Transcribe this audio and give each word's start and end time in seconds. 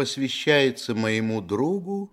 посвящается 0.00 0.94
моему 0.94 1.42
другу 1.42 2.10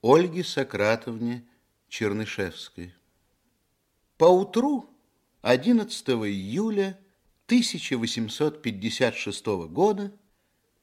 Ольге 0.00 0.44
Сократовне 0.44 1.44
Чернышевской. 1.88 2.94
Поутру 4.16 4.88
11 5.42 6.08
июля 6.08 7.00
1856 7.46 9.46
года 9.66 10.16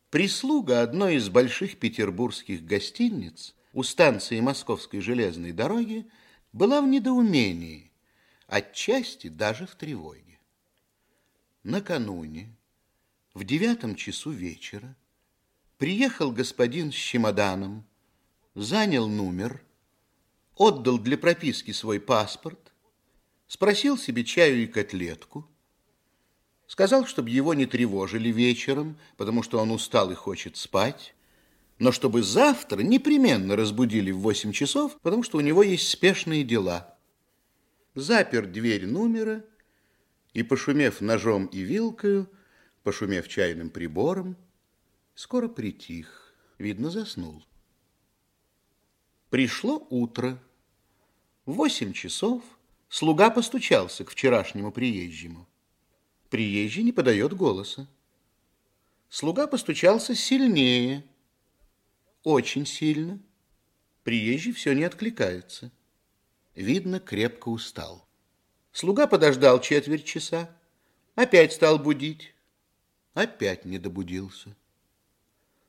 прислуга 0.09 0.81
одной 0.81 1.15
из 1.15 1.29
больших 1.29 1.79
петербургских 1.79 2.65
гостиниц 2.65 3.55
у 3.71 3.83
станции 3.83 4.41
Московской 4.41 4.99
железной 4.99 5.53
дороги 5.53 6.11
была 6.51 6.81
в 6.81 6.89
недоумении, 6.89 7.89
отчасти 8.47 9.29
даже 9.29 9.65
в 9.65 9.75
тревоге. 9.75 10.41
Накануне, 11.63 12.53
в 13.33 13.45
девятом 13.45 13.95
часу 13.95 14.31
вечера, 14.31 14.97
приехал 15.83 16.31
господин 16.31 16.93
с 16.93 16.95
чемоданом, 16.95 17.85
занял 18.55 19.09
номер, 19.09 19.61
отдал 20.55 20.97
для 20.97 21.17
прописки 21.17 21.71
свой 21.71 21.99
паспорт, 21.99 22.71
спросил 23.49 23.97
себе 23.97 24.23
чаю 24.23 24.63
и 24.63 24.65
котлетку, 24.65 25.45
сказал, 26.67 27.05
чтобы 27.05 27.31
его 27.31 27.53
не 27.53 27.65
тревожили 27.65 28.29
вечером, 28.29 28.97
потому 29.17 29.43
что 29.43 29.59
он 29.59 29.71
устал 29.71 30.09
и 30.09 30.15
хочет 30.15 30.55
спать, 30.55 31.15
но 31.79 31.91
чтобы 31.91 32.23
завтра 32.23 32.81
непременно 32.81 33.57
разбудили 33.57 34.11
в 34.11 34.19
восемь 34.19 34.53
часов, 34.53 34.97
потому 35.01 35.21
что 35.21 35.37
у 35.37 35.41
него 35.41 35.63
есть 35.63 35.89
спешные 35.89 36.45
дела. 36.45 36.97
Запер 37.93 38.47
дверь 38.47 38.87
номера 38.87 39.43
и, 40.31 40.43
пошумев 40.43 41.01
ножом 41.01 41.47
и 41.47 41.59
вилкою, 41.59 42.29
пошумев 42.83 43.27
чайным 43.27 43.69
прибором, 43.69 44.37
скоро 45.15 45.47
притих, 45.47 46.33
видно, 46.57 46.89
заснул. 46.89 47.43
Пришло 49.29 49.85
утро. 49.89 50.41
В 51.45 51.53
восемь 51.53 51.93
часов 51.93 52.43
Слуга 52.93 53.31
постучался 53.31 54.05
к 54.05 54.11
вчерашнему 54.11 54.71
приезжему. 54.71 55.49
Приезжий 56.29 56.83
не 56.83 56.91
подает 56.91 57.33
голоса. 57.33 57.87
Слуга 59.09 59.47
постучался 59.47 60.13
сильнее, 60.13 61.03
очень 62.23 62.67
сильно. 62.67 63.19
Приезжий 64.03 64.53
все 64.53 64.73
не 64.73 64.83
откликается. 64.83 65.71
Видно, 66.53 66.99
крепко 66.99 67.49
устал. 67.49 68.07
Слуга 68.71 69.07
подождал 69.07 69.59
четверть 69.59 70.05
часа, 70.05 70.55
опять 71.15 71.53
стал 71.53 71.79
будить, 71.79 72.35
опять 73.15 73.65
не 73.65 73.79
добудился. 73.79 74.55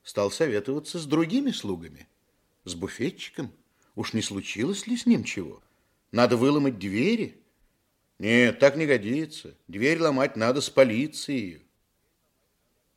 Стал 0.05 0.31
советоваться 0.31 0.99
с 0.99 1.07
другими 1.07 1.51
слугами, 1.51 2.07
с 2.65 2.75
буфетчиком. 2.75 3.51
Уж 3.95 4.13
не 4.13 4.21
случилось 4.21 4.87
ли 4.87 4.99
с 4.99 5.07
ним 5.07 5.25
чего? 5.25 5.63
Надо 6.13 6.37
выломать 6.37 6.79
двери. 6.79 7.43
Нет, 8.19 8.59
так 8.59 8.77
не 8.77 8.87
годится. 8.87 9.57
Дверь 9.67 10.01
ломать 10.01 10.37
надо 10.37 10.61
с 10.61 10.69
полицией. 10.69 11.67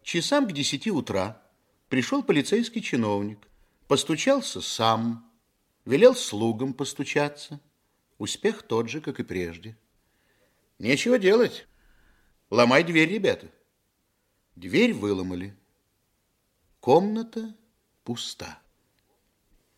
Часам 0.03 0.47
к 0.47 0.51
десяти 0.51 0.91
утра 0.91 1.41
пришел 1.87 2.23
полицейский 2.23 2.81
чиновник, 2.81 3.39
постучался 3.87 4.61
сам, 4.61 5.31
велел 5.85 6.13
слугам 6.13 6.73
постучаться. 6.73 7.61
Успех 8.17 8.63
тот 8.63 8.89
же, 8.89 8.99
как 8.99 9.19
и 9.21 9.23
прежде. 9.23 9.77
Нечего 10.77 11.17
делать. 11.17 11.67
Ломай 12.49 12.83
дверь, 12.83 13.09
ребята. 13.09 13.47
Дверь 14.55 14.93
выломали. 14.93 15.55
Комната 16.87 17.53
пуста. 18.05 18.61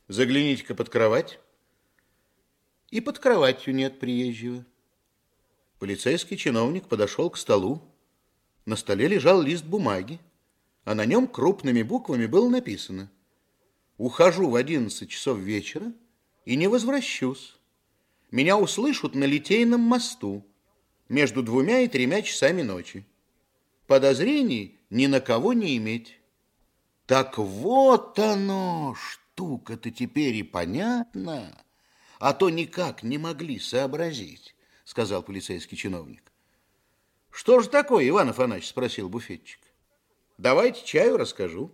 Загляните-ка 0.09 0.75
под 0.75 0.89
кровать 0.89 1.39
и 2.91 3.01
под 3.01 3.17
кроватью 3.17 3.73
нет 3.73 3.99
приезжего. 3.99 4.63
Полицейский 5.79 6.38
чиновник 6.38 6.88
подошел 6.88 7.31
к 7.31 7.38
столу. 7.38 7.81
На 8.67 8.75
столе 8.75 9.07
лежал 9.07 9.41
лист 9.41 9.66
бумаги, 9.66 10.19
а 10.84 10.94
на 10.94 11.07
нем 11.07 11.28
крупными 11.28 11.81
буквами 11.81 12.28
было 12.28 12.47
написано 12.47 13.09
«Ухожу 13.97 14.47
в 14.47 14.53
одиннадцать 14.53 15.09
часов 15.09 15.39
вечера 15.39 15.91
и 16.45 16.55
не 16.55 16.67
возвращусь. 16.67 17.57
Меня 18.29 18.55
услышат 18.55 19.16
на 19.16 19.23
Литейном 19.23 19.81
мосту 19.81 20.45
между 21.07 21.41
двумя 21.41 21.79
и 21.79 21.88
тремя 21.88 22.22
часами 22.22 22.61
ночи. 22.61 23.03
Подозрений 23.88 24.78
ни 24.91 25.07
на 25.07 25.19
кого 25.19 25.53
не 25.53 25.75
иметь». 25.75 26.19
Так 27.09 27.38
вот 27.40 28.18
оно, 28.20 28.96
штука-то 28.96 29.92
теперь 29.92 30.36
и 30.36 30.44
понятна 30.44 31.66
а 32.20 32.34
то 32.34 32.50
никак 32.50 33.02
не 33.02 33.18
могли 33.18 33.59
сообразить, 33.59 34.56
сказал 34.84 35.24
полицейский 35.24 35.78
чиновник. 35.78 36.31
Что 37.31 37.62
же 37.62 37.70
такое, 37.70 38.08
Иван 38.08 38.30
Афанасьевич, 38.30 38.70
спросил 38.70 39.09
буфетчик. 39.09 39.59
Давайте 40.38 40.86
чаю 40.86 41.18
расскажу. 41.18 41.72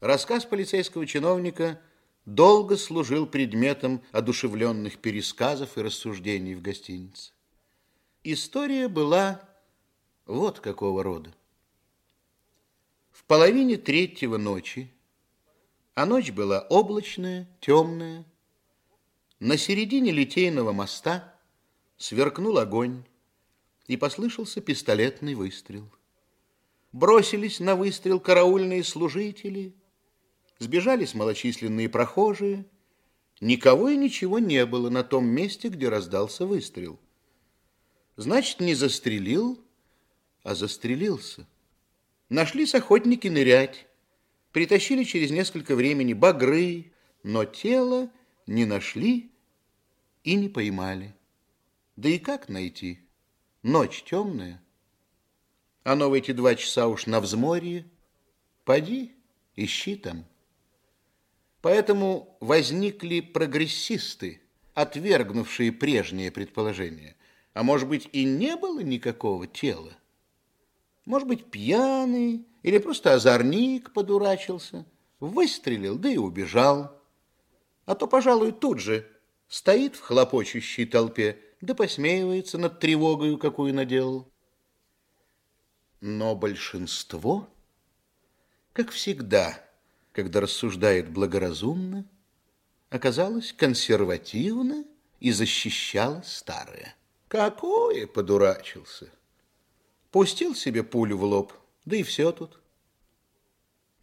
Рассказ 0.00 0.44
полицейского 0.44 1.06
чиновника 1.06 1.80
долго 2.26 2.76
служил 2.76 3.26
предметом 3.26 4.02
одушевленных 4.10 4.98
пересказов 4.98 5.78
и 5.78 5.82
рассуждений 5.82 6.54
в 6.54 6.62
гостинице. 6.62 7.32
История 8.24 8.88
была 8.88 9.40
вот 10.26 10.58
какого 10.58 11.04
рода. 11.04 11.32
Половине 13.26 13.76
третьего 13.76 14.36
ночи, 14.36 14.92
а 15.94 16.06
ночь 16.06 16.30
была 16.30 16.60
облачная, 16.68 17.48
темная, 17.60 18.24
на 19.40 19.56
середине 19.56 20.12
Литейного 20.12 20.72
моста 20.72 21.34
сверкнул 21.96 22.58
огонь, 22.58 23.04
и 23.86 23.96
послышался 23.96 24.60
пистолетный 24.60 25.34
выстрел. 25.34 25.90
Бросились 26.92 27.60
на 27.60 27.74
выстрел 27.74 28.20
караульные 28.20 28.84
служители, 28.84 29.74
сбежались 30.58 31.14
малочисленные 31.14 31.88
прохожие. 31.88 32.66
Никого 33.40 33.88
и 33.88 33.96
ничего 33.96 34.38
не 34.38 34.64
было 34.66 34.88
на 34.88 35.02
том 35.02 35.26
месте, 35.26 35.68
где 35.68 35.88
раздался 35.88 36.46
выстрел. 36.46 36.98
Значит, 38.16 38.60
не 38.60 38.74
застрелил, 38.74 39.60
а 40.42 40.54
застрелился. 40.54 41.46
Нашлись 42.32 42.74
охотники 42.74 43.28
нырять, 43.28 43.86
притащили 44.52 45.04
через 45.04 45.30
несколько 45.30 45.76
времени 45.76 46.14
багры, 46.14 46.90
но 47.22 47.44
тело 47.44 48.10
не 48.46 48.64
нашли 48.64 49.30
и 50.24 50.34
не 50.34 50.48
поймали. 50.48 51.14
Да 51.96 52.08
и 52.08 52.18
как 52.18 52.48
найти? 52.48 53.00
Ночь 53.62 54.02
темная. 54.04 54.62
Оно 55.82 56.08
в 56.08 56.14
эти 56.14 56.32
два 56.32 56.54
часа 56.54 56.88
уж 56.88 57.04
на 57.04 57.20
взморье. 57.20 57.84
Поди, 58.64 59.12
ищи 59.54 59.96
там. 59.96 60.24
Поэтому 61.60 62.38
возникли 62.40 63.20
прогрессисты, 63.20 64.40
отвергнувшие 64.72 65.70
прежние 65.70 66.30
предположения. 66.30 67.14
А 67.52 67.62
может 67.62 67.90
быть, 67.90 68.08
и 68.12 68.24
не 68.24 68.56
было 68.56 68.80
никакого 68.80 69.46
тела? 69.46 69.98
Может 71.04 71.28
быть, 71.28 71.50
пьяный 71.50 72.46
или 72.62 72.78
просто 72.78 73.14
озорник 73.14 73.92
подурачился, 73.92 74.86
выстрелил, 75.20 75.98
да 75.98 76.08
и 76.08 76.16
убежал. 76.16 77.00
А 77.86 77.94
то, 77.94 78.06
пожалуй, 78.06 78.52
тут 78.52 78.78
же 78.78 79.08
стоит 79.48 79.96
в 79.96 80.00
хлопочущей 80.00 80.86
толпе, 80.86 81.38
да 81.60 81.74
посмеивается 81.74 82.58
над 82.58 82.78
тревогою, 82.78 83.38
какую 83.38 83.74
наделал. 83.74 84.30
Но 86.00 86.34
большинство, 86.34 87.48
как 88.72 88.90
всегда, 88.90 89.58
когда 90.12 90.40
рассуждает 90.40 91.10
благоразумно, 91.10 92.04
оказалось 92.90 93.52
консервативно 93.52 94.84
и 95.20 95.32
защищало 95.32 96.22
старое. 96.24 96.94
Какое 97.28 98.06
подурачился! 98.06 99.10
Пустил 100.12 100.54
себе 100.54 100.84
пулю 100.84 101.16
в 101.16 101.24
лоб, 101.24 101.54
да 101.86 101.96
и 101.96 102.02
все 102.02 102.32
тут. 102.32 102.60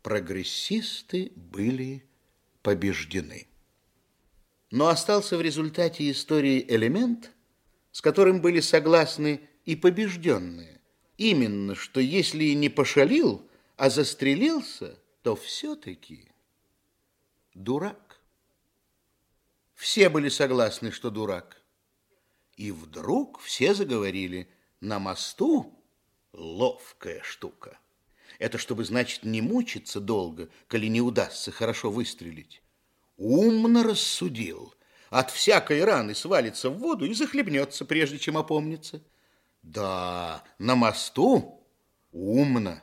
Прогрессисты 0.02 1.32
были 1.36 2.04
побеждены. 2.64 3.48
Но 4.72 4.88
остался 4.88 5.38
в 5.38 5.42
результате 5.42 6.10
истории 6.10 6.66
элемент, 6.68 7.32
с 7.92 8.02
которым 8.02 8.42
были 8.42 8.60
согласны 8.60 9.42
и 9.66 9.76
побежденные. 9.76 10.82
Именно, 11.18 11.76
что 11.76 12.00
если 12.00 12.46
и 12.46 12.56
не 12.56 12.70
пошалил, 12.70 13.48
а 13.78 13.92
застрелился, 13.92 14.98
то 15.22 15.36
все-таки 15.36 16.32
дурак. 17.54 18.20
Все 19.76 20.10
были 20.10 20.30
согласны, 20.30 20.92
что 20.92 21.12
дурак. 21.12 21.62
И 22.58 22.72
вдруг 22.72 23.40
все 23.42 23.76
заговорили, 23.76 24.50
на 24.82 24.98
мосту 24.98 25.79
ловкая 26.34 27.22
штука. 27.24 27.78
Это 28.38 28.58
чтобы, 28.58 28.86
значит, 28.86 29.24
не 29.24 29.42
мучиться 29.42 30.00
долго, 30.00 30.50
коли 30.68 30.88
не 30.88 31.02
удастся 31.02 31.52
хорошо 31.52 31.92
выстрелить. 31.92 32.62
Умно 33.18 33.84
рассудил. 33.84 34.74
От 35.10 35.32
всякой 35.32 35.84
раны 35.84 36.16
свалится 36.16 36.70
в 36.70 36.78
воду 36.78 37.06
и 37.06 37.14
захлебнется, 37.14 37.84
прежде 37.84 38.18
чем 38.20 38.38
опомнится. 38.38 39.04
Да, 39.62 40.44
на 40.58 40.76
мосту 40.76 41.66
умно. 42.12 42.82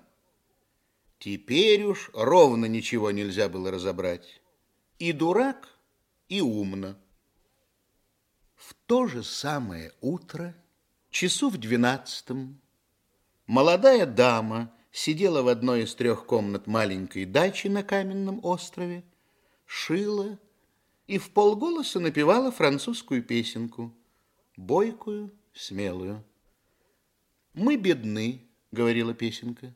Теперь 1.18 1.84
уж 1.84 2.10
ровно 2.12 2.66
ничего 2.66 3.10
нельзя 3.10 3.48
было 3.48 3.70
разобрать. 3.70 4.42
И 4.98 5.12
дурак, 5.12 5.68
и 6.28 6.40
умно. 6.40 6.96
В 8.54 8.74
то 8.86 9.06
же 9.06 9.22
самое 9.22 9.92
утро, 10.00 10.54
часу 11.10 11.48
в 11.48 11.56
двенадцатом, 11.56 12.60
молодая 13.46 14.06
дама 14.06 14.72
сидела 14.92 15.42
в 15.42 15.48
одной 15.48 15.84
из 15.84 15.94
трех 15.94 16.26
комнат 16.26 16.66
маленькой 16.66 17.24
дачи 17.24 17.68
на 17.68 17.82
каменном 17.82 18.44
острове, 18.44 19.04
шила 19.66 20.38
и 21.06 21.18
в 21.18 21.30
полголоса 21.30 22.00
напевала 22.00 22.50
французскую 22.50 23.22
песенку, 23.22 23.92
бойкую, 24.56 25.30
смелую. 25.52 26.24
«Мы 27.54 27.76
бедны»,— 27.76 28.42
говорила 28.72 29.14
песенка, 29.14 29.72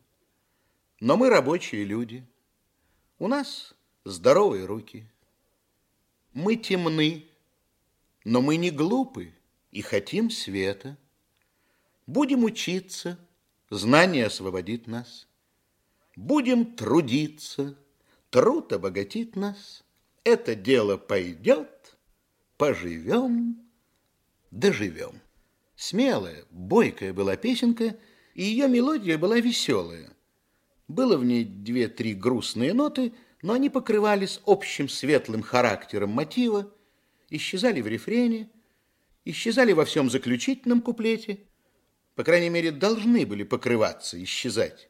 —«но 1.00 1.16
мы 1.16 1.30
рабочие 1.30 1.84
люди. 1.84 2.26
У 3.18 3.28
нас 3.28 3.74
здоровые 4.04 4.64
руки. 4.66 5.06
Мы 6.32 6.56
темны, 6.56 7.26
но 8.24 8.40
мы 8.40 8.56
не 8.56 8.70
глупы 8.70 9.32
и 9.70 9.82
хотим 9.82 10.30
света. 10.30 10.96
Будем 12.06 12.44
учиться, 12.44 13.18
знание 13.70 14.26
освободит 14.26 14.86
нас. 14.86 15.28
Будем 16.16 16.74
трудиться, 16.74 17.76
труд 18.30 18.72
обогатит 18.72 19.36
нас. 19.36 19.84
Это 20.24 20.54
дело 20.54 20.96
пойдет, 20.96 21.96
поживем, 22.56 23.58
доживем. 24.50 25.20
Смелая, 25.76 26.44
бойкая 26.50 27.14
была 27.14 27.36
песенка, 27.36 27.96
и 28.34 28.42
ее 28.44 28.68
мелодия 28.68 29.16
была 29.16 29.38
веселая. 29.40 30.10
Было 30.88 31.16
в 31.16 31.24
ней 31.24 31.44
две-три 31.44 32.14
грустные 32.14 32.74
ноты, 32.74 33.14
но 33.42 33.54
они 33.54 33.70
покрывались 33.70 34.40
общим 34.44 34.88
светлым 34.88 35.42
характером 35.42 36.10
мотива, 36.10 36.70
исчезали 37.30 37.80
в 37.80 37.86
рефрене, 37.86 38.50
исчезали 39.24 39.72
во 39.72 39.84
всем 39.84 40.10
заключительном 40.10 40.82
куплете, 40.82 41.46
по 42.14 42.24
крайней 42.24 42.50
мере, 42.50 42.70
должны 42.70 43.26
были 43.26 43.42
покрываться, 43.44 44.22
исчезать. 44.22 44.88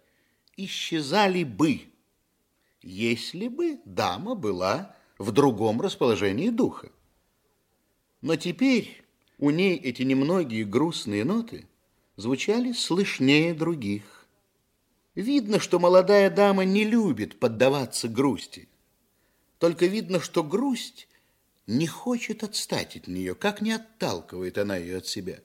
Исчезали 0.56 1.44
бы, 1.44 1.82
если 2.82 3.48
бы 3.48 3.80
дама 3.84 4.34
была 4.34 4.96
в 5.18 5.32
другом 5.32 5.80
расположении 5.80 6.50
духа. 6.50 6.90
Но 8.20 8.36
теперь 8.36 9.02
у 9.38 9.50
ней 9.50 9.76
эти 9.76 10.02
немногие 10.02 10.64
грустные 10.64 11.24
ноты 11.24 11.66
звучали 12.16 12.72
слышнее 12.72 13.54
других. 13.54 14.26
Видно, 15.14 15.58
что 15.58 15.78
молодая 15.78 16.30
дама 16.30 16.64
не 16.64 16.84
любит 16.84 17.38
поддаваться 17.38 18.08
грусти. 18.08 18.68
Только 19.58 19.86
видно, 19.86 20.20
что 20.20 20.42
грусть 20.42 21.08
не 21.66 21.86
хочет 21.86 22.42
отстать 22.42 22.96
от 22.96 23.06
нее, 23.06 23.34
как 23.34 23.60
не 23.60 23.72
отталкивает 23.72 24.58
она 24.58 24.76
ее 24.76 24.98
от 24.98 25.06
себя. 25.06 25.40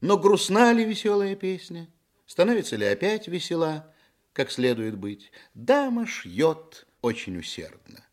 Но 0.00 0.18
грустна 0.18 0.72
ли 0.72 0.84
веселая 0.84 1.36
песня? 1.36 1.88
Становится 2.26 2.76
ли 2.76 2.86
опять 2.86 3.28
весела, 3.28 3.92
как 4.32 4.50
следует 4.50 4.96
быть? 4.96 5.32
Дама 5.54 6.06
шьет 6.06 6.86
очень 7.00 7.38
усердно. 7.38 8.04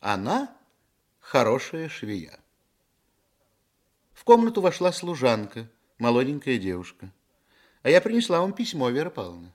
Она 0.00 0.56
хорошая 1.20 1.88
швея. 1.88 2.38
В 4.12 4.24
комнату 4.24 4.60
вошла 4.60 4.92
служанка, 4.92 5.68
молоденькая 5.98 6.58
девушка. 6.58 7.12
А 7.82 7.90
я 7.90 8.00
принесла 8.00 8.40
вам 8.40 8.52
письмо, 8.52 8.90
Вера 8.90 9.10
Павловна. 9.10 9.52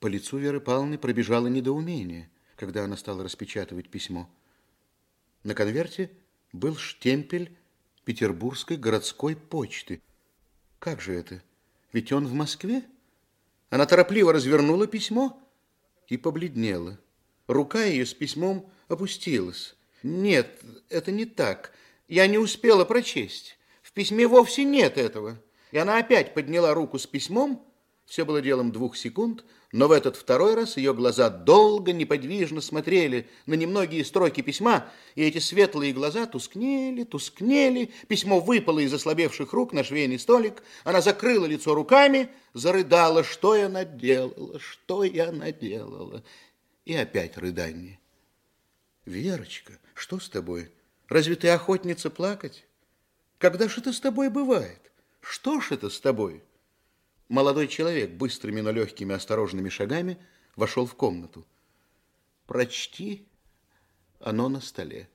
По 0.00 0.08
лицу 0.08 0.36
Веры 0.36 0.60
Павловны 0.60 0.98
пробежало 0.98 1.46
недоумение, 1.46 2.30
когда 2.56 2.84
она 2.84 2.96
стала 2.96 3.24
распечатывать 3.24 3.88
письмо. 3.88 4.28
На 5.42 5.54
конверте 5.54 6.10
был 6.52 6.76
штемпель 6.76 7.56
Петербургской 8.04 8.76
городской 8.76 9.34
почты. 9.34 10.02
Как 10.78 11.00
же 11.00 11.14
это? 11.14 11.42
Ведь 11.92 12.12
он 12.12 12.26
в 12.26 12.32
Москве? 12.32 12.82
Она 13.70 13.86
торопливо 13.86 14.32
развернула 14.32 14.86
письмо 14.86 15.42
и 16.08 16.16
побледнела. 16.16 16.98
Рука 17.46 17.84
ее 17.84 18.06
с 18.06 18.14
письмом 18.14 18.70
опустилась. 18.88 19.76
Нет, 20.02 20.62
это 20.88 21.10
не 21.10 21.24
так. 21.24 21.72
Я 22.08 22.26
не 22.26 22.38
успела 22.38 22.84
прочесть. 22.84 23.58
В 23.82 23.92
письме 23.92 24.26
вовсе 24.26 24.64
нет 24.64 24.98
этого. 24.98 25.40
И 25.72 25.78
она 25.78 25.98
опять 25.98 26.34
подняла 26.34 26.74
руку 26.74 26.98
с 26.98 27.06
письмом. 27.06 27.66
Все 28.04 28.24
было 28.24 28.40
делом 28.40 28.70
двух 28.70 28.96
секунд, 28.96 29.44
но 29.72 29.88
в 29.88 29.92
этот 29.92 30.16
второй 30.16 30.54
раз 30.54 30.76
ее 30.76 30.94
глаза 30.94 31.28
долго, 31.28 31.92
неподвижно 31.92 32.60
смотрели 32.60 33.28
на 33.46 33.54
немногие 33.54 34.04
строки 34.04 34.40
письма, 34.40 34.88
и 35.14 35.24
эти 35.24 35.38
светлые 35.38 35.92
глаза 35.92 36.26
тускнели, 36.26 37.04
тускнели. 37.04 37.92
Письмо 38.08 38.40
выпало 38.40 38.78
из 38.78 38.94
ослабевших 38.94 39.52
рук 39.52 39.72
на 39.72 39.82
швейный 39.82 40.18
столик. 40.18 40.62
Она 40.84 41.00
закрыла 41.00 41.46
лицо 41.46 41.74
руками, 41.74 42.30
зарыдала, 42.54 43.24
что 43.24 43.56
я 43.56 43.68
наделала, 43.68 44.58
что 44.60 45.02
я 45.04 45.32
наделала. 45.32 46.22
И 46.84 46.94
опять 46.94 47.36
рыдание. 47.36 47.98
Верочка, 49.04 49.78
что 49.94 50.20
с 50.20 50.28
тобой? 50.28 50.70
Разве 51.08 51.34
ты 51.34 51.48
охотница 51.48 52.10
плакать? 52.10 52.64
Когда 53.38 53.68
же 53.68 53.80
это 53.80 53.92
с 53.92 54.00
тобой 54.00 54.30
бывает? 54.30 54.80
Что 55.20 55.60
ж 55.60 55.72
это 55.72 55.90
с 55.90 56.00
тобой? 56.00 56.42
Молодой 57.28 57.68
человек 57.68 58.10
быстрыми, 58.10 58.60
но 58.60 58.70
легкими, 58.70 59.14
осторожными 59.14 59.68
шагами 59.68 60.18
вошел 60.54 60.86
в 60.86 60.94
комнату. 60.94 61.44
Прочти, 62.46 63.26
оно 64.20 64.48
на 64.48 64.60
столе. 64.60 65.08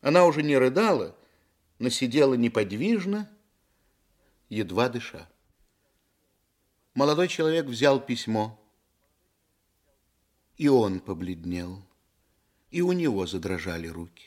Она 0.00 0.26
уже 0.26 0.42
не 0.42 0.56
рыдала, 0.58 1.16
но 1.78 1.88
сидела 1.88 2.34
неподвижно, 2.34 3.30
едва 4.48 4.88
дыша. 4.88 5.28
Молодой 6.94 7.28
человек 7.28 7.66
взял 7.66 7.98
письмо, 8.00 8.60
и 10.56 10.68
он 10.68 11.00
побледнел 11.00 11.82
и 12.74 12.80
у 12.80 12.90
него 12.90 13.24
задрожали 13.24 13.86
руки. 13.86 14.26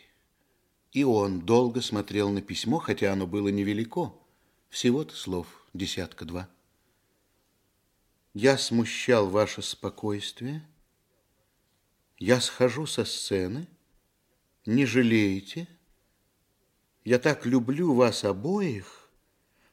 И 0.94 1.04
он 1.04 1.42
долго 1.42 1.82
смотрел 1.82 2.30
на 2.30 2.42
письмо, 2.42 2.80
хотя 2.80 3.12
оно 3.12 3.28
было 3.28 3.50
невелико, 3.50 4.14
всего-то 4.70 5.18
слов 5.18 5.48
десятка-два. 5.74 6.48
Я 8.40 8.60
смущал 8.60 9.32
ваше 9.32 9.64
спокойствие, 9.64 10.64
я 12.20 12.40
схожу 12.40 12.86
со 12.86 13.04
сцены, 13.04 13.66
не 14.68 14.86
жалеете, 14.86 15.68
я 17.04 17.18
так 17.18 17.48
люблю 17.48 17.96
вас 17.96 18.24
обоих, 18.24 19.10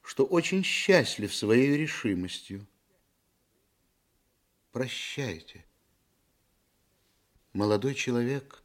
что 0.01 0.25
очень 0.25 0.65
счастлив 0.65 1.35
своей 1.35 1.77
решимостью. 1.77 2.67
Прощайте. 4.73 5.67
Молодой 7.53 7.95
человек 7.95 8.63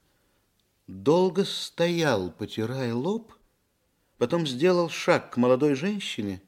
долго 0.88 1.44
стоял, 1.44 2.32
потирая 2.32 2.94
лоб, 2.94 3.34
потом 4.18 4.48
сделал 4.48 4.88
шаг 4.88 5.34
к 5.34 5.36
молодой 5.36 5.76
женщине 5.76 6.42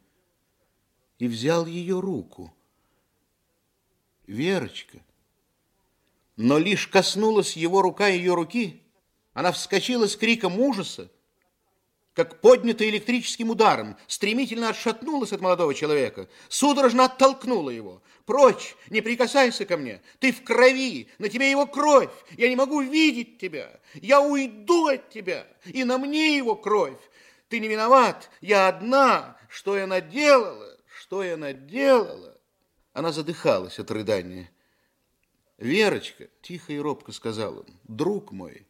и 1.19 1.27
взял 1.27 1.65
ее 1.65 1.99
руку. 1.99 2.55
Верочка. 4.27 4.99
Но 6.37 6.57
лишь 6.57 6.87
коснулась 6.87 7.55
его 7.55 7.81
рука 7.81 8.07
ее 8.07 8.33
руки, 8.33 8.81
она 9.33 9.51
вскочила 9.51 10.07
с 10.07 10.15
криком 10.15 10.59
ужаса, 10.59 11.09
как 12.13 12.41
поднятая 12.41 12.89
электрическим 12.89 13.49
ударом, 13.49 13.95
стремительно 14.07 14.69
отшатнулась 14.69 15.31
от 15.31 15.39
молодого 15.39 15.73
человека, 15.73 16.27
судорожно 16.49 17.05
оттолкнула 17.05 17.69
его. 17.69 18.01
«Прочь! 18.25 18.75
Не 18.89 19.01
прикасайся 19.01 19.65
ко 19.65 19.77
мне! 19.77 20.01
Ты 20.19 20.31
в 20.31 20.43
крови! 20.43 21.07
На 21.19 21.29
тебе 21.29 21.49
его 21.49 21.65
кровь! 21.65 22.11
Я 22.37 22.49
не 22.49 22.55
могу 22.55 22.81
видеть 22.81 23.39
тебя! 23.39 23.79
Я 23.95 24.21
уйду 24.21 24.87
от 24.87 25.09
тебя! 25.09 25.47
И 25.65 25.83
на 25.83 25.97
мне 25.97 26.37
его 26.37 26.55
кровь! 26.55 26.99
Ты 27.49 27.59
не 27.59 27.67
виноват! 27.67 28.29
Я 28.41 28.67
одна! 28.67 29.37
Что 29.49 29.77
я 29.77 29.87
наделала? 29.87 30.77
Что 30.99 31.23
я 31.23 31.37
наделала?» 31.37 32.30
Она 32.93 33.11
задыхалась 33.11 33.79
от 33.79 33.91
рыдания. 33.91 34.49
«Верочка!»– 35.57 36.29
тихо 36.41 36.73
и 36.73 36.79
робко 36.79 37.11
сказал 37.11 37.59
он. 37.59 37.67
«Друг 37.83 38.31
мой!» 38.31 38.65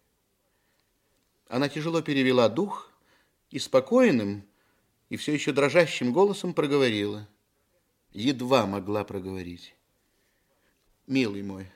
Она 1.47 1.69
тяжело 1.69 2.01
перевела 2.01 2.49
дух– 2.49 2.87
и 3.51 3.59
спокойным, 3.59 4.47
и 5.09 5.17
все 5.17 5.33
еще 5.33 5.51
дрожащим 5.51 6.13
голосом 6.13 6.53
проговорила. 6.53 7.27
Едва 8.11 8.65
могла 8.65 9.03
проговорить. 9.03 9.75
Милый 11.05 11.43
мой, 11.43 11.69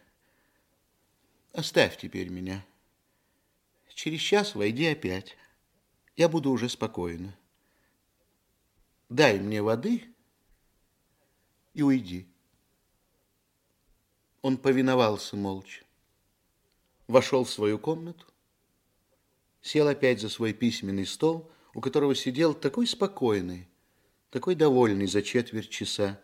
оставь 1.51 1.97
теперь 1.97 2.29
меня. 2.29 2.65
Через 3.93 4.19
час 4.19 4.55
войди 4.55 4.85
опять. 4.87 5.37
Я 6.17 6.27
буду 6.27 6.51
уже 6.51 6.67
спокойна. 6.69 7.37
Дай 9.09 9.39
мне 9.39 9.61
воды 9.61 10.03
и 11.73 11.81
уйди. 11.81 12.27
Он 14.45 14.57
повиновался 14.57 15.35
молча. 15.35 15.83
Вошел 17.07 17.45
в 17.45 17.49
свою 17.49 17.79
комнату, 17.79 18.27
сел 19.63 19.87
опять 19.87 20.21
за 20.21 20.29
свой 20.29 20.53
письменный 20.53 21.07
стол, 21.07 21.49
у 21.73 21.81
которого 21.81 22.13
сидел 22.13 22.53
такой 22.53 22.85
спокойный, 22.85 23.67
такой 24.29 24.53
довольный 24.53 25.07
за 25.07 25.23
четверть 25.23 25.71
часа 25.71 26.21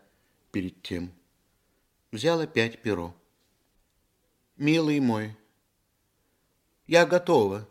перед 0.52 0.80
тем. 0.82 1.10
Взял 2.12 2.38
опять 2.38 2.80
перо. 2.80 3.12
«Милый 4.56 5.00
мой, 5.00 5.36
я 6.86 7.06
готова. 7.06 7.68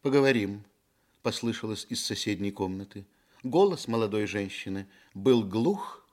Поговорим»,— 0.00 0.64
послышалось 1.22 1.86
из 1.90 2.02
соседней 2.02 2.50
комнаты. 2.50 3.04
Голос 3.42 3.88
молодой 3.88 4.24
женщины 4.24 4.88
был 5.12 5.44
глух, 5.44 6.08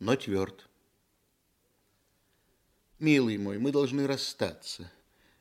но 0.00 0.16
тверд. 0.16 0.69
«Милый 3.00 3.38
мой, 3.38 3.58
мы 3.58 3.72
должны 3.72 4.06
расстаться. 4.06 4.92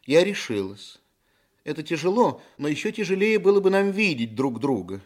Я 0.05 0.23
решилась. 0.23 0.99
Это 1.65 1.83
тяжело, 1.83 2.41
но 2.57 2.69
еще 2.69 2.91
тяжелее 2.91 3.37
было 3.37 3.59
бы 3.59 3.69
нам 3.69 3.91
видеть 3.91 4.33
друг 4.33 4.59
друга. 4.59 5.01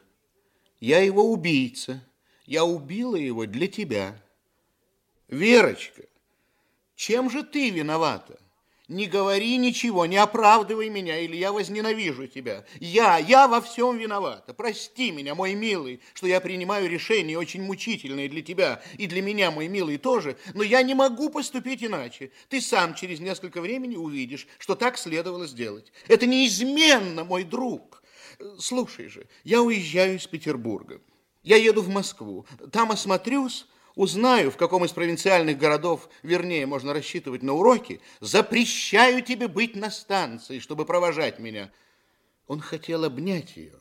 Я 0.80 1.00
его 1.00 1.30
убийца. 1.30 2.02
Я 2.46 2.64
убила 2.64 3.16
его 3.16 3.46
для 3.46 3.68
тебя. 3.68 4.22
Верочка, 5.28 6.04
чем 6.96 7.30
же 7.30 7.44
ты 7.44 7.70
виновата? 7.70 8.40
Не 8.90 9.08
говори 9.08 9.56
ничего, 9.56 10.06
не 10.06 10.18
оправдывай 10.18 10.90
меня, 10.90 11.18
или 11.18 11.38
я 11.38 11.54
возненавижу 11.54 12.28
тебя. 12.28 12.66
Я, 12.82 13.18
я 13.18 13.48
во 13.48 13.62
всем 13.62 13.98
виновата. 13.98 14.54
Прости 14.54 15.10
меня, 15.12 15.36
мой 15.36 15.54
милый, 15.54 16.02
что 16.14 16.28
я 16.28 16.42
принимаю 16.42 16.90
решения 16.90 17.38
очень 17.38 17.64
мучительные 17.64 18.28
для 18.28 18.42
тебя, 18.42 18.84
и 18.98 19.08
для 19.08 19.22
меня, 19.22 19.52
мой 19.52 19.70
милый, 19.70 19.98
тоже, 19.98 20.38
но 20.54 20.64
я 20.64 20.82
не 20.82 20.96
могу 20.96 21.30
поступить 21.30 21.82
иначе. 21.82 22.32
Ты 22.50 22.60
сам 22.60 22.94
через 22.94 23.22
несколько 23.22 23.62
времени 23.62 23.96
увидишь, 23.96 24.48
что 24.58 24.76
так 24.76 24.98
следовало 24.98 25.48
сделать. 25.48 25.94
Это 26.10 26.26
неизменно, 26.26 27.24
мой 27.24 27.46
друг. 27.46 28.04
Слушай 28.60 29.08
же, 29.08 29.28
я 29.46 29.62
уезжаю 29.62 30.18
из 30.18 30.28
Петербурга. 30.28 31.00
Я 31.42 31.56
еду 31.56 31.82
в 31.82 31.90
Москву, 31.90 32.46
там 32.72 32.92
осмотрюсь, 32.92 33.66
узнаю, 33.96 34.52
в 34.52 34.58
каком 34.58 34.86
из 34.86 34.92
провинциальных 34.92 35.58
городов, 35.58 36.10
вернее, 36.22 36.66
можно 36.66 36.94
рассчитывать 36.94 37.44
на 37.44 37.54
уроки, 37.54 38.02
запрещаю 38.20 39.22
тебе 39.22 39.48
быть 39.48 39.76
на 39.76 39.90
станции, 39.92 40.60
чтобы 40.60 40.86
провожать 40.86 41.40
меня. 41.40 41.72
Он 42.48 42.60
хотел 42.60 43.04
обнять 43.04 43.56
ее. 43.56 43.80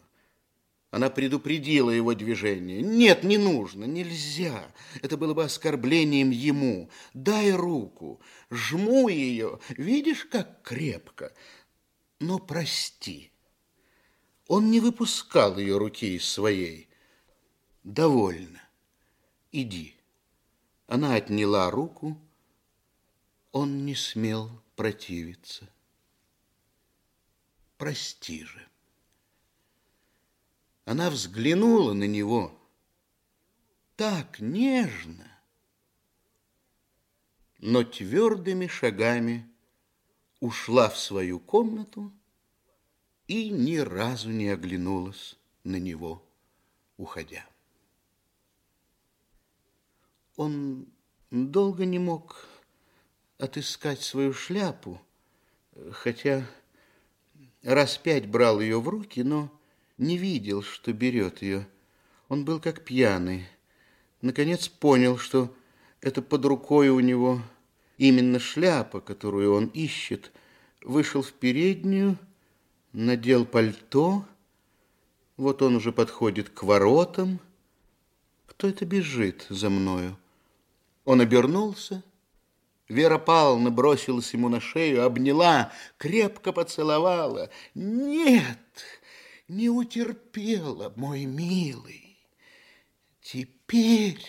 Она 0.92 1.08
предупредила 1.08 1.88
его 1.88 2.12
движение. 2.12 2.82
Нет, 2.82 3.24
не 3.24 3.38
нужно, 3.38 3.84
нельзя. 3.84 4.70
Это 5.00 5.16
было 5.16 5.32
бы 5.32 5.42
оскорблением 5.42 6.30
ему. 6.30 6.90
Дай 7.14 7.50
руку, 7.52 8.20
жму 8.50 9.08
ее. 9.08 9.58
Видишь, 9.70 10.26
как 10.26 10.62
крепко? 10.62 11.32
Но 12.20 12.38
прости. 12.38 13.32
Он 14.48 14.70
не 14.70 14.80
выпускал 14.80 15.56
ее 15.56 15.78
руки 15.78 16.14
из 16.14 16.26
своей. 16.26 16.90
Довольно. 17.84 18.60
Иди. 19.50 19.96
Она 20.94 21.14
отняла 21.14 21.70
руку, 21.70 22.20
он 23.50 23.86
не 23.86 23.94
смел 23.94 24.50
противиться. 24.76 25.66
Прости 27.78 28.44
же. 28.44 28.68
Она 30.84 31.08
взглянула 31.08 31.94
на 31.94 32.06
него 32.06 32.54
так 33.96 34.38
нежно, 34.40 35.32
но 37.56 37.84
твердыми 37.84 38.66
шагами 38.66 39.50
ушла 40.40 40.90
в 40.90 40.98
свою 40.98 41.40
комнату 41.40 42.12
и 43.28 43.48
ни 43.48 43.78
разу 43.78 44.28
не 44.28 44.50
оглянулась 44.50 45.38
на 45.64 45.76
него, 45.76 46.22
уходя. 46.98 47.46
Он 50.36 50.86
долго 51.30 51.84
не 51.84 51.98
мог 51.98 52.46
отыскать 53.38 54.00
свою 54.00 54.32
шляпу, 54.32 55.00
хотя 55.90 56.46
раз 57.62 57.98
пять 57.98 58.26
брал 58.26 58.60
ее 58.60 58.80
в 58.80 58.88
руки, 58.88 59.22
но 59.22 59.50
не 59.98 60.16
видел, 60.16 60.62
что 60.62 60.92
берет 60.92 61.42
ее. 61.42 61.66
Он 62.28 62.44
был 62.44 62.60
как 62.60 62.84
пьяный. 62.84 63.46
Наконец 64.20 64.68
понял, 64.68 65.18
что 65.18 65.54
это 66.00 66.22
под 66.22 66.44
рукой 66.44 66.88
у 66.88 67.00
него 67.00 67.42
именно 67.98 68.38
шляпа, 68.38 69.00
которую 69.00 69.54
он 69.54 69.66
ищет. 69.66 70.32
Вышел 70.82 71.22
в 71.22 71.32
переднюю, 71.32 72.18
надел 72.92 73.44
пальто. 73.44 74.24
Вот 75.36 75.62
он 75.62 75.76
уже 75.76 75.92
подходит 75.92 76.48
к 76.50 76.62
воротам. 76.62 77.38
Кто 78.46 78.68
это 78.68 78.84
бежит 78.84 79.46
за 79.48 79.70
мною? 79.70 80.16
Он 81.04 81.20
обернулся. 81.20 82.02
Вера 82.88 83.18
Павловна 83.18 83.70
бросилась 83.70 84.32
ему 84.34 84.48
на 84.48 84.60
шею, 84.60 85.04
обняла, 85.04 85.72
крепко 85.96 86.52
поцеловала. 86.52 87.50
Нет, 87.74 88.84
не 89.48 89.70
утерпела, 89.70 90.92
мой 90.96 91.24
милый. 91.24 92.18
Теперь 93.20 94.24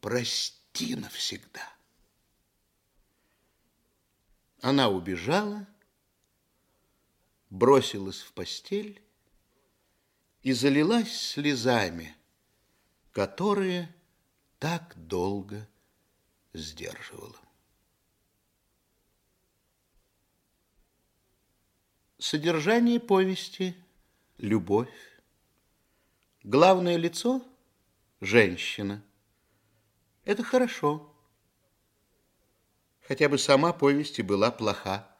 прости 0.00 0.96
навсегда. 0.96 1.72
Она 4.60 4.88
убежала, 4.88 5.66
бросилась 7.50 8.20
в 8.20 8.32
постель 8.32 9.00
и 10.42 10.52
залилась 10.52 11.12
слезами, 11.12 12.16
которые 13.12 13.94
так 14.64 14.94
долго 14.96 15.68
сдерживала. 16.54 17.36
Содержание 22.16 22.98
повести– 22.98 23.76
любовь. 24.38 25.20
Главное 26.44 26.96
лицо– 26.96 27.46
женщина. 28.22 29.04
Это 30.24 30.42
хорошо. 30.42 31.14
Хотя 33.02 33.28
бы 33.28 33.36
сама 33.36 33.74
повесть 33.74 34.18
и 34.18 34.22
была 34.22 34.50
плоха, 34.50 35.14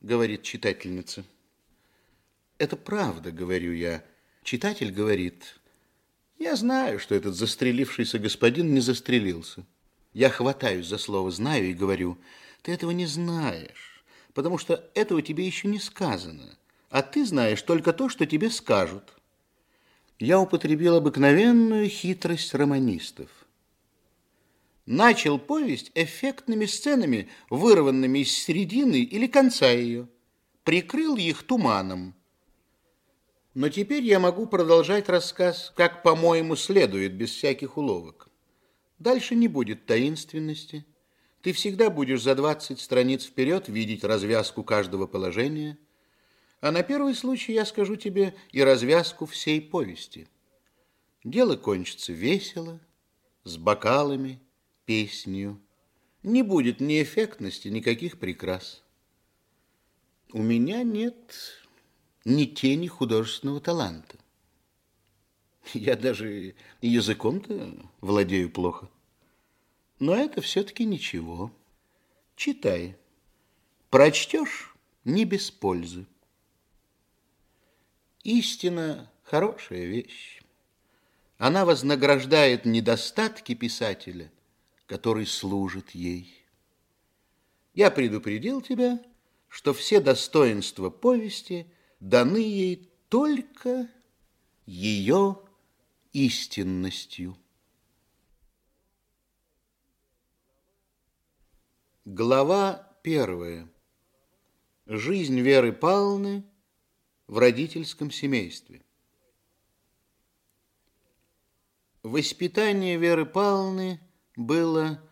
говорит 0.00 0.42
читательница. 0.42 1.24
Это 2.58 2.76
правда, 2.76 3.30
говорю 3.30 3.74
я. 3.74 4.04
Читатель 4.42 4.90
говорит– 4.90 5.54
я 6.40 6.56
знаю, 6.56 6.98
что 6.98 7.14
этот 7.14 7.36
застрелившийся 7.36 8.18
господин 8.18 8.72
не 8.74 8.80
застрелился. 8.80 9.64
Я 10.14 10.30
хватаюсь 10.30 10.86
за 10.86 10.96
слово 10.98 11.30
«знаю» 11.30 11.70
и 11.70 11.74
говорю, 11.74 12.18
ты 12.62 12.72
этого 12.72 12.90
не 12.92 13.06
знаешь, 13.06 14.02
потому 14.32 14.56
что 14.56 14.90
этого 14.94 15.22
тебе 15.22 15.46
еще 15.46 15.68
не 15.68 15.78
сказано, 15.78 16.58
а 16.88 17.02
ты 17.02 17.26
знаешь 17.26 17.62
только 17.62 17.92
то, 17.92 18.08
что 18.08 18.26
тебе 18.26 18.50
скажут. 18.50 19.12
Я 20.18 20.40
употребил 20.40 20.96
обыкновенную 20.96 21.88
хитрость 21.88 22.54
романистов. 22.54 23.28
Начал 24.86 25.38
повесть 25.38 25.92
эффектными 25.94 26.64
сценами, 26.64 27.28
вырванными 27.50 28.20
из 28.20 28.32
середины 28.32 29.02
или 29.02 29.26
конца 29.26 29.70
ее, 29.70 30.08
прикрыл 30.64 31.16
их 31.16 31.42
туманом– 31.42 32.14
но 33.54 33.68
теперь 33.68 34.04
я 34.04 34.18
могу 34.18 34.46
продолжать 34.46 35.08
рассказ, 35.08 35.72
как, 35.76 36.02
по-моему, 36.02 36.54
следует, 36.56 37.14
без 37.14 37.30
всяких 37.30 37.76
уловок. 37.76 38.28
Дальше 38.98 39.34
не 39.34 39.48
будет 39.48 39.86
таинственности. 39.86 40.84
Ты 41.42 41.52
всегда 41.52 41.90
будешь 41.90 42.22
за 42.22 42.34
20 42.34 42.78
страниц 42.78 43.24
вперед 43.24 43.68
видеть 43.68 44.04
развязку 44.04 44.62
каждого 44.62 45.06
положения. 45.06 45.78
А 46.60 46.70
на 46.70 46.82
первый 46.82 47.14
случай 47.14 47.54
я 47.54 47.64
скажу 47.64 47.96
тебе 47.96 48.34
и 48.52 48.62
развязку 48.62 49.26
всей 49.26 49.60
повести. 49.60 50.28
Дело 51.24 51.56
кончится 51.56 52.12
весело, 52.12 52.78
с 53.44 53.56
бокалами, 53.56 54.40
песнью. 54.84 55.60
Не 56.22 56.42
будет 56.42 56.80
ни 56.80 57.02
эффектности, 57.02 57.68
никаких 57.68 58.18
прикрас. 58.18 58.84
У 60.32 60.42
меня 60.42 60.82
нет 60.82 61.34
ни 62.24 62.44
тени 62.44 62.86
художественного 62.86 63.60
таланта. 63.60 64.16
Я 65.74 65.96
даже 65.96 66.54
языком-то 66.80 67.74
владею 68.00 68.50
плохо. 68.50 68.88
Но 69.98 70.14
это 70.14 70.40
все-таки 70.40 70.84
ничего. 70.84 71.52
Читай. 72.36 72.96
Прочтешь 73.90 74.74
не 75.04 75.24
без 75.24 75.50
пользы. 75.50 76.06
Истина– 78.22 79.10
хорошая 79.22 79.84
вещь. 79.86 80.42
Она 81.38 81.64
вознаграждает 81.64 82.66
недостатки 82.66 83.54
писателя, 83.54 84.30
который 84.86 85.26
служит 85.26 85.90
ей. 85.90 86.44
Я 87.72 87.90
предупредил 87.90 88.60
тебя, 88.60 89.02
что 89.48 89.72
все 89.72 90.00
достоинства 90.00 90.90
повести 90.90 91.66
даны 92.00 92.38
ей 92.38 92.90
только 93.08 93.88
ее 94.64 95.40
истинностью. 96.12 97.36
Глава 102.06 102.98
первая. 103.02 103.68
Жизнь 104.86 105.38
Веры 105.40 105.72
Павловны 105.72 106.44
в 107.26 107.38
родительском 107.38 108.10
семействе. 108.10 108.82
Воспитание 112.02 112.96
Веры 112.96 113.26
Павловны 113.26 114.00
было 114.34 115.06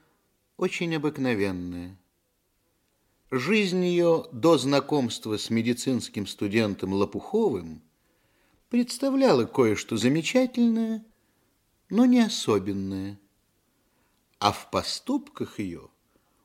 очень 0.56 0.96
обыкновенное. 0.96 1.97
Жизнь 3.30 3.84
ее 3.84 4.24
до 4.32 4.56
знакомства 4.56 5.36
с 5.36 5.50
медицинским 5.50 6.26
студентом 6.26 6.94
Лопуховым 6.94 7.82
представляла 8.70 9.44
кое-что 9.44 9.98
замечательное, 9.98 11.04
но 11.90 12.06
не 12.06 12.20
особенное. 12.20 13.20
А 14.38 14.50
в 14.50 14.70
поступках 14.70 15.58
ее 15.58 15.90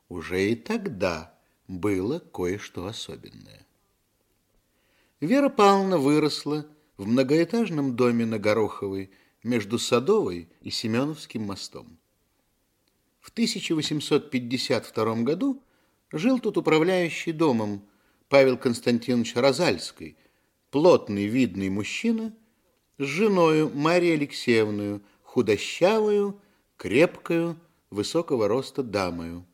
уже 0.09 0.51
и 0.51 0.55
тогда 0.57 1.33
было 1.69 2.19
кое-что 2.19 2.85
особенное. 2.85 3.65
Вера 5.21 5.47
Павловна 5.47 5.97
выросла 5.97 6.67
в 6.97 7.07
многоэтажном 7.07 7.95
доме 7.95 8.25
на 8.25 8.39
Гороховой 8.39 9.09
между 9.41 9.79
Садовой 9.79 10.49
и 10.59 10.69
Семеновским 10.69 11.43
мостом. 11.43 11.97
В 13.21 13.29
1852 13.29 15.15
году 15.21 15.63
жил 16.13 16.39
тут 16.39 16.57
управляющий 16.57 17.31
домом 17.33 17.83
Павел 18.29 18.57
Константинович 18.57 19.35
Розальский, 19.35 20.15
плотный, 20.69 21.25
видный 21.25 21.69
мужчина, 21.69 22.33
с 22.99 23.03
женою 23.03 23.71
Марией 23.73 24.13
Алексеевной, 24.13 25.01
худощавую, 25.23 26.39
крепкую, 26.77 27.59
высокого 27.89 28.47
роста 28.47 28.83
дамою. 28.83 29.45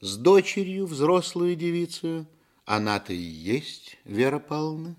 С 0.00 0.16
дочерью, 0.16 0.86
взрослую 0.86 1.54
девицу, 1.54 2.26
она-то 2.64 3.12
и 3.12 3.16
есть 3.16 3.98
Вера 4.04 4.38
Павловна, 4.38 4.96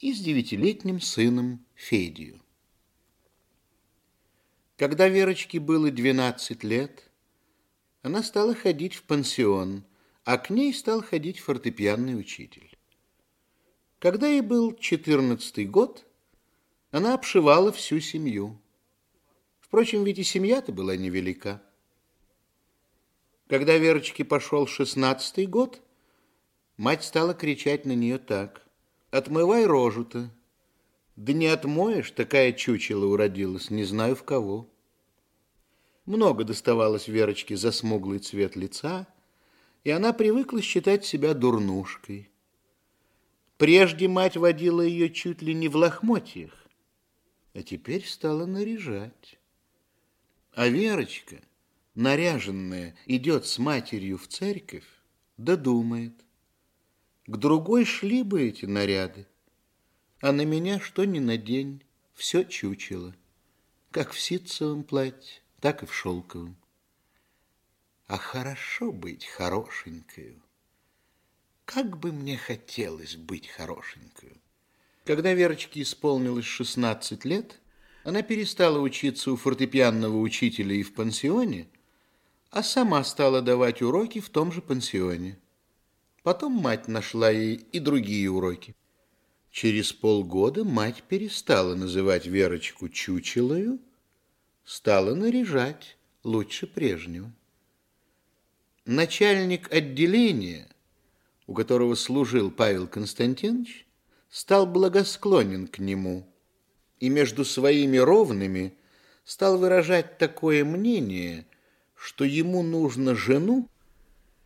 и 0.00 0.12
с 0.14 0.20
девятилетним 0.20 1.00
сыном 1.00 1.64
Федию. 1.74 2.40
Когда 4.76 5.08
Верочке 5.08 5.60
было 5.60 5.90
12 5.90 6.64
лет, 6.64 7.10
она 8.04 8.22
стала 8.22 8.54
ходить 8.54 8.94
в 8.94 9.02
пансион, 9.04 9.82
а 10.24 10.36
к 10.36 10.50
ней 10.50 10.74
стал 10.74 11.02
ходить 11.02 11.38
фортепианный 11.38 12.20
учитель. 12.20 12.76
Когда 13.98 14.28
ей 14.28 14.42
был 14.42 14.76
14 14.76 15.70
год, 15.70 16.04
она 16.90 17.14
обшивала 17.14 17.72
всю 17.72 18.00
семью. 18.00 18.60
Впрочем, 19.58 20.04
ведь 20.04 20.18
и 20.18 20.22
семья-то 20.22 20.70
была 20.70 20.96
невелика. 20.96 21.62
Когда 23.48 23.78
Верочке 23.78 24.22
пошел 24.22 24.66
шестнадцатый 24.66 25.46
год, 25.46 25.80
Мать 26.76 27.04
стала 27.04 27.32
кричать 27.32 27.86
на 27.86 27.92
нее 27.92 28.18
так. 28.18 28.66
«Отмывай 29.12 29.64
рожу-то!» 29.64 30.30
«Да 31.16 31.32
не 31.32 31.46
отмоешь, 31.46 32.10
такая 32.10 32.52
чучела 32.52 33.06
уродилась, 33.06 33.70
не 33.70 33.84
знаю 33.84 34.14
в 34.14 34.24
кого». 34.24 34.68
Много 36.06 36.44
доставалось 36.44 37.08
Верочке 37.08 37.56
за 37.56 37.72
смуглый 37.72 38.18
цвет 38.18 38.56
лица, 38.56 39.06
и 39.84 39.90
она 39.90 40.12
привыкла 40.12 40.60
считать 40.60 41.04
себя 41.04 41.32
дурнушкой. 41.34 42.30
Прежде 43.56 44.08
мать 44.08 44.36
водила 44.36 44.82
ее 44.82 45.10
чуть 45.10 45.40
ли 45.40 45.54
не 45.54 45.68
в 45.68 45.76
лохмотьях, 45.76 46.52
а 47.54 47.62
теперь 47.62 48.04
стала 48.04 48.44
наряжать. 48.44 49.38
А 50.52 50.68
Верочка, 50.68 51.40
наряженная, 51.94 52.94
идет 53.06 53.46
с 53.46 53.58
матерью 53.58 54.18
в 54.18 54.28
церковь, 54.28 54.86
да 55.38 55.56
думает, 55.56 56.12
к 57.26 57.36
другой 57.36 57.86
шли 57.86 58.22
бы 58.22 58.42
эти 58.42 58.66
наряды, 58.66 59.26
а 60.20 60.32
на 60.32 60.44
меня 60.44 60.80
что 60.80 61.04
ни 61.04 61.18
на 61.18 61.38
день, 61.38 61.82
все 62.12 62.44
чучело, 62.44 63.14
как 63.90 64.12
в 64.12 64.20
ситцевом 64.20 64.84
платье, 64.84 65.43
так 65.64 65.82
и 65.82 65.86
в 65.86 65.94
шелковом. 65.94 66.56
А 68.06 68.18
хорошо 68.18 68.92
быть 68.92 69.24
хорошенькою. 69.24 70.42
Как 71.64 71.98
бы 71.98 72.12
мне 72.12 72.36
хотелось 72.36 73.16
быть 73.16 73.48
хорошенькою. 73.48 74.36
Когда 75.06 75.32
Верочке 75.32 75.80
исполнилось 75.80 76.44
16 76.44 77.24
лет, 77.24 77.62
она 78.02 78.20
перестала 78.20 78.78
учиться 78.78 79.32
у 79.32 79.36
фортепианного 79.36 80.18
учителя 80.18 80.76
и 80.76 80.82
в 80.82 80.92
пансионе, 80.92 81.66
а 82.50 82.62
сама 82.62 83.02
стала 83.02 83.40
давать 83.40 83.80
уроки 83.80 84.20
в 84.20 84.28
том 84.28 84.52
же 84.52 84.60
пансионе. 84.60 85.38
Потом 86.22 86.52
мать 86.52 86.88
нашла 86.88 87.30
ей 87.30 87.54
и 87.54 87.78
другие 87.78 88.30
уроки. 88.30 88.76
Через 89.50 89.94
полгода 89.94 90.62
мать 90.62 91.04
перестала 91.04 91.74
называть 91.74 92.26
Верочку 92.26 92.90
чучелою, 92.90 93.80
стала 94.64 95.14
наряжать 95.14 95.96
лучше 96.22 96.66
прежнего. 96.66 97.30
Начальник 98.86 99.72
отделения, 99.72 100.68
у 101.46 101.54
которого 101.54 101.94
служил 101.94 102.50
Павел 102.50 102.86
Константинович, 102.86 103.86
стал 104.30 104.66
благосклонен 104.66 105.68
к 105.68 105.78
нему 105.78 106.26
и 106.98 107.08
между 107.08 107.44
своими 107.44 107.98
ровными 107.98 108.74
стал 109.24 109.58
выражать 109.58 110.18
такое 110.18 110.64
мнение, 110.64 111.46
что 111.94 112.24
ему 112.24 112.62
нужно 112.62 113.14
жену, 113.14 113.68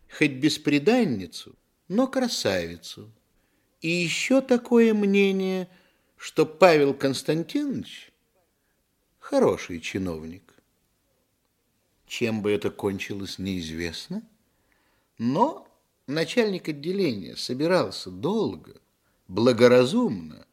хоть 0.09 0.31
бесприданницу, 0.31 1.55
но 1.87 2.07
красавицу. 2.07 3.11
И 3.81 3.89
еще 3.89 4.41
такое 4.41 4.93
мнение, 4.93 5.69
что 6.17 6.45
Павел 6.45 6.93
Константинович 6.93 8.08
хороший 9.29 9.79
чиновник. 9.79 10.55
Чем 12.07 12.41
бы 12.41 12.51
это 12.51 12.71
кончилось, 12.71 13.37
неизвестно. 13.37 14.23
Но 15.19 15.67
начальник 16.07 16.67
отделения 16.67 17.35
собирался 17.35 18.09
долго, 18.09 18.81
благоразумно, 19.27 20.47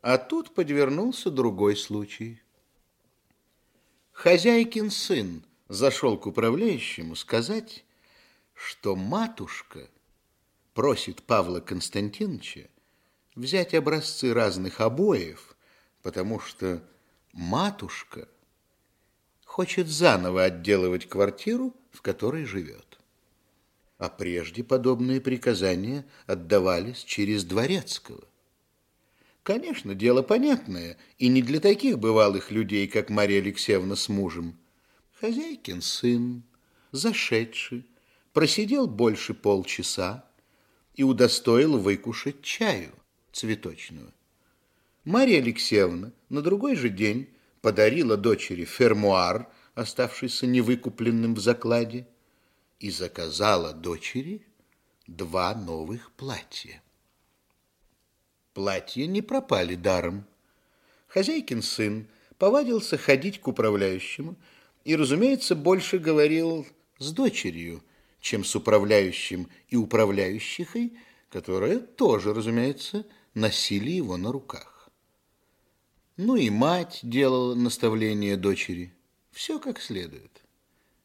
а 0.00 0.16
тут 0.16 0.54
подвернулся 0.54 1.30
другой 1.30 1.76
случай. 1.76 2.40
Хозяйкин 4.12 4.90
сын 4.90 5.44
зашел 5.68 6.16
к 6.16 6.26
управляющему 6.26 7.14
сказать, 7.14 7.84
что 8.54 8.96
матушка– 8.96 9.90
просит 10.74 11.24
Павла 11.24 11.60
Константиновича 11.60 12.68
взять 13.34 13.74
образцы 13.74 14.32
разных 14.32 14.80
обоев, 14.80 15.56
потому 16.02 16.38
что 16.40 16.82
матушка 17.32 18.28
хочет 19.44 19.88
заново 19.88 20.44
отделывать 20.44 21.08
квартиру, 21.08 21.74
в 21.90 22.02
которой 22.02 22.44
живет. 22.44 22.98
А 23.98 24.08
прежде 24.08 24.62
подобные 24.62 25.20
приказания 25.20 26.06
отдавались 26.26 27.02
через 27.04 27.44
Дворецкого. 27.44 28.24
Конечно, 29.42 29.94
дело 29.94 30.22
понятное, 30.22 30.98
и 31.18 31.28
не 31.28 31.42
для 31.42 31.58
таких 31.58 31.98
бывалых 31.98 32.50
людей, 32.50 32.86
как 32.86 33.10
Мария 33.10 33.40
Алексеевна 33.40 33.96
с 33.96 34.08
мужем. 34.08 34.58
Хозяйкин 35.20 35.82
сын, 35.82 36.42
зашедший, 36.92 37.86
просидел 38.32 38.86
больше 38.86 39.34
полчаса, 39.34 40.28
и 40.98 41.04
удостоил 41.04 41.78
выкушать 41.78 42.42
чаю 42.42 42.92
цветочного. 43.32 44.12
Мария 45.08 45.40
Алексеевна 45.40 46.12
на 46.28 46.42
другой 46.42 46.76
же 46.76 46.90
день 46.90 47.30
подарила 47.62 48.18
дочери 48.18 48.66
фермуар, 48.66 49.48
оставшийся 49.74 50.46
невыкупленным 50.46 51.34
в 51.34 51.38
закладе, 51.38 52.06
и 52.78 52.90
заказала 52.90 53.72
дочери 53.72 54.46
два 55.06 55.54
новых 55.54 56.12
платья. 56.12 56.82
Платья 58.52 59.06
не 59.06 59.22
пропали 59.22 59.76
даром. 59.76 60.26
Хозяйкин 61.06 61.62
сын 61.62 62.06
повадился 62.36 62.98
ходить 62.98 63.40
к 63.40 63.48
управляющему 63.48 64.36
и, 64.84 64.94
разумеется, 64.94 65.54
больше 65.56 65.98
говорил 65.98 66.66
с 66.98 67.12
дочерью, 67.12 67.82
чем 68.20 68.44
с 68.44 68.54
управляющим 68.54 69.48
и 69.68 69.76
управляющихой, 69.76 70.92
которые 71.30 71.78
тоже, 71.78 72.34
разумеется, 72.34 73.06
носили 73.32 73.92
его 73.92 74.18
на 74.18 74.32
руках. 74.32 74.77
Ну 76.20 76.34
и 76.34 76.50
мать 76.50 76.98
делала 77.04 77.54
наставление 77.54 78.36
дочери. 78.36 78.92
Все 79.30 79.60
как 79.60 79.80
следует. 79.80 80.42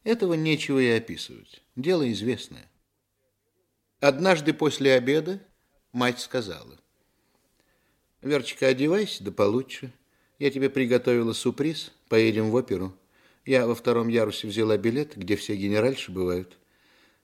Этого 0.02 0.34
нечего 0.34 0.80
и 0.80 0.88
описывать. 0.88 1.62
Дело 1.76 2.10
известное. 2.10 2.68
Однажды 4.00 4.52
после 4.52 4.94
обеда 4.94 5.40
мать 5.92 6.18
сказала, 6.18 6.80
«Верочка, 8.22 8.66
одевайся, 8.66 9.22
да 9.22 9.30
получше. 9.30 9.92
Я 10.40 10.50
тебе 10.50 10.68
приготовила 10.68 11.32
сюрприз, 11.32 11.92
поедем 12.08 12.50
в 12.50 12.56
оперу. 12.56 12.92
Я 13.44 13.68
во 13.68 13.76
втором 13.76 14.08
ярусе 14.08 14.48
взяла 14.48 14.76
билет, 14.76 15.16
где 15.16 15.36
все 15.36 15.54
генеральши 15.54 16.10
бывают. 16.10 16.58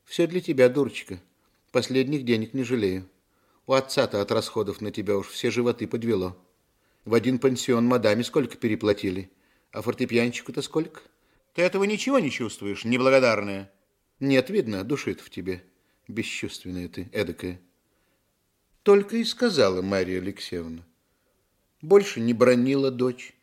Все 0.04 0.28
для 0.28 0.40
тебя, 0.40 0.68
дурочка. 0.68 1.18
Последних 1.72 2.24
денег 2.24 2.54
не 2.54 2.62
жалею. 2.62 3.08
У 3.66 3.72
отца-то 3.72 4.20
от 4.20 4.30
расходов 4.30 4.80
на 4.80 4.92
тебя 4.92 5.18
уж 5.18 5.26
все 5.26 5.50
животы 5.50 5.88
подвело. 5.88 6.36
В 7.04 7.14
один 7.14 7.38
пансион 7.38 7.86
мадаме 7.86 8.22
сколько 8.22 8.58
переплатили, 8.58 9.30
а 9.72 9.80
фортепьянчику-то 9.80 10.60
сколько? 10.60 11.00
Ты 11.54 11.62
этого 11.62 11.84
ничего 11.84 12.18
не 12.18 12.30
чувствуешь, 12.30 12.84
неблагодарная? 12.84 13.72
Нет, 14.20 14.50
видно, 14.50 14.84
душит 14.84 15.20
в 15.20 15.30
тебе, 15.30 15.64
бесчувственная 16.08 16.88
ты, 16.88 17.08
эдакая. 17.12 17.58
Только 18.82 19.16
и 19.16 19.24
сказала 19.24 19.80
Мария 19.80 20.20
Алексеевна. 20.20 20.84
Больше 21.80 22.20
не 22.20 22.34
бронила 22.34 22.90
дочь. 22.90 23.34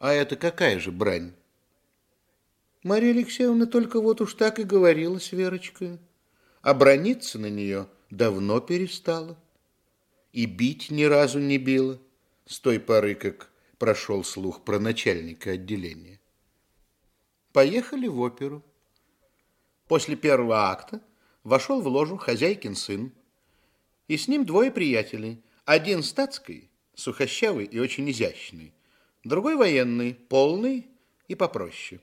А 0.00 0.12
это 0.12 0.34
какая 0.34 0.80
же 0.80 0.90
брань? 0.90 1.32
Мария 2.82 3.12
Алексеевна 3.12 3.66
только 3.66 4.00
вот 4.00 4.20
уж 4.20 4.34
так 4.34 4.58
и 4.58 4.64
говорила 4.64 5.18
с 5.20 5.30
Верочкой. 5.30 6.00
А 6.62 6.74
брониться 6.74 7.38
на 7.38 7.48
нее 7.48 7.86
давно 8.10 8.58
перестала. 8.60 9.38
И 10.32 10.46
бить 10.46 10.90
ни 10.90 11.04
разу 11.04 11.38
не 11.38 11.58
била 11.58 12.00
с 12.46 12.60
той 12.60 12.80
поры, 12.80 13.14
как 13.14 13.50
прошел 13.78 14.24
слух 14.24 14.64
про 14.64 14.78
начальника 14.78 15.52
отделения. 15.52 16.20
Поехали 17.52 18.06
в 18.06 18.20
оперу. 18.20 18.62
После 19.88 20.16
первого 20.16 20.70
акта 20.70 21.00
вошел 21.44 21.80
в 21.80 21.88
ложу 21.88 22.16
хозяйкин 22.16 22.74
сын, 22.74 23.12
и 24.08 24.16
с 24.16 24.28
ним 24.28 24.44
двое 24.44 24.70
приятелей. 24.70 25.42
Один 25.64 26.02
статский, 26.02 26.70
сухощавый 26.94 27.66
и 27.66 27.78
очень 27.78 28.10
изящный, 28.10 28.72
другой 29.24 29.56
военный, 29.56 30.14
полный 30.14 30.88
и 31.28 31.34
попроще. 31.34 32.00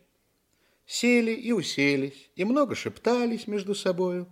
Сели 0.85 1.31
и 1.31 1.51
уселись, 1.51 2.29
и 2.35 2.45
много 2.45 2.73
шептались 2.73 3.47
между 3.47 3.75
собою. 3.75 4.27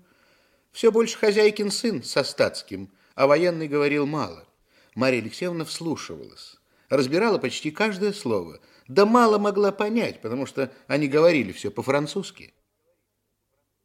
Все 0.71 0.91
больше 0.91 1.17
хозяйкин 1.17 1.71
сын 1.71 2.03
со 2.03 2.23
статским, 2.23 2.89
а 3.15 3.27
военный 3.27 3.67
говорил 3.67 4.05
мало. 4.05 4.47
Мария 4.97 5.21
Алексеевна 5.21 5.63
вслушивалась, 5.63 6.57
разбирала 6.89 7.37
почти 7.37 7.69
каждое 7.69 8.13
слово, 8.13 8.59
да 8.87 9.05
мало 9.05 9.37
могла 9.37 9.71
понять, 9.71 10.23
потому 10.23 10.47
что 10.47 10.73
они 10.87 11.07
говорили 11.07 11.51
все 11.51 11.69
по-французски. 11.69 12.51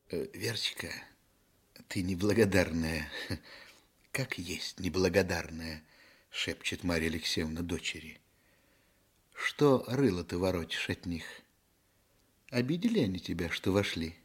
«Э, 0.09 0.27
Верочка, 0.33 0.89
ты 1.89 2.01
неблагодарная, 2.01 3.11
как 4.11 4.39
есть 4.39 4.81
неблагодарная, 4.81 5.85
шепчет 6.31 6.83
Марья 6.83 7.09
Алексеевна 7.09 7.61
дочери. 7.61 8.19
Что 9.35 9.85
рыло 9.89 10.25
ты 10.25 10.39
воротишь 10.39 10.89
от 10.89 11.05
них? 11.05 11.25
Обидели 12.49 13.01
они 13.01 13.21
тебя, 13.21 13.51
что 13.51 13.71
вошли? 13.71 14.17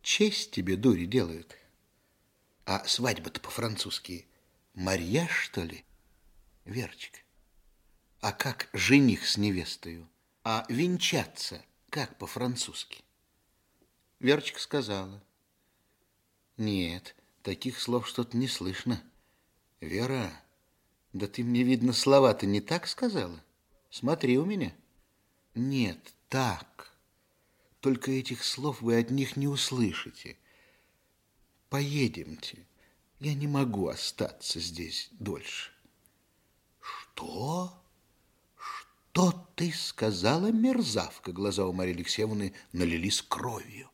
Честь 0.00 0.52
тебе, 0.52 0.76
дури, 0.76 1.06
делают. 1.06 1.56
А 2.66 2.84
свадьба-то 2.84 3.40
по-французски 3.40 4.26
Марья, 4.74 5.26
что 5.28 5.62
ли? 5.62 5.84
Верочка, 6.64 7.18
а 8.20 8.32
как 8.32 8.68
жених 8.72 9.26
с 9.26 9.36
невестою? 9.36 10.08
А 10.44 10.64
венчаться 10.68 11.64
как 11.90 12.18
по-французски? 12.18 13.04
Верочка 14.20 14.60
сказала. 14.60 15.22
Нет, 16.56 17.14
Таких 17.42 17.80
слов 17.80 18.06
что-то 18.06 18.36
не 18.36 18.46
слышно. 18.46 19.02
Вера, 19.80 20.32
да 21.12 21.26
ты 21.26 21.42
мне, 21.42 21.64
видно, 21.64 21.92
слова-то 21.92 22.46
не 22.46 22.60
так 22.60 22.86
сказала? 22.86 23.42
Смотри 23.90 24.38
у 24.38 24.44
меня. 24.44 24.72
Нет, 25.56 26.14
так. 26.28 26.92
Только 27.80 28.12
этих 28.12 28.44
слов 28.44 28.80
вы 28.80 28.96
от 28.96 29.10
них 29.10 29.36
не 29.36 29.48
услышите. 29.48 30.36
Поедемте. 31.68 32.64
Я 33.22 33.34
не 33.34 33.46
могу 33.46 33.86
остаться 33.86 34.58
здесь 34.58 35.08
дольше. 35.12 35.70
Что? 36.80 37.72
Что 38.56 39.48
ты 39.54 39.70
сказала, 39.70 40.50
мерзавка? 40.50 41.30
Глаза 41.30 41.64
у 41.66 41.72
Марии 41.72 41.94
Алексеевны 41.94 42.52
налились 42.72 43.22
кровью. 43.22 43.88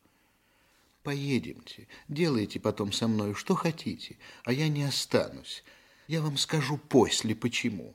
Поедемте, 1.03 1.89
делайте 2.09 2.59
потом 2.59 2.91
со 2.91 3.07
мной 3.07 3.35
что 3.35 3.55
хотите, 3.55 4.17
а 4.45 4.53
я 4.55 4.69
не 4.69 4.85
останусь. 4.85 5.63
Я 6.07 6.23
вам 6.23 6.39
скажу 6.39 6.79
после, 6.79 7.35
почему. 7.35 7.95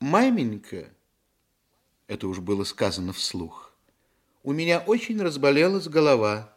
Маменька, 0.00 0.92
это 2.08 2.26
уж 2.26 2.40
было 2.40 2.64
сказано 2.64 3.12
вслух, 3.12 3.72
у 4.42 4.52
меня 4.52 4.80
очень 4.80 5.22
разболелась 5.22 5.86
голова. 5.86 6.52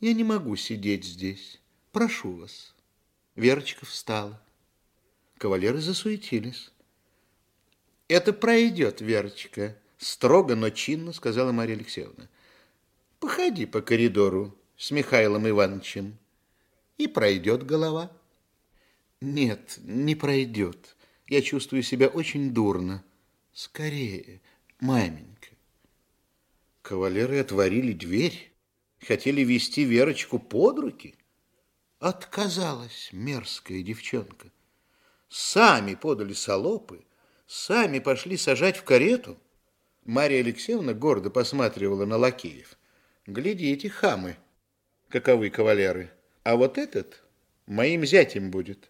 Я 0.00 0.12
не 0.12 0.24
могу 0.24 0.56
сидеть 0.56 1.06
здесь. 1.06 1.58
Прошу 1.96 2.32
вас. 2.32 2.74
Верочка 3.36 3.86
встала. 3.86 4.38
Кавалеры 5.38 5.80
засуетились. 5.80 6.70
Это 8.06 8.34
пройдет, 8.34 9.00
Верочка, 9.00 9.74
строго, 9.96 10.56
но 10.56 10.68
чинно 10.68 11.14
сказала 11.14 11.52
Марья 11.52 11.74
Алексеевна. 11.74 12.28
Походи 13.18 13.64
по 13.64 13.80
коридору 13.80 14.54
с 14.76 14.90
Михаилом 14.90 15.48
Ивановичем, 15.48 16.18
и 16.98 17.06
пройдет 17.06 17.64
голова. 17.64 18.12
Нет, 19.22 19.78
не 19.82 20.14
пройдет. 20.14 20.96
Я 21.28 21.40
чувствую 21.40 21.82
себя 21.82 22.08
очень 22.08 22.52
дурно. 22.52 23.02
Скорее, 23.54 24.42
маменька. 24.80 25.48
Кавалеры 26.82 27.38
отворили 27.38 27.94
дверь, 27.94 28.52
хотели 29.00 29.40
вести 29.40 29.84
Верочку 29.84 30.38
под 30.38 30.78
руки. 30.78 31.14
Отказалась 32.08 33.08
мерзкая 33.10 33.82
девчонка. 33.82 34.52
Сами 35.28 35.96
подали 35.96 36.34
солопы, 36.34 37.04
сами 37.48 37.98
пошли 37.98 38.36
сажать 38.36 38.76
в 38.76 38.84
карету. 38.84 39.36
Мария 40.04 40.38
Алексеевна 40.38 40.94
гордо 40.94 41.30
посматривала 41.30 42.04
на 42.04 42.16
лакеев. 42.16 42.78
Глядите, 43.26 43.88
хамы, 43.88 44.36
каковы 45.08 45.50
кавалеры. 45.50 46.12
А 46.44 46.54
вот 46.54 46.78
этот 46.78 47.24
моим 47.66 48.06
зятем 48.06 48.52
будет. 48.52 48.88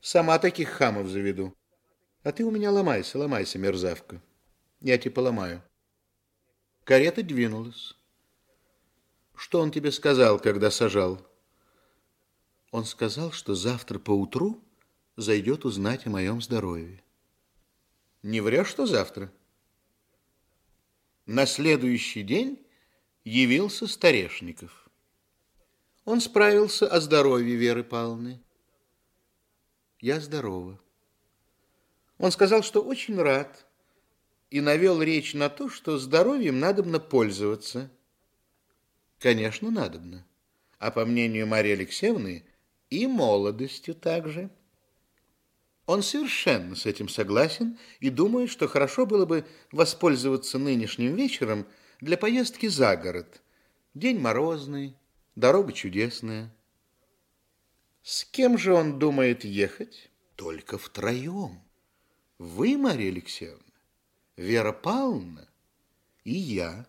Сама 0.00 0.40
таких 0.40 0.70
хамов 0.70 1.06
заведу. 1.06 1.54
А 2.24 2.32
ты 2.32 2.42
у 2.42 2.50
меня 2.50 2.72
ломайся, 2.72 3.16
ломайся, 3.16 3.60
мерзавка. 3.60 4.20
Я 4.80 4.98
тебе 4.98 5.12
поломаю. 5.12 5.62
Карета 6.82 7.22
двинулась. 7.22 7.94
Что 9.36 9.60
он 9.60 9.70
тебе 9.70 9.92
сказал, 9.92 10.40
когда 10.40 10.72
сажал? 10.72 11.24
Он 12.76 12.84
сказал, 12.84 13.32
что 13.32 13.54
завтра 13.54 13.98
поутру 13.98 14.62
зайдет 15.16 15.64
узнать 15.64 16.04
о 16.04 16.10
моем 16.10 16.42
здоровье. 16.42 17.02
Не 18.22 18.42
врешь, 18.42 18.68
что 18.68 18.84
завтра? 18.84 19.32
На 21.24 21.46
следующий 21.46 22.22
день 22.22 22.62
явился 23.24 23.86
Старешников. 23.86 24.90
Он 26.04 26.20
справился 26.20 26.86
о 26.86 27.00
здоровье 27.00 27.56
Веры 27.56 27.82
Павловны. 27.82 28.42
Я 29.98 30.20
здорова. 30.20 30.78
Он 32.18 32.30
сказал, 32.30 32.62
что 32.62 32.82
очень 32.82 33.18
рад, 33.18 33.64
и 34.50 34.60
навел 34.60 35.00
речь 35.00 35.32
на 35.32 35.48
то, 35.48 35.70
что 35.70 35.96
здоровьем 35.96 36.60
надобно 36.60 37.00
пользоваться. 37.00 37.90
Конечно, 39.18 39.70
надобно. 39.70 40.26
А 40.78 40.90
по 40.90 41.06
мнению 41.06 41.46
Марии 41.46 41.72
Алексеевны, 41.72 42.44
и 42.90 43.06
молодостью 43.06 43.94
также. 43.94 44.50
Он 45.86 46.02
совершенно 46.02 46.74
с 46.74 46.86
этим 46.86 47.08
согласен 47.08 47.78
и 48.00 48.10
думает, 48.10 48.50
что 48.50 48.68
хорошо 48.68 49.06
было 49.06 49.24
бы 49.24 49.44
воспользоваться 49.72 50.58
нынешним 50.58 51.14
вечером– 51.14 51.66
для 52.00 52.16
поездки 52.16 52.66
за 52.66 52.96
город. 52.96 53.42
День 53.94 54.18
морозный, 54.18 54.96
дорога 55.34 55.72
чудесная. 55.72 56.54
С 58.02 58.24
кем 58.24 58.58
же 58.58 58.74
он 58.74 58.98
думает 58.98 59.44
ехать? 59.44 60.10
Только 60.36 60.78
втроем. 60.78 61.62
Вы, 62.38 62.76
Мария 62.76 63.10
Алексеевна, 63.10 63.62
Вера 64.36 64.72
Павловна 64.72 65.48
и 66.24 66.34
я. 66.34 66.86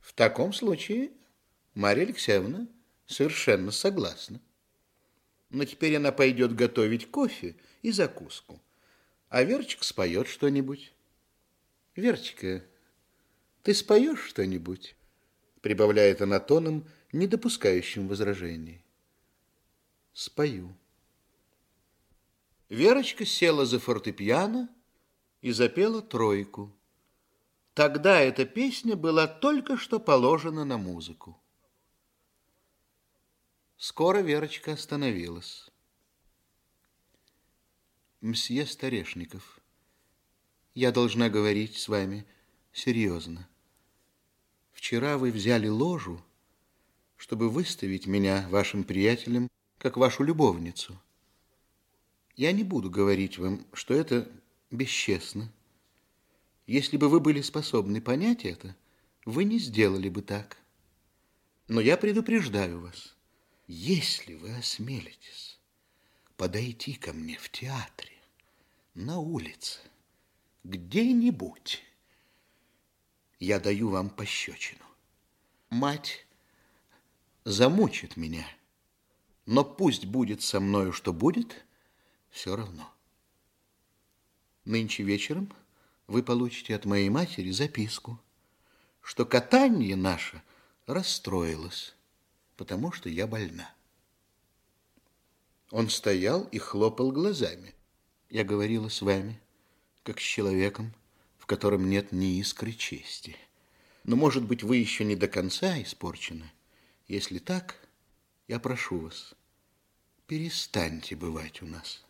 В 0.00 0.14
таком 0.14 0.54
случае 0.54 1.10
Марья 1.74 2.04
Алексеевна 2.04 2.66
совершенно 3.06 3.70
согласна. 3.70 4.40
Но 5.50 5.64
теперь 5.64 5.96
она 5.96 6.12
пойдет 6.12 6.54
готовить 6.54 7.10
кофе 7.10 7.56
и 7.82 7.90
закуску, 7.90 8.60
а 9.28 9.42
Верочка 9.42 9.84
споет 9.84 10.28
что-нибудь. 10.28 10.92
Верочка, 11.96 12.64
ты 13.62 13.74
споешь 13.74 14.24
что-нибудь? 14.24 14.94
Прибавляет 15.62 16.22
она 16.22 16.38
тоном, 16.38 16.86
не 17.12 17.26
допускающим 17.26 18.08
возражений. 18.08 18.84
Спою. 20.12 20.76
Верочка 22.68 23.24
села 23.24 23.64
за 23.64 23.78
фортепиано 23.78 24.68
и 25.40 25.52
запела 25.52 26.02
тройку. 26.02 26.74
Тогда 27.72 28.20
эта 28.20 28.44
песня 28.44 28.96
была 28.96 29.26
только 29.26 29.76
что 29.76 29.98
положена 29.98 30.64
на 30.64 30.76
музыку. 30.76 31.40
Скоро 33.80 34.18
Верочка 34.18 34.72
остановилась. 34.72 35.70
Мсье 38.20 38.66
Старешников, 38.66 39.60
я 40.74 40.90
должна 40.90 41.28
говорить 41.28 41.76
с 41.76 41.86
вами 41.86 42.26
серьезно. 42.72 43.48
Вчера 44.72 45.16
вы 45.16 45.30
взяли 45.30 45.68
ложу, 45.68 46.20
чтобы 47.16 47.48
выставить 47.48 48.08
меня 48.08 48.48
вашим 48.50 48.82
приятелем, 48.82 49.48
как 49.78 49.96
вашу 49.96 50.24
любовницу. 50.24 51.00
Я 52.34 52.50
не 52.50 52.64
буду 52.64 52.90
говорить 52.90 53.38
вам, 53.38 53.64
что 53.72 53.94
это 53.94 54.28
бесчестно. 54.72 55.52
Если 56.66 56.96
бы 56.96 57.08
вы 57.08 57.20
были 57.20 57.42
способны 57.42 58.00
понять 58.00 58.44
это, 58.44 58.74
вы 59.24 59.44
не 59.44 59.60
сделали 59.60 60.08
бы 60.08 60.22
так. 60.22 60.56
Но 61.68 61.80
я 61.80 61.96
предупреждаю 61.96 62.80
вас, 62.80 63.14
если 63.68 64.34
вы 64.34 64.56
осмелитесь 64.56 65.60
подойти 66.38 66.94
ко 66.94 67.12
мне 67.12 67.36
в 67.36 67.50
театре, 67.50 68.16
на 68.94 69.18
улице, 69.18 69.80
где-нибудь, 70.64 71.84
я 73.38 73.60
даю 73.60 73.90
вам 73.90 74.08
пощечину. 74.08 74.84
Мать 75.68 76.26
замучит 77.44 78.16
меня, 78.16 78.48
но 79.44 79.64
пусть 79.64 80.06
будет 80.06 80.42
со 80.42 80.60
мною, 80.60 80.92
что 80.92 81.12
будет, 81.12 81.66
все 82.30 82.56
равно. 82.56 82.90
Нынче 84.64 85.02
вечером 85.02 85.52
вы 86.06 86.22
получите 86.22 86.74
от 86.74 86.86
моей 86.86 87.10
матери 87.10 87.50
записку, 87.50 88.18
что 89.02 89.26
катание 89.26 89.94
наше 89.94 90.42
расстроилось, 90.86 91.94
потому 92.58 92.90
что 92.90 93.08
я 93.08 93.26
больна. 93.28 93.72
Он 95.70 95.88
стоял 95.88 96.42
и 96.48 96.58
хлопал 96.58 97.12
глазами. 97.12 97.74
Я 98.30 98.42
говорила 98.42 98.88
с 98.88 99.00
вами, 99.00 99.40
как 100.02 100.18
с 100.18 100.22
человеком, 100.24 100.92
в 101.38 101.46
котором 101.46 101.88
нет 101.88 102.10
ни 102.10 102.38
искры 102.40 102.72
чести. 102.72 103.36
Но, 104.02 104.16
может 104.16 104.44
быть, 104.44 104.64
вы 104.64 104.76
еще 104.76 105.04
не 105.04 105.14
до 105.14 105.28
конца 105.28 105.80
испорчены. 105.80 106.50
Если 107.06 107.38
так, 107.38 107.76
я 108.48 108.58
прошу 108.58 108.98
вас, 108.98 109.34
перестаньте 110.26 111.14
бывать 111.14 111.62
у 111.62 111.66
нас. 111.66 112.04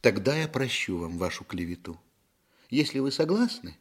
Тогда 0.00 0.36
я 0.36 0.48
прощу 0.48 0.96
вам 0.96 1.18
вашу 1.18 1.44
клевету. 1.44 2.00
Если 2.70 2.98
вы 2.98 3.12
согласны, 3.12 3.76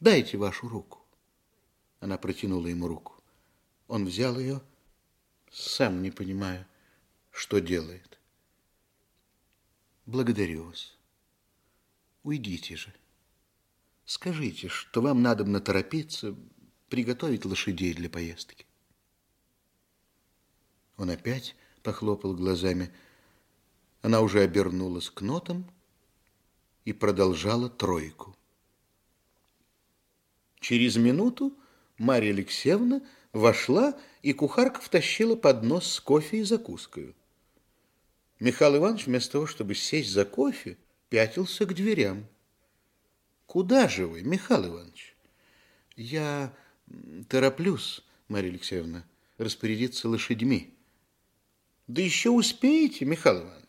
дайте 0.00 0.36
вашу 0.36 0.68
руку. 0.68 1.02
Она 2.00 2.18
протянула 2.18 2.66
ему 2.66 2.88
руку. 2.88 3.14
Он 3.88 4.06
взял 4.06 4.38
ее, 4.38 4.62
сам 5.50 6.02
не 6.02 6.10
понимая, 6.10 6.66
что 7.30 7.60
делает. 7.60 8.18
Благодарю 10.06 10.64
вас. 10.64 10.96
Уйдите 12.22 12.76
же. 12.76 12.94
Скажите, 14.04 14.68
что 14.68 15.00
вам 15.00 15.22
надо 15.22 15.44
наторопиться, 15.44 16.34
приготовить 16.88 17.44
лошадей 17.44 17.94
для 17.94 18.10
поездки. 18.10 18.66
Он 20.96 21.10
опять 21.10 21.56
похлопал 21.82 22.34
глазами, 22.34 22.92
она 24.02 24.20
уже 24.20 24.40
обернулась 24.40 25.10
к 25.10 25.22
нотам 25.22 25.70
и 26.84 26.92
продолжала 26.92 27.68
тройку. 27.68 28.36
Через 30.60 30.96
минуту 30.96 31.56
Марья 31.98 32.30
Алексеевна 32.30 33.02
вошла, 33.34 33.94
и 34.22 34.32
кухарка 34.32 34.80
втащила 34.80 35.36
поднос 35.36 35.92
с 35.92 36.00
кофе 36.00 36.38
и 36.38 36.42
закуской. 36.42 37.14
Михаил 38.40 38.76
Иванович 38.78 39.06
вместо 39.06 39.32
того, 39.32 39.46
чтобы 39.46 39.74
сесть 39.74 40.10
за 40.10 40.24
кофе, 40.24 40.78
пятился 41.10 41.66
к 41.66 41.74
дверям. 41.74 42.26
«Куда 43.46 43.88
же 43.88 44.06
вы, 44.06 44.22
Михаил 44.22 44.66
Иванович?» 44.68 45.14
«Я 45.96 46.54
тороплюсь, 47.28 48.02
Марья 48.28 48.48
Алексеевна, 48.48 49.04
распорядиться 49.36 50.08
лошадьми». 50.08 50.74
«Да 51.86 52.00
еще 52.00 52.30
успеете, 52.30 53.04
Михаил 53.04 53.42
Иванович?» 53.42 53.64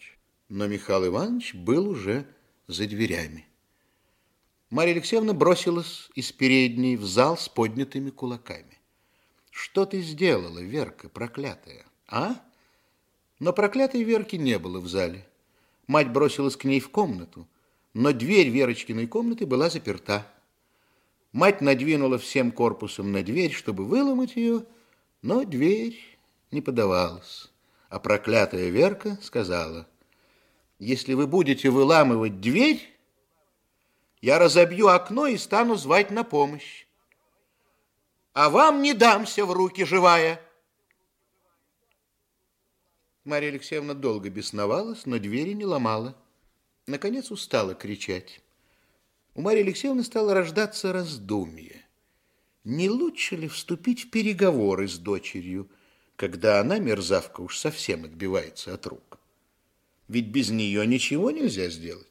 но 0.49 0.67
Михаил 0.67 1.08
Иванович 1.08 1.56
был 1.56 1.89
уже 1.89 2.28
за 2.67 2.88
дверями. 2.88 3.47
Марья 4.69 4.93
Алексеевна 4.93 5.34
бросилась 5.34 6.10
из 6.15 6.32
передней 6.32 6.97
в 6.97 7.06
зал 7.06 7.38
с 7.38 7.49
поднятыми 7.49 8.10
кулаками. 8.10 8.80
«Что 9.56 9.86
ты 9.86 10.02
сделала, 10.02 10.60
Верка, 10.60 11.08
проклятая, 11.08 11.86
а?» 12.08 12.36
Но 13.39 13.54
проклятой 13.54 14.04
Верки 14.04 14.36
не 14.36 14.60
было 14.60 14.80
в 14.80 14.88
зале. 14.88 15.26
Мать 15.88 16.12
бросилась 16.12 16.58
к 16.58 16.65
ней 16.65 16.82
в 16.82 16.89
комнату, 16.89 17.48
но 17.94 18.12
дверь 18.12 18.50
Верочкиной 18.50 19.08
комнаты 19.08 19.46
была 19.46 19.70
заперта. 19.70 20.28
Мать 21.32 21.62
надвинула 21.62 22.18
всем 22.18 22.52
корпусом 22.52 23.13
на 23.13 23.24
дверь, 23.24 23.54
чтобы 23.54 23.86
выломать 23.86 24.36
ее, 24.36 24.65
но 25.22 25.46
дверь 25.46 26.00
не 26.52 26.62
подавалась. 26.62 27.50
А 27.88 28.00
проклятая 28.00 28.70
Верка 28.70 29.18
сказала– 29.22 29.88
если 30.80 31.13
вы 31.13 31.26
будете 31.26 31.70
выламывать 31.70 32.41
дверь, 32.41 32.82
я 34.22 34.39
разобью 34.39 34.89
окно 34.89 35.28
и 35.28 35.38
стану 35.38 35.76
звать 35.76 36.12
на 36.12 36.26
помощь. 36.26 36.85
А 38.36 38.50
вам 38.50 38.82
не 38.82 38.93
дамся 38.93 39.45
в 39.45 39.54
руки 39.54 39.86
живая. 39.86 40.41
Марья 43.24 43.48
Алексеевна 43.48 43.93
долго 43.93 44.30
бесновалась, 44.30 45.06
но 45.06 45.19
двери 45.19 45.54
не 45.54 45.63
ломала. 45.63 46.17
Наконец 46.86 47.32
устала 47.32 47.76
кричать. 47.76 48.41
У 49.36 49.41
Марьи 49.41 49.63
Алексеевны 49.63 50.04
стало 50.04 50.34
рождаться 50.34 50.91
раздумье. 50.91 51.86
Не 52.65 52.89
лучше 52.89 53.38
ли 53.38 53.48
вступить 53.48 54.04
в 54.04 54.10
переговоры 54.10 54.89
с 54.89 54.98
дочерью, 54.98 55.69
когда 56.17 56.60
она, 56.60 56.78
мерзавка, 56.78 57.39
уж 57.39 57.58
совсем 57.58 58.04
отбивается 58.04 58.74
от 58.74 58.86
рук? 58.86 59.17
Ведь 60.10 60.28
без 60.28 60.50
нее 60.50 60.86
ничего 60.86 61.32
нельзя 61.32 61.69
сделать. 61.69 62.06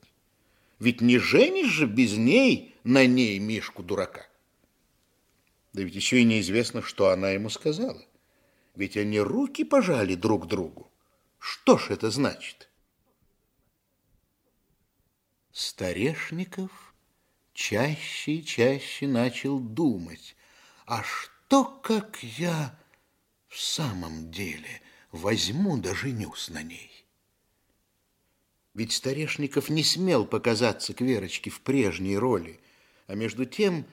Ведь 0.78 1.02
не 1.02 1.18
женишь 1.18 1.70
же 1.70 1.86
без 1.86 2.16
ней 2.16 2.74
на 2.82 3.04
ней 3.04 3.38
Мишку-дурака. 3.38 4.26
Да 5.74 5.82
ведь 5.82 5.96
еще 5.96 6.20
и 6.20 6.24
неизвестно, 6.24 6.82
что 6.82 7.10
она 7.10 7.30
ему 7.30 7.50
сказала. 7.50 8.00
Ведь 8.76 8.96
они 8.96 9.18
руки 9.18 9.64
пожали 9.64 10.14
друг 10.14 10.46
другу. 10.46 10.90
Что 11.40 11.76
ж 11.76 11.90
это 11.90 12.10
значит? 12.10 12.70
Старешников 15.52 16.94
чаще 17.52 18.36
и 18.36 18.44
чаще 18.44 19.08
начал 19.08 19.58
думать, 19.58 20.36
а 20.86 21.02
что, 21.02 21.64
как 21.64 22.22
я 22.22 22.78
в 23.48 23.60
самом 23.60 24.30
деле 24.30 24.80
возьму 25.10 25.76
да 25.76 25.92
женюсь 25.94 26.48
на 26.50 26.62
ней? 26.62 27.04
Ведь 28.74 28.92
Старешников 28.92 29.68
не 29.70 29.82
смел 29.82 30.24
показаться 30.24 30.94
к 30.94 31.00
Верочке 31.00 31.50
в 31.50 31.60
прежней 31.60 32.16
роли, 32.16 32.60
а 33.06 33.14
между 33.14 33.44
тем 33.44 33.86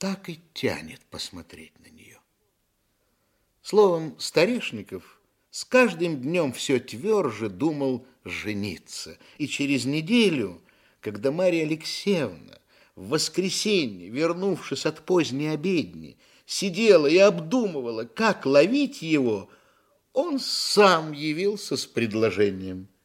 так 0.00 0.28
и 0.28 0.40
тянет 0.52 1.00
посмотреть 1.10 1.78
на 1.78 1.88
нее. 1.88 2.18
Словом, 3.62 4.18
Старешников 4.18 5.20
с 5.52 5.64
каждым 5.64 6.20
днем 6.20 6.52
все 6.52 6.80
тверже 6.80 7.48
думал 7.48 8.04
жениться. 8.24 9.16
И 9.38 9.46
через 9.46 9.84
неделю, 9.84 10.60
когда 11.00 11.30
Марья 11.30 11.62
Алексеевна 11.62 12.58
в 12.96 13.10
воскресенье, 13.10 14.08
вернувшись 14.08 14.86
от 14.86 15.04
поздней 15.04 15.48
обедни, 15.48 16.16
сидела 16.46 17.06
и 17.06 17.18
обдумывала, 17.18 18.04
как 18.04 18.46
ловить 18.46 19.02
его, 19.02 19.48
он 20.12 20.40
сам 20.40 21.12
явился 21.12 21.76
с 21.76 21.86
предложением– 21.86 22.88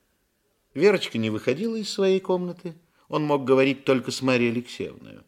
Верочка 0.76 1.18
не 1.18 1.30
выходила 1.30 1.78
из 1.78 1.90
своей 1.90 2.20
комнаты. 2.20 2.76
Он 3.08 3.24
мог 3.24 3.46
говорить 3.46 3.86
только 3.86 4.12
с 4.12 4.22
Марией 4.22 4.52
Алексеевной. 4.52 5.20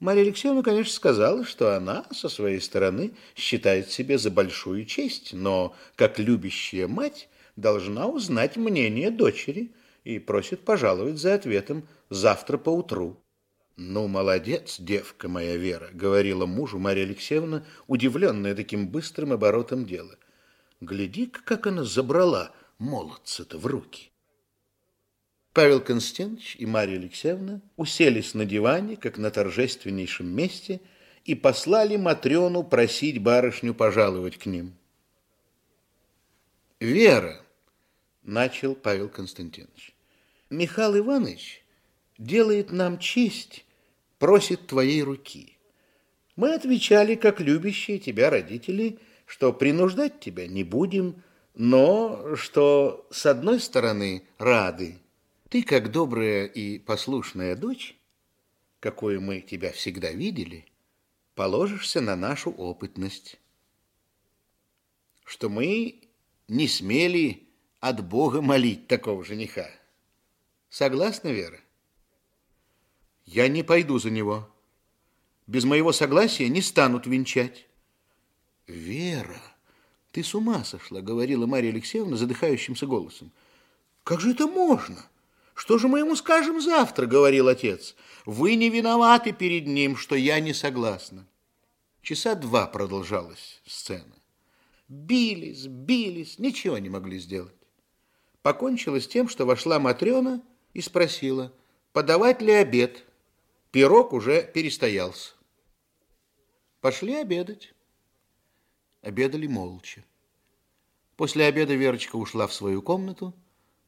Мария 0.00 0.24
Алексеевна, 0.24 0.62
конечно, 0.62 0.94
сказала, 0.94 1.44
что 1.44 1.76
она 1.76 2.06
со 2.10 2.30
своей 2.30 2.60
стороны 2.60 3.12
считает 3.36 3.90
себе 3.90 4.16
за 4.16 4.30
большую 4.30 4.86
честь, 4.86 5.34
но 5.34 5.76
как 5.94 6.18
любящая 6.18 6.88
мать 6.88 7.28
должна 7.56 8.06
узнать 8.06 8.56
мнение 8.56 9.10
дочери 9.10 9.72
и 10.04 10.18
просит 10.18 10.64
пожаловать 10.64 11.18
за 11.18 11.34
ответом 11.34 11.86
завтра 12.08 12.56
поутру. 12.56 13.22
«Ну, 13.76 14.08
молодец, 14.08 14.76
девка 14.78 15.28
моя 15.28 15.56
Вера»,— 15.56 15.90
говорила 15.92 16.46
мужу 16.46 16.78
Марья 16.78 17.02
Алексеевна, 17.02 17.64
удивленная 17.86 18.54
таким 18.54 18.88
быстрым 18.88 19.32
оборотом 19.32 19.84
дела. 19.84 20.16
«Гляди-ка, 20.80 21.40
как 21.44 21.66
она 21.66 21.84
забрала 21.84 22.52
молодца-то 22.78 23.58
в 23.58 23.66
руки». 23.66 24.09
Павел 25.52 25.80
Константинович 25.80 26.56
и 26.58 26.66
Марья 26.66 26.96
Алексеевна 26.96 27.60
уселись 27.76 28.34
на 28.34 28.44
диване, 28.44 28.96
как 28.96 29.18
на 29.18 29.30
торжественнейшем 29.30 30.28
месте, 30.28 30.80
и 31.24 31.34
послали 31.34 31.96
Матрёну 31.96 32.62
просить 32.62 33.20
барышню 33.20 33.74
пожаловать 33.74 34.38
к 34.38 34.46
ним. 34.46 34.74
«Вера»,— 36.78 37.40
начал 38.22 38.74
Павел 38.74 39.08
Константинович,— 39.08 39.92
«Михаил 40.50 40.98
Иванович 40.98 41.64
делает 42.16 42.70
нам 42.70 42.98
честь 42.98 43.64
просит 44.20 44.66
твоей 44.68 45.02
руки. 45.02 45.56
Мы 46.36 46.54
отвечали, 46.54 47.16
как 47.16 47.40
любящие 47.40 47.98
тебя 47.98 48.30
родители, 48.30 48.98
что 49.26 49.52
принуждать 49.52 50.20
тебя 50.20 50.46
не 50.46 50.62
будем, 50.62 51.22
но 51.54 52.36
что, 52.36 53.06
с 53.10 53.26
одной 53.26 53.58
стороны, 53.58 54.22
рады. 54.38 54.98
Ты, 55.50 55.64
как 55.64 55.90
добрая 55.90 56.46
и 56.46 56.78
послушная 56.78 57.56
дочь, 57.56 57.98
какой 58.78 59.18
мы 59.18 59.40
тебя 59.40 59.72
всегда 59.72 60.12
видели, 60.12 60.64
положишься 61.34 62.00
на 62.00 62.14
нашу 62.14 62.52
опытность, 62.52 63.40
что 65.24 65.48
мы 65.48 66.02
не 66.46 66.68
смели 66.68 67.48
от 67.80 68.06
Бога 68.08 68.40
молить 68.40 68.86
такого 68.86 69.24
жениха. 69.24 69.68
Согласна, 70.68 71.30
Вера? 71.30 71.58
Я 73.24 73.48
не 73.48 73.64
пойду 73.64 73.98
за 73.98 74.10
него. 74.10 74.48
Без 75.48 75.64
моего 75.64 75.90
согласия 75.90 76.48
не 76.48 76.62
станут 76.62 77.08
венчать. 77.08 77.66
Вера, 78.68 79.42
ты 80.12 80.22
с 80.22 80.32
ума 80.32 80.62
сошла, 80.62 81.00
говорила 81.00 81.46
Марья 81.46 81.70
Алексеевна 81.70 82.16
задыхающимся 82.16 82.86
голосом. 82.86 83.32
Как 84.04 84.20
же 84.20 84.30
это 84.30 84.46
можно? 84.46 85.10
Что 85.60 85.76
же 85.76 85.88
мы 85.88 85.98
ему 85.98 86.16
скажем 86.16 86.58
завтра, 86.62 87.04
говорил 87.04 87.46
отец. 87.46 87.94
Вы 88.24 88.54
не 88.54 88.70
виноваты 88.70 89.32
перед 89.32 89.66
ним, 89.66 89.94
что 89.94 90.14
я 90.14 90.40
не 90.40 90.54
согласна. 90.54 91.26
Часа 92.00 92.34
два 92.34 92.66
продолжалась 92.66 93.60
сцена. 93.66 94.16
Бились, 94.88 95.66
бились, 95.66 96.38
ничего 96.38 96.78
не 96.78 96.88
могли 96.88 97.18
сделать. 97.18 97.54
Покончилось 98.40 99.06
тем, 99.06 99.28
что 99.28 99.44
вошла 99.44 99.78
Матрена 99.78 100.42
и 100.72 100.80
спросила, 100.80 101.52
подавать 101.92 102.40
ли 102.40 102.52
обед. 102.52 103.04
Пирог 103.70 104.14
уже 104.14 104.50
перестоялся. 104.54 105.34
Пошли 106.80 107.16
обедать. 107.16 107.74
Обедали 109.02 109.46
молча. 109.46 110.02
После 111.18 111.44
обеда 111.44 111.74
Верочка 111.74 112.16
ушла 112.16 112.46
в 112.46 112.54
свою 112.54 112.80
комнату. 112.80 113.34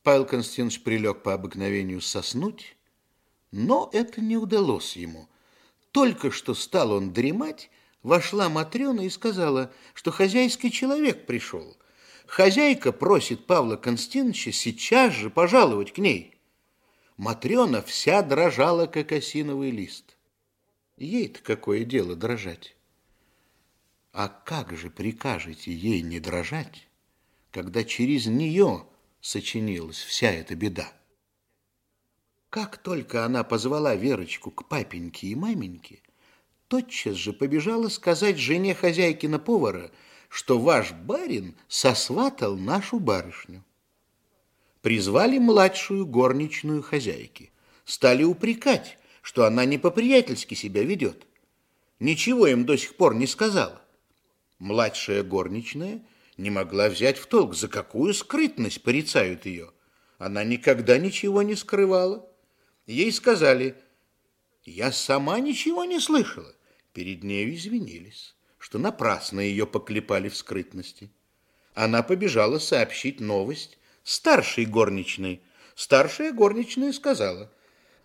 Павел 0.02 0.24
Константинович 0.24 0.82
прилег 0.82 1.22
по 1.22 1.32
обыкновению 1.34 2.00
соснуть, 2.00 2.76
но 3.52 3.88
это 3.92 4.20
не 4.20 4.36
удалось 4.36 4.96
ему. 4.96 5.28
Только 5.92 6.30
что 6.30 6.54
стал 6.54 6.92
он 6.92 7.12
дремать, 7.12 7.70
вошла 8.02 8.48
Матрена 8.48 9.02
и 9.02 9.10
сказала, 9.10 9.72
что 9.94 10.10
хозяйский 10.10 10.70
человек 10.72 11.26
пришел. 11.26 11.76
Хозяйка 12.26 12.92
просит 12.92 13.46
Павла 13.46 13.76
Константиновича 13.76 14.50
сейчас 14.52 15.12
же 15.12 15.30
пожаловать 15.30 15.92
к 15.92 15.98
ней. 15.98 16.34
Матрена 17.16 17.82
вся 17.82 18.22
дрожала, 18.22 18.86
как 18.86 19.12
осиновый 19.12 19.70
лист. 19.70 20.16
Ей-то 20.96 21.40
какое 21.42 21.84
дело 21.84 22.16
дрожать? 22.16 22.74
А 24.12 24.28
как 24.28 24.76
же 24.76 24.90
прикажете 24.90 25.72
ей 25.72 26.02
не 26.02 26.20
дрожать, 26.20 26.88
когда 27.50 27.84
через 27.84 28.26
нее 28.26 28.86
сочинилась 29.22 29.96
вся 29.96 30.30
эта 30.30 30.54
беда? 30.54 30.92
Как 32.50 32.76
только 32.76 33.24
она 33.24 33.42
позвала 33.42 33.94
Верочку 33.94 34.50
к 34.50 34.68
папеньке 34.68 35.28
и 35.28 35.34
маменьке, 35.34 36.02
тотчас 36.68 37.14
же 37.16 37.32
побежала 37.32 37.88
сказать 37.88 38.36
жене 38.36 38.74
хозяйкина 38.74 39.38
повара, 39.38 39.90
что 40.28 40.58
ваш 40.58 40.92
барин 40.92 41.56
сосватал 41.68 42.58
нашу 42.58 43.00
барышню 43.00 43.64
призвали 44.82 45.38
младшую 45.38 46.04
горничную 46.04 46.82
хозяйки. 46.82 47.50
Стали 47.84 48.24
упрекать, 48.24 48.98
что 49.22 49.46
она 49.46 49.64
не 49.64 49.78
по-приятельски 49.78 50.54
себя 50.54 50.82
ведет. 50.82 51.26
Ничего 52.00 52.48
им 52.48 52.66
до 52.66 52.76
сих 52.76 52.96
пор 52.96 53.14
не 53.14 53.26
сказала. 53.26 53.80
Младшая 54.58 55.22
горничная 55.22 56.02
не 56.36 56.50
могла 56.50 56.88
взять 56.88 57.18
в 57.18 57.26
толк, 57.26 57.54
за 57.54 57.68
какую 57.68 58.14
скрытность 58.14 58.82
порицают 58.82 59.46
ее. 59.46 59.70
Она 60.18 60.44
никогда 60.44 60.98
ничего 60.98 61.42
не 61.42 61.56
скрывала. 61.56 62.28
Ей 62.86 63.12
сказали, 63.12 63.76
я 64.64 64.92
сама 64.92 65.40
ничего 65.40 65.84
не 65.84 66.00
слышала. 66.00 66.54
Перед 66.92 67.22
нею 67.24 67.54
извинились, 67.54 68.34
что 68.58 68.78
напрасно 68.78 69.40
ее 69.40 69.66
поклепали 69.66 70.28
в 70.28 70.36
скрытности. 70.36 71.10
Она 71.74 72.02
побежала 72.02 72.58
сообщить 72.58 73.20
новость 73.20 73.78
старшей 74.04 74.66
горничной. 74.66 75.42
Старшая 75.74 76.32
горничная 76.32 76.92
сказала, 76.92 77.50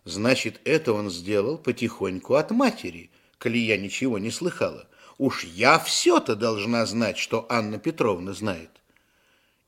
значит, 0.06 0.62
это 0.64 0.94
он 0.94 1.10
сделал 1.10 1.58
потихоньку 1.58 2.36
от 2.36 2.52
матери, 2.52 3.12
коли 3.38 3.60
я 3.60 3.78
ничего 3.78 4.18
не 4.18 4.32
слыхала. 4.32 4.88
Уж 5.18 5.46
я 5.46 5.80
все-то 5.80 6.36
должна 6.36 6.86
знать, 6.86 7.18
что 7.18 7.46
Анна 7.50 7.80
Петровна 7.80 8.34
знает. 8.34 8.70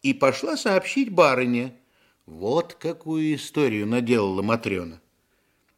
И 0.04 0.14
пошла 0.14 0.58
сообщить 0.58 1.12
барыне. 1.12 1.76
Вот 2.26 2.76
какую 2.76 3.36
историю 3.36 3.88
наделала 3.88 4.44
Матрена. 4.44 5.02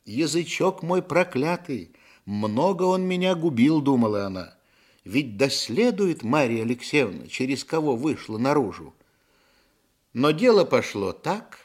Язычок 0.04 0.84
мой 0.84 1.02
проклятый, 1.02 1.92
много 2.26 2.84
он 2.84 3.04
меня 3.04 3.36
губил, 3.36 3.82
думала 3.82 4.26
она. 4.26 4.54
Ведь 5.06 5.38
доследует 5.38 6.24
Марья 6.24 6.64
Алексеевна, 6.64 7.28
через 7.28 7.64
кого 7.64 7.96
вышла 7.96 8.38
наружу. 8.38 8.94
Но 10.14 10.32
дело 10.32 10.66
пошло 10.66 11.14
так, 11.14 11.60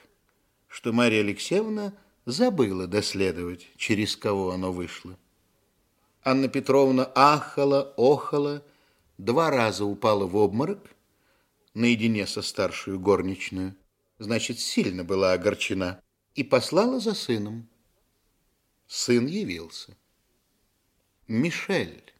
что 0.68 0.92
Марья 0.92 1.20
Алексеевна 1.20 1.92
забыла 2.24 2.86
доследовать, 2.86 3.68
через 3.76 4.16
кого 4.16 4.52
оно 4.52 4.72
вышло. 4.72 5.18
Анна 6.28 6.48
Петровна 6.48 7.04
ахала, 7.14 7.94
охала, 7.96 8.64
два 9.16 9.48
раза 9.48 9.84
упала 9.84 10.26
в 10.26 10.34
обморок, 10.34 10.90
наедине 11.72 12.26
со 12.26 12.42
старшую 12.42 12.98
горничную, 12.98 13.76
значит, 14.18 14.58
сильно 14.58 15.04
была 15.04 15.34
огорчена, 15.34 16.02
и 16.34 16.42
послала 16.42 16.98
за 16.98 17.14
сыном. 17.14 17.68
Сын 18.88 19.26
явился. 19.26 19.96
«Мишель, 21.28 22.12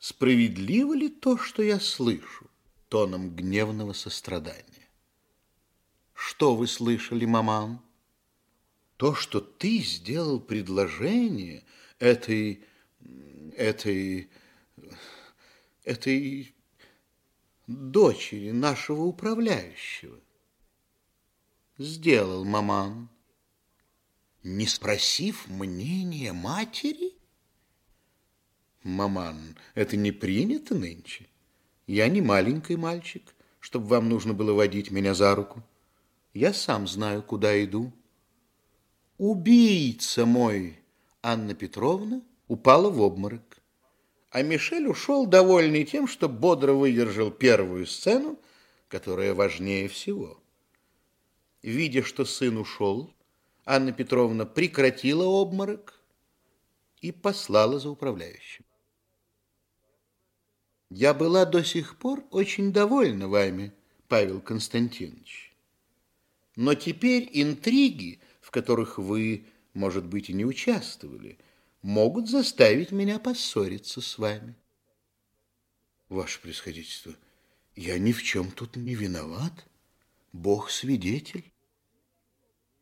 справедливо 0.00 0.94
ли 0.94 1.08
то, 1.08 1.38
что 1.38 1.62
я 1.62 1.78
слышу?» 1.78 2.50
тоном 2.88 3.30
гневного 3.36 3.92
сострадания. 3.92 4.88
Что 6.12 6.56
вы 6.56 6.66
слышали, 6.66 7.24
маман? 7.24 7.80
То, 8.96 9.14
что 9.14 9.40
ты 9.40 9.78
сделал 9.78 10.40
предложение 10.40 11.62
этой, 11.98 12.64
этой, 13.56 14.30
этой 15.84 16.54
дочери 17.66 18.50
нашего 18.50 19.02
управляющего. 19.02 20.20
Сделал, 21.78 22.44
маман. 22.44 23.08
Не 24.42 24.66
спросив 24.66 25.48
мнения 25.48 26.32
матери? 26.32 27.14
Маман, 28.82 29.56
это 29.74 29.96
не 29.96 30.12
принято 30.12 30.74
нынче. 30.74 31.26
Я 31.86 32.08
не 32.08 32.20
маленький 32.20 32.76
мальчик, 32.76 33.34
чтобы 33.58 33.86
вам 33.88 34.08
нужно 34.08 34.32
было 34.32 34.52
водить 34.52 34.90
меня 34.90 35.14
за 35.14 35.34
руку. 35.34 35.62
Я 36.32 36.52
сам 36.52 36.86
знаю, 36.86 37.22
куда 37.22 37.62
иду. 37.64 37.92
Убийца 39.18 40.26
мой, 40.26 40.78
Анна 41.22 41.54
Петровна, 41.54 42.22
упала 42.48 42.90
в 42.90 43.00
обморок. 43.00 43.58
А 44.30 44.42
Мишель 44.42 44.86
ушел, 44.86 45.26
довольный 45.26 45.84
тем, 45.84 46.06
что 46.06 46.28
бодро 46.28 46.72
выдержал 46.72 47.30
первую 47.30 47.86
сцену, 47.86 48.38
которая 48.88 49.34
важнее 49.34 49.88
всего. 49.88 50.40
Видя, 51.62 52.02
что 52.02 52.24
сын 52.24 52.56
ушел, 52.58 53.12
Анна 53.64 53.92
Петровна 53.92 54.44
прекратила 54.44 55.24
обморок, 55.24 55.96
и 57.00 57.12
послала 57.12 57.78
за 57.78 57.90
управляющим. 57.90 58.64
Я 60.90 61.14
была 61.14 61.44
до 61.44 61.64
сих 61.64 61.98
пор 61.98 62.24
очень 62.30 62.72
довольна 62.72 63.28
вами, 63.28 63.72
Павел 64.08 64.40
Константинович. 64.40 65.54
Но 66.54 66.74
теперь 66.74 67.28
интриги, 67.32 68.20
в 68.40 68.50
которых 68.50 68.98
вы, 68.98 69.44
может 69.74 70.06
быть, 70.06 70.30
и 70.30 70.32
не 70.32 70.44
участвовали, 70.44 71.38
могут 71.86 72.28
заставить 72.28 72.90
меня 72.90 73.20
поссориться 73.20 74.00
с 74.00 74.18
вами. 74.18 74.56
Ваше 76.08 76.40
Превосходительство, 76.40 77.14
я 77.76 77.96
ни 77.96 78.10
в 78.10 78.24
чем 78.24 78.50
тут 78.50 78.74
не 78.74 78.96
виноват. 78.96 79.52
Бог 80.32 80.70
свидетель. 80.70 81.44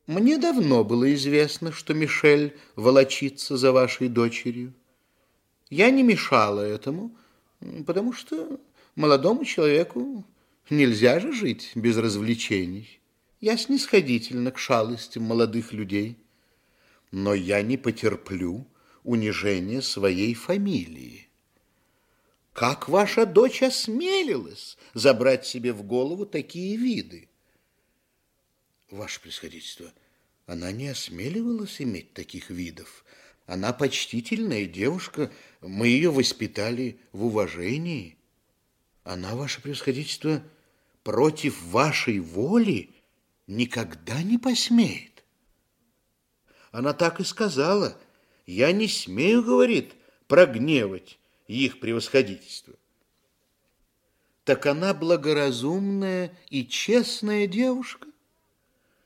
Мне 0.06 0.38
давно 0.38 0.84
было 0.84 1.12
известно, 1.12 1.70
что 1.70 1.92
Мишель 1.92 2.56
волочится 2.76 3.58
за 3.58 3.72
вашей 3.72 4.08
дочерью. 4.08 4.72
Я 5.68 5.90
не 5.90 6.02
мешала 6.02 6.62
этому, 6.62 7.14
потому 7.86 8.14
что 8.14 8.58
молодому 8.96 9.44
человеку 9.44 10.24
нельзя 10.70 11.20
же 11.20 11.30
жить 11.30 11.72
без 11.74 11.98
развлечений. 11.98 13.00
Я 13.42 13.58
снисходительна 13.58 14.50
к 14.50 14.58
шалостям 14.58 15.24
молодых 15.24 15.74
людей, 15.74 16.16
но 17.10 17.34
я 17.34 17.60
не 17.60 17.76
потерплю 17.76 18.66
унижения 19.04 19.82
своей 19.82 20.34
фамилии. 20.34 21.28
Как 22.52 22.88
ваша 22.88 23.26
дочь 23.26 23.62
осмелилась 23.62 24.76
забрать 24.94 25.46
себе 25.46 25.72
в 25.72 25.82
голову 25.82 26.26
такие 26.26 26.76
виды? 26.76 27.28
Ваше 28.90 29.20
Превосходительство, 29.20 29.92
она 30.46 30.72
не 30.72 30.88
осмеливалась 30.88 31.80
иметь 31.80 32.12
таких 32.12 32.50
видов. 32.50 33.04
Она 33.46 33.72
почтительная 33.72 34.66
девушка, 34.66 35.30
мы 35.60 35.88
ее 35.88 36.10
воспитали 36.10 36.98
в 37.12 37.24
уважении. 37.26 38.16
Она, 39.02 39.34
Ваше 39.34 39.60
Превосходительство, 39.60 40.42
против 41.02 41.60
вашей 41.64 42.20
воли 42.20 42.90
никогда 43.46 44.22
не 44.22 44.38
посмеет. 44.38 45.24
Она 46.70 46.92
так 46.92 47.20
и 47.20 47.24
сказала. 47.24 47.98
Я 48.46 48.72
не 48.72 48.88
смею, 48.88 49.42
говорит, 49.42 49.94
прогневать 50.26 51.18
их 51.46 51.80
превосходительство. 51.80 52.74
Так 54.44 54.66
она 54.66 54.92
благоразумная 54.92 56.36
и 56.50 56.66
честная 56.66 57.46
девушка? 57.46 58.08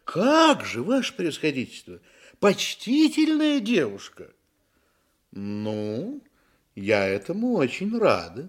Как 0.05 0.65
же, 0.65 0.83
ваше 0.83 1.15
превосходительство, 1.15 2.01
почтительная 2.41 3.61
девушка. 3.61 4.33
Ну, 5.31 6.21
я 6.75 7.07
этому 7.07 7.55
очень 7.55 7.97
рада, 7.99 8.49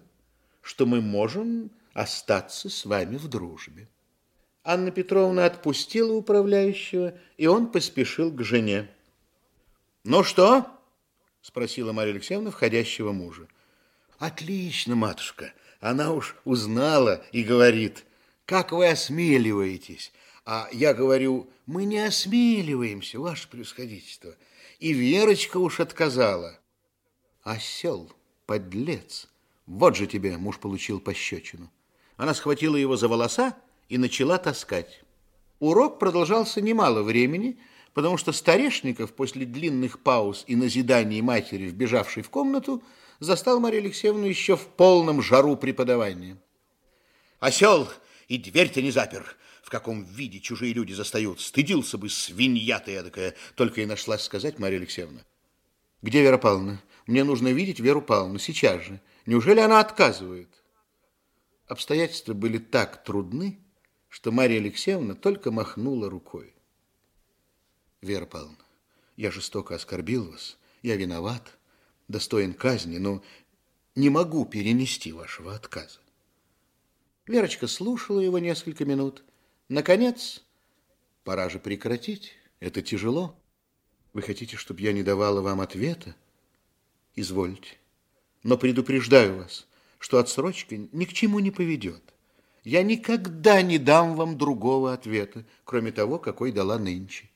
что 0.62 0.86
мы 0.86 1.02
можем 1.02 1.70
остаться 1.94 2.70
с 2.70 2.86
вами 2.86 3.18
в 3.18 3.28
дружбе. 3.28 3.88
Анна 4.64 4.92
Петровна 4.92 5.46
отпустила 5.46 6.14
управляющего, 6.14 7.14
и 7.38 7.48
он 7.48 7.72
поспешил 7.72 8.32
к 8.32 8.44
жене. 8.44 8.90
«Ну 10.04 10.24
что?»– 10.24 10.66
спросила 11.42 11.92
Марья 11.92 12.14
Алексеевна 12.14 12.52
входящего 12.52 13.12
мужа. 13.12 13.48
«Отлично, 14.18 14.96
матушка. 14.96 15.54
Она 15.80 16.12
уж 16.12 16.36
узнала 16.44 17.24
и 17.32 17.44
говорит, 17.44 18.06
как 18.46 18.72
вы 18.72 18.88
осмеливаетесь. 18.88 20.12
А 20.46 20.68
я 20.72 20.96
говорю, 20.96 21.48
мы 21.68 21.86
не 21.86 22.00
осмеливаемся, 22.00 23.20
ваше 23.20 23.48
превосходительство. 23.48 24.36
И 24.80 24.94
Верочка 24.94 25.58
уж 25.58 25.80
отказала. 25.80 26.60
Осел, 27.44 28.12
подлец, 28.48 29.28
вот 29.68 29.96
же 29.96 30.08
тебе 30.08 30.38
муж 30.38 30.58
получил 30.58 31.00
пощечину. 31.00 31.72
Она 32.18 32.34
схватила 32.34 32.76
его 32.76 32.98
за 32.98 33.08
волоса 33.08 33.56
и 33.88 34.00
начала 34.00 34.40
таскать. 34.40 35.04
Урок 35.60 36.00
продолжался 36.00 36.60
немало 36.60 37.04
времени, 37.04 37.60
потому 37.94 38.18
что 38.18 38.32
Старешников 38.32 39.14
после 39.14 39.46
длинных 39.46 40.00
пауз 40.00 40.44
и 40.48 40.56
назиданий 40.56 41.22
матери, 41.22 41.66
вбежавшей 41.66 42.24
в 42.24 42.30
комнату, 42.30 42.84
застал 43.20 43.60
Марию 43.60 43.82
Алексеевну 43.82 44.26
еще 44.26 44.56
в 44.56 44.68
полном 44.68 45.22
жару 45.22 45.56
преподавания. 45.56 46.38
«Осел! 47.40 47.90
И 48.28 48.38
дверь-то 48.38 48.82
не 48.82 48.92
запер! 48.92 49.36
в 49.70 49.72
каком 49.72 50.04
виде 50.04 50.40
чужие 50.40 50.74
люди 50.74 50.94
застают. 50.94 51.40
Стыдился 51.42 52.00
бы, 52.00 52.10
свинья 52.10 52.80
ты 52.80 52.94
эдакая, 52.94 53.36
только 53.54 53.82
и 53.82 53.86
нашлась 53.86 54.24
сказать 54.24 54.58
Марья 54.58 54.78
Алексеевна. 54.78 55.22
Где 56.02 56.24
Вера 56.24 56.40
Павловна? 56.40 56.82
Мне 57.06 57.24
нужно 57.24 57.50
видеть 57.50 57.80
Веру 57.80 58.02
Павловну 58.02 58.40
сейчас 58.40 58.84
же. 58.84 59.00
Неужели 59.28 59.60
она 59.60 59.80
отказывает? 59.80 60.50
Обстоятельства 61.68 62.34
были 62.34 62.58
так 62.58 63.04
трудны, 63.04 63.60
что 64.08 64.32
Марья 64.32 64.58
Алексеевна 64.58 65.14
только 65.14 65.52
махнула 65.52 66.10
рукой. 66.10 66.56
Вера 68.02 68.26
Павловна, 68.26 68.58
я 69.18 69.32
жестоко 69.32 69.76
оскорбил 69.76 70.32
вас, 70.32 70.58
я 70.84 70.95
виноват, 70.95 71.58
достоин 72.08 72.54
казни, 72.54 72.97
но 72.97 73.22
не 73.95 74.10
могу 74.10 74.45
перенести 74.45 75.12
вашего 75.12 75.56
отказа. 75.56 76.00
Верочка 77.28 77.68
слушала 77.68 78.20
его 78.20 78.39
несколько 78.39 78.86
минут, 78.86 79.24
Наконец, 79.70 80.43
пора 81.24 81.47
же 81.47 81.60
прекратить. 81.60 82.34
Это 82.60 82.82
тяжело. 82.82 83.39
Вы 84.14 84.24
хотите, 84.24 84.58
чтобы 84.58 84.82
я 84.82 84.91
не 84.91 85.04
давала 85.04 85.41
вам 85.41 85.62
ответа? 85.62 86.16
Извольте. 87.16 87.78
Но 88.41 88.58
предупреждаю 88.58 89.38
вас, 89.38 89.68
что 90.00 90.18
отсрочка 90.18 90.76
ни 90.76 91.06
к 91.06 91.14
чему 91.14 91.38
не 91.38 91.52
поведет. 91.52 92.02
Я 92.64 92.82
никогда 92.82 93.62
не 93.62 93.78
дам 93.78 94.16
вам 94.16 94.38
другого 94.39 94.91
ответа, 94.91 95.45
кроме 95.66 95.91
того, 95.91 96.18
какой 96.18 96.52
дала 96.52 96.80
нынче. 96.80 97.30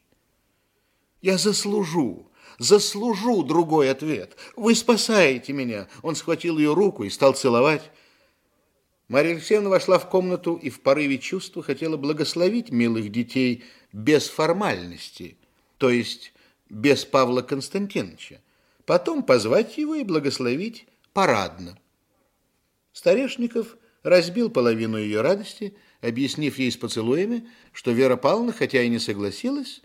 Я 1.23 1.37
заслужу, 1.37 2.29
заслужу 2.59 3.43
другой 3.43 3.89
ответ. 3.89 4.35
Вы 4.57 4.75
спасаете 4.75 5.53
меня. 5.53 5.87
Он 6.01 6.15
схватил 6.17 6.57
ее 6.57 6.73
руку 6.73 7.05
и 7.05 7.09
стал 7.09 7.33
целовать. 7.33 7.91
Марья 9.07 9.31
Алексеевна 9.31 9.69
вошла 9.69 9.99
в 9.99 10.09
комнату 10.09 10.55
и 10.61 10.69
в 10.69 10.81
порыве 10.81 11.17
чувства 11.19 11.63
хотела 11.63 11.95
благословить 11.95 12.71
милых 12.71 13.09
детей 13.09 13.63
без 13.93 14.27
формальности, 14.27 15.37
то 15.77 15.89
есть 15.89 16.33
без 16.69 17.05
Павла 17.05 17.41
Константиновича, 17.41 18.41
потом 18.85 19.23
позвать 19.23 19.77
его 19.77 19.95
и 19.95 20.03
благословить 20.03 20.87
парадно. 21.13 21.79
Старешников 22.91 23.77
разбил 24.03 24.49
половину 24.49 24.97
ее 24.97 25.21
радости, 25.21 25.73
объяснив 26.01 26.59
ей 26.59 26.69
с 26.69 26.75
поцелуями, 26.75 27.47
что 27.71 27.91
Вера 27.91 28.17
Павловна, 28.17 28.51
хотя 28.51 28.81
и 28.81 28.89
не 28.89 28.99
согласилась, 28.99 29.81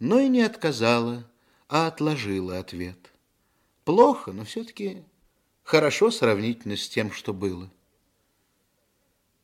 но 0.00 0.18
и 0.18 0.28
не 0.28 0.40
отказала, 0.40 1.30
а 1.68 1.86
отложила 1.86 2.58
ответ. 2.58 3.12
Плохо, 3.84 4.32
но 4.32 4.44
все-таки 4.44 5.04
хорошо 5.62 6.10
сравнительно 6.10 6.76
с 6.76 6.88
тем, 6.88 7.12
что 7.12 7.32
было. 7.32 7.70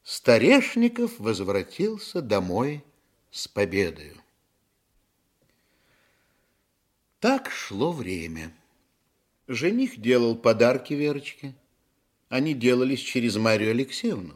Старешников 0.03 1.19
возвратился 1.19 2.23
домой 2.23 2.83
с 3.31 3.47
победою. 3.47 4.17
Так 7.21 7.51
шло 7.51 7.93
время. 7.93 8.53
Жених 9.49 10.01
делал 10.01 10.37
подарки 10.37 10.95
Верочке. 10.95 11.55
Они 12.29 12.55
делались 12.55 13.01
через 13.01 13.37
Марию 13.37 13.71
Алексеевну. 13.71 14.35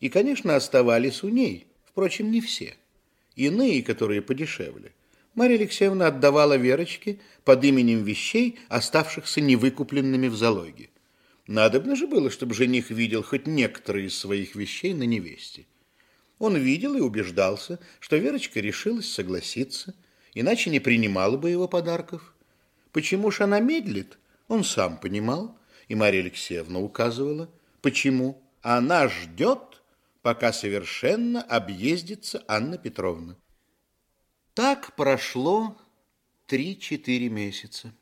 И, 0.00 0.08
конечно, 0.08 0.54
оставались 0.54 1.22
у 1.22 1.28
ней. 1.28 1.66
Впрочем, 1.84 2.30
не 2.30 2.40
все. 2.40 2.76
Иные, 3.36 3.82
которые 3.82 4.22
подешевле. 4.22 4.92
Мария 5.36 5.58
Алексеевна 5.58 6.06
отдавала 6.06 6.56
Верочке 6.56 7.20
под 7.44 7.62
именем 7.62 8.02
вещей, 8.02 8.58
оставшихся 8.68 9.42
невыкупленными 9.42 10.28
в 10.28 10.34
залоге. 10.34 10.88
Надобно 11.46 11.94
же 11.94 12.06
было, 12.06 12.30
чтобы 12.30 12.54
жених 12.54 12.90
видел 12.90 13.22
хоть 13.22 13.46
некоторые 13.46 14.06
из 14.06 14.18
своих 14.18 14.56
вещей 14.56 14.94
на 14.94 15.02
невесте. 15.02 15.66
Он 16.38 16.56
видел 16.56 16.94
и 16.94 17.00
убеждался, 17.00 17.78
что 18.00 18.16
Верочка 18.16 18.60
решилась 18.60 19.12
согласиться, 19.12 19.94
иначе 20.32 20.70
не 20.70 20.80
принимала 20.80 21.36
бы 21.36 21.50
его 21.50 21.68
подарков. 21.68 22.34
Почему 22.92 23.30
ж 23.30 23.42
она 23.42 23.60
медлит, 23.60 24.18
он 24.48 24.64
сам 24.64 24.98
понимал, 24.98 25.58
и 25.88 25.94
Марья 25.94 26.20
Алексеевна 26.20 26.80
указывала, 26.80 27.50
почему. 27.82 28.42
Она 28.62 29.06
ждет, 29.06 29.82
пока 30.22 30.52
совершенно 30.52 31.40
объездится 31.42 32.42
Анна 32.48 32.78
Петровна. 32.78 33.36
Так 34.56 34.96
прошло 34.96 35.76
три-четыре 36.46 37.28
месяца. 37.28 37.92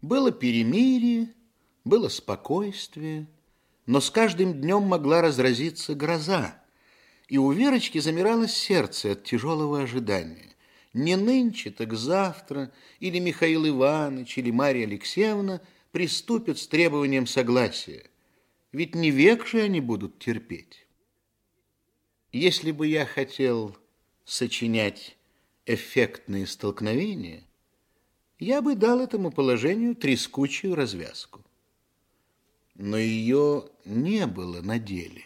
Было 0.00 0.30
перемирие, 0.30 1.34
было 1.82 2.08
спокойствие, 2.08 3.26
но 3.84 4.00
с 4.00 4.08
каждым 4.08 4.60
днем 4.60 4.84
могла 4.84 5.20
разразиться 5.20 5.96
гроза, 5.96 6.62
и 7.26 7.38
у 7.38 7.50
Верочки 7.50 7.98
замирало 7.98 8.46
сердце 8.46 9.12
от 9.12 9.24
тяжелого 9.24 9.82
ожидания. 9.82 10.54
не 10.92 11.16
нынче, 11.16 11.72
так 11.72 11.92
завтра 11.92 12.70
или 13.00 13.18
Михаил 13.18 13.66
Иванович, 13.66 14.38
или 14.38 14.52
Марья 14.52 14.86
Алексеевна 14.86 15.60
приступят 15.90 16.56
с 16.56 16.68
требованием 16.68 17.26
согласия. 17.26 18.08
Ведь 18.70 18.94
не 18.94 19.10
век 19.10 19.44
же 19.48 19.62
они 19.62 19.80
будут 19.80 20.20
терпеть. 20.20 20.86
Если 22.30 22.70
бы 22.70 22.86
я 22.86 23.04
хотел 23.04 23.76
сочинять 24.24 25.16
эффектные 25.66 26.46
столкновения, 26.46 27.44
я 28.38 28.60
бы 28.60 28.74
дал 28.74 29.00
этому 29.00 29.30
положению 29.30 29.94
трескучую 29.94 30.74
развязку. 30.74 31.44
Но 32.74 32.96
ее 32.96 33.68
не 33.84 34.26
было 34.26 34.60
на 34.62 34.78
деле. 34.78 35.24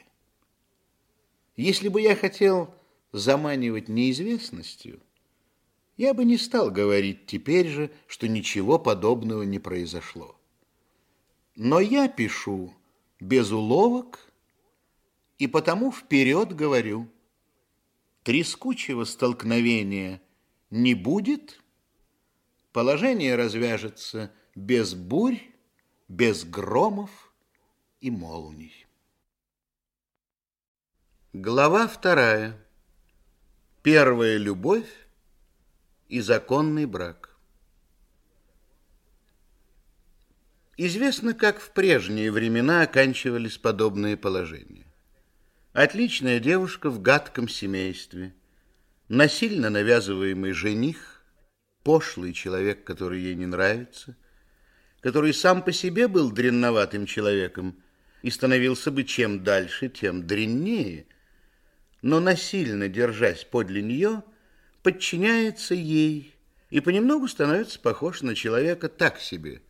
Если 1.57 1.89
бы 1.89 2.03
я 2.03 2.15
хотел 2.15 2.75
заманивать 3.13 3.89
неизвестностью, 3.89 5.01
я 5.97 6.13
бы 6.13 6.25
не 6.27 6.37
стал 6.37 6.71
говорить 6.71 7.27
теперь 7.27 7.69
же, 7.69 7.91
что 8.07 8.29
ничего 8.29 8.79
подобного 8.79 9.43
не 9.45 9.59
произошло. 9.59 10.37
Но 11.55 11.81
я 11.81 12.09
пишу 12.09 12.75
без 13.19 13.51
уловок 13.51 14.31
и 15.39 15.47
потому 15.47 15.91
вперед 15.91 16.55
говорю, 16.55 17.09
трескучего 18.23 19.05
столкновения 19.05 20.21
не 20.71 20.95
будет, 20.95 21.61
положение 22.73 23.37
развяжется 23.37 24.33
без 24.55 24.95
бурь, 24.95 25.41
без 26.09 26.45
громов 26.45 27.33
и 28.01 28.11
молний. 28.11 28.87
Глава 31.33 31.87
вторая. 31.87 32.59
Первая 33.83 34.37
любовь 34.37 34.91
и 36.09 36.21
законный 36.21 36.87
брак. 36.87 37.37
Известно, 40.79 41.35
как 41.35 41.61
в 41.61 41.71
прежние 41.71 42.31
времена 42.31 42.83
оканчивались 42.83 43.57
подобные 43.57 44.17
положения. 44.17 44.87
Отличная 45.73 46.41
девушка 46.41 46.91
в 46.91 47.01
гадком 47.01 47.49
семействе, 47.49 48.35
насильно 49.09 49.71
навязываемый 49.71 50.53
жених, 50.53 51.23
пошлый 51.83 52.33
человек, 52.33 52.85
который 52.85 53.21
ей 53.21 53.35
не 53.35 53.47
нравится, 53.47 54.17
который 55.01 55.33
сам 55.33 55.63
по 55.63 55.73
себе 55.73 56.09
был 56.09 56.33
дренноватым 56.33 57.07
человеком 57.07 57.81
и 58.23 58.31
становился 58.31 58.91
бы 58.91 59.05
чем 59.05 59.45
дальше, 59.45 59.89
тем 59.89 60.27
дреннее, 60.27 61.07
но 62.03 62.21
насильно 62.21 62.89
держась 62.89 63.45
подле 63.45 63.83
нее, 63.83 64.23
подчиняется 64.83 65.75
ей 65.75 66.35
и 66.71 66.81
понемногу 66.81 67.29
становится 67.29 67.79
похож 67.79 68.23
на 68.23 68.35
человека 68.35 68.89
так 68.89 69.21
себе, 69.21 69.63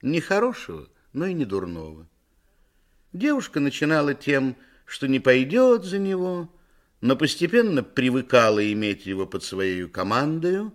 не 0.00 0.20
хорошего, 0.20 0.88
но 1.12 1.26
и 1.26 1.32
не 1.32 1.44
дурного. 1.44 2.08
Девушка 3.12 3.60
начинала 3.60 4.14
тем, 4.14 4.56
что 4.84 5.06
не 5.06 5.20
пойдет 5.20 5.84
за 5.84 5.98
него, 5.98 6.52
но 7.02 7.16
постепенно 7.16 7.82
привыкала 7.82 8.72
иметь 8.72 9.06
его 9.06 9.26
под 9.26 9.42
своей 9.42 9.88
командою 9.88 10.72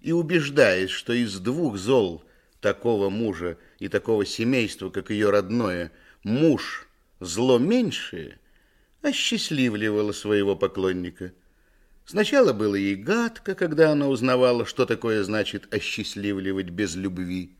и, 0.00 0.12
убеждаясь, 0.12 0.90
что 0.90 1.12
из 1.12 1.40
двух 1.40 1.76
зол 1.76 2.24
такого 2.60 3.10
мужа 3.10 3.58
и 3.80 3.88
такого 3.88 4.24
семейства, 4.24 4.88
как 4.88 5.10
ее 5.10 5.30
родное, 5.30 5.90
муж 6.22 6.86
зло 7.18 7.58
меньшее, 7.58 8.38
осчастливливала 9.02 10.12
своего 10.12 10.54
поклонника. 10.54 11.32
Сначала 12.06 12.52
было 12.52 12.76
ей 12.76 12.94
гадко, 12.94 13.56
когда 13.56 13.90
она 13.90 14.08
узнавала, 14.08 14.66
что 14.66 14.86
такое 14.86 15.24
значит 15.24 15.74
осчастливливать 15.74 16.70
без 16.70 16.94
любви. 16.94 17.56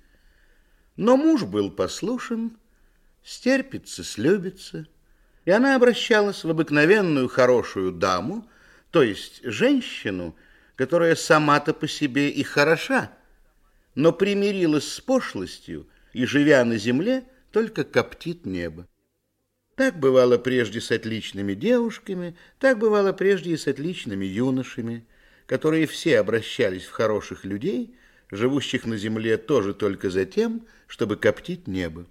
Но 0.96 1.16
муж 1.16 1.42
был 1.42 1.68
послушен, 1.68 2.58
стерпится, 3.24 4.04
слюбится, 4.04 4.86
и 5.44 5.50
она 5.50 5.76
обращалась 5.76 6.44
в 6.44 6.50
обыкновенную 6.50 7.28
хорошую 7.28 7.92
даму, 7.92 8.48
то 8.90 9.02
есть 9.02 9.40
женщину, 9.44 10.34
которая 10.76 11.14
сама-то 11.14 11.74
по 11.74 11.86
себе 11.86 12.30
и 12.30 12.42
хороша, 12.42 13.12
но 13.94 14.12
примирилась 14.12 14.88
с 14.90 15.00
пошлостью 15.00 15.86
и, 16.12 16.24
живя 16.24 16.64
на 16.64 16.78
земле, 16.78 17.24
только 17.52 17.84
коптит 17.84 18.46
небо. 18.46 18.88
Так 19.76 19.98
бывало 19.98 20.38
прежде 20.38 20.80
с 20.80 20.90
отличными 20.90 21.54
девушками, 21.54 22.36
так 22.58 22.78
бывало 22.78 23.12
прежде 23.12 23.52
и 23.52 23.56
с 23.56 23.66
отличными 23.66 24.24
юношами, 24.24 25.06
которые 25.46 25.86
все 25.86 26.20
обращались 26.20 26.84
в 26.84 26.92
хороших 26.92 27.44
людей, 27.44 27.96
живущих 28.30 28.86
на 28.86 28.96
земле 28.96 29.36
тоже 29.36 29.74
только 29.74 30.10
за 30.10 30.24
тем, 30.24 30.66
чтобы 30.86 31.16
коптить 31.16 31.66
небо. 31.66 32.06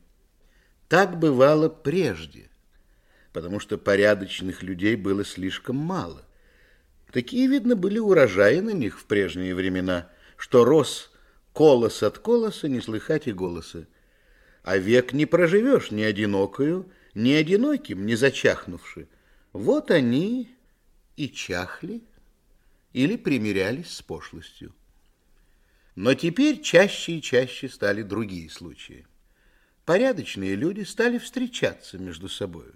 Так 0.90 1.18
бывало 1.18 1.70
прежде 1.70 2.50
потому 3.34 3.60
что 3.60 3.78
порядочных 3.78 4.62
людей 4.64 4.96
было 4.96 5.26
слишком 5.26 5.76
мало. 5.76 6.26
Такие, 7.12 7.48
видно, 7.48 7.76
были 7.76 8.00
урожаи 8.00 8.60
на 8.60 8.70
них 8.70 9.00
в 9.00 9.06
прежние 9.06 9.56
времена, 9.56 10.10
что 10.38 10.64
рос 10.64 11.12
колос 11.52 12.04
от 12.04 12.20
колоса, 12.20 12.68
не 12.68 12.80
слыхать 12.80 13.28
и 13.28 13.34
голоса. 13.34 13.88
А 14.64 14.78
век 14.78 15.14
не 15.14 15.26
проживешь 15.26 15.92
ни 15.92 16.04
одинокою, 16.04 16.90
ни 17.16 17.32
одиноким, 17.34 18.06
не 18.06 18.16
зачахнувши. 18.16 19.08
Вот 19.52 19.92
они 19.92 20.56
и 21.18 21.28
чахли 21.30 22.04
или 22.94 23.18
примирялись 23.18 23.92
с 23.92 24.02
пошлостью. 24.02 24.74
Но 25.96 26.14
теперь 26.16 26.62
чаще 26.62 27.18
и 27.18 27.22
чаще 27.22 27.70
стали 27.70 28.02
другие 28.02 28.50
случаи. 28.50 29.06
Порядочные 29.86 30.56
люди 30.56 30.82
стали 30.82 31.18
встречаться 31.18 31.98
между 31.98 32.30
собою. 32.30 32.76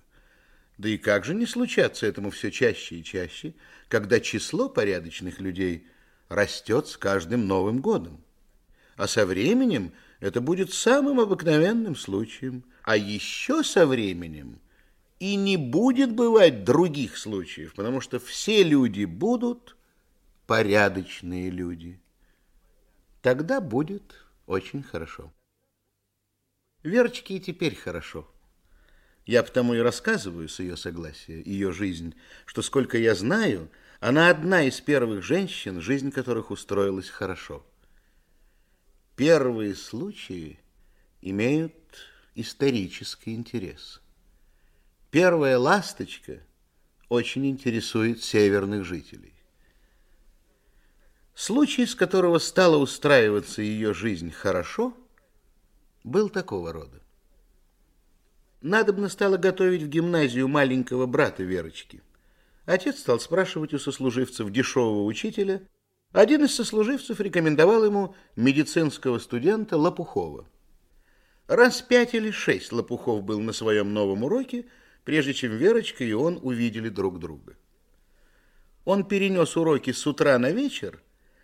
Да 0.78 0.90
и 0.90 0.98
как 0.98 1.26
же 1.26 1.34
не 1.34 1.46
случаться 1.46 2.06
этому 2.06 2.30
все 2.30 2.52
чаще 2.52 2.98
и 2.98 3.04
чаще, 3.04 3.56
когда 3.88 4.20
число 4.20 4.70
порядочных 4.70 5.40
людей 5.40 5.88
растет 6.30 6.88
с 6.88 6.98
каждым 6.98 7.48
Новым 7.48 7.82
годом? 7.82 8.24
А 8.96 9.08
со 9.08 9.26
временем 9.26 9.94
это 10.20 10.42
будет 10.42 10.74
самым 10.74 11.20
обыкновенным 11.20 11.96
случаем. 11.96 12.64
А 12.84 12.96
еще 12.96 13.64
со 13.64 13.86
временем 13.86 14.60
и 15.20 15.36
не 15.36 15.58
будет 15.58 16.14
бывать 16.14 16.64
других 16.64 17.18
случаев, 17.18 17.74
потому 17.74 18.02
что 18.02 18.20
все 18.20 18.64
люди 18.64 19.06
будут 19.06 19.76
порядочные 20.46 21.50
люди. 21.50 22.00
Тогда 23.22 23.60
будет 23.60 24.16
очень 24.46 24.84
хорошо. 24.84 25.34
Верочке 26.84 27.36
и 27.36 27.40
теперь 27.40 27.76
хорошо. 27.76 28.28
Я 29.28 29.44
потому 29.44 29.74
и 29.74 29.80
рассказываю 29.80 30.48
с 30.48 30.60
ее 30.60 30.78
согласия, 30.78 31.42
ее 31.42 31.74
жизнь, 31.74 32.16
что, 32.46 32.62
сколько 32.62 32.98
я 32.98 33.14
знаю, 33.14 33.70
она 34.00 34.30
одна 34.30 34.64
из 34.64 34.80
первых 34.80 35.22
женщин, 35.22 35.82
жизнь 35.82 36.12
которых 36.12 36.50
устроилась 36.50 37.10
хорошо. 37.10 37.66
Первые 39.18 39.76
случаи 39.76 40.60
имеют 41.22 41.74
исторический 42.36 43.36
интерес. 43.36 44.02
Первая 45.12 45.60
ласточка 45.60 46.42
очень 47.10 47.50
интересует 47.50 48.24
северных 48.24 48.86
жителей. 48.86 49.34
Случай, 51.36 51.86
с 51.86 51.96
которого 51.96 52.40
стала 52.40 52.78
устраиваться 52.78 53.62
ее 53.62 53.94
жизнь 53.94 54.32
хорошо, 54.32 54.96
был 56.06 56.30
такого 56.30 56.72
рода. 56.72 57.02
Надобно 58.62 59.08
стало 59.08 59.38
готовить 59.38 59.84
в 59.84 59.88
гимназию 59.88 60.47
маленького 60.47 61.05
брата 61.05 61.43
Верочки. 61.43 62.01
Отец 62.66 62.99
стал 62.99 63.20
спрашивать 63.20 63.74
у 63.74 63.80
сослуживцев 63.80 64.49
дешевого 64.51 65.03
учителя. 65.05 65.62
Один 66.12 66.43
из 66.43 66.55
сослуживцев 66.55 67.20
рекомендовал 67.20 67.86
ему 67.86 68.16
медицинского 68.36 69.20
студента 69.20 69.78
Лопухова. 69.78 70.47
Раз 71.47 71.82
пять 71.82 72.16
или 72.16 72.32
шесть 72.32 72.72
Лопухов 72.72 73.24
был 73.24 73.39
на 73.39 73.53
своем 73.53 73.93
новом 73.93 74.24
уроке, 74.24 74.66
прежде 75.05 75.34
чем 75.34 75.55
Верочка 75.55 76.03
и 76.03 76.12
он 76.12 76.39
увидели 76.41 76.89
друг 76.89 77.20
друга. 77.20 77.55
Он 78.84 79.05
перенес 79.05 79.55
уроки 79.55 79.91
с 79.91 80.05
утра 80.08 80.38
на 80.39 80.51
вечер, 80.51 81.01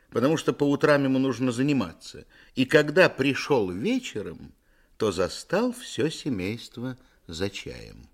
потому 0.09 0.35
что 0.35 0.51
по 0.51 0.63
утрам 0.63 1.03
ему 1.03 1.19
нужно 1.19 1.51
заниматься. 1.51 2.25
И 2.55 2.65
когда 2.65 3.07
пришел 3.07 3.69
вечером, 3.69 4.53
то 4.97 5.11
застал 5.11 5.71
все 5.73 6.09
семейство 6.09 6.97
за 7.27 7.49
чаем. 7.49 8.09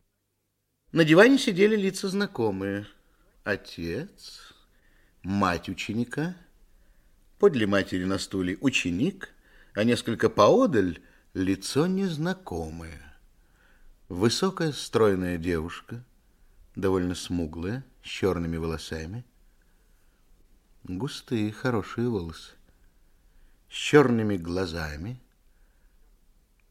На 0.91 1.03
диване 1.03 1.37
сидели 1.37 1.75
лица 1.75 2.09
знакомые. 2.09 2.87
Отец, 3.43 4.53
мать 5.23 5.69
ученика, 5.69 6.35
подле 7.37 7.67
матери 7.67 8.05
на 8.05 8.17
стуле 8.17 8.57
ученик, 8.61 9.29
а 9.73 9.83
несколько 9.83 10.29
поодаль 10.29 10.99
лицо 11.33 11.87
незнакомое. 11.87 13.01
Высокая 14.07 14.71
стройная 14.71 15.37
девушка, 15.37 16.03
довольно 16.75 17.15
смуглая, 17.15 17.85
с 18.03 18.07
черными 18.07 18.57
волосами. 18.57 19.25
Густые, 20.83 21.51
хорошие 21.51 22.09
волосы. 22.09 22.53
С 23.69 23.73
черными 23.73 24.37
глазами. 24.37 25.21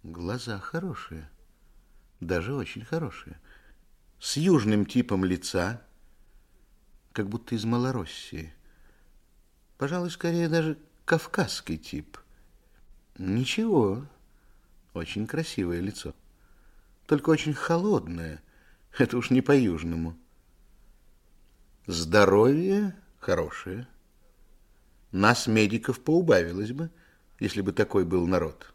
Глаза 0.08 0.58
хорошие. 0.58 1.28
Даже 2.18 2.54
очень 2.54 2.82
хорошие. 2.82 3.38
С 4.18 4.38
южным 4.38 4.86
типом 4.86 5.22
лица. 5.22 5.82
Как 7.12 7.28
будто 7.28 7.54
из 7.54 7.66
Малороссии. 7.66 8.54
Пожалуй, 9.76 10.10
скорее 10.10 10.48
даже 10.48 10.78
кавказский 11.04 11.76
тип. 11.76 12.16
Ничего. 13.18 14.06
Очень 14.94 15.26
красивое 15.26 15.80
лицо. 15.80 16.14
Только 17.06 17.28
очень 17.28 17.52
холодное. 17.52 18.42
Это 18.98 19.18
уж 19.18 19.28
не 19.28 19.42
по-южному. 19.42 20.18
Здоровье 21.86 22.96
хорошее. 23.18 23.86
Нас, 25.12 25.46
медиков, 25.46 26.00
поубавилось 26.00 26.72
бы, 26.72 26.90
если 27.40 27.60
бы 27.60 27.72
такой 27.72 28.06
был 28.06 28.26
народ. 28.26 28.72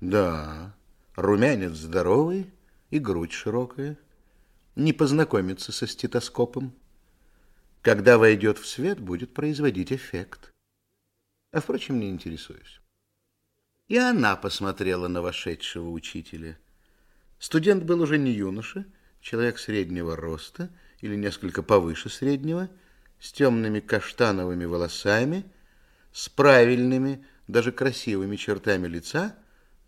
Да, 0.00 0.76
румянец 1.16 1.72
здоровый 1.72 2.50
и 2.90 2.98
грудь 2.98 3.32
широкая. 3.32 3.98
Не 4.76 4.92
познакомиться 4.92 5.72
со 5.72 5.86
стетоскопом. 5.86 6.72
Когда 7.82 8.18
войдет 8.18 8.58
в 8.58 8.66
свет, 8.66 9.00
будет 9.00 9.34
производить 9.34 9.92
эффект. 9.92 10.52
А, 11.52 11.60
впрочем, 11.60 11.98
не 11.98 12.10
интересуюсь. 12.10 12.80
И 13.88 13.96
она 13.96 14.36
посмотрела 14.36 15.08
на 15.08 15.22
вошедшего 15.22 15.90
учителя. 15.90 16.58
Студент 17.38 17.84
был 17.84 18.00
уже 18.02 18.18
не 18.18 18.32
юноша, 18.32 18.84
человек 19.20 19.58
среднего 19.58 20.14
роста 20.14 20.70
или 21.00 21.16
несколько 21.16 21.62
повыше 21.62 22.08
среднего, 22.08 22.68
с 23.18 23.32
темными 23.32 23.80
каштановыми 23.80 24.64
волосами, 24.64 25.44
с 26.12 26.28
правильными, 26.28 27.24
даже 27.48 27.72
красивыми 27.72 28.36
чертами 28.36 28.86
лица, 28.86 29.36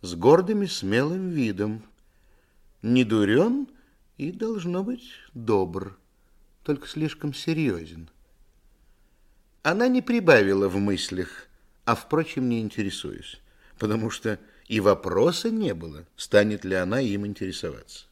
с 0.02 0.14
гордым 0.14 0.62
и 0.62 0.66
смелым 0.66 1.30
видом. 1.30 1.84
Не 2.82 3.04
дурен 3.04 3.68
и, 4.16 4.32
должно 4.32 4.82
быть, 4.82 5.10
добр, 5.34 5.98
только 6.62 6.86
слишком 6.86 7.34
серьезен. 7.34 8.08
Она 9.62 9.88
не 9.88 10.02
прибавила 10.02 10.68
в 10.68 10.76
мыслях, 10.76 11.48
а, 11.84 11.94
впрочем, 11.94 12.48
не 12.48 12.60
интересуюсь 12.60 13.40
потому 13.80 14.10
что 14.10 14.38
и 14.68 14.78
вопроса 14.78 15.50
не 15.50 15.74
было, 15.74 16.06
станет 16.14 16.64
ли 16.64 16.74
она 16.76 17.00
им 17.00 17.26
интересоваться. 17.26 18.04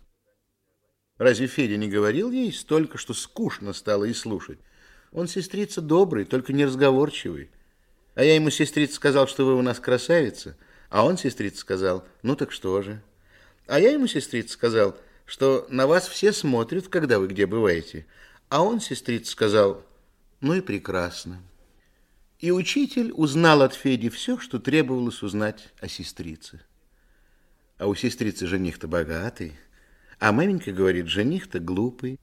Разве 1.18 1.46
Федя 1.46 1.76
не 1.76 1.88
говорил 1.88 2.32
ей 2.32 2.52
столько, 2.52 2.96
что 2.96 3.12
скучно 3.12 3.74
стало 3.74 4.06
и 4.06 4.14
слушать? 4.14 4.58
Он 5.12 5.28
сестрица 5.28 5.82
добрый, 5.82 6.24
только 6.24 6.52
неразговорчивый. 6.54 7.50
А 8.14 8.24
я 8.24 8.34
ему, 8.34 8.50
сестрица, 8.50 8.94
сказал, 8.94 9.28
что 9.28 9.44
вы 9.44 9.56
у 9.56 9.62
нас 9.62 9.78
красавица, 9.78 10.56
а 10.90 11.04
он, 11.04 11.18
сестрица, 11.18 11.58
сказал, 11.58 12.04
ну 12.22 12.36
так 12.36 12.52
что 12.52 12.80
же? 12.82 13.02
А 13.66 13.78
я 13.78 13.90
ему, 13.90 14.06
сестрица, 14.06 14.54
сказал, 14.54 14.96
что 15.26 15.66
на 15.68 15.86
вас 15.86 16.08
все 16.08 16.32
смотрят, 16.32 16.88
когда 16.88 17.18
вы 17.18 17.28
где 17.28 17.46
бываете. 17.46 18.06
А 18.48 18.62
он, 18.62 18.80
сестрица, 18.80 19.30
сказал, 19.30 19.84
ну 20.40 20.54
и 20.54 20.60
прекрасно. 20.60 21.42
И 22.38 22.50
учитель 22.50 23.12
узнал 23.12 23.62
от 23.62 23.74
Феди 23.74 24.08
все, 24.08 24.38
что 24.38 24.58
требовалось 24.58 25.22
узнать 25.22 25.68
о 25.80 25.88
сестрице. 25.88 26.62
А 27.76 27.86
у 27.86 27.94
сестрицы 27.94 28.46
жених-то 28.46 28.88
богатый, 28.88 29.52
а 30.18 30.32
маменька 30.32 30.72
говорит, 30.72 31.08
жених-то 31.08 31.60
глупый. 31.60 32.18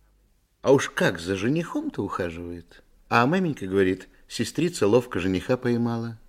А 0.62 0.72
уж 0.72 0.90
как 0.90 1.20
за 1.20 1.36
женихом-то 1.36 2.04
ухаживает? 2.04 2.84
А 3.08 3.26
маменька 3.28 3.68
говорит, 3.68 4.10
сестрица 4.28 4.88
ловко 4.88 5.20
жениха 5.20 5.58
поймала. 5.58 6.20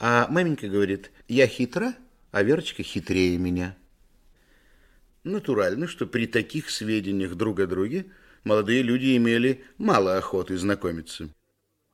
А 0.00 0.28
маменька 0.28 0.68
говорит, 0.68 1.10
я 1.26 1.46
хитра, 1.46 1.94
а 2.30 2.42
Верочка 2.42 2.82
хитрее 2.82 3.36
меня. 3.36 3.76
Натурально, 5.24 5.88
что 5.88 6.06
при 6.06 6.26
таких 6.26 6.70
сведениях 6.70 7.34
друг 7.34 7.60
о 7.60 7.66
друге 7.66 8.06
молодые 8.44 8.82
люди 8.82 9.16
имели 9.16 9.64
мало 9.76 10.16
охоты 10.16 10.56
знакомиться. 10.56 11.30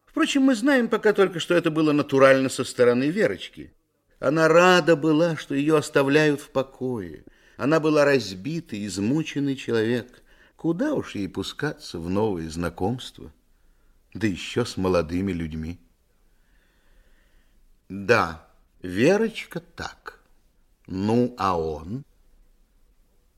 Впрочем, 0.04 0.42
мы 0.42 0.54
знаем 0.54 0.88
пока 0.88 1.12
только, 1.12 1.40
что 1.40 1.54
это 1.54 1.70
было 1.70 1.92
натурально 1.92 2.48
со 2.48 2.62
стороны 2.62 3.10
Верочки. 3.10 3.72
Она 4.20 4.48
рада 4.48 4.96
была, 4.96 5.36
что 5.36 5.54
ее 5.54 5.76
оставляют 5.76 6.40
в 6.40 6.50
покое. 6.50 7.24
Она 7.56 7.80
была 7.80 8.04
разбитый, 8.04 8.86
измученный 8.86 9.56
человек. 9.56 10.22
Куда 10.56 10.94
уж 10.94 11.14
ей 11.14 11.28
пускаться 11.28 11.98
в 11.98 12.08
новые 12.08 12.48
знакомства? 12.50 13.32
Да 14.12 14.26
еще 14.26 14.64
с 14.64 14.76
молодыми 14.76 15.32
людьми. 15.32 15.80
Да, 17.88 18.46
Верочка 18.82 19.60
так. 19.60 20.20
Ну, 20.86 21.34
а 21.38 21.58
он? 21.58 22.04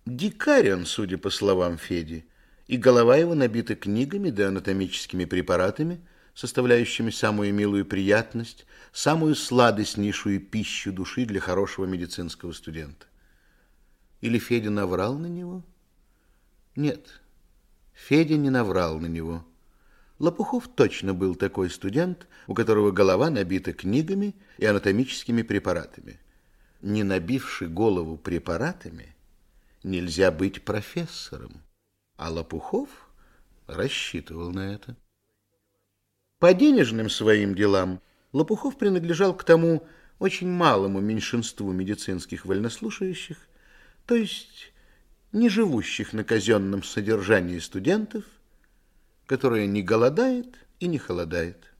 Дикарь 0.05 0.73
он, 0.73 0.87
судя 0.87 1.19
по 1.19 1.31
словам 1.31 1.79
Феди, 1.79 2.27
и 2.67 2.77
голова 2.77 3.17
его 3.17 3.35
набита 3.35 3.75
книгами 3.75 4.31
да 4.31 4.49
анатомическими 4.49 5.25
препаратами– 5.25 6.01
составляющими 6.37 7.11
самую 7.11 7.55
милую 7.55 7.87
приятность, 7.87 8.67
самую 8.93 9.35
сладостнейшую 9.35 10.39
пищу 10.39 10.93
души 10.93 11.25
для 11.25 11.41
хорошего 11.41 11.87
медицинского 11.87 12.53
студента. 12.53 13.07
Или 14.21 14.39
Федя 14.39 14.69
наврал 14.69 15.17
на 15.19 15.27
него? 15.27 15.65
Нет, 16.77 17.23
Федя 17.95 18.37
не 18.37 18.51
наврал 18.51 19.01
на 19.01 19.07
него. 19.07 19.47
Лопухов 20.19 20.69
точно 20.69 21.13
был 21.13 21.35
такой 21.35 21.69
студент, 21.69 22.27
у 22.47 22.55
которого 22.55 22.91
голова 22.91 23.29
набита 23.29 23.73
книгами 23.73 24.35
и 24.57 24.65
анатомическими 24.65 25.43
препаратами. 25.43 26.21
Не 26.81 27.03
набивший 27.03 27.69
голову 27.69 28.17
препаратами, 28.17 29.15
нельзя 29.83 30.31
быть 30.31 30.65
профессором. 30.65 31.63
А 32.17 32.31
Лопухов 32.31 32.89
рассчитывал 33.67 34.53
на 34.53 34.75
это. 34.75 34.97
По 36.39 36.55
денежным 36.55 37.11
своим 37.11 37.55
делам 37.55 38.01
Лопухов 38.33 38.79
принадлежал 38.79 39.35
к 39.37 39.45
тому 39.45 39.87
очень 40.19 40.49
малому 40.49 41.01
меньшинству 41.01 41.73
медицинских 41.73 42.47
вольнослушающих, 42.47 43.37
то 44.07 44.15
есть 44.15 44.73
не 45.33 45.49
живущих 45.51 46.13
на 46.13 46.25
казенном 46.25 46.83
содержании 46.83 47.59
студентов, 47.59 48.25
которое 49.27 49.67
не 49.67 49.83
голодает 49.83 50.57
и 50.81 50.87
не 50.87 50.99
холодает. 50.99 51.73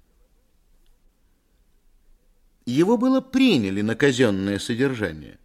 Его 2.65 2.97
было 2.97 3.21
приняли 3.21 3.81
на 3.81 3.95
казенное 3.95 4.59
содержание, 4.59 5.39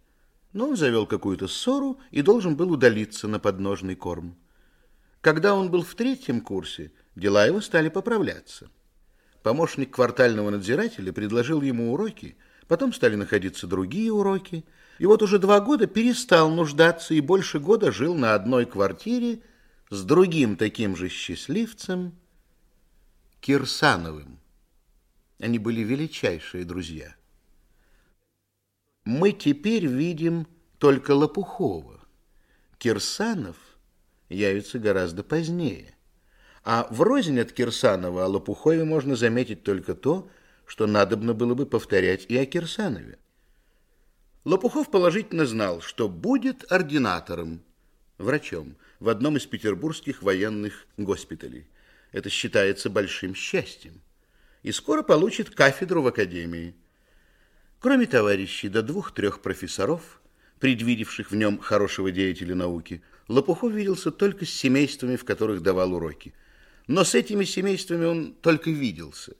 но 0.52 0.68
он 0.68 0.76
завел 0.76 1.06
какую-то 1.06 1.48
ссору 1.48 2.00
и 2.10 2.20
должен 2.22 2.56
был 2.56 2.72
удалиться 2.72 3.28
на 3.28 3.38
подножный 3.38 3.94
корм. 3.94 4.36
Когда 5.20 5.54
он 5.54 5.70
был 5.70 5.82
в 5.82 5.94
третьем 5.94 6.40
курсе, 6.40 6.92
дела 7.14 7.46
его 7.46 7.60
стали 7.60 7.88
поправляться– 7.88 8.70
Помощник 9.42 9.90
квартального 9.90 10.50
надзирателя 10.50 11.12
предложил 11.12 11.62
ему 11.62 11.92
уроки, 11.92 12.36
потом 12.68 12.92
стали 12.92 13.16
находиться 13.16 13.66
другие 13.66 14.12
уроки, 14.12 14.64
и 14.98 15.06
вот 15.06 15.22
уже 15.22 15.38
два 15.38 15.60
года 15.60 15.86
перестал 15.86 16.50
нуждаться 16.50 17.14
и 17.14 17.20
больше 17.20 17.58
года 17.58 17.90
жил 17.90 18.14
на 18.14 18.34
одной 18.34 18.66
квартире 18.66 19.40
с 19.92 20.04
другим 20.04 20.56
таким 20.56 20.96
же 20.96 21.10
счастливцем, 21.10 22.18
Кирсановым. 23.40 24.40
Они 25.38 25.58
были 25.58 25.82
величайшие 25.82 26.64
друзья. 26.64 27.14
Мы 29.04 29.32
теперь 29.32 29.86
видим 29.86 30.46
только 30.78 31.10
Лопухова. 31.10 32.00
Кирсанов 32.78 33.58
явится 34.30 34.78
гораздо 34.78 35.22
позднее– 35.22 35.94
а 36.64 36.86
врознь 36.90 37.40
от 37.40 37.50
Кирсанова 37.50 38.24
о 38.24 38.28
Лопухове 38.28 38.84
можно 38.84 39.16
заметить 39.16 39.64
только 39.64 39.96
то, 39.96 40.30
что 40.64 40.86
надобно 40.86 41.34
было 41.34 41.54
бы 41.54 41.66
повторять 41.66 42.26
и 42.28 42.36
о 42.36 42.46
Кирсанове. 42.46 43.18
Лопухов 44.44 44.88
положительно 44.88 45.44
знал, 45.44 45.80
что 45.80 46.08
будет 46.08 46.70
ординатором, 46.70 47.64
врачом, 48.16 48.76
в 49.02 49.08
одном 49.08 49.36
из 49.36 49.46
петербургских 49.46 50.22
военных 50.22 50.86
госпиталей. 50.96 51.66
Это 52.12 52.30
считается 52.30 52.88
большим 52.88 53.34
счастьем. 53.34 54.00
И 54.62 54.72
скоро 54.72 55.02
получит 55.02 55.50
кафедру 55.50 56.02
в 56.02 56.06
академии. 56.06 56.74
Кроме 57.80 58.06
товарищей 58.06 58.68
до 58.68 58.82
двух-трех 58.82 59.42
профессоров, 59.42 60.22
предвидевших 60.60 61.30
в 61.30 61.36
нем 61.36 61.58
хорошего 61.58 62.10
деятеля 62.10 62.54
науки, 62.54 63.02
Лопухов 63.28 63.72
виделся 63.72 64.10
только 64.10 64.46
с 64.46 64.50
семействами, 64.50 65.16
в 65.16 65.24
которых 65.24 65.62
давал 65.62 65.92
уроки– 65.92 66.32
но 66.86 67.04
с 67.04 67.14
этими 67.14 67.44
семействами 67.44 68.04
он 68.04 68.34
только 68.34 68.70
виделся. 68.70 69.36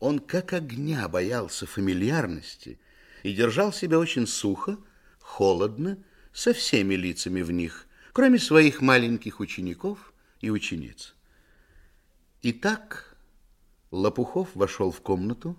Он 0.00 0.18
как 0.18 0.52
огня 0.52 1.08
боялся 1.08 1.66
фамильярности 1.66 2.78
и 3.22 3.32
держал 3.32 3.72
себя 3.72 3.98
очень 3.98 4.26
сухо, 4.26 4.78
холодно, 5.18 5.98
со 6.32 6.52
всеми 6.52 6.94
лицами 6.94 7.42
в 7.42 7.50
них, 7.50 7.86
кроме 8.18 8.40
своих 8.40 8.80
маленьких 8.80 9.38
учеников 9.38 10.12
и 10.40 10.50
учениц. 10.50 11.14
Итак, 12.42 13.16
Лопухов 13.92 14.48
вошел 14.56 14.90
в 14.90 15.00
комнату, 15.02 15.56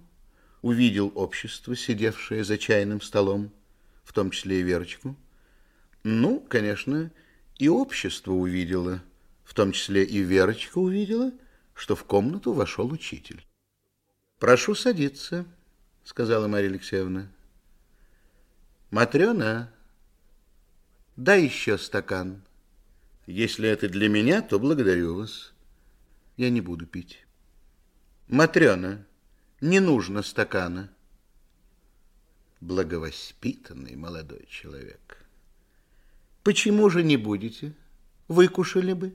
увидел 0.61 1.09
общество, 1.15 1.73
сидевшее 1.73 2.43
за 2.43 2.57
чайным 2.57 2.99
столом, 2.99 3.53
в 4.03 4.11
том 4.11 4.29
числе 4.29 4.59
и 4.59 4.63
Верочку. 4.63 5.15
Ну, 6.03 6.41
конечно, 6.41 7.13
и 7.57 7.69
общество 7.69 8.33
увидело, 8.33 9.01
в 9.45 9.53
том 9.53 9.71
числе 9.71 10.03
и 10.03 10.19
Верочка 10.19 10.79
увидела, 10.79 11.31
что 11.73 11.95
в 11.95 12.03
комнату 12.03 12.51
вошел 12.51 12.91
учитель. 12.91 13.41
«Прошу 14.37 14.75
садиться»,— 14.75 15.45
сказала 16.03 16.49
Марья 16.49 16.67
Алексеевна. 16.67 17.31
«Матрена, 18.91 19.71
дай 21.15 21.43
еще 21.45 21.77
стакан. 21.77 22.43
Если 23.29 23.69
это 23.69 23.87
для 23.87 24.09
меня, 24.09 24.41
то 24.41 24.57
благодарю 24.57 25.13
вас. 25.13 25.53
Я 26.35 26.49
не 26.49 26.61
буду 26.61 26.87
пить». 26.87 27.27
«Матрена, 28.27 29.05
не 29.61 29.79
нужно 29.79 30.23
стакана». 30.23 30.89
Благовоспитанный 32.59 33.95
молодой 33.95 34.47
человек. 34.49 35.23
«Почему 36.41 36.89
же 36.89 37.03
не 37.03 37.17
будете? 37.17 37.75
Выкушали 38.27 38.93
бы». 38.93 39.13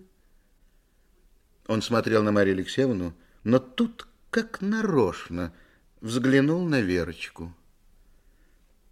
Он 1.67 1.83
смотрел 1.83 2.23
на 2.23 2.31
Марию 2.31 2.55
Алексеевну, 2.55 3.17
но 3.43 3.59
тут, 3.59 4.07
как 4.31 4.61
нарочно, 4.61 5.53
взглянул 6.01 6.65
на 6.65 6.81
Верочку. 6.81 7.53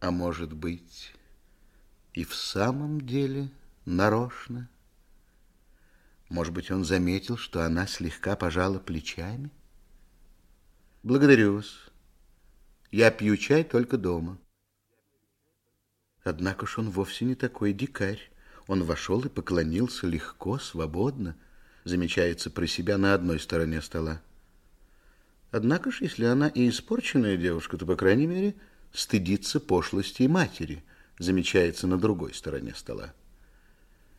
А 0.00 0.10
может 0.10 0.52
быть, 0.52 1.14
и 2.12 2.24
в 2.24 2.34
самом 2.34 3.00
деле 3.00 3.52
нарочно? 3.84 4.68
Может 6.32 6.54
быть, 6.54 6.70
он 6.70 6.82
заметил, 6.82 7.36
что 7.36 7.62
она 7.62 7.86
слегка 7.86 8.36
пожала 8.36 8.78
плечами? 8.78 9.50
Благодарю 11.02 11.56
вас. 11.56 11.90
Я 12.90 13.10
пью 13.10 13.36
чай 13.36 13.64
только 13.64 13.98
дома. 13.98 14.38
Однако 16.24 16.66
ж 16.66 16.78
он 16.78 16.88
вовсе 16.88 17.26
не 17.26 17.34
такой 17.34 17.74
дикарь. 17.74 18.30
Он 18.66 18.82
вошел 18.82 19.20
и 19.20 19.28
поклонился 19.28 20.06
легко, 20.06 20.58
свободно, 20.58 21.36
замечается 21.84 22.50
про 22.50 22.66
себя 22.66 22.96
на 22.96 23.12
одной 23.12 23.38
стороне 23.38 23.82
стола. 23.82 24.22
Однако 25.50 25.90
ж, 25.90 26.00
если 26.00 26.24
она 26.24 26.48
и 26.48 26.66
испорченная 26.66 27.36
девушка, 27.36 27.76
то, 27.76 27.84
по 27.84 27.94
крайней 27.94 28.26
мере, 28.26 28.54
стыдится 28.90 29.60
пошлости 29.60 30.22
матери, 30.22 30.82
замечается 31.18 31.86
на 31.86 31.98
другой 31.98 32.32
стороне 32.32 32.72
стола. 32.74 33.12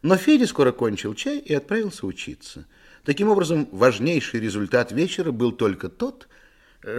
Но 0.04 0.16
Федя 0.18 0.46
скоро 0.46 0.72
кончил 0.72 1.16
чай 1.16 1.40
и 1.40 1.54
отправился 1.54 2.06
учиться. 2.06 2.68
Таким 3.04 3.30
образом, 3.30 3.68
важнейший 3.72 4.40
результат 4.40 4.92
вечера 4.92 5.32
был 5.32 5.52
только 5.52 5.90
тот, 5.90 6.28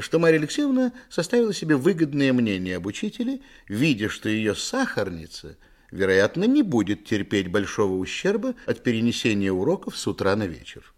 что 0.00 0.18
Марья 0.18 0.38
Алексеевна 0.38 0.92
составила 1.08 1.54
себе 1.54 1.76
выгодное 1.76 2.32
мнение 2.32 2.76
об 2.76 2.86
учителе, 2.86 3.40
видя, 3.68 4.08
что 4.08 4.28
ее 4.28 4.56
сахарница– 4.56 5.56
вероятно, 5.94 6.44
не 6.44 6.62
будет 6.62 7.04
терпеть 7.04 7.48
большого 7.48 7.94
ущерба 7.94 8.54
от 8.66 8.82
перенесения 8.82 9.52
уроков 9.52 9.96
с 9.96 10.06
утра 10.06 10.34
на 10.36 10.46
вечер. 10.46 10.92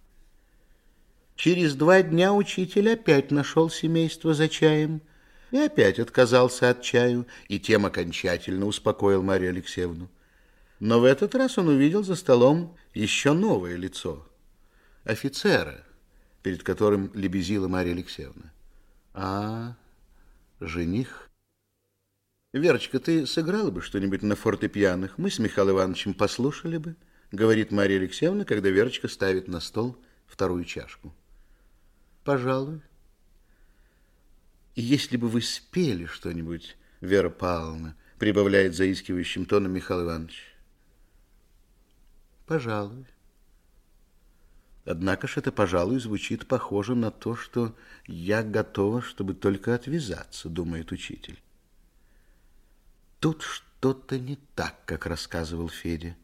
Через 1.37 1.75
два 1.75 2.03
дня 2.03 2.33
учитель 2.33 2.91
опять 2.91 3.31
нашел 3.31 3.69
семейство 3.69 4.33
за 4.33 4.49
чаем 4.49 5.03
и 5.51 5.59
опять 5.59 5.99
отказался 5.99 6.71
от 6.71 6.83
чаю, 6.83 7.27
и 7.49 7.61
тем 7.61 7.85
окончательно 7.85 8.67
успокоил 8.67 9.23
Марию 9.23 9.51
Алексеевну. 9.51 10.09
Но 10.79 11.01
в 11.01 11.05
этот 11.05 11.35
раз 11.35 11.57
он 11.59 11.69
увидел 11.69 12.03
за 12.03 12.15
столом 12.15 12.77
еще 12.93 13.33
новое 13.33 13.77
лицо– 13.77 14.27
офицера, 15.05 15.85
перед 16.43 16.63
которым 16.63 17.11
лебезила 17.15 17.69
Мария 17.69 17.95
Алексеевна. 17.95 18.53
А, 19.15 19.77
жених? 20.61 21.31
Верочка, 22.53 22.99
ты 22.99 23.27
сыграла 23.27 23.71
бы 23.71 23.81
что-нибудь 23.81 24.23
на 24.23 24.37
фортепианах? 24.37 25.17
Мы 25.19 25.31
с 25.31 25.39
Михаилом 25.39 25.77
Ивановичем 25.77 26.15
послушали 26.15 26.77
бы, 26.77 26.97
говорит 27.33 27.71
Мария 27.71 27.99
Алексеевна, 27.99 28.45
когда 28.45 28.69
Верочка 28.69 29.09
ставит 29.09 29.49
на 29.49 29.61
стол 29.61 29.97
вторую 30.27 30.65
чашку. 30.65 31.15
Пожалуй. 32.25 32.83
Если 34.75 35.17
бы 35.17 35.29
вы 35.29 35.41
спели 35.41 36.05
что-нибудь, 36.05 36.77
Вера 37.01 37.31
Павловна, 37.31 37.97
прибавляет 38.19 38.75
заискивающим 38.75 39.47
тоном 39.47 39.73
Михаил 39.73 40.05
Иванович. 40.05 40.56
Пожалуй. 42.47 43.07
Однако 44.85 45.27
ж 45.27 45.39
это, 45.39 45.51
пожалуй, 45.51 45.99
звучит 45.99 46.47
похоже 46.47 46.95
на 46.95 47.11
то, 47.11 47.35
что 47.35 47.75
я 48.07 48.45
готова, 48.45 49.03
чтобы 49.03 49.35
только 49.35 49.75
отвязаться, 49.75 50.49
думает 50.49 50.93
учитель. 50.93 51.43
Тут 53.19 53.43
что-то 53.43 54.19
не 54.21 54.39
так, 54.55 54.85
как 54.85 55.07
рассказывал 55.07 55.69
Федя. 55.69 56.17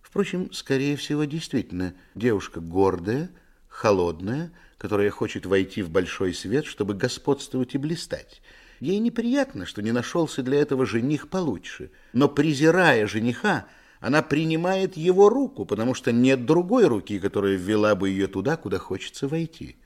Впрочем, 0.00 0.50
скорее 0.52 0.96
всего, 0.96 1.24
действительно, 1.24 1.94
девушка 2.14 2.60
гордая, 2.60 3.30
холодная, 3.68 4.50
которая 4.78 5.10
хочет 5.10 5.44
войти 5.44 5.82
в 5.82 5.90
большой 5.90 6.32
свет, 6.32 6.64
чтобы 6.64 6.94
господствовать 6.94 7.74
и 7.74 7.78
блистать. 7.78 8.40
Ей 8.80 8.98
неприятно, 8.98 9.66
что 9.66 9.82
не 9.82 9.92
нашелся 9.92 10.42
для 10.42 10.58
этого 10.58 10.86
жених 10.86 11.28
получше, 11.28 11.90
но, 12.14 12.30
презирая 12.30 13.06
жениха, 13.06 13.66
она 14.00 14.22
принимает 14.22 14.96
его 14.96 15.28
руку, 15.28 15.66
потому 15.66 15.94
что 15.94 16.10
нет 16.10 16.46
другой 16.46 16.86
руки, 16.86 17.20
которая 17.20 17.56
ввела 17.56 17.94
бы 17.94 18.08
ее 18.08 18.26
туда, 18.26 18.56
куда 18.56 18.78
хочется 18.78 19.28
войти. 19.28 19.76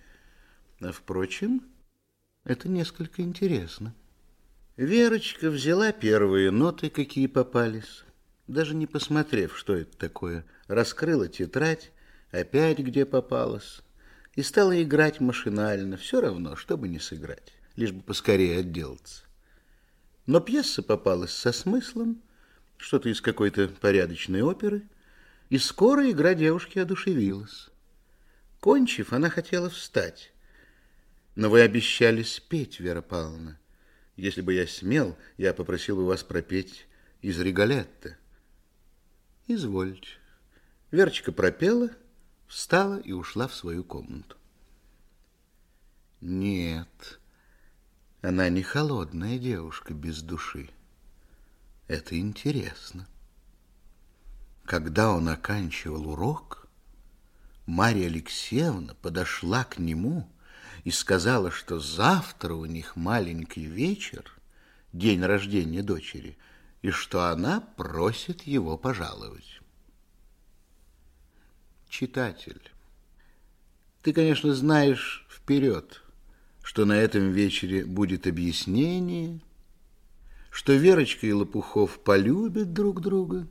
А, 0.80 0.92
впрочем, 0.92 1.62
это 2.44 2.68
несколько 2.68 3.22
интересно. 3.22 3.94
Верочка 4.76 5.50
взяла 5.50 5.92
первые 5.92 6.50
ноты, 6.50 6.90
какие 6.90 7.26
попались, 7.26 8.04
даже 8.46 8.74
не 8.74 8.86
посмотрев, 8.86 9.56
что 9.56 9.74
это 9.74 9.96
такое, 9.96 10.44
раскрыла 10.68 11.28
тетрадь, 11.28 11.90
опять 12.30 12.78
где 12.78 13.04
попалась, 13.04 13.80
и 14.34 14.42
стала 14.42 14.80
играть 14.82 15.20
машинально, 15.20 15.96
все 15.96 16.20
равно, 16.20 16.56
чтобы 16.56 16.88
не 16.88 16.98
сыграть, 16.98 17.52
лишь 17.76 17.92
бы 17.92 18.02
поскорее 18.02 18.60
отделаться. 18.60 19.24
Но 20.26 20.40
пьеса 20.40 20.82
попалась 20.82 21.32
со 21.32 21.52
смыслом, 21.52 22.22
что-то 22.76 23.08
из 23.08 23.20
какой-то 23.20 23.68
порядочной 23.68 24.42
оперы, 24.42 24.82
и 25.50 25.58
скоро 25.58 26.10
игра 26.10 26.34
девушки 26.34 26.78
одушевилась. 26.78 27.68
Кончив, 28.60 29.12
она 29.12 29.28
хотела 29.30 29.68
встать. 29.68 30.32
Но 31.34 31.50
вы 31.50 31.60
обещали 31.60 32.22
спеть, 32.22 32.80
Вера 32.80 33.02
Павловна. 33.02 33.58
Если 34.16 34.40
бы 34.40 34.54
я 34.54 34.66
смел, 34.66 35.16
я 35.36 35.52
попросил 35.52 35.96
бы 35.96 36.06
вас 36.06 36.22
пропеть 36.22 36.86
из 37.20 37.38
Риголетта. 37.40 38.16
Извольте. 39.46 40.08
Верочка 40.90 41.32
пропела, 41.32 41.90
встала 42.46 42.98
и 42.98 43.12
ушла 43.12 43.48
в 43.48 43.54
свою 43.54 43.82
комнату. 43.82 44.36
Нет, 46.20 47.18
она 48.22 48.48
не 48.48 48.62
холодная 48.62 49.38
девушка 49.38 49.92
без 49.92 50.22
души. 50.22 50.70
Это 51.86 52.18
интересно. 52.18 53.06
Когда 54.64 55.12
он 55.12 55.28
оканчивал 55.28 56.08
урок, 56.08 56.68
Марья 57.66 58.06
Алексеевна 58.06 58.94
подошла 58.94 59.64
к 59.64 59.78
нему 59.78 60.30
и 60.84 60.90
сказала, 60.90 61.50
что 61.50 61.78
завтра 61.78 62.54
у 62.54 62.64
них 62.64 62.96
маленький 62.96 63.66
вечер, 63.66 64.30
день 64.92 65.22
рождения 65.22 65.82
дочери, 65.82 66.38
и 66.80 66.90
что 66.90 67.24
она 67.24 67.60
просит 67.60 68.42
его 68.42 68.78
пожаловать. 68.78 69.60
Читатель, 71.88 72.60
ты, 74.02 74.12
конечно, 74.12 74.54
знаешь 74.54 75.26
вперед, 75.30 76.02
что 76.62 76.84
на 76.86 76.94
этом 76.94 77.30
вечере 77.30 77.84
будет 77.84 78.26
объяснение, 78.26 79.40
что 80.54 80.72
Верочка 80.72 81.26
и 81.26 81.32
Лопухов 81.32 81.98
полюбят 81.98 82.72
друг 82.72 83.00
друга. 83.00 83.48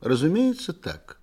Разумеется, 0.00 0.72
так 0.72 1.20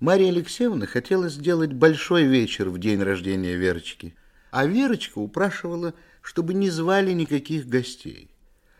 Мария 0.00 0.30
Алексеевна 0.30 0.86
хотела 0.86 1.28
сделать 1.28 1.74
большой 1.74 2.24
вечер 2.24 2.70
в 2.70 2.78
день 2.78 3.02
рождения 3.02 3.54
Верочки, 3.54 4.16
а 4.50 4.64
Верочка 4.64 5.18
упрашивала, 5.18 5.92
чтобы 6.22 6.54
не 6.54 6.70
звали 6.70 7.12
никаких 7.12 7.68
гостей. 7.68 8.30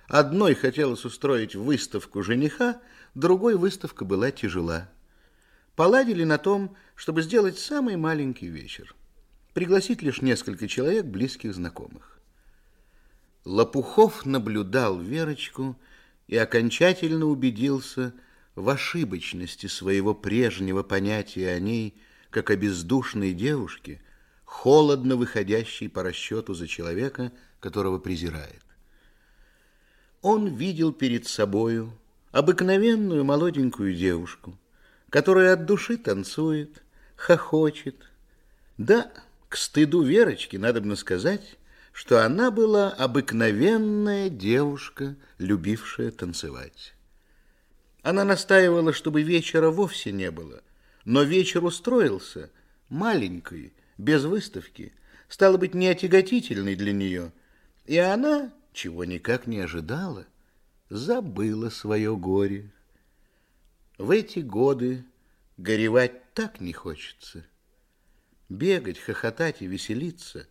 Одной 0.08 0.54
хотелось 0.54 1.04
устроить 1.04 1.54
выставку 1.54 2.22
жениха, 2.22 2.80
другой 3.14 3.56
выставка 3.56 4.06
была 4.06 4.30
тяжела. 4.30 4.88
Поладили 5.76 6.24
на 6.24 6.38
том, 6.38 6.74
чтобы 6.94 7.20
сделать 7.20 7.58
самый 7.58 7.96
маленький 7.96 8.48
вечер. 8.48 8.94
Пригласить 9.52 10.00
лишь 10.00 10.22
несколько 10.22 10.66
человек, 10.68 11.04
близких 11.04 11.54
знакомых. 11.54 12.19
Лопухов 13.44 14.26
наблюдал 14.26 14.98
Верочку 14.98 15.76
и 16.28 16.36
окончательно 16.36 17.26
убедился, 17.26 18.12
в 18.54 18.68
ошибочности 18.68 19.66
своего 19.66 20.14
прежнего 20.14 20.82
понятия 20.82 21.50
о 21.50 21.60
ней, 21.60 21.94
как 22.30 22.50
о 22.50 22.56
бездушной 22.56 23.32
девушке, 23.32 24.02
холодно 24.44 25.16
выходящий 25.16 25.88
по 25.88 26.02
расчету 26.02 26.54
за 26.54 26.66
человека, 26.66 27.32
которого 27.60 27.98
презирает. 27.98 28.62
Он 30.22 30.54
видел 30.54 30.92
перед 30.92 31.26
собою 31.26 31.92
обыкновенную 32.32 33.24
молоденькую 33.24 33.94
девушку, 33.94 34.58
которая 35.08 35.54
от 35.54 35.64
души 35.64 35.96
танцует, 35.96 36.82
хохочет. 37.16 37.96
Да, 38.76 39.10
к 39.48 39.56
стыду 39.56 40.02
Верочки 40.02 40.56
надо 40.56 40.80
бы 40.80 40.96
сказать, 40.96 41.56
что 41.92 42.24
она 42.24 42.50
была 42.50 42.90
обыкновенная 42.90 44.28
девушка, 44.28 45.16
любившая 45.38 46.10
танцевать. 46.10 46.94
Она 48.02 48.24
настаивала, 48.24 48.92
чтобы 48.92 49.22
вечера 49.22 49.70
вовсе 49.70 50.12
не 50.12 50.30
было, 50.30 50.62
но 51.04 51.22
вечер 51.22 51.64
устроился, 51.64 52.50
маленький, 52.88 53.72
без 53.98 54.24
выставки, 54.24 54.92
стало 55.28 55.56
быть, 55.56 55.74
неотяготительный 55.74 56.76
для 56.76 56.92
нее, 56.92 57.32
и 57.84 57.96
она, 57.98 58.52
чего 58.72 59.04
никак 59.04 59.46
не 59.46 59.60
ожидала, 59.60 60.26
забыла 60.88 61.68
свое 61.68 62.16
горе. 62.16 62.70
В 63.98 64.10
эти 64.10 64.38
годы 64.38 65.04
горевать 65.56 66.32
так 66.32 66.60
не 66.60 66.72
хочется. 66.72 67.44
Бегать, 68.48 68.98
хохотать 68.98 69.60
и 69.60 69.66
веселиться 69.66 70.46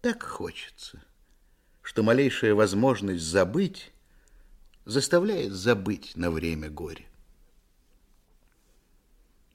так 0.00 0.22
хочется, 0.22 1.02
что 1.82 2.02
малейшая 2.02 2.54
возможность 2.54 3.24
забыть 3.24 3.92
заставляет 4.84 5.52
забыть 5.52 6.16
на 6.16 6.30
время 6.30 6.70
горе. 6.70 7.06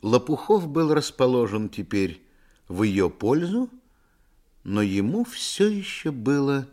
Лопухов 0.02 0.68
был 0.68 0.94
расположен 0.94 1.70
теперь 1.70 2.24
в 2.68 2.84
ее 2.84 3.10
пользу, 3.10 3.70
но 4.64 4.82
ему 4.82 5.24
все 5.24 5.68
еще 5.68 6.12
было 6.12 6.68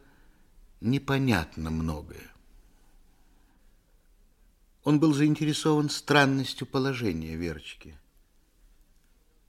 непонятно 0.81 1.71
многое. 1.71 2.31
Он 4.85 4.99
был 4.99 5.15
заинтересован 5.15 5.89
странностью 5.89 6.67
положения 6.67 7.37
Верочки. 7.37 7.97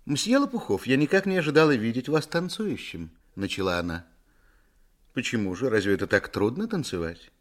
«Мсье 0.06 0.38
Лопухов, 0.38 0.86
я 0.86 0.96
никак 0.96 1.26
не 1.26 1.38
ожидала 1.38 1.76
видеть 1.76 2.08
вас 2.08 2.28
танцующим»,— 2.28 3.10
начала 3.36 3.80
она. 3.80 4.06
«Почему 5.14 5.56
же? 5.56 5.70
Разве 5.70 5.94
это 5.94 6.08
так 6.08 6.30
трудно 6.30 6.68
танцевать?» 6.68 7.32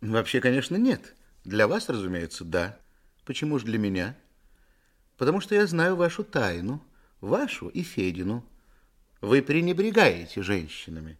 «Вообще, 0.00 0.40
конечно, 0.40 0.76
нет. 0.76 1.14
Для 1.44 1.66
вас, 1.66 1.88
разумеется, 1.88 2.44
да. 2.44 2.78
Почему 3.24 3.58
же 3.58 3.66
для 3.66 3.78
меня?» 3.78 4.16
«Потому 5.16 5.40
что 5.40 5.54
я 5.54 5.66
знаю 5.66 5.96
вашу 5.96 6.24
тайну, 6.24 6.82
вашу 7.20 7.68
и 7.68 7.82
Федину. 7.82 8.44
Вы 9.20 9.42
пренебрегаете 9.42 10.42
женщинами». 10.42 11.18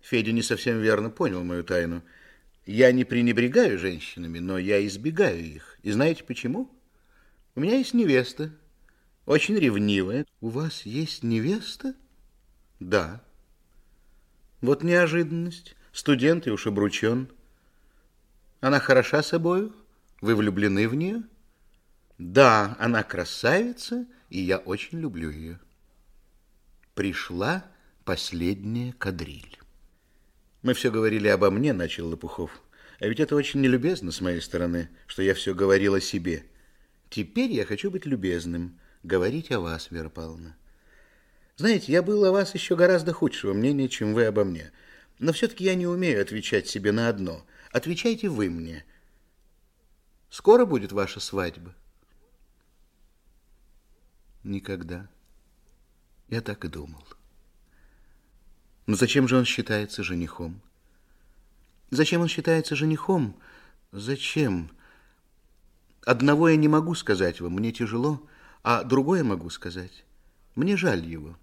Федя 0.00 0.32
не 0.32 0.42
совсем 0.42 0.80
верно 0.80 1.10
понял 1.10 1.44
мою 1.44 1.62
тайну. 1.62 2.02
Я 2.66 2.92
не 2.92 3.04
пренебрегаю 3.04 3.78
женщинами, 3.78 4.38
но 4.38 4.56
я 4.56 4.84
избегаю 4.86 5.44
их. 5.44 5.78
И 5.82 5.90
знаете 5.90 6.22
почему? 6.22 6.70
У 7.54 7.60
меня 7.60 7.76
есть 7.76 7.92
невеста, 7.92 8.52
очень 9.26 9.56
ревнивая. 9.56 10.26
У 10.40 10.48
вас 10.48 10.86
есть 10.86 11.22
невеста? 11.22 11.94
Да. 12.78 13.22
Вот 14.62 14.84
неожиданность. 14.84 15.74
Студент 15.92 16.46
и 16.46 16.50
уж 16.50 16.66
обручен. 16.66 17.28
Она 18.60 18.78
хороша 18.78 19.22
собою? 19.22 19.74
Вы 20.20 20.36
влюблены 20.36 20.88
в 20.88 20.94
нее? 20.94 21.24
Да, 22.16 22.76
она 22.78 23.02
красавица, 23.02 24.06
и 24.30 24.40
я 24.40 24.58
очень 24.58 25.00
люблю 25.00 25.30
ее. 25.30 25.58
Пришла 26.94 27.64
последняя 28.04 28.92
кадриль. 28.92 29.58
Мы 30.62 30.74
все 30.74 30.92
говорили 30.92 31.26
обо 31.26 31.50
мне, 31.50 31.72
начал 31.72 32.08
Лопухов. 32.08 32.62
А 33.00 33.08
ведь 33.08 33.18
это 33.18 33.34
очень 33.34 33.60
нелюбезно 33.60 34.12
с 34.12 34.20
моей 34.20 34.40
стороны, 34.40 34.88
что 35.08 35.22
я 35.22 35.34
все 35.34 35.54
говорил 35.54 35.94
о 35.94 36.00
себе. 36.00 36.44
Теперь 37.10 37.50
я 37.50 37.66
хочу 37.66 37.90
быть 37.90 38.06
любезным, 38.06 38.78
говорить 39.02 39.50
о 39.50 39.58
вас, 39.58 39.90
Вера 39.90 40.08
Павловна. 40.08 40.56
Знаете, 41.56 41.92
я 41.92 42.02
был 42.02 42.24
о 42.24 42.32
вас 42.32 42.54
еще 42.54 42.76
гораздо 42.76 43.12
худшего 43.12 43.52
мнения, 43.52 43.88
чем 43.88 44.14
вы 44.14 44.24
обо 44.24 44.44
мне. 44.44 44.72
Но 45.18 45.32
все-таки 45.32 45.64
я 45.64 45.74
не 45.74 45.86
умею 45.86 46.22
отвечать 46.22 46.66
себе 46.66 46.92
на 46.92 47.08
одно. 47.08 47.44
Отвечайте 47.70 48.28
вы 48.28 48.48
мне. 48.50 48.84
Скоро 50.30 50.64
будет 50.64 50.92
ваша 50.92 51.20
свадьба? 51.20 51.74
Никогда. 54.42 55.08
Я 56.28 56.40
так 56.40 56.64
и 56.64 56.68
думал. 56.68 57.06
Но 58.86 58.96
зачем 58.96 59.28
же 59.28 59.36
он 59.36 59.44
считается 59.44 60.02
женихом? 60.02 60.60
Зачем 61.90 62.22
он 62.22 62.28
считается 62.28 62.74
женихом? 62.74 63.38
Зачем? 63.92 64.70
Одного 66.04 66.48
я 66.48 66.56
не 66.56 66.66
могу 66.66 66.94
сказать 66.94 67.40
вам, 67.40 67.52
мне 67.52 67.70
тяжело, 67.70 68.26
а 68.62 68.82
другое 68.82 69.22
могу 69.22 69.50
сказать. 69.50 70.04
Мне 70.54 70.76
жаль 70.76 71.04
его. 71.04 71.36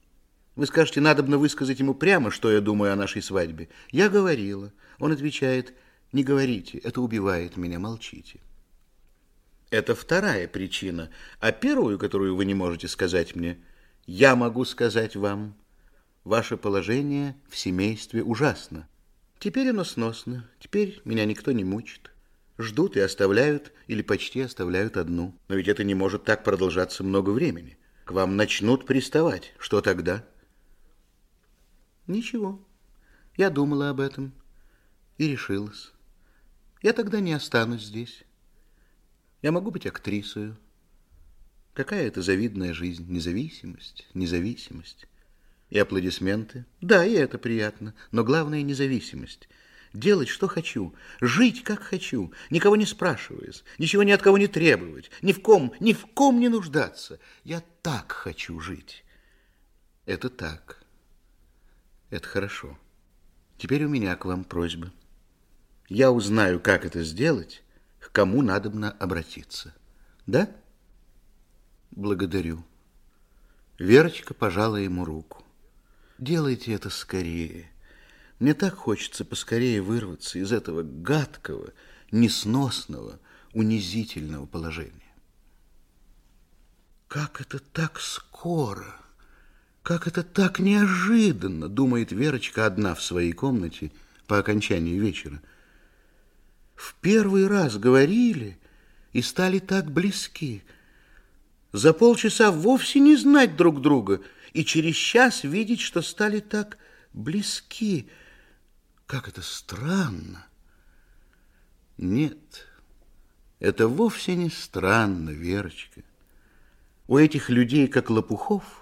Вы 0.60 0.68
скажете, 0.68 1.00
надо 1.00 1.24
бы 1.24 1.38
высказать 1.38 1.80
ему 1.80 1.94
прямо, 1.94 2.32
что 2.32 2.52
я 2.52 2.60
думаю 2.60 2.92
о 2.92 2.98
нашей 2.98 3.22
свадьбе. 3.22 3.70
Я 3.92 4.10
говорила. 4.10 4.74
Он 5.00 5.14
отвечает, 5.14 5.74
не 6.12 6.22
говорите, 6.22 6.80
это 6.80 7.00
убивает 7.00 7.56
меня, 7.56 7.80
молчите. 7.80 8.42
Это 9.70 9.96
вторая 9.96 10.50
причина. 10.50 11.12
А 11.40 11.54
первую, 11.54 11.98
которую 11.98 12.36
вы 12.36 12.44
не 12.44 12.56
можете 12.56 12.90
сказать 12.90 13.38
мне, 13.38 13.58
я 14.06 14.36
могу 14.36 14.66
сказать 14.66 15.16
вам– 15.16 15.56
Ваше 16.26 16.58
положение 16.58 17.38
в 17.48 17.58
семействе 17.58 18.22
ужасно. 18.22 18.90
Теперь 19.40 19.70
оно 19.70 19.86
сносно, 19.86 20.50
теперь 20.60 21.02
меня 21.06 21.24
никто 21.24 21.54
не 21.54 21.64
мучит. 21.64 22.12
Ждут 22.58 22.98
и 22.98 23.00
оставляют, 23.00 23.72
или 23.88 24.02
почти 24.02 24.42
оставляют 24.42 24.98
одну. 24.98 25.34
Но 25.48 25.56
ведь 25.56 25.70
это 25.70 25.86
не 25.86 25.96
может 25.96 26.26
так 26.26 26.44
продолжаться 26.44 27.06
много 27.06 27.30
времени. 27.30 27.78
К 28.04 28.12
вам 28.12 28.36
начнут 28.36 28.86
приставать. 28.86 29.54
Что 29.58 29.80
тогда? 29.80 30.26
Ничего. 32.10 32.60
Я 33.38 33.52
думала 33.52 33.92
об 33.92 34.00
этом 34.00 34.34
и 35.20 35.28
решилась. 35.28 35.92
Я 36.82 36.94
тогда 36.94 37.20
не 37.20 37.34
останусь 37.34 37.84
здесь. 37.84 38.24
Я 39.44 39.52
могу 39.52 39.70
быть 39.70 39.86
актрисой. 39.86 40.56
Какая 41.76 42.08
это 42.08 42.24
завидная 42.24 42.74
жизнь, 42.74 43.06
независимость, 43.08 44.08
независимость. 44.16 45.06
И 45.70 45.78
аплодисменты. 45.78 46.66
Да, 46.82 47.06
и 47.06 47.14
это 47.14 47.38
приятно. 47.38 47.94
Но 48.12 48.24
главное– 48.24 48.62
независимость. 48.64 49.48
Делать, 49.94 50.30
что 50.30 50.48
хочу, 50.48 50.96
жить, 51.22 51.64
как 51.64 51.80
хочу, 51.80 52.34
никого 52.50 52.76
не 52.76 52.88
спрашиваясь, 52.88 53.64
ничего 53.78 54.02
ни 54.02 54.12
от 54.12 54.24
кого 54.24 54.40
не 54.40 54.48
требовать, 54.48 55.12
ни 55.22 55.32
в 55.32 55.44
ком, 55.44 55.74
ни 55.80 55.94
в 55.94 56.08
ком 56.08 56.40
не 56.40 56.50
нуждаться. 56.50 57.20
Я 57.44 57.62
так 57.84 58.12
хочу 58.12 58.60
жить. 58.60 59.04
Это 60.08 60.32
так. 60.32 60.79
Это 62.10 62.28
хорошо. 62.28 62.78
Теперь 63.58 63.84
у 63.86 63.90
меня 63.90 64.16
к 64.16 64.26
вам 64.26 64.44
просьба. 64.44 64.92
Я 65.90 66.12
узнаю, 66.12 66.60
как 66.60 66.86
это 66.86 67.04
сделать, 67.04 67.64
к 68.00 68.12
кому 68.12 68.42
надобно 68.42 68.92
обратиться. 68.92 69.74
Да? 70.26 70.50
Благодарю. 71.92 72.64
Верочка 73.78 74.34
пожала 74.34 74.78
ему 74.78 75.06
руку. 75.06 75.44
Делайте 76.18 76.74
это 76.74 76.90
скорее. 76.90 77.72
Мне 78.40 78.54
так 78.54 78.76
хочется 78.76 79.26
поскорее 79.26 79.82
вырваться 79.82 80.40
из 80.40 80.52
этого 80.52 80.84
гадкого, 80.84 81.74
несносного, 82.12 83.20
унизительного 83.54 84.46
положения. 84.46 85.14
Как 87.08 87.42
это 87.42 87.60
так 87.60 88.00
скоро? 88.00 88.96
Как 89.90 90.06
это 90.06 90.22
так 90.22 90.60
неожиданно, 90.60 91.68
думает 91.68 92.12
Верочка 92.12 92.68
одна 92.68 92.94
в 92.94 93.02
своей 93.02 93.32
комнате 93.32 93.92
по 94.28 94.38
окончании 94.38 95.00
вечера. 95.00 95.42
В 96.76 96.94
первый 97.02 97.48
раз 97.48 97.80
говорили 97.80 98.60
и 99.14 99.24
стали 99.24 99.58
так 99.58 99.90
близки. 99.90 100.62
За 101.72 101.92
полчаса 101.92 102.52
вовсе 102.52 103.00
не 103.00 103.16
знать 103.16 103.56
друг 103.56 103.82
друга– 103.82 104.22
и 104.54 104.64
через 104.64 104.96
час 104.96 105.44
видеть, 105.44 105.80
что 105.80 106.04
стали 106.04 106.40
так 106.40 106.78
близки. 107.14 108.08
Как 109.08 109.28
это 109.28 109.42
странно! 109.42 110.46
Нет, 111.98 112.68
это 113.60 113.88
вовсе 113.88 114.36
не 114.36 114.52
странно, 114.52 115.32
Верочка. 115.32 116.04
У 117.08 117.18
этих 117.18 117.50
людей, 117.50 117.88
как 117.88 118.12
Лопухов, 118.12 118.79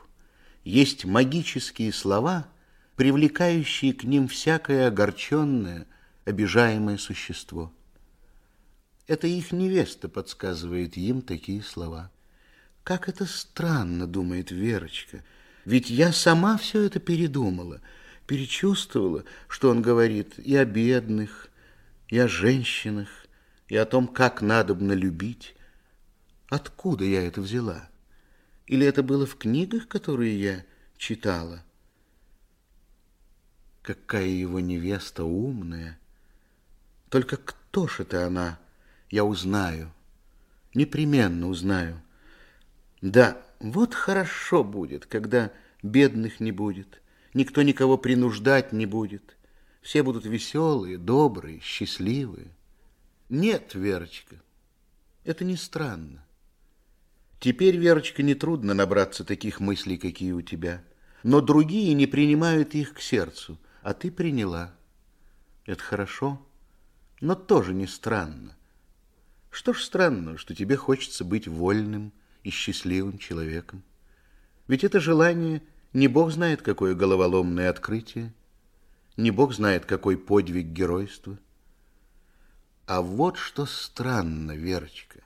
есть 0.67 1.05
магические 1.05 1.93
слова, 1.93 2.47
привлекающие 2.95 3.93
к 3.93 4.03
ним 4.03 4.27
всякое 4.27 4.87
огорченное, 4.87 5.87
обижаемое 6.25 6.97
существо. 6.97 7.71
Это 9.07 9.27
их 9.27 9.51
невеста 9.51 10.09
подсказывает 10.09 10.97
им 10.97 11.21
такие 11.21 11.63
слова. 11.63 12.11
Как 12.83 13.07
это 13.07 13.25
странно, 13.25 14.07
думает 14.07 14.51
Верочка,— 14.51 15.23
Ведь 15.67 15.89
я 15.89 16.13
сама 16.13 16.57
все 16.57 16.83
это 16.83 17.01
передумала, 17.01 17.81
перечувствовала, 18.25 19.25
что 19.49 19.69
он 19.69 19.81
говорит 19.81 20.39
и 20.39 20.55
о 20.55 20.63
бедных, 20.63 21.49
и 22.07 22.17
о 22.17 22.29
женщинах, 22.29 23.09
и 23.67 23.75
о 23.75 23.85
том, 23.85 24.07
как 24.07 24.41
надобно 24.41 24.93
любить. 24.93 25.57
Откуда 26.47 27.03
я 27.03 27.21
это 27.27 27.41
взяла? 27.41 27.89
Или 28.67 28.85
это 28.85 29.01
было 29.01 29.25
в 29.25 29.37
книгах, 29.37 29.87
которые 29.87 30.39
я 30.39 30.65
читала? 30.97 31.63
Какая 33.81 34.27
его 34.27 34.59
невеста 34.59 35.23
умная! 35.23 35.97
Только 37.09 37.37
кто 37.37 37.87
ж 37.87 38.01
это 38.01 38.27
она? 38.27 38.59
Я 39.09 39.23
узнаю, 39.23 39.93
непременно 40.73 41.47
узнаю. 41.47 42.01
Да, 43.01 43.41
вот 43.61 43.93
хорошо 43.93 44.65
будет, 44.65 45.05
когда 45.05 45.53
бедных 45.81 46.41
не 46.41 46.51
будет, 46.51 47.01
никто 47.33 47.61
никого 47.61 47.97
принуждать 47.97 48.73
не 48.73 48.85
будет. 48.85 49.37
Все 49.81 50.03
будут 50.03 50.25
веселые, 50.25 50.97
добрые, 50.97 51.61
счастливые. 51.61 52.49
Нет, 53.29 53.73
Верочка, 53.75 54.35
это 55.23 55.45
не 55.45 55.55
странно. 55.55 56.26
Теперь, 57.39 57.77
Верочка, 57.77 58.23
нетрудно 58.23 58.73
набраться 58.73 59.23
таких 59.23 59.59
мыслей, 59.59 59.97
какие 59.97 60.31
у 60.31 60.41
тебя. 60.41 60.83
Но 61.23 61.41
другие 61.41 61.93
не 61.93 62.07
принимают 62.07 62.73
их 62.73 62.93
к 62.93 62.99
сердцу, 62.99 63.59
а 63.83 63.93
ты 63.93 64.09
приняла. 64.11 64.73
Это 65.65 65.83
хорошо, 65.83 66.41
но 67.21 67.35
тоже 67.35 67.73
не 67.73 67.85
странно. 67.85 68.55
Что 69.51 69.73
ж 69.73 69.81
странно, 69.81 70.37
что 70.37 70.55
тебе 70.55 70.77
хочется 70.77 71.23
быть 71.23 71.47
вольным 71.47 72.11
и 72.43 72.49
счастливым 72.49 73.17
человеком? 73.17 73.83
Ведь 74.67 74.83
это 74.83 74.99
желание 74.99 75.61
не 75.93 76.07
Бог 76.07 76.31
знает, 76.31 76.61
какое 76.61 76.95
головоломное 76.95 77.69
открытие, 77.69 78.33
не 79.15 79.31
Бог 79.31 79.53
знает, 79.53 79.85
какой 79.85 80.17
подвиг 80.17 80.67
геройства. 80.67 81.39
А 82.85 83.01
вот 83.01 83.37
что 83.37 83.65
странно, 83.65 84.51
Верочка 84.55 85.21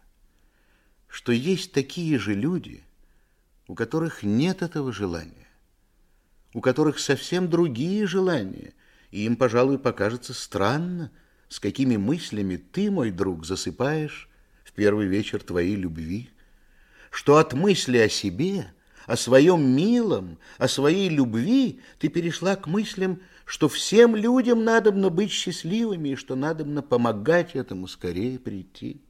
что 1.11 1.33
есть 1.33 1.73
такие 1.73 2.17
же 2.17 2.33
люди, 2.33 2.83
у 3.67 3.75
которых 3.75 4.23
нет 4.23 4.61
этого 4.61 4.93
желания, 4.93 5.47
у 6.53 6.61
которых 6.61 6.99
совсем 6.99 7.49
другие 7.49 8.07
желания, 8.07 8.73
и 9.11 9.25
им, 9.25 9.35
пожалуй, 9.35 9.77
покажется 9.77 10.33
странно, 10.33 11.11
с 11.49 11.59
какими 11.59 11.97
мыслями 11.97 12.55
ты, 12.55 12.89
мой 12.89 13.11
друг, 13.11 13.45
засыпаешь 13.45 14.29
в 14.63 14.71
первый 14.71 15.07
вечер 15.07 15.43
твоей 15.43 15.75
любви, 15.75 16.29
что 17.09 17.37
от 17.37 17.51
мысли 17.51 17.97
о 17.97 18.07
себе, 18.07 18.71
о 19.05 19.17
своем 19.17 19.69
милом, 19.75 20.37
о 20.57 20.69
своей 20.69 21.09
любви 21.09 21.81
ты 21.99 22.07
перешла 22.07 22.55
к 22.55 22.67
мыслям, 22.67 23.19
что 23.43 23.67
всем 23.67 24.15
людям 24.15 24.63
надобно 24.63 25.09
быть 25.09 25.31
счастливыми 25.31 26.09
и 26.09 26.15
что 26.15 26.37
надобно 26.37 26.81
помогать 26.81 27.53
этому 27.53 27.87
скорее 27.87 28.39
прийти. 28.39 29.01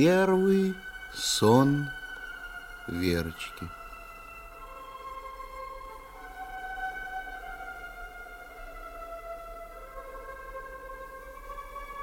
Первый 0.00 0.76
сон 1.12 1.90
Верочки. 2.86 3.68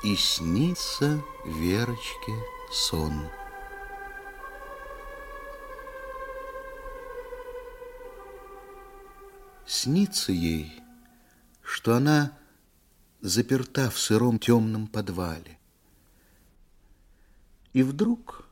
И 0.03 0.13
снится 0.17 1.23
Верочке 1.45 2.33
сон. 2.69 3.29
Снится 9.65 10.33
ей, 10.33 10.83
что 11.63 11.95
она 11.95 12.37
заперта 13.21 13.89
в 13.89 13.97
сыром 13.97 14.37
темном 14.37 14.87
подвале. 14.87 15.57
И 17.75 17.83
вдруг 17.83 18.47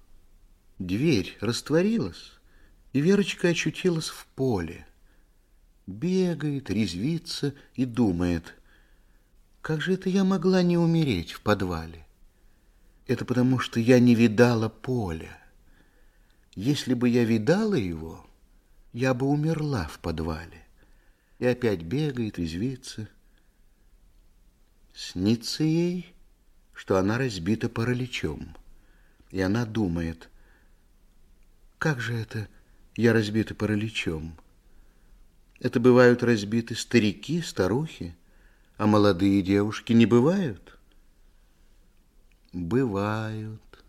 дверь 0.80 1.38
растворилась, 1.40 2.34
и 2.92 3.00
Верочка 3.00 3.48
очутилась 3.48 4.10
в 4.10 4.26
поле. 4.36 4.86
Бегает, 5.88 6.70
резвится 6.70 7.54
и 7.74 7.86
думает, 7.86 8.54
как 9.62 9.80
же 9.80 9.94
это 9.94 10.10
я 10.10 10.26
могла 10.26 10.62
не 10.62 10.78
умереть 10.78 11.32
в 11.32 11.40
подвале? 11.40 12.06
Это 13.08 13.24
потому, 13.24 13.60
что 13.60 13.80
я 13.80 13.98
не 13.98 14.14
видала 14.14 14.68
поля. 14.68 15.42
Если 16.54 16.94
бы 16.94 17.08
я 17.08 17.24
видала 17.24 17.76
его, 17.76 18.28
я 18.92 19.14
бы 19.14 19.28
умерла 19.28 19.88
в 19.88 20.00
подвале. 20.00 20.66
И 21.40 21.46
опять 21.46 21.84
бегает, 21.84 22.38
резвится. 22.38 23.08
Снится 24.94 25.64
ей, 25.64 26.14
что 26.74 26.98
она 26.98 27.18
разбита 27.18 27.70
параличом. 27.70 28.54
И 29.34 29.42
она 29.42 29.66
думает, 29.66 30.30
как 31.80 32.00
же 32.00 32.14
это 32.14 32.48
я 32.96 33.14
разбита 33.14 33.56
параличом? 33.56 34.38
Это 35.60 35.80
бывают 35.80 36.22
разбиты 36.22 36.76
старики, 36.76 37.42
старухи, 37.42 38.16
а 38.78 38.86
молодые 38.86 39.42
девушки 39.42 39.92
не 39.92 40.06
бывают? 40.06 40.78
Бывают, 42.52 43.84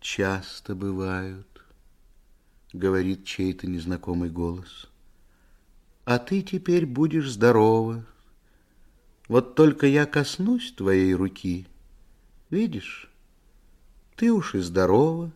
часто 0.00 0.74
бывают, 0.74 1.64
говорит 2.74 3.24
чей-то 3.24 3.66
незнакомый 3.66 4.28
голос. 4.28 4.90
А 6.04 6.18
ты 6.18 6.42
теперь 6.42 6.84
будешь 6.84 7.30
здорова. 7.30 8.04
Вот 9.28 9.54
только 9.54 9.86
я 9.86 10.04
коснусь 10.04 10.72
твоей 10.72 11.14
руки, 11.14 11.66
видишь? 12.50 13.09
Ты 14.20 14.30
уж 14.30 14.54
и 14.54 14.58
здорова. 14.58 15.32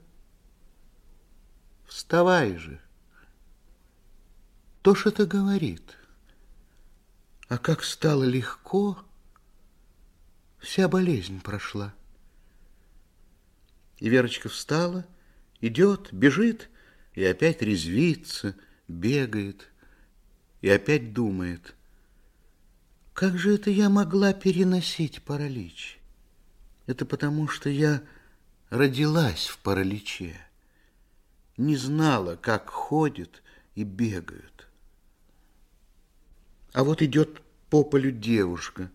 Вставай 1.87 2.55
же. 2.59 2.83
То 4.83 4.95
ж 4.95 5.07
это 5.07 5.25
говорит. 5.25 5.97
А 7.49 7.57
как 7.57 7.83
стало 7.83 8.25
легко, 8.25 8.99
вся 10.59 10.87
болезнь 10.87 11.41
прошла. 11.41 11.95
И 14.01 14.11
Верочка 14.11 14.51
встала, 14.51 15.07
идет, 15.63 16.13
бежит, 16.13 16.69
и 17.15 17.25
опять 17.25 17.63
резвится, 17.63 18.55
бегает, 18.87 19.71
и 20.61 20.69
опять 20.69 21.15
думает, 21.15 21.75
как 23.15 23.39
же 23.39 23.55
это 23.55 23.71
я 23.71 23.89
могла 23.89 24.35
переносить 24.35 25.23
паралич? 25.23 25.99
Это 26.85 27.07
потому, 27.07 27.49
что 27.49 27.71
я 27.71 28.03
родилась 28.75 29.47
в 29.47 29.59
параличе, 29.59 30.37
не 31.57 31.77
знала, 31.77 32.35
как 32.35 32.71
ходят 32.71 33.43
и 33.77 33.85
бегают. 33.85 34.67
А 36.73 36.83
вот 36.83 37.01
идет 37.01 37.41
по 37.71 37.85
полю 37.85 38.11
девушка, 38.11 38.91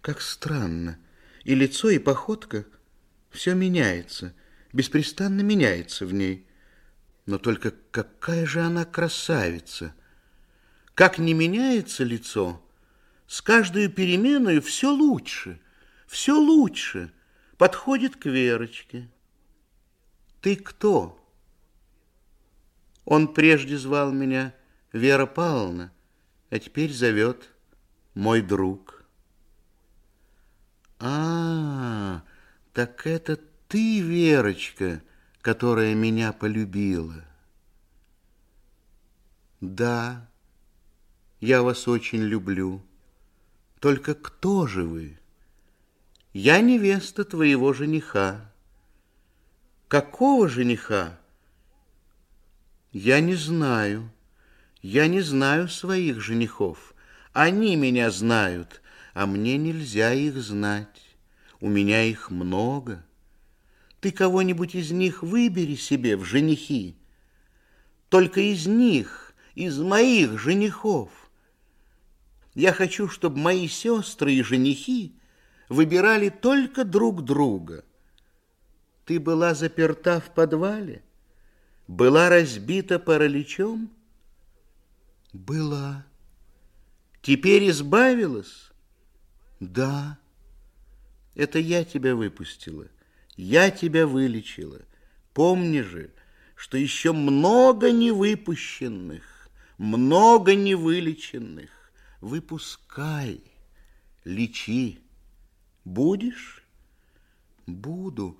как 0.00 0.22
странно, 0.22 0.98
и 1.44 1.54
лицо, 1.54 1.90
и 1.90 1.98
походка, 1.98 2.64
все 3.28 3.54
меняется, 3.54 4.34
беспрестанно 4.72 5.42
меняется 5.42 6.06
в 6.06 6.14
ней. 6.14 6.46
Но 7.26 7.36
только 7.36 7.74
какая 7.90 8.46
же 8.46 8.62
она 8.62 8.86
красавица! 8.86 9.94
Как 10.94 11.18
не 11.18 11.34
меняется 11.34 12.04
лицо, 12.04 12.62
с 13.26 13.42
каждой 13.42 13.88
переменой 13.88 14.60
все 14.60 14.90
лучше, 14.90 15.60
все 16.06 16.38
лучше— 16.38 17.12
подходит 17.56 18.16
к 18.16 18.26
Верочке. 18.26 19.08
Ты 20.40 20.56
кто? 20.56 21.20
Он 23.04 23.32
прежде 23.32 23.76
звал 23.78 24.12
меня 24.12 24.54
Вера 24.92 25.26
Павловна, 25.26 25.92
а 26.50 26.58
теперь 26.58 26.92
зовет 26.92 27.50
мой 28.14 28.40
друг. 28.42 29.04
А, 30.98 32.22
так 32.72 33.06
это 33.06 33.38
ты, 33.68 34.00
Верочка, 34.00 35.02
которая 35.40 35.94
меня 35.94 36.32
полюбила. 36.32 37.24
Да, 39.60 40.28
я 41.40 41.62
вас 41.62 41.88
очень 41.88 42.22
люблю. 42.22 42.82
Только 43.80 44.14
кто 44.14 44.66
же 44.66 44.84
вы? 44.84 45.18
Я 46.36 46.60
невеста 46.60 47.24
твоего 47.24 47.72
жениха. 47.72 48.52
Какого 49.86 50.48
жениха? 50.48 51.16
Я 52.90 53.20
не 53.20 53.36
знаю. 53.36 54.10
Я 54.82 55.06
не 55.06 55.20
знаю 55.20 55.68
своих 55.68 56.20
женихов. 56.20 56.92
Они 57.32 57.76
меня 57.76 58.10
знают, 58.10 58.82
а 59.12 59.26
мне 59.26 59.56
нельзя 59.58 60.12
их 60.12 60.36
знать. 60.38 61.06
У 61.60 61.68
меня 61.68 62.02
их 62.02 62.32
много. 62.32 63.06
Ты 64.00 64.10
кого-нибудь 64.10 64.74
из 64.74 64.90
них 64.90 65.22
выбери 65.22 65.76
себе 65.76 66.16
в 66.16 66.24
женихи. 66.24 66.96
Только 68.08 68.40
из 68.40 68.66
них, 68.66 69.36
из 69.54 69.78
моих 69.78 70.40
женихов. 70.40 71.12
Я 72.56 72.72
хочу, 72.72 73.08
чтобы 73.08 73.38
мои 73.38 73.68
сестры 73.68 74.32
и 74.32 74.42
женихи 74.42 75.14
выбирали 75.68 76.28
только 76.28 76.84
друг 76.84 77.24
друга. 77.24 77.84
Ты 79.04 79.20
была 79.20 79.54
заперта 79.54 80.20
в 80.20 80.32
подвале? 80.34 81.02
Была 81.86 82.28
разбита 82.28 82.98
параличом? 82.98 83.90
Была. 85.32 86.06
Теперь 87.20 87.68
избавилась? 87.70 88.70
Да. 89.60 90.18
Это 91.34 91.58
я 91.58 91.84
тебя 91.84 92.14
выпустила. 92.14 92.86
Я 93.36 93.70
тебя 93.70 94.06
вылечила. 94.06 94.80
Помни 95.32 95.80
же, 95.80 96.12
что 96.54 96.78
еще 96.78 97.12
много 97.12 97.90
невыпущенных, 97.90 99.50
много 99.76 100.54
невылеченных. 100.54 101.70
Выпускай, 102.20 103.42
лечи. 104.24 105.03
Будешь? 105.84 106.64
Буду. 107.66 108.38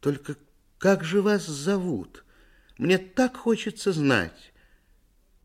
Только 0.00 0.36
как 0.78 1.04
же 1.04 1.22
вас 1.22 1.46
зовут? 1.46 2.24
Мне 2.78 2.98
так 2.98 3.36
хочется 3.36 3.92
знать. 3.92 4.52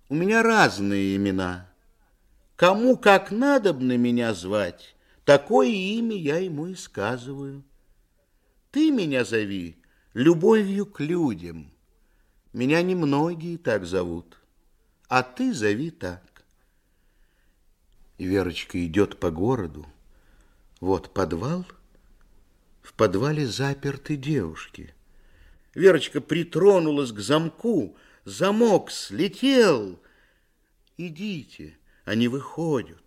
У 0.09 0.15
меня 0.15 0.41
разные 0.41 1.15
имена. 1.15 1.69
Кому 2.55 2.97
как 2.97 3.31
надобно 3.31 3.95
меня 3.95 4.33
звать, 4.33 4.95
такое 5.23 5.69
имя 5.69 6.15
я 6.15 6.37
ему 6.37 6.67
и 6.67 6.75
сказываю. 6.75 7.63
Ты 8.71 8.91
меня 8.91 9.23
зови 9.23 9.77
любовью 10.13 10.85
к 10.85 10.99
людям. 10.99 11.71
Меня 12.51 12.81
немногие 12.81 13.57
так 13.57 13.85
зовут, 13.85 14.37
а 15.07 15.23
ты 15.23 15.53
зови 15.53 15.91
так. 15.91 16.43
И 18.17 18.25
Верочка 18.25 18.83
идет 18.85 19.19
по 19.19 19.31
городу. 19.31 19.85
Вот 20.79 21.13
подвал, 21.13 21.65
в 22.81 22.93
подвале 22.93 23.45
заперты 23.45 24.15
девушки. 24.15 24.93
Верочка 25.75 26.21
притронулась 26.21 27.11
к 27.11 27.19
замку, 27.19 27.97
замок 28.23 28.89
слетел. 28.89 29.99
Идите, 30.97 31.77
они 32.05 32.27
выходят. 32.27 33.03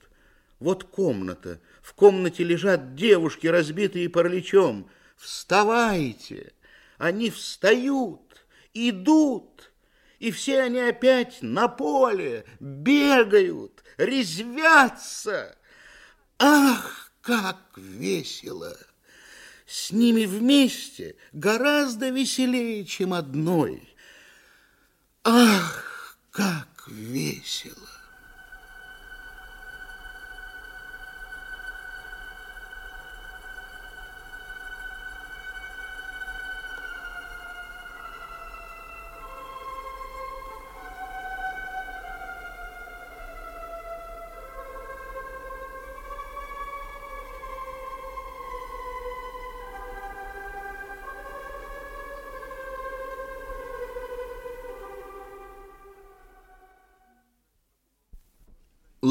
Вот 0.60 0.84
комната, 0.84 1.60
в 1.82 1.94
комнате 1.94 2.44
лежат 2.44 2.94
девушки, 2.94 3.46
разбитые 3.46 4.08
параличом. 4.08 4.88
Вставайте! 5.16 6.52
Они 6.98 7.30
встают, 7.30 8.46
идут, 8.74 9.72
и 10.20 10.30
все 10.30 10.60
они 10.60 10.78
опять 10.78 11.38
на 11.42 11.66
поле, 11.66 12.44
бегают, 12.60 13.82
резвятся. 13.96 15.58
Ах, 16.38 17.11
как 17.22 17.56
весело! 17.76 18.76
С 19.66 19.90
ними 19.90 20.26
вместе 20.26 21.16
гораздо 21.32 22.10
веселее, 22.10 22.84
чем 22.84 23.14
одной. 23.14 23.88
Ах, 25.24 26.18
как 26.30 26.84
весело! 26.88 27.91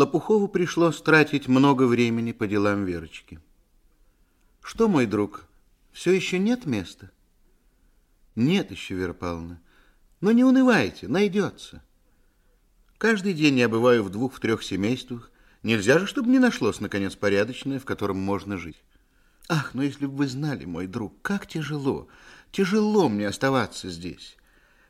Лопухову 0.01 0.47
пришлось 0.47 0.99
тратить 0.99 1.47
много 1.47 1.83
времени 1.83 2.31
по 2.31 2.47
делам 2.47 2.85
Верочки. 2.85 3.39
Что, 4.63 4.87
мой 4.87 5.05
друг, 5.05 5.45
все 5.91 6.11
еще 6.11 6.39
нет 6.39 6.65
места? 6.65 7.11
Нет 8.35 8.71
еще, 8.71 8.95
Вера 8.95 9.13
Павловна. 9.13 9.61
Но 10.19 10.31
не 10.31 10.43
унывайте, 10.43 11.07
найдется. 11.07 11.83
Каждый 12.97 13.33
день 13.33 13.59
я 13.59 13.69
бываю 13.69 14.01
в 14.03 14.09
двух, 14.09 14.33
в 14.33 14.39
трех 14.39 14.63
семействах. 14.63 15.29
Нельзя 15.61 15.99
же, 15.99 16.07
чтобы 16.07 16.31
не 16.31 16.39
нашлось, 16.39 16.79
наконец, 16.79 17.15
порядочное, 17.15 17.77
в 17.77 17.85
котором 17.85 18.17
можно 18.17 18.57
жить. 18.57 18.81
Ах, 19.49 19.75
но 19.75 19.83
если 19.83 20.07
бы 20.07 20.15
вы 20.15 20.27
знали, 20.27 20.65
мой 20.65 20.87
друг, 20.87 21.21
как 21.21 21.45
тяжело, 21.45 22.07
тяжело 22.51 23.07
мне 23.07 23.27
оставаться 23.27 23.87
здесь. 23.87 24.35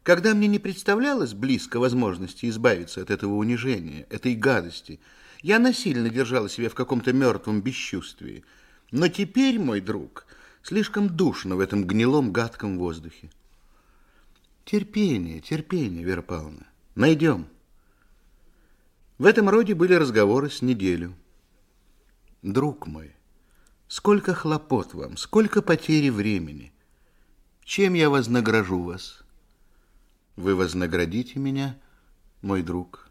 Когда 0.04 0.34
мне 0.34 0.48
не 0.48 0.58
представлялось 0.58 1.34
близко 1.34 1.80
возможности 1.80 2.48
избавиться 2.48 3.02
от 3.02 3.12
этого 3.12 3.36
унижения, 3.36 4.08
этой 4.10 4.36
гадости, 4.36 5.00
я 5.44 5.60
насильно 5.60 6.10
держала 6.10 6.50
себя 6.50 6.70
в 6.70 6.76
каком-то 6.76 7.14
мертвом 7.14 7.62
бесчувствии. 7.62 8.44
Но 8.92 9.08
теперь, 9.10 9.60
мой 9.60 9.80
друг, 9.80 10.26
слишком 10.64 11.08
душно 11.08 11.56
в 11.56 11.60
этом 11.60 11.86
гнилом 11.86 12.32
гадком 12.32 12.80
воздухе. 12.80 13.30
Терпение, 14.66 15.40
терпение, 15.40 16.04
Вера 16.04 16.22
Павловна. 16.22 16.66
Найдем. 16.96 17.48
В 19.20 19.26
этом 19.26 19.50
роде 19.50 19.76
были 19.76 19.94
разговоры 19.94 20.50
с 20.50 20.64
неделю. 20.64 21.16
Друг 22.42 22.88
мой, 22.88 23.16
сколько 23.88 24.34
хлопот 24.34 24.96
вам, 24.96 25.16
сколько 25.16 25.62
потери 25.62 26.10
времени. 26.10 26.74
Чем 27.64 27.94
я 27.94 28.10
вознагражу 28.10 28.82
вас? 28.82 29.24
Вы 30.42 30.56
вознаградите 30.56 31.38
меня, 31.38 31.80
мой 32.42 32.64
друг, 32.64 33.08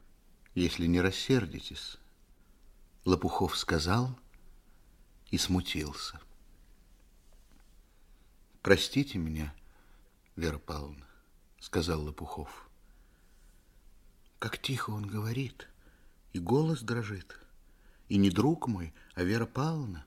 если 0.56 0.86
не 0.86 1.00
рассердитесь. 1.00 1.96
Лопухов 3.04 3.56
сказал 3.56 4.18
и 5.30 5.38
смутился. 5.38 6.18
Простите 8.62 9.18
меня, 9.18 9.54
Вера 10.34 10.58
Павловна, 10.58 11.06
сказал 11.60 12.02
Лопухов. 12.02 12.68
Как 14.40 14.58
тихо 14.60 14.90
он 14.90 15.06
говорит, 15.06 15.68
и 16.32 16.40
голос 16.40 16.82
дрожит. 16.82 17.38
И 18.08 18.16
не 18.16 18.30
друг 18.30 18.66
мой, 18.66 18.92
а 19.14 19.22
Вера 19.22 19.46
Павловна. 19.46 20.04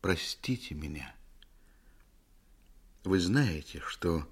Простите 0.00 0.76
меня. 0.76 1.12
Вы 3.02 3.18
знаете, 3.18 3.80
что 3.80 4.24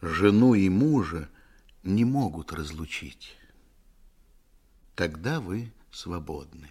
жену 0.00 0.54
и 0.54 0.68
мужа 0.68 1.28
не 1.82 2.04
могут 2.04 2.52
разлучить. 2.52 3.36
Тогда 4.94 5.40
вы 5.40 5.72
свободны. 5.90 6.70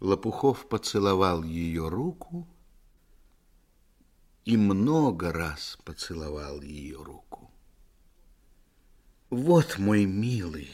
Лопухов 0.00 0.68
поцеловал 0.68 1.42
ее 1.42 1.88
руку 1.88 2.48
и 4.44 4.56
много 4.56 5.32
раз 5.32 5.78
поцеловал 5.84 6.60
ее 6.60 7.02
руку. 7.02 7.50
Вот, 9.30 9.78
мой 9.78 10.04
милый, 10.04 10.70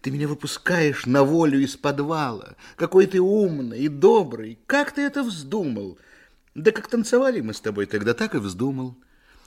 ты 0.00 0.10
меня 0.10 0.26
выпускаешь 0.28 1.06
на 1.06 1.22
волю 1.22 1.60
из 1.60 1.76
подвала. 1.76 2.56
Какой 2.76 3.06
ты 3.06 3.20
умный 3.20 3.80
и 3.80 3.88
добрый. 3.88 4.58
Как 4.66 4.92
ты 4.92 5.02
это 5.02 5.22
вздумал? 5.22 5.98
Да 6.54 6.72
как 6.72 6.88
танцевали 6.88 7.40
мы 7.40 7.54
с 7.54 7.60
тобой 7.60 7.86
тогда, 7.86 8.12
так 8.12 8.34
и 8.34 8.38
вздумал. 8.38 8.96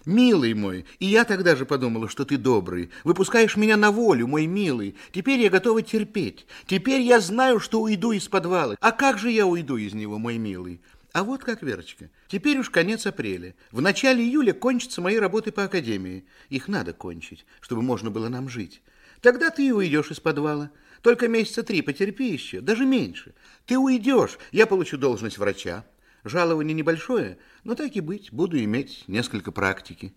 Милый 0.05 0.53
мой, 0.53 0.85
и 0.99 1.07
я 1.07 1.25
тогда 1.25 1.55
же 1.55 1.65
подумала, 1.65 2.07
что 2.07 2.25
ты 2.25 2.37
добрый. 2.37 2.91
Выпускаешь 3.03 3.57
меня 3.57 3.75
на 3.75 3.91
волю, 3.91 4.27
мой 4.27 4.45
милый. 4.45 4.95
Теперь 5.11 5.39
я 5.39 5.49
готова 5.49 5.81
терпеть. 5.81 6.45
Теперь 6.67 7.01
я 7.01 7.19
знаю, 7.19 7.59
что 7.59 7.81
уйду 7.81 8.11
из 8.11 8.27
подвала. 8.27 8.75
А 8.81 8.91
как 8.91 9.17
же 9.17 9.31
я 9.31 9.47
уйду 9.47 9.77
из 9.77 9.93
него, 9.93 10.19
мой 10.19 10.37
милый? 10.37 10.79
А 11.11 11.23
вот 11.23 11.43
как, 11.43 11.63
Верочка, 11.63 12.09
теперь 12.27 12.59
уж 12.59 12.69
конец 12.69 13.07
апреля. 13.07 13.55
В 13.71 13.81
начале 13.81 14.23
июля 14.23 14.53
кончатся 14.53 15.01
мои 15.01 15.15
работы 15.15 15.51
по 15.51 15.63
академии. 15.63 16.25
Их 16.49 16.67
надо 16.67 16.93
кончить, 16.93 17.45
чтобы 17.59 17.81
можно 17.81 18.11
было 18.11 18.29
нам 18.29 18.47
жить. 18.47 18.83
Тогда 19.21 19.49
ты 19.49 19.65
и 19.65 19.71
уйдешь 19.71 20.11
из 20.11 20.19
подвала. 20.19 20.69
Только 21.01 21.27
месяца 21.27 21.63
три 21.63 21.81
потерпи 21.81 22.31
еще, 22.31 22.61
даже 22.61 22.85
меньше. 22.85 23.33
Ты 23.65 23.77
уйдешь, 23.77 24.37
я 24.51 24.67
получу 24.67 24.97
должность 24.97 25.37
врача. 25.37 25.83
Жалование 26.25 26.73
небольшое, 26.73 27.37
но 27.63 27.75
так 27.75 27.95
и 27.95 28.01
быть, 28.01 28.33
буду 28.33 28.57
иметь 28.63 29.03
несколько 29.07 29.51
практики, 29.51 30.11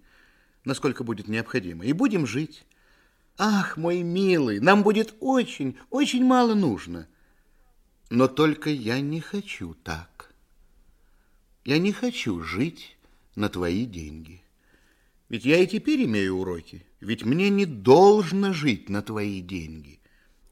насколько 0.64 1.04
будет 1.04 1.28
необходимо, 1.28 1.84
и 1.84 1.92
будем 1.92 2.26
жить. 2.26 2.64
Ах, 3.36 3.76
мой 3.76 4.02
милый, 4.02 4.58
нам 4.58 4.82
будет 4.82 5.14
очень, 5.20 5.76
очень 5.90 6.24
мало 6.24 6.54
нужно. 6.54 7.06
Но 8.08 8.26
только 8.26 8.70
я 8.70 9.02
не 9.02 9.20
хочу 9.20 9.74
так. 9.84 10.32
Я 11.66 11.78
не 11.78 11.92
хочу 11.92 12.42
жить 12.42 12.96
на 13.36 13.50
твои 13.50 13.84
деньги. 13.84 14.40
Ведь 15.28 15.44
я 15.44 15.58
и 15.58 15.66
теперь 15.66 16.04
имею 16.06 16.36
уроки. 16.36 16.86
Ведь 17.00 17.26
мне 17.26 17.50
не 17.50 17.66
должно 17.66 18.54
жить 18.54 18.88
на 18.88 19.02
твои 19.02 19.42
деньги. 19.42 20.00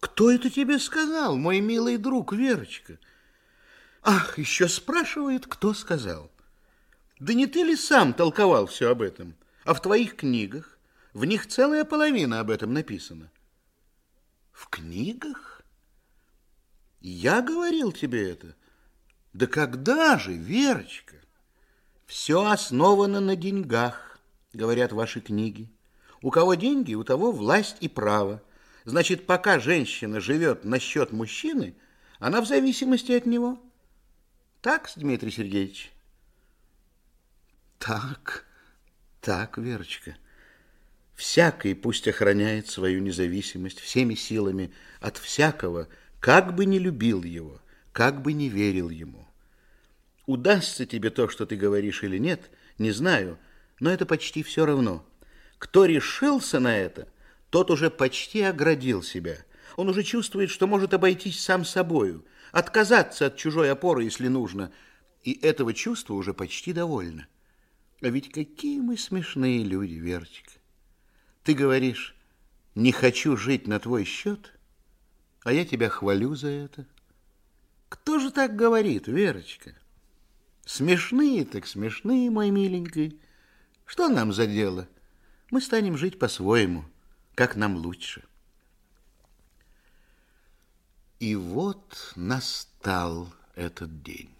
Кто 0.00 0.30
это 0.30 0.50
тебе 0.50 0.78
сказал, 0.78 1.38
мой 1.38 1.60
милый 1.60 1.96
друг 1.96 2.34
Верочка? 2.34 2.98
Ах, 4.08 4.38
еще 4.38 4.68
спрашивает, 4.68 5.48
кто 5.48 5.74
сказал. 5.74 6.30
Да 7.18 7.34
не 7.34 7.48
ты 7.48 7.64
ли 7.64 7.74
сам 7.74 8.14
толковал 8.14 8.68
все 8.68 8.92
об 8.92 9.02
этом? 9.02 9.34
А 9.64 9.74
в 9.74 9.82
твоих 9.82 10.14
книгах, 10.14 10.78
в 11.12 11.24
них 11.24 11.48
целая 11.48 11.84
половина 11.84 12.38
об 12.38 12.50
этом 12.50 12.72
написана. 12.72 13.32
В 14.52 14.68
книгах? 14.68 15.60
Я 17.00 17.42
говорил 17.42 17.90
тебе 17.90 18.30
это. 18.30 18.54
Да 19.32 19.48
когда 19.48 20.16
же, 20.20 20.34
Верочка? 20.34 21.16
Все 22.06 22.46
основано 22.46 23.18
на 23.18 23.34
деньгах, 23.34 24.20
говорят 24.52 24.92
ваши 24.92 25.20
книги. 25.20 25.68
У 26.22 26.30
кого 26.30 26.54
деньги, 26.54 26.94
у 26.94 27.02
того 27.02 27.32
власть 27.32 27.78
и 27.80 27.88
право. 27.88 28.40
Значит, 28.84 29.26
пока 29.26 29.58
женщина 29.58 30.20
живет 30.20 30.64
на 30.64 30.78
счет 30.78 31.10
мужчины, 31.10 31.74
она 32.20 32.40
в 32.40 32.46
зависимости 32.46 33.10
от 33.10 33.26
него. 33.26 33.58
Так, 34.66 34.90
Дмитрий 34.96 35.30
Сергеевич? 35.30 35.92
Так, 37.78 38.44
так, 39.20 39.58
Верочка. 39.58 40.16
Всякий 41.14 41.74
пусть 41.74 42.08
охраняет 42.08 42.66
свою 42.66 43.00
независимость 43.00 43.78
всеми 43.78 44.16
силами 44.16 44.72
от 44.98 45.18
всякого, 45.18 45.86
как 46.18 46.56
бы 46.56 46.64
не 46.64 46.80
любил 46.80 47.22
его, 47.22 47.60
как 47.92 48.22
бы 48.22 48.32
не 48.32 48.48
верил 48.48 48.90
ему. 48.90 49.28
Удастся 50.26 50.84
тебе 50.84 51.10
то, 51.10 51.28
что 51.28 51.46
ты 51.46 51.54
говоришь 51.54 52.02
или 52.02 52.18
нет, 52.18 52.50
не 52.76 52.90
знаю, 52.90 53.38
но 53.78 53.92
это 53.92 54.04
почти 54.04 54.42
все 54.42 54.66
равно. 54.66 55.06
Кто 55.58 55.84
решился 55.84 56.58
на 56.58 56.76
это– 56.76 57.06
тот 57.50 57.70
уже 57.70 57.90
почти 57.90 58.42
оградил 58.42 59.02
себя. 59.02 59.38
Он 59.76 59.88
уже 59.88 60.02
чувствует, 60.02 60.50
что 60.50 60.66
может 60.66 60.94
обойтись 60.94 61.40
сам 61.40 61.64
собою, 61.64 62.24
отказаться 62.56 63.26
от 63.26 63.36
чужой 63.36 63.70
опоры, 63.70 64.04
если 64.04 64.28
нужно, 64.28 64.72
и 65.22 65.32
этого 65.32 65.74
чувства 65.74 66.14
уже 66.14 66.32
почти 66.32 66.72
довольно. 66.72 67.26
А 68.00 68.08
ведь 68.08 68.32
какие 68.32 68.80
мы 68.80 68.96
смешные 68.96 69.62
люди, 69.62 69.92
Верочка. 69.92 70.52
Ты 71.42 71.52
говоришь, 71.52 72.16
не 72.74 72.92
хочу 72.92 73.36
жить 73.36 73.66
на 73.66 73.78
твой 73.78 74.04
счет, 74.04 74.54
а 75.44 75.52
я 75.52 75.66
тебя 75.66 75.90
хвалю 75.90 76.34
за 76.34 76.48
это. 76.48 76.86
Кто 77.90 78.18
же 78.18 78.30
так 78.30 78.56
говорит, 78.56 79.06
Верочка? 79.06 79.74
Смешные 80.64 81.44
так 81.44 81.66
смешные, 81.66 82.30
мой 82.30 82.48
миленький. 82.48 83.20
Что 83.84 84.08
нам 84.08 84.32
за 84.32 84.46
дело? 84.46 84.88
Мы 85.50 85.60
станем 85.60 85.98
жить 85.98 86.18
по-своему 86.18 86.86
как 87.34 87.54
нам 87.54 87.76
лучше. 87.76 88.24
И 91.18 91.34
вот 91.34 92.12
настал 92.14 93.32
этот 93.54 94.02
день. 94.02 94.34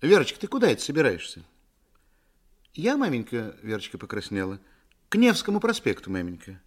Верочка, 0.00 0.40
ты 0.40 0.48
куда 0.48 0.68
это 0.68 0.82
собираешься? 0.82 1.44
Я, 2.74 2.96
маменька, 2.96 3.56
Верочка 3.62 3.98
покраснела, 3.98 4.58
к 5.08 5.16
Невскому 5.16 5.60
проспекту, 5.60 6.10
маменька. 6.10 6.60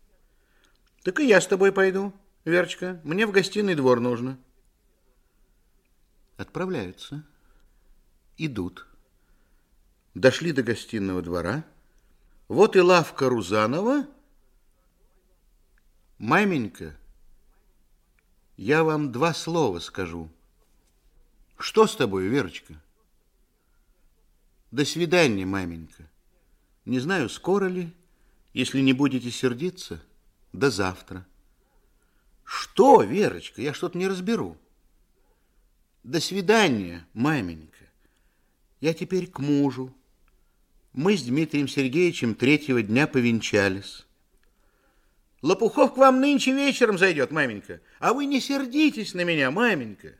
Так 1.03 1.19
и 1.19 1.27
я 1.27 1.41
с 1.41 1.47
тобой 1.47 1.73
пойду, 1.73 2.13
Верочка. 2.45 3.01
Мне 3.03 3.25
в 3.25 3.31
гостиный 3.31 3.75
двор 3.75 3.99
нужно. 3.99 4.37
Отправляются. 6.37 7.23
Идут. 8.37 8.87
Дошли 10.13 10.51
до 10.51 10.63
гостиного 10.63 11.21
двора. 11.21 11.65
Вот 12.47 12.75
и 12.75 12.79
лавка 12.79 13.27
Рузанова. 13.27 14.07
Маменька, 16.17 16.95
я 18.55 18.85
вам 18.85 19.11
два 19.11 19.33
слова 19.33 19.79
скажу. 19.79 20.29
Что 21.57 21.87
с 21.87 21.95
тобой, 21.97 22.27
Верочка? 22.27 22.81
До 24.71 24.85
свидания, 24.85 25.45
маменька. 25.45 26.09
Не 26.85 26.99
знаю, 27.01 27.27
скоро 27.27 27.65
ли, 27.65 27.91
если 28.53 28.79
не 28.79 28.93
будете 28.93 29.29
сердиться, 29.29 30.01
до 30.53 30.71
завтра. 30.71 31.27
Что, 32.45 33.01
Верочка, 33.01 33.61
я 33.61 33.73
что-то 33.73 33.97
не 33.97 34.07
разберу. 34.07 34.57
До 36.03 36.21
свидания, 36.21 37.05
маменька. 37.13 37.89
Я 38.79 38.93
теперь 38.93 39.27
к 39.27 39.39
мужу. 39.39 39.93
Мы 40.93 41.17
с 41.17 41.23
Дмитрием 41.23 41.67
Сергеевичем 41.67 42.35
третьего 42.35 42.81
дня 42.81 43.05
повенчались. 43.05 44.04
Лопухов 45.45 45.93
к 45.93 45.97
вам 45.97 46.21
нынче 46.21 46.53
вечером 46.53 46.97
зайдет, 46.97 47.29
маменька. 47.29 47.79
А 47.99 48.13
вы 48.13 48.25
не 48.25 48.41
сердитесь 48.41 49.13
на 49.13 49.23
меня, 49.23 49.51
маменька. 49.51 50.15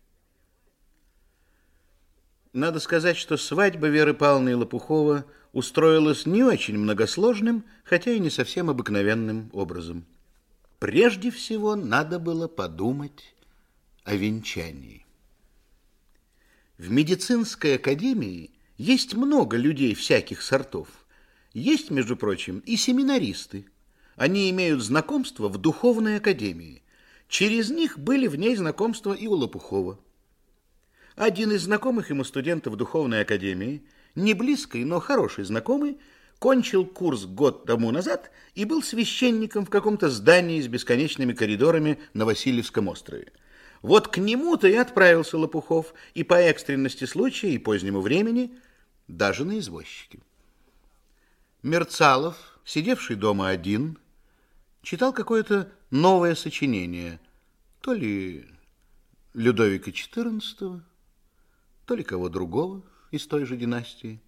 Надо 2.53 2.79
сказать, 2.79 3.17
что 3.17 3.35
свадьба 3.35 3.87
Веры 3.87 4.13
Павловны 4.13 4.51
и 4.51 4.53
Лопухова 4.53 5.25
устроилась 5.51 6.27
не 6.27 6.43
очень 6.43 6.77
многосложным, 6.77 7.65
хотя 7.83 8.11
и 8.11 8.19
не 8.19 8.29
совсем 8.29 8.69
обыкновенным 8.69 9.49
образом. 9.51 10.05
Прежде 10.77 11.31
всего 11.31 11.75
надо 11.75 12.19
было 12.19 12.47
подумать 12.47 13.33
о 14.03 14.13
венчании. 14.13 15.07
В 16.77 16.91
медицинской 16.91 17.77
академии 17.77 18.51
есть 18.77 19.15
много 19.15 19.57
людей 19.57 19.95
всяких 19.95 20.43
сортов. 20.43 20.87
Есть, 21.51 21.89
между 21.89 22.15
прочим, 22.15 22.59
и 22.59 22.75
семинаристы. 22.75 23.65
Они 24.15 24.49
имеют 24.49 24.81
знакомство 24.81 25.49
в 25.49 25.57
духовной 25.57 26.17
академии. 26.17 26.83
Через 27.27 27.69
них 27.69 27.99
были 27.99 28.27
в 28.27 28.35
ней 28.35 28.55
знакомства 28.55 29.13
и 29.13 29.27
у 29.27 29.33
Лопухова. 29.33 29.99
Один 31.15 31.51
из 31.51 31.63
знакомых 31.63 32.09
ему 32.09 32.23
студентов 32.23 32.75
духовной 32.75 33.21
академии, 33.21 33.83
не 34.15 34.33
близкий, 34.33 34.85
но 34.85 34.99
хороший 34.99 35.43
знакомый, 35.43 35.97
кончил 36.39 36.85
курс 36.85 37.25
год 37.25 37.65
тому 37.65 37.91
назад 37.91 38.31
и 38.53 38.65
был 38.65 38.83
священником 38.83 39.65
в 39.65 39.69
каком-то 39.69 40.09
здании 40.09 40.61
с 40.61 40.67
бесконечными 40.67 41.33
коридорами 41.33 41.99
на 42.13 42.25
Васильевском 42.25 42.87
острове. 42.87 43.31
Вот 43.81 44.07
к 44.07 44.17
нему-то 44.17 44.67
и 44.67 44.75
отправился 44.75 45.37
Лопухов, 45.37 45.93
и 46.13 46.23
по 46.23 46.35
экстренности 46.35 47.05
случая, 47.05 47.51
и 47.51 47.57
позднему 47.57 48.01
времени– 48.01 48.51
даже 49.07 49.45
на 49.45 49.59
извозчике. 49.59 50.19
Мерцалов, 51.63 52.59
сидевший 52.63 53.15
дома 53.15 53.49
один, 53.49 53.97
читал 54.85 55.11
какое-то 55.11 55.69
новое 55.91 56.35
сочинение, 56.35 57.19
то 57.81 57.91
ли 57.91 58.47
Людовика 59.33 59.91
XIV, 59.91 60.81
то 61.85 61.95
ли 61.95 62.03
кого 62.03 62.29
другого 62.29 62.81
из 63.11 63.27
той 63.27 63.45
же 63.45 63.57
династии. 63.57 64.21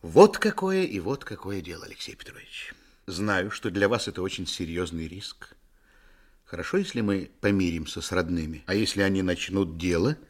Вот 0.00 0.38
какое 0.38 0.84
и 0.84 1.00
вот 1.00 1.24
какое 1.24 1.60
дело, 1.60 1.86
Алексей 1.86 2.14
Петрович. 2.14 2.72
Знаю, 3.06 3.50
что 3.50 3.70
для 3.70 3.88
вас 3.88 4.06
это 4.06 4.22
очень 4.22 4.46
серьезный 4.46 5.08
риск. 5.08 5.56
Хорошо, 6.44 6.76
если 6.76 7.00
мы 7.00 7.30
помиримся 7.40 8.00
с 8.00 8.12
родными, 8.12 8.62
а 8.66 8.74
если 8.74 9.02
они 9.02 9.22
начнут 9.22 9.76
дело– 9.76 10.16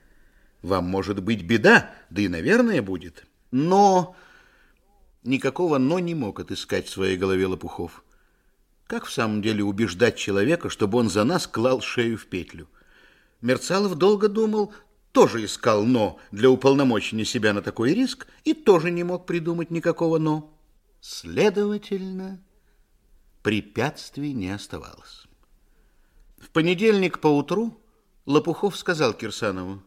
вам 0.62 0.86
может 0.86 1.22
быть 1.22 1.42
беда, 1.42 1.90
да 2.10 2.22
и, 2.22 2.28
наверное, 2.28 2.82
будет. 2.82 3.26
Но... 3.50 4.16
Никакого 5.24 5.78
«но» 5.78 5.98
не 5.98 6.14
мог 6.14 6.40
отыскать 6.40 6.86
в 6.86 6.90
своей 6.90 7.16
голове 7.16 7.46
Лопухов. 7.46 8.02
Как 8.88 9.04
в 9.04 9.12
самом 9.12 9.42
деле 9.42 9.62
убеждать 9.62 10.16
человека, 10.16 10.70
чтобы 10.70 10.98
он 10.98 11.10
за 11.10 11.22
нас 11.22 11.46
клал 11.46 11.82
шею 11.82 12.16
в 12.16 12.26
петлю? 12.26 12.68
Мерцалов 13.42 13.96
долго 13.96 14.28
думал, 14.28 14.72
тоже 15.12 15.44
искал 15.44 15.84
«но» 15.84 16.18
для 16.32 16.48
уполномочения 16.48 17.26
себя 17.26 17.52
на 17.52 17.60
такой 17.60 17.92
риск 17.92 18.26
и 18.44 18.54
тоже 18.54 18.90
не 18.90 19.04
мог 19.04 19.26
придумать 19.26 19.70
никакого 19.70 20.18
«но». 20.18 20.50
Следовательно, 21.02 22.42
препятствий 23.42 24.32
не 24.32 24.50
оставалось. 24.50 25.26
В 26.38 26.48
понедельник 26.48 27.20
поутру 27.20 27.78
Лопухов 28.24 28.74
сказал 28.74 29.12
Кирсанову, 29.12 29.82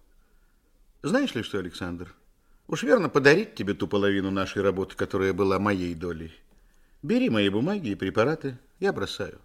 знаешь 1.02 1.34
ли 1.34 1.42
что, 1.42 1.58
Александр, 1.58 2.14
уж 2.68 2.84
верно 2.84 3.10
подарить 3.10 3.56
тебе 3.56 3.74
ту 3.74 3.88
половину 3.88 4.30
нашей 4.30 4.62
работы, 4.62 4.96
которая 4.96 5.34
была 5.34 5.58
моей 5.58 5.96
долей. 5.96 6.32
Бери 7.04 7.30
мои 7.30 7.50
бумаги 7.50 7.90
и 7.90 7.96
препараты, 7.96 8.60
я 8.80 8.94
бросаю. 8.94 9.40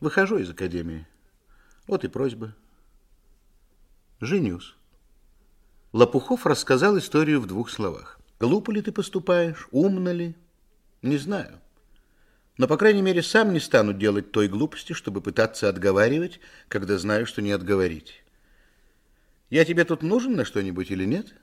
Выхожу 0.00 0.38
из 0.38 0.48
академии. 0.48 1.06
Вот 1.86 2.04
и 2.04 2.08
просьба. 2.08 2.54
Женюсь. 4.20 4.74
Лопухов 5.92 6.46
рассказал 6.46 6.96
историю 6.96 7.40
в 7.40 7.46
двух 7.46 7.68
словах. 7.68 8.18
Глупо 8.40 8.70
ли 8.70 8.80
ты 8.80 8.92
поступаешь, 8.92 9.68
умно 9.72 10.10
ли? 10.10 10.34
Не 11.02 11.18
знаю. 11.18 11.60
Но, 12.56 12.66
по 12.66 12.78
крайней 12.78 13.02
мере, 13.02 13.22
сам 13.22 13.52
не 13.52 13.60
стану 13.60 13.92
делать 13.92 14.32
той 14.32 14.48
глупости, 14.48 14.94
чтобы 14.94 15.20
пытаться 15.20 15.68
отговаривать, 15.68 16.40
когда 16.68 16.96
знаю, 16.96 17.26
что 17.26 17.42
не 17.42 17.50
отговорить. 17.50 18.24
Я 19.50 19.66
тебе 19.66 19.84
тут 19.84 20.02
нужен 20.02 20.34
на 20.34 20.46
что-нибудь 20.46 20.90
или 20.90 21.04
нет? 21.04 21.34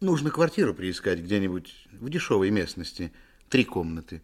Нужно 0.00 0.30
квартиру 0.30 0.74
приискать 0.74 1.20
где-нибудь 1.20 1.88
в 1.92 2.10
дешевой 2.10 2.50
местности. 2.50 3.10
Три 3.48 3.64
комнаты. 3.64 4.22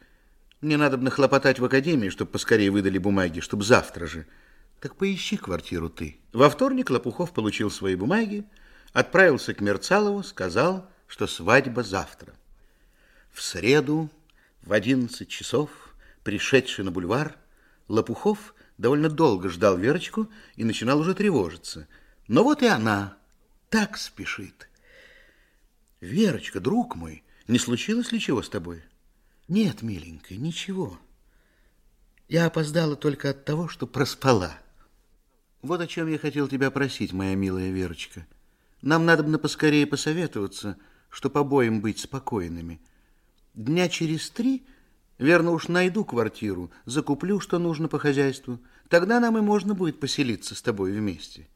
Мне 0.60 0.76
надо 0.76 0.98
бы 0.98 1.04
нахлопотать 1.04 1.58
в 1.58 1.64
академии, 1.64 2.10
чтобы 2.10 2.32
поскорее 2.32 2.70
выдали 2.70 2.98
бумаги, 2.98 3.40
чтобы 3.40 3.64
завтра 3.64 4.06
же. 4.06 4.26
Так 4.80 4.94
поищи 4.96 5.36
квартиру 5.36 5.88
ты. 5.88 6.18
Во 6.32 6.50
вторник 6.50 6.90
Лопухов 6.90 7.32
получил 7.32 7.70
свои 7.70 7.94
бумаги, 7.94 8.44
отправился 8.92 9.54
к 9.54 9.60
Мерцалову, 9.60 10.22
сказал, 10.22 10.88
что 11.06 11.26
свадьба 11.26 11.82
завтра. 11.82 12.34
В 13.32 13.40
среду 13.42 14.10
в 14.62 14.72
одиннадцать 14.72 15.28
часов, 15.28 15.70
пришедший 16.24 16.84
на 16.84 16.90
бульвар, 16.90 17.36
Лопухов 17.88 18.54
довольно 18.76 19.08
долго 19.08 19.48
ждал 19.48 19.78
Верочку 19.78 20.30
и 20.56 20.64
начинал 20.64 21.00
уже 21.00 21.14
тревожиться. 21.14 21.88
Но 22.28 22.44
вот 22.44 22.62
и 22.62 22.66
она 22.66 23.16
так 23.70 23.96
спешит. 23.96 24.68
Верочка, 26.00 26.60
друг 26.60 26.96
мой, 26.96 27.24
не 27.48 27.58
случилось 27.58 28.12
ли 28.12 28.20
чего 28.20 28.42
с 28.42 28.48
тобой? 28.48 28.82
Нет, 29.50 29.82
миленькая, 29.82 30.38
ничего. 30.38 30.96
Я 32.28 32.46
опоздала 32.46 32.94
только 32.94 33.30
от 33.30 33.44
того, 33.44 33.66
что 33.66 33.88
проспала. 33.88 34.56
Вот 35.60 35.80
о 35.80 35.88
чем 35.88 36.06
я 36.06 36.18
хотел 36.18 36.46
тебя 36.46 36.70
просить, 36.70 37.12
моя 37.12 37.34
милая 37.34 37.72
Верочка. 37.72 38.28
Нам 38.80 39.04
надо 39.06 39.24
бы 39.24 39.36
поскорее 39.40 39.88
посоветоваться, 39.88 40.78
чтоб 41.08 41.36
обоим 41.36 41.80
быть 41.80 41.98
спокойными. 41.98 42.80
Дня 43.54 43.88
через 43.88 44.30
три, 44.30 44.64
верно 45.18 45.50
уж 45.50 45.66
найду 45.66 46.04
квартиру, 46.04 46.70
закуплю, 46.84 47.40
что 47.40 47.58
нужно 47.58 47.88
по 47.88 47.98
хозяйству. 47.98 48.60
Тогда 48.88 49.18
нам 49.18 49.36
и 49.36 49.40
можно 49.40 49.74
будет 49.74 49.98
поселиться 49.98 50.54
с 50.54 50.62
тобой 50.62 50.92
вместе. 50.92 51.48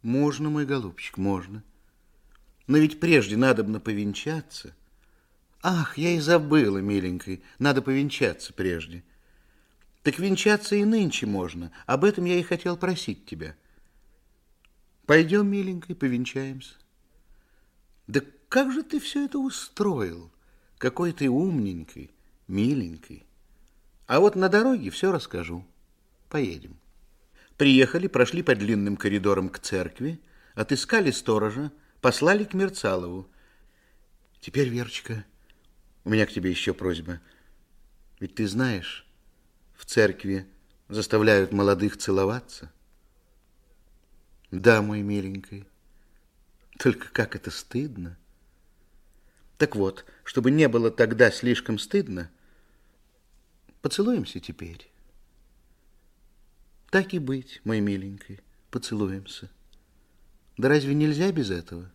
Можно, 0.00 0.48
мой 0.48 0.64
голубчик, 0.64 1.18
можно. 1.18 1.62
Но 2.66 2.78
ведь 2.78 2.98
прежде 2.98 3.36
надо 3.36 3.62
бы 3.62 3.78
повенчаться. 3.78 4.74
Ах, 5.68 5.98
я 5.98 6.10
и 6.10 6.20
забыла, 6.20 6.78
миленькой, 6.78 7.42
надо 7.58 7.82
повенчаться 7.82 8.52
прежде. 8.52 9.02
Так 10.04 10.20
венчаться 10.20 10.76
и 10.76 10.84
нынче 10.84 11.26
можно. 11.26 11.72
Об 11.86 12.04
этом 12.04 12.24
я 12.24 12.38
и 12.38 12.44
хотел 12.44 12.76
просить 12.76 13.26
тебя. 13.26 13.56
Пойдем, 15.06 15.48
миленькой, 15.48 15.96
повенчаемся. 15.96 16.74
Да 18.06 18.20
как 18.48 18.70
же 18.70 18.84
ты 18.84 19.00
все 19.00 19.24
это 19.24 19.40
устроил? 19.40 20.30
Какой 20.78 21.12
ты 21.12 21.28
умненький, 21.28 22.12
миленький. 22.46 23.26
А 24.06 24.20
вот 24.20 24.36
на 24.36 24.48
дороге 24.48 24.90
все 24.90 25.10
расскажу. 25.10 25.66
Поедем. 26.28 26.76
Приехали, 27.56 28.06
прошли 28.06 28.44
по 28.44 28.54
длинным 28.54 28.96
коридорам 28.96 29.48
к 29.48 29.58
церкви, 29.58 30.20
отыскали 30.54 31.10
сторожа, 31.10 31.72
послали 32.00 32.44
к 32.44 32.54
Мерцалову. 32.54 33.28
Теперь, 34.40 34.68
Верочка, 34.68 35.24
у 36.06 36.08
меня 36.08 36.24
к 36.24 36.32
тебе 36.32 36.50
еще 36.50 36.72
просьба. 36.72 37.20
Ведь 38.20 38.36
ты 38.36 38.46
знаешь, 38.46 39.04
в 39.74 39.84
церкви 39.84 40.46
заставляют 40.88 41.52
молодых 41.52 41.96
целоваться. 41.96 42.72
Да, 44.52 44.82
мой 44.82 45.02
миленький, 45.02 45.66
только 46.78 47.10
как 47.10 47.34
это 47.34 47.50
стыдно. 47.50 48.16
Так 49.58 49.74
вот, 49.74 50.04
чтобы 50.22 50.52
не 50.52 50.68
было 50.68 50.92
тогда 50.92 51.32
слишком 51.32 51.76
стыдно, 51.76 52.30
поцелуемся 53.82 54.38
теперь. 54.38 54.88
Так 56.90 57.14
и 57.14 57.18
быть, 57.18 57.60
мой 57.64 57.80
миленький, 57.80 58.38
поцелуемся. 58.70 59.50
Да 60.56 60.68
разве 60.68 60.94
нельзя 60.94 61.32
без 61.32 61.50
этого? 61.50 61.90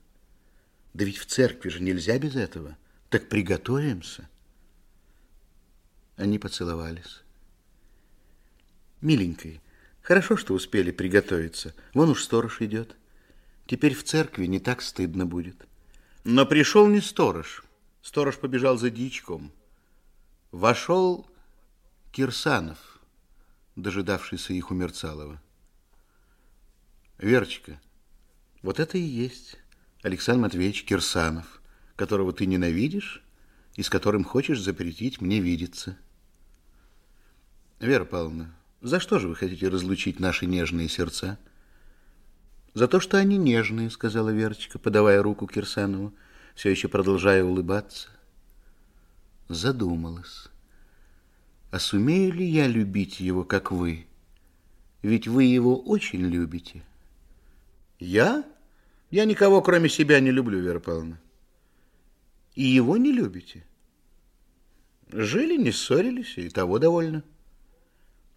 Да 0.93 1.05
ведь 1.05 1.17
в 1.17 1.27
церкви 1.27 1.69
же 1.69 1.81
нельзя 1.81 2.19
без 2.19 2.35
этого. 2.35 2.77
Так 3.11 3.27
приготовимся. 3.27 4.29
Они 6.15 6.39
поцеловались. 6.39 7.23
Миленький, 9.01 9.59
хорошо, 10.01 10.37
что 10.37 10.53
успели 10.53 10.91
приготовиться. 10.91 11.75
Вон 11.93 12.11
уж 12.11 12.23
сторож 12.23 12.61
идет. 12.61 12.95
Теперь 13.67 13.95
в 13.95 14.05
церкви 14.05 14.45
не 14.45 14.61
так 14.61 14.81
стыдно 14.81 15.25
будет. 15.25 15.67
Но 16.23 16.45
пришел 16.45 16.87
не 16.87 17.01
сторож. 17.01 17.65
Сторож 18.01 18.37
побежал 18.37 18.77
за 18.77 18.89
дичком. 18.89 19.51
Вошел 20.51 21.29
Кирсанов, 22.13 23.01
дожидавшийся 23.75 24.53
их 24.53 24.71
у 24.71 24.73
Мерцалова. 24.73 25.41
Верочка, 27.17 27.81
вот 28.61 28.79
это 28.79 28.97
и 28.97 29.01
есть 29.01 29.57
Александр 30.01 30.43
Матвеевич 30.43 30.85
Кирсанов, 30.85 31.60
которого 31.95 32.33
ты 32.33 32.45
ненавидишь 32.45 33.23
и 33.75 33.83
с 33.83 33.89
которым 33.89 34.23
хочешь 34.23 34.61
запретить 34.61 35.21
мне 35.21 35.39
видеться. 35.39 35.97
Вера 37.79 38.05
Павловна, 38.05 38.53
за 38.81 38.99
что 38.99 39.19
же 39.19 39.27
вы 39.27 39.35
хотите 39.35 39.67
разлучить 39.67 40.19
наши 40.19 40.45
нежные 40.45 40.89
сердца? 40.89 41.37
За 42.73 42.87
то, 42.87 42.99
что 42.99 43.17
они 43.17 43.37
нежные, 43.37 43.89
сказала 43.89 44.29
Верочка, 44.29 44.79
подавая 44.79 45.21
руку 45.21 45.47
Кирсанову, 45.47 46.13
все 46.55 46.69
еще 46.69 46.87
продолжая 46.87 47.43
улыбаться. 47.43 48.09
Задумалась. 49.49 50.47
А 51.71 51.79
сумею 51.79 52.33
ли 52.33 52.45
я 52.45 52.67
любить 52.67 53.19
его, 53.19 53.43
как 53.43 53.71
вы? 53.71 54.05
Ведь 55.01 55.27
вы 55.27 55.45
его 55.45 55.77
очень 55.79 56.21
любите. 56.21 56.83
Я? 57.99 58.43
Я 59.09 59.25
никого, 59.25 59.61
кроме 59.61 59.89
себя, 59.89 60.19
не 60.19 60.31
люблю, 60.31 60.59
Вера 60.59 60.79
Павловна. 60.79 61.19
И 62.55 62.63
его 62.63 62.97
не 62.97 63.11
любите? 63.11 63.65
Жили, 65.11 65.57
не 65.57 65.71
ссорились, 65.71 66.37
и 66.37 66.49
того 66.49 66.79
довольно. 66.79 67.23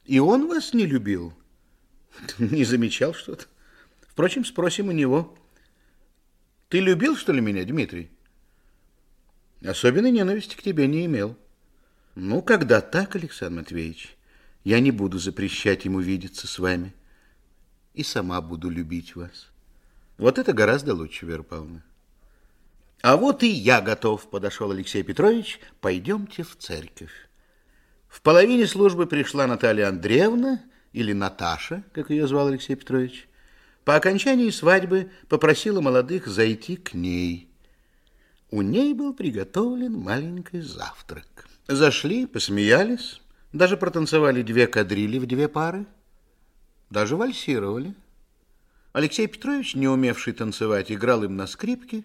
И 0.05 0.19
он 0.19 0.49
вас 0.49 0.75
не 0.75 0.87
любил? 0.87 1.33
Не 2.39 2.65
замечал 2.65 3.15
что-то? 3.15 3.47
Впрочем, 4.03 4.45
спросим 4.45 4.89
у 4.89 4.93
него. 4.93 5.37
Ты 6.69 6.79
любил, 6.81 7.17
что 7.17 7.33
ли, 7.33 7.41
меня, 7.41 7.65
Дмитрий? 7.65 8.11
Особенной 9.65 10.11
ненависти 10.11 10.57
к 10.57 10.63
тебе 10.63 10.87
не 10.87 11.07
имел. 11.07 11.37
Ну, 12.15 12.43
когда 12.43 12.81
так, 12.81 13.17
Александр 13.17 13.61
Матвеевич, 13.61 14.17
я 14.63 14.79
не 14.81 14.91
буду 14.91 15.19
запрещать 15.19 15.85
ему 15.85 16.01
видеться 16.01 16.47
с 16.47 16.59
вами. 16.59 16.95
И 17.95 18.03
сама 18.03 18.41
буду 18.41 18.71
любить 18.71 19.17
вас. 19.17 19.49
Вот 20.19 20.39
это 20.39 20.53
гораздо 20.53 20.95
лучше, 20.95 21.27
Вера 21.27 21.43
Павловна. 21.43 21.83
А 23.05 23.19
вот 23.19 23.43
и 23.43 23.49
я 23.49 23.83
готов, 23.83 24.31
подошел 24.31 24.71
Алексей 24.71 25.03
Петрович. 25.03 25.61
Пойдемте 25.83 26.43
в 26.43 26.57
церковь. 26.57 27.13
В 28.09 28.23
половине 28.23 28.67
службы 28.67 29.07
пришла 29.07 29.47
Наталья 29.47 29.89
Андреевна, 29.89 30.63
или 30.95 31.13
Наташа, 31.13 31.85
как 31.93 32.09
ее 32.09 32.27
звал 32.27 32.49
Алексей 32.49 32.77
Петрович, 32.77 33.29
по 33.85 33.95
окончании 33.95 34.49
свадьбы 34.49 35.11
попросила 35.29 35.83
молодых 35.83 36.27
зайти 36.27 36.77
к 36.77 36.95
ней. 36.95 37.51
У 38.51 38.63
ней 38.63 38.95
был 38.95 39.13
приготовлен 39.13 39.93
маленький 39.93 40.63
завтрак. 40.63 41.47
Зашли, 41.69 42.25
посмеялись, 42.25 43.21
даже 43.53 43.77
протанцевали 43.77 44.41
две 44.41 44.67
кадрили 44.67 45.19
в 45.19 45.27
две 45.27 45.49
пары, 45.49 45.85
даже 46.89 47.17
вальсировали. 47.17 47.95
Алексей 48.95 49.27
Петрович, 49.27 49.75
не 49.75 49.89
умевший 49.89 50.33
танцевать, 50.33 50.91
играл 50.91 51.23
им 51.23 51.37
на 51.37 51.47
скрипке. 51.47 52.05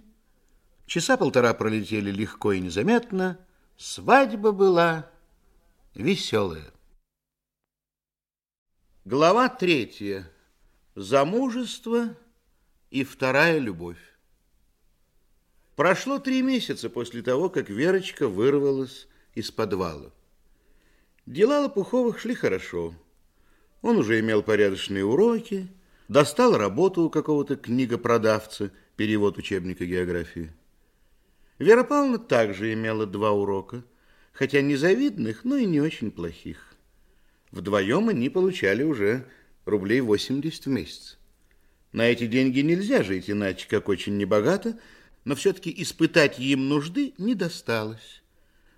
Часа 0.89 1.17
полтора 1.17 1.53
пролетели 1.53 2.09
легко 2.09 2.51
и 2.51 2.59
незаметно. 2.59 3.37
Свадьба 3.77 4.51
была 4.51 5.11
веселая. 5.93 6.65
Глава 9.05 9.49
третья. 9.49 10.27
Замужество 10.95 12.17
и 12.89 13.03
вторая 13.03 13.59
любовь. 13.59 13.99
Прошло 15.75 16.17
три 16.17 16.41
месяца 16.41 16.89
после 16.89 17.21
того, 17.21 17.51
как 17.51 17.69
Верочка 17.69 18.27
вырвалась 18.27 19.07
из 19.35 19.51
подвала. 19.51 20.11
Дела 21.27 21.59
Лопуховых 21.59 22.17
шли 22.17 22.33
хорошо. 22.33 22.95
Он 23.83 23.97
уже 23.97 24.19
имел 24.21 24.41
порядочные 24.41 25.05
уроки, 25.05 25.67
достал 26.07 26.57
работу 26.57 27.03
у 27.03 27.11
какого-то 27.11 27.57
книгопродавца, 27.57 28.71
перевод 28.95 29.37
учебника 29.37 29.85
географии. 29.85 30.51
Вера 31.59 31.83
Павловна 31.83 32.19
также 32.19 32.73
имела 32.73 33.05
два 33.05 33.31
урока, 33.31 33.83
хотя 34.31 34.61
не 34.61 34.77
завидных, 34.77 35.43
но 35.43 35.57
и 35.57 35.65
не 35.65 35.81
очень 35.81 36.09
плохих. 36.09 36.73
Вдвоем 37.51 38.07
они 38.07 38.29
получали 38.29 38.83
уже 38.83 39.25
рублей 39.65 39.99
80 39.99 40.65
в 40.65 40.69
месяц. 40.69 41.19
На 41.91 42.07
эти 42.07 42.27
деньги 42.27 42.61
нельзя 42.61 43.03
жить 43.03 43.29
иначе, 43.29 43.67
как 43.67 43.89
очень 43.89 44.17
небогато, 44.17 44.79
но 45.25 45.35
все-таки 45.35 45.73
испытать 45.81 46.39
им 46.39 46.69
нужды 46.69 47.13
не 47.17 47.35
досталось. 47.35 48.23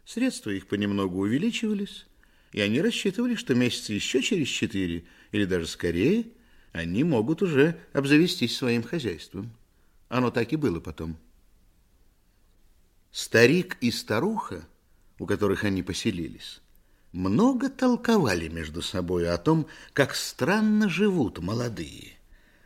Средства 0.04 0.50
их 0.50 0.66
понемногу 0.66 1.20
увеличивались, 1.20 2.08
и 2.52 2.62
они 2.62 2.82
рассчитывали, 2.82 3.36
что 3.36 3.54
месяца 3.54 3.94
еще 3.94 4.24
через 4.24 4.48
четыре, 4.48 5.04
или 5.32 5.46
даже 5.46 5.68
скорее, 5.68 6.26
они 6.72 7.04
могут 7.04 7.44
уже 7.44 7.78
обзавестись 7.94 8.58
своим 8.58 8.82
хозяйством. 8.82 9.52
Оно 10.10 10.32
так 10.32 10.52
и 10.52 10.56
было 10.56 10.80
потом. 10.80 11.18
Старик 13.12 13.78
и 13.82 13.92
старуха, 13.92 14.66
у 15.20 15.26
которых 15.26 15.66
они 15.66 15.84
поселились, 15.84 16.62
много 17.12 17.70
толковали 17.70 18.48
между 18.48 18.82
собой 18.82 19.30
о 19.30 19.38
том, 19.38 19.68
как 19.94 20.16
странно 20.16 20.88
живут 20.88 21.40
молодые. 21.40 22.14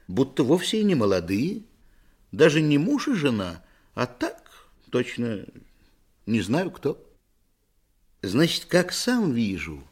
Будто 0.07 0.43
вовсе 0.43 0.81
и 0.81 0.83
не 0.83 0.93
молодые, 0.93 1.63
даже 2.31 2.61
не 2.61 2.77
муж 2.77 3.07
и 3.07 3.13
жена, 3.13 3.63
а 3.95 4.05
так, 4.05 4.69
точно, 4.91 5.45
не 6.27 6.41
знаю 6.41 6.69
кто. 6.69 7.01
Значит, 8.21 8.65
как 8.65 8.91
сам 8.91 9.31
вижу, 9.31 9.83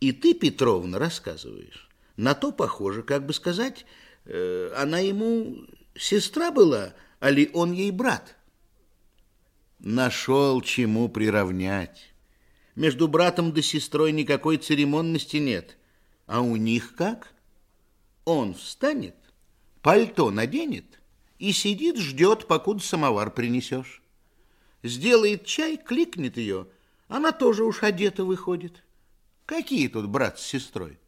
и 0.00 0.12
ты, 0.12 0.34
Петровна, 0.34 0.98
рассказываешь, 0.98 1.88
на 2.16 2.34
то 2.34 2.52
похоже, 2.52 3.02
как 3.02 3.24
бы 3.24 3.32
сказать, 3.32 3.86
э, 4.26 4.72
она 4.76 4.98
ему 4.98 5.66
сестра 5.94 6.50
была, 6.50 6.92
а 7.18 7.30
ли 7.30 7.50
он 7.54 7.72
ей 7.72 7.90
брат. 7.90 8.36
Нашел 9.84 10.60
чему 10.60 11.08
приравнять. 11.08 12.14
Между 12.76 13.08
братом 13.08 13.52
да 13.52 13.62
сестрой 13.62 14.12
никакой 14.12 14.58
церемонности 14.58 15.38
нет. 15.38 15.76
А 16.26 16.40
у 16.40 16.54
них 16.54 16.94
как? 16.94 17.34
Он 18.24 18.54
встанет, 18.54 19.16
пальто 19.82 20.30
наденет 20.30 21.00
и 21.40 21.50
сидит, 21.50 21.96
ждет, 21.96 22.46
покуда 22.46 22.80
самовар 22.80 23.32
принесешь. 23.32 24.04
Сделает 24.84 25.46
чай, 25.46 25.76
кликнет 25.76 26.36
ее, 26.36 26.68
она 27.08 27.32
тоже 27.32 27.64
уж 27.64 27.82
одета 27.82 28.24
выходит. 28.24 28.84
Какие 29.46 29.88
тут 29.88 30.06
брат 30.06 30.38
с 30.38 30.46
сестрой? 30.46 31.00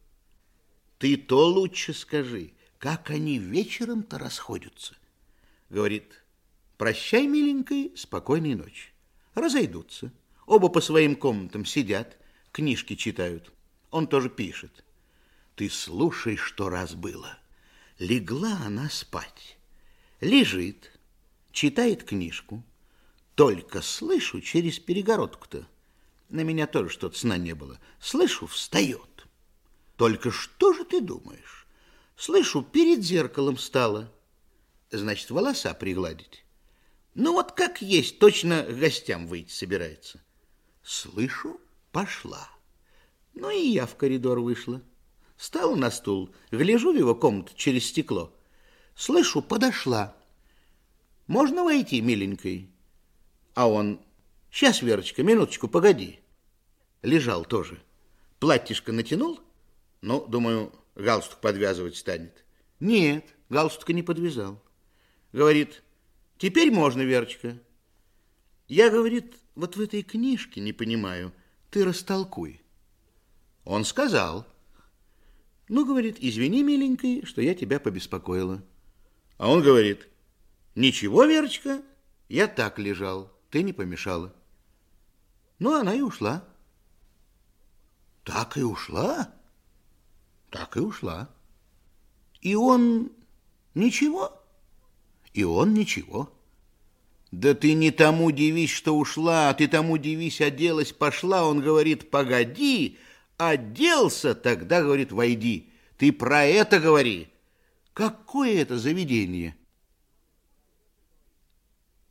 Ты 0.97 1.15
то 1.15 1.47
лучше 1.47 1.93
скажи, 1.93 2.51
как 2.77 3.09
они 3.09 3.39
вечером-то 3.39 4.19
расходятся. 4.19 4.97
Говорит, 5.69 6.24
прощай, 6.77 7.27
миленькой, 7.27 7.91
спокойной 7.95 8.55
ночи. 8.55 8.89
Разойдутся. 9.33 10.11
Оба 10.45 10.69
по 10.69 10.81
своим 10.81 11.15
комнатам 11.15 11.65
сидят, 11.65 12.17
книжки 12.51 12.95
читают. 12.95 13.51
Он 13.91 14.07
тоже 14.07 14.29
пишет. 14.29 14.83
Ты 15.55 15.69
слушай, 15.69 16.35
что 16.35 16.69
раз 16.69 16.93
было. 16.93 17.37
Легла 17.97 18.59
она 18.65 18.89
спать. 18.89 19.57
Лежит, 20.21 20.91
читает 21.51 22.03
книжку. 22.03 22.63
Только 23.35 23.81
слышу 23.81 24.41
через 24.41 24.79
перегородку-то. 24.79 25.67
На 26.29 26.41
меня 26.41 26.67
тоже 26.67 26.89
что-то 26.89 27.17
сна 27.17 27.37
не 27.37 27.53
было. 27.53 27.79
Слышу, 27.99 28.47
встает. 28.47 29.27
Только 29.97 30.31
что 30.31 30.73
же 30.73 30.83
ты 30.83 31.01
думаешь? 31.01 31.67
Слышу, 32.15 32.61
перед 32.61 33.03
зеркалом 33.03 33.57
стала. 33.57 34.11
Значит, 34.91 35.29
волоса 35.31 35.73
пригладить. 35.73 36.44
Ну 37.15 37.31
вот 37.31 37.53
как 37.53 37.81
есть, 37.81 38.19
точно 38.19 38.63
гостям 38.63 39.25
выйти 39.25 39.51
собирается. 39.51 40.21
Слышу, 40.83 41.61
пошла. 41.91 42.49
Ну 43.33 43.49
и 43.49 43.69
я 43.69 43.85
в 43.85 43.95
коридор 43.95 44.39
вышла. 44.41 44.81
Стала 45.37 45.75
на 45.75 45.91
стул, 45.91 46.29
гляжу 46.51 46.91
в 46.91 46.97
его 46.97 47.15
комнату 47.15 47.53
через 47.55 47.87
стекло. 47.87 48.33
Слышу, 48.95 49.41
подошла. 49.41 50.15
Можно 51.27 51.63
войти, 51.63 52.01
миленькой? 52.01 52.69
А 53.53 53.69
он, 53.69 54.01
сейчас, 54.51 54.81
Верочка, 54.81 55.23
минуточку, 55.23 55.69
погоди. 55.69 56.19
Лежал 57.01 57.45
тоже. 57.45 57.81
Платьишко 58.39 58.91
натянул, 58.91 59.39
ну, 60.01 60.25
думаю, 60.25 60.73
галстук 60.95 61.39
подвязывать 61.39 61.95
станет. 61.95 62.43
Нет, 62.81 63.33
галстука 63.49 63.93
не 63.93 64.03
подвязал. 64.03 64.61
Говорит, 65.31 65.81
теперь 66.37 66.71
можно, 66.71 67.01
Верочка. 67.01 67.57
Я, 68.67 68.89
говорит, 68.89 69.35
вот 69.55 69.75
в 69.75 69.81
этой 69.81 70.03
книжке 70.03 70.61
не 70.61 70.73
понимаю, 70.73 71.33
ты 71.69 71.85
растолкуй. 71.85 72.61
Он 73.63 73.85
сказал. 73.85 74.47
Ну, 75.67 75.85
говорит, 75.85 76.17
извини, 76.19 76.63
миленький, 76.63 77.25
что 77.25 77.41
я 77.41 77.55
тебя 77.55 77.79
побеспокоила. 77.79 78.63
А 79.37 79.49
он 79.49 79.61
говорит, 79.61 80.07
ничего, 80.75 81.25
Верочка, 81.25 81.81
я 82.29 82.47
так 82.47 82.79
лежал, 82.79 83.31
ты 83.49 83.63
не 83.63 83.73
помешала. 83.73 84.33
Ну, 85.59 85.73
она 85.73 85.95
и 85.95 86.01
ушла. 86.01 86.43
Так 88.23 88.57
и 88.57 88.63
ушла? 88.63 89.33
Так 90.49 90.77
и 90.77 90.79
ушла. 90.79 91.29
И 92.41 92.55
он 92.55 93.11
ничего? 93.73 94.44
И 95.35 95.43
он 95.43 95.73
ничего. 95.73 96.31
Да 97.31 97.53
ты 97.53 97.73
не 97.73 97.91
тому 97.91 98.31
дивись, 98.31 98.69
что 98.69 98.97
ушла, 98.97 99.49
а 99.49 99.53
ты 99.53 99.67
тому 99.67 99.97
дивись, 99.97 100.39
оделась, 100.39 100.93
пошла. 100.93 101.45
Он 101.45 101.59
говорит, 101.59 102.09
погоди, 102.09 102.97
оделся, 103.35 104.33
тогда, 104.33 104.81
говорит, 104.81 105.11
войди. 105.11 105.69
Ты 105.97 106.13
про 106.13 106.45
это 106.45 106.79
говори. 106.79 107.27
Какое 107.93 108.61
это 108.61 108.79
заведение? 108.79 109.57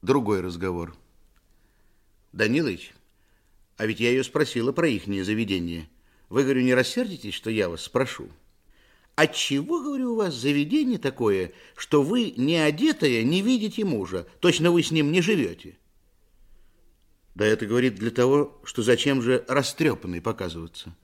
Другой 0.03 0.43
разговор. 0.43 0.95
Данилович, 2.35 2.93
а 3.79 3.87
ведь 3.87 4.01
я 4.01 4.11
ее 4.11 4.23
спросила 4.23 4.73
про 4.73 4.87
ихнее 4.87 5.25
заведение. 5.25 5.89
Вы, 6.29 6.43
говорю, 6.43 6.61
не 6.61 6.75
рассердитесь, 6.75 7.33
что 7.33 7.49
я 7.49 7.71
вас 7.71 7.85
спрошу? 7.85 8.29
Отчего, 9.17 9.81
говорю, 9.81 10.13
у 10.13 10.17
вас 10.17 10.35
заведение 10.35 10.99
такое, 10.99 11.53
что 11.77 12.03
вы, 12.03 12.33
не 12.37 12.57
одетая, 12.57 13.23
не 13.23 13.43
видите 13.43 13.85
мужа? 13.85 14.27
Точно 14.41 14.73
вы 14.73 14.83
с 14.83 14.91
ним 14.91 15.13
не 15.13 15.23
живете? 15.23 15.79
Да 17.37 17.45
это, 17.45 17.67
говорит, 17.67 17.95
для 17.95 18.11
того, 18.11 18.61
что 18.65 18.83
зачем 18.83 19.23
же 19.23 19.45
растрепанный 19.47 20.21
показываться? 20.21 20.97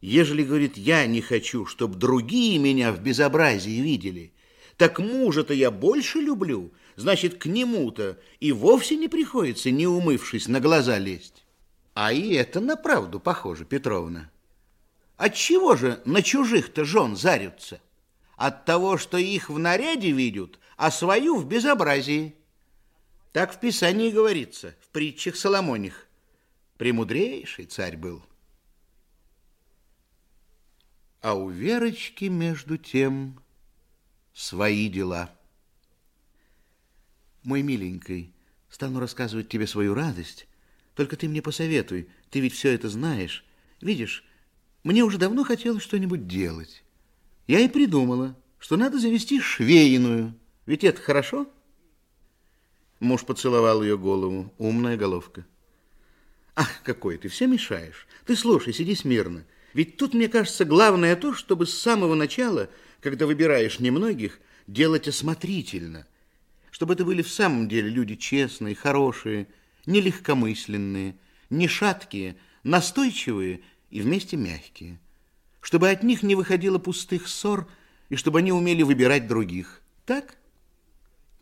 Ежели, 0.00 0.44
говорит, 0.44 0.76
я 0.76 1.04
не 1.06 1.20
хочу, 1.20 1.66
чтобы 1.66 1.96
другие 1.96 2.58
меня 2.58 2.92
в 2.92 3.00
безобразии 3.00 3.80
видели, 3.80 4.32
так 4.76 5.00
мужа-то 5.00 5.52
я 5.52 5.72
больше 5.72 6.20
люблю, 6.20 6.72
значит, 6.94 7.38
к 7.38 7.46
нему-то 7.46 8.20
и 8.38 8.52
вовсе 8.52 8.96
не 8.96 9.08
приходится, 9.08 9.72
не 9.72 9.88
умывшись, 9.88 10.46
на 10.46 10.60
глаза 10.60 10.98
лезть. 10.98 11.44
А 11.94 12.12
и 12.12 12.34
это 12.34 12.60
на 12.60 12.76
правду 12.76 13.18
похоже, 13.18 13.64
Петровна. 13.64 14.30
Отчего 15.16 15.76
же 15.76 16.02
на 16.04 16.22
чужих-то 16.22 16.84
жен 16.84 17.16
зарются? 17.16 17.80
От 18.36 18.66
того, 18.66 18.98
что 18.98 19.16
их 19.16 19.48
в 19.48 19.58
наряде 19.58 20.10
видят, 20.10 20.58
а 20.76 20.90
свою 20.90 21.36
в 21.36 21.46
безобразии. 21.46 22.34
Так 23.32 23.54
в 23.54 23.60
Писании 23.60 24.10
говорится, 24.10 24.76
в 24.82 24.88
притчах 24.88 25.36
Соломоних. 25.36 26.06
Премудрейший 26.76 27.64
царь 27.64 27.96
был. 27.96 28.22
А 31.22 31.34
у 31.34 31.48
Верочки, 31.48 32.26
между 32.26 32.76
тем, 32.76 33.40
свои 34.34 34.88
дела. 34.88 35.30
Мой 37.42 37.62
миленький, 37.62 38.34
стану 38.68 39.00
рассказывать 39.00 39.48
тебе 39.48 39.66
свою 39.66 39.94
радость, 39.94 40.46
только 40.94 41.16
ты 41.16 41.28
мне 41.28 41.40
посоветуй, 41.40 42.10
ты 42.30 42.40
ведь 42.40 42.52
все 42.52 42.72
это 42.72 42.90
знаешь. 42.90 43.44
Видишь, 43.80 44.24
мне 44.86 45.02
уже 45.02 45.18
давно 45.18 45.42
хотелось 45.42 45.82
что-нибудь 45.82 46.28
делать. 46.28 46.84
Я 47.48 47.58
и 47.58 47.66
придумала, 47.66 48.36
что 48.60 48.76
надо 48.76 49.00
завести 49.00 49.40
швейную. 49.40 50.32
Ведь 50.64 50.84
это 50.84 51.02
хорошо? 51.02 51.48
Муж 53.00 53.24
поцеловал 53.24 53.82
ее 53.82 53.98
голову. 53.98 54.54
Умная 54.58 54.96
головка. 54.96 55.44
Ах, 56.54 56.70
какой 56.84 57.18
ты, 57.18 57.26
все 57.26 57.48
мешаешь. 57.48 58.06
Ты 58.26 58.36
слушай, 58.36 58.72
сиди 58.72 58.94
смирно. 58.94 59.44
Ведь 59.74 59.96
тут, 59.96 60.14
мне 60.14 60.28
кажется, 60.28 60.64
главное 60.64 61.16
то, 61.16 61.34
чтобы 61.34 61.66
с 61.66 61.74
самого 61.74 62.14
начала, 62.14 62.70
когда 63.00 63.26
выбираешь 63.26 63.80
немногих, 63.80 64.38
делать 64.68 65.08
осмотрительно. 65.08 66.06
Чтобы 66.70 66.94
это 66.94 67.04
были 67.04 67.22
в 67.22 67.28
самом 67.28 67.68
деле 67.68 67.88
люди 67.88 68.14
честные, 68.14 68.76
хорошие, 68.76 69.48
не 69.84 70.00
легкомысленные, 70.00 71.16
не 71.50 71.66
шаткие, 71.66 72.36
настойчивые 72.62 73.62
и 73.90 74.00
вместе 74.00 74.36
мягкие, 74.36 75.00
чтобы 75.60 75.90
от 75.90 76.02
них 76.02 76.22
не 76.22 76.34
выходило 76.34 76.78
пустых 76.78 77.28
ссор 77.28 77.68
и 78.08 78.16
чтобы 78.16 78.38
они 78.38 78.52
умели 78.52 78.82
выбирать 78.82 79.26
других. 79.26 79.82
Так? 80.04 80.36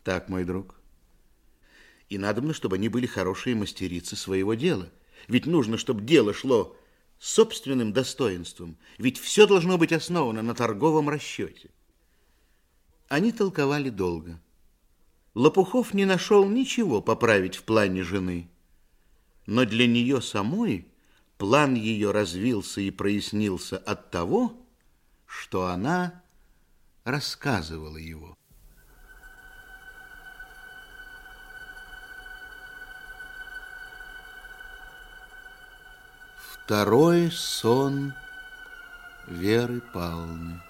Так, 0.03 0.29
мой 0.29 0.43
друг. 0.43 0.75
И 2.09 2.17
надобно, 2.17 2.53
чтобы 2.53 2.75
они 2.75 2.89
были 2.89 3.05
хорошие 3.05 3.55
мастерицы 3.55 4.15
своего 4.15 4.53
дела. 4.53 4.91
Ведь 5.27 5.45
нужно, 5.45 5.77
чтобы 5.77 6.01
дело 6.01 6.33
шло 6.33 6.75
собственным 7.19 7.93
достоинством, 7.93 8.77
ведь 8.97 9.17
все 9.17 9.47
должно 9.47 9.77
быть 9.77 9.93
основано 9.93 10.41
на 10.41 10.53
торговом 10.53 11.09
расчете. 11.09 11.69
Они 13.07 13.31
толковали 13.31 13.89
долго. 13.89 14.39
Лопухов 15.33 15.93
не 15.93 16.05
нашел 16.05 16.47
ничего 16.47 17.01
поправить 17.01 17.55
в 17.55 17.63
плане 17.63 18.03
жены. 18.03 18.49
Но 19.45 19.65
для 19.65 19.85
нее 19.85 20.21
самой 20.21 20.87
план 21.37 21.75
ее 21.75 22.11
развился 22.11 22.81
и 22.81 22.91
прояснился 22.91 23.77
от 23.77 24.11
того, 24.11 24.53
что 25.25 25.67
она 25.67 26.23
рассказывала 27.03 27.97
его. 27.97 28.35
Второй 36.65 37.31
сон 37.31 38.13
Веры 39.27 39.81
Павловны. 39.93 40.61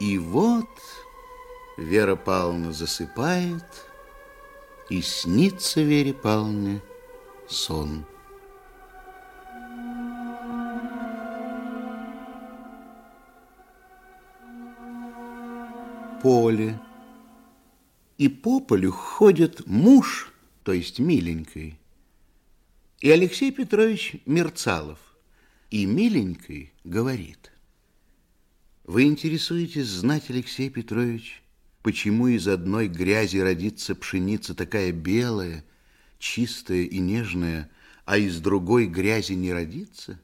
И 0.00 0.16
вот 0.16 0.66
Вера 1.80 2.14
Павловна 2.14 2.74
засыпает, 2.74 3.64
и 4.90 5.00
снится 5.00 5.80
Вере 5.80 6.12
Павловне 6.12 6.82
сон. 7.48 8.04
Поле. 16.22 16.78
И 18.18 18.28
по 18.28 18.60
полю 18.60 18.92
ходит 18.92 19.66
муж, 19.66 20.34
то 20.64 20.72
есть 20.74 20.98
миленький, 20.98 21.78
и 23.00 23.10
Алексей 23.10 23.50
Петрович 23.50 24.16
Мерцалов. 24.26 24.98
И 25.70 25.86
миленький 25.86 26.74
говорит– 26.84 27.52
вы 28.90 29.04
интересуетесь 29.04 29.86
знать, 29.86 30.30
Алексей 30.30 30.68
Петрович, 30.68 31.39
почему 31.82 32.28
из 32.28 32.48
одной 32.48 32.88
грязи 32.88 33.38
родится 33.38 33.94
пшеница 33.94 34.54
такая 34.54 34.92
белая, 34.92 35.64
чистая 36.18 36.82
и 36.82 36.98
нежная, 36.98 37.70
а 38.04 38.18
из 38.18 38.40
другой 38.40 38.86
грязи 38.86 39.32
не 39.32 39.52
родится? 39.52 40.20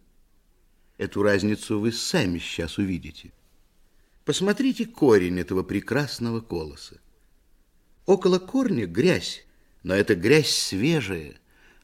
Эту 0.99 1.23
разницу 1.23 1.79
вы 1.79 1.93
сами 1.93 2.39
сейчас 2.39 2.79
увидите. 2.79 3.33
Посмотрите 4.25 4.87
корень 4.87 5.39
этого 5.39 5.63
прекрасного 5.63 6.41
колоса. 6.41 6.99
Около 8.07 8.39
корня 8.39 8.87
грязь, 8.87 9.45
но 9.83 9.95
это 9.95 10.15
грязь 10.15 10.51
свежая, 10.51 11.35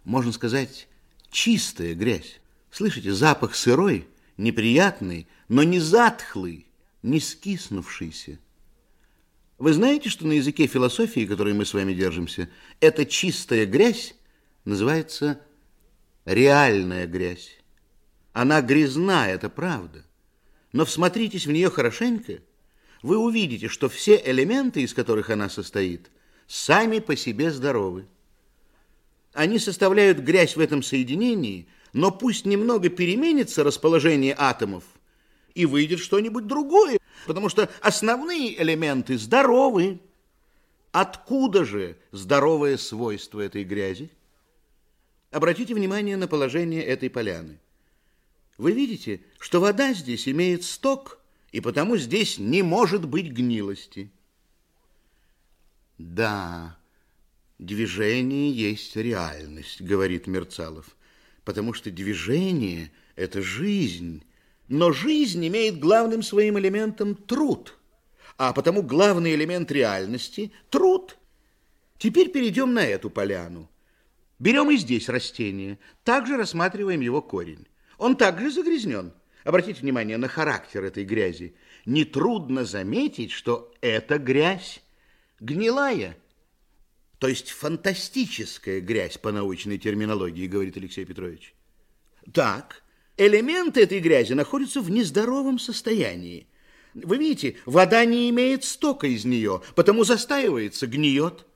можно 0.05 0.33
сказать, 0.33 0.89
чистая 1.31 1.95
грязь. 1.95 2.41
Слышите, 2.71 3.13
запах 3.13 3.55
сырой, 3.55 4.09
неприятный, 4.37 5.29
но 5.49 5.63
не 5.63 5.79
затхлый, 5.79 6.67
не 7.03 7.21
скиснувшийся. 7.21 8.39
Вы 9.63 9.75
знаете, 9.75 10.09
что 10.09 10.27
на 10.27 10.33
языке 10.33 10.67
философии, 10.67 11.25
которой 11.25 11.55
мы 11.55 11.65
с 11.65 11.73
вами 11.73 11.95
держимся, 11.95 12.49
эта 12.81 13.07
чистая 13.07 13.65
грязь 13.65 14.17
называется 14.65 15.41
реальная 16.25 17.07
грязь. 17.07 17.61
Она 18.33 18.61
грязна, 18.61 19.29
это 19.29 19.49
правда. 19.49 20.05
Но 20.73 20.85
всмотритесь 20.85 21.47
в 21.47 21.53
нее 21.53 21.71
хорошенько, 21.71 22.41
вы 23.03 23.17
увидите, 23.17 23.69
что 23.69 23.89
все 23.89 24.21
элементы, 24.25 24.83
из 24.83 24.95
которых 24.95 25.31
она 25.31 25.49
состоит, 25.49 26.11
сами 26.49 26.99
по 26.99 27.15
себе 27.15 27.53
здоровы. 27.53 28.07
Они 29.33 29.61
составляют 29.61 30.19
грязь 30.19 30.57
в 30.57 30.61
этом 30.61 30.83
соединении, 30.83 31.69
но 31.93 32.11
пусть 32.11 32.47
немного 32.47 32.89
переменится 32.89 33.63
расположение 33.63 34.35
атомов– 34.37 34.83
и 35.55 35.67
выйдет 35.67 36.01
что-нибудь 36.01 36.47
другое, 36.47 36.99
потому 37.27 37.49
что 37.49 37.71
основные 37.81 38.61
элементы 38.61 39.19
здоровы. 39.19 40.01
Откуда 40.93 41.65
же 41.65 41.97
здоровое 42.11 42.77
свойство 42.77 43.41
этой 43.41 43.65
грязи? 43.65 44.11
Обратите 45.31 45.75
внимание 45.75 46.19
на 46.19 46.29
положение 46.29 46.83
этой 46.85 47.09
поляны. 47.09 47.59
Вы 48.59 48.73
видите, 48.73 49.23
что 49.39 49.61
вода 49.61 49.95
здесь 49.95 50.29
имеет 50.29 50.65
сток, 50.65 51.19
и 51.51 51.61
потому 51.61 51.97
здесь 51.97 52.39
не 52.39 52.63
может 52.63 53.09
быть 53.09 53.33
гнилости. 53.33 54.11
Да, 55.97 56.77
движение 57.59 58.53
есть 58.53 58.95
реальность, 58.97 59.81
говорит 59.81 60.27
Мерцалов, 60.27 60.97
потому 61.45 61.73
что 61.73 61.91
движение– 61.91 62.93
это 63.17 63.41
жизнь, 63.41 64.25
но 64.73 64.91
жизнь 64.91 65.47
имеет 65.47 65.79
главным 65.79 66.23
своим 66.23 66.59
элементом 66.59 67.15
труд, 67.15 67.77
а 68.39 68.55
потому 68.55 68.83
главный 68.83 69.35
элемент 69.35 69.71
реальности– 69.71 70.51
труд. 70.71 71.19
Теперь 71.99 72.31
перейдем 72.31 72.73
на 72.73 72.83
эту 72.83 73.11
поляну. 73.11 73.69
Берем 74.39 74.71
и 74.71 74.79
здесь 74.79 75.11
растение, 75.11 75.79
также 76.05 76.39
рассматриваем 76.39 77.03
его 77.03 77.21
корень. 77.21 77.67
Он 77.99 78.17
также 78.17 78.51
загрязнен. 78.51 79.13
Обратите 79.45 79.83
внимание 79.83 80.17
на 80.17 80.27
характер 80.27 80.85
этой 80.85 81.05
грязи. 81.05 81.55
Нетрудно 81.85 82.65
заметить, 82.65 83.31
что 83.31 83.75
эта 83.83 84.17
грязь 84.19 84.81
гнилая, 85.39 86.17
то 87.19 87.29
есть 87.29 87.51
фантастическая 87.51 88.81
грязь 88.81 89.19
по 89.19 89.33
научной 89.33 89.77
терминологии, 89.77 90.47
говорит 90.47 90.79
Алексей 90.79 91.05
Петрович. 91.05 91.55
Так, 92.33 92.83
элементы 93.17 93.83
этой 93.83 94.01
грязи 94.01 94.33
находятся 94.33 94.81
в 94.81 94.91
нездоровом 94.91 95.59
состоянии. 95.59 96.47
Вы 96.95 97.17
видите, 97.19 97.57
вода 97.65 98.05
не 98.05 98.29
имеет 98.31 98.65
стока 98.65 99.07
из 99.07 99.25
нее, 99.25 99.63
потому 99.75 100.05
застаивается, 100.05 100.87
гниет. 100.87 101.47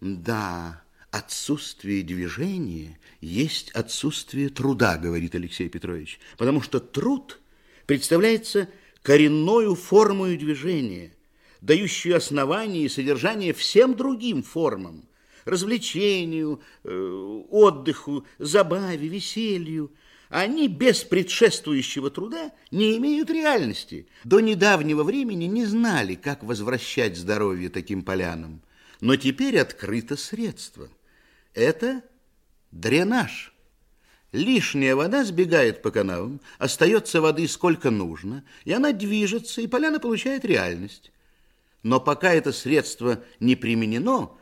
Да, 0.00 0.82
отсутствие 1.10 2.02
движения 2.02 2.98
есть 3.20 3.70
отсутствие 3.72 4.48
труда, 4.48 4.96
говорит 4.96 5.34
Алексей 5.34 5.68
Петрович, 5.68 6.20
потому 6.38 6.62
что 6.62 6.80
труд 6.80 7.40
представляется 7.86 8.68
коренную 9.02 9.74
формою 9.74 10.38
движения, 10.38 11.12
дающую 11.60 12.16
основание 12.16 12.84
и 12.84 12.88
содержание 12.88 13.52
всем 13.52 13.96
другим 13.96 14.42
формам 14.42 15.09
развлечению, 15.50 16.60
э, 16.84 17.42
отдыху, 17.50 18.24
забаве, 18.38 19.08
веселью. 19.08 19.92
Они 20.28 20.68
без 20.68 21.02
предшествующего 21.02 22.08
труда 22.08 22.52
не 22.70 22.96
имеют 22.96 23.30
реальности. 23.30 24.06
До 24.22 24.38
недавнего 24.40 25.02
времени 25.02 25.46
не 25.46 25.66
знали, 25.66 26.14
как 26.14 26.44
возвращать 26.44 27.16
здоровье 27.16 27.68
таким 27.68 28.02
полянам. 28.02 28.62
Но 29.00 29.16
теперь 29.16 29.58
открыто 29.58 30.16
средство. 30.16 30.88
Это 31.52 32.02
дренаж. 32.70 33.52
Лишняя 34.32 34.94
вода 34.94 35.24
сбегает 35.24 35.82
по 35.82 35.90
канавам, 35.90 36.40
остается 36.58 37.20
воды 37.20 37.48
сколько 37.48 37.90
нужно, 37.90 38.44
и 38.64 38.72
она 38.72 38.92
движется, 38.92 39.60
и 39.60 39.66
поляна 39.66 39.98
получает 39.98 40.44
реальность. 40.44 41.10
Но 41.82 41.98
пока 41.98 42.32
это 42.32 42.52
средство 42.52 43.24
не 43.40 43.56
применено, 43.56 44.36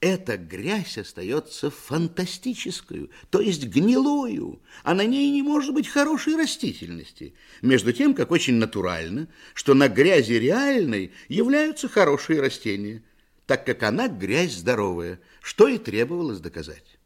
эта 0.00 0.36
грязь 0.36 0.96
остается 0.96 1.70
фантастическую, 1.70 3.10
то 3.30 3.40
есть 3.40 3.64
гнилою, 3.66 4.62
а 4.84 4.94
на 4.94 5.04
ней 5.04 5.30
не 5.30 5.42
может 5.42 5.74
быть 5.74 5.88
хорошей 5.88 6.36
растительности. 6.36 7.34
Между 7.62 7.92
тем, 7.92 8.14
как 8.14 8.30
очень 8.30 8.54
натурально, 8.54 9.28
что 9.54 9.74
на 9.74 9.88
грязи 9.88 10.34
реальной 10.34 11.12
являются 11.28 11.88
хорошие 11.88 12.40
растения, 12.40 13.02
так 13.46 13.66
как 13.66 13.82
она 13.82 14.08
грязь 14.08 14.54
здоровая, 14.54 15.20
что 15.40 15.66
и 15.66 15.78
требовалось 15.78 16.40
доказать. 16.40 16.98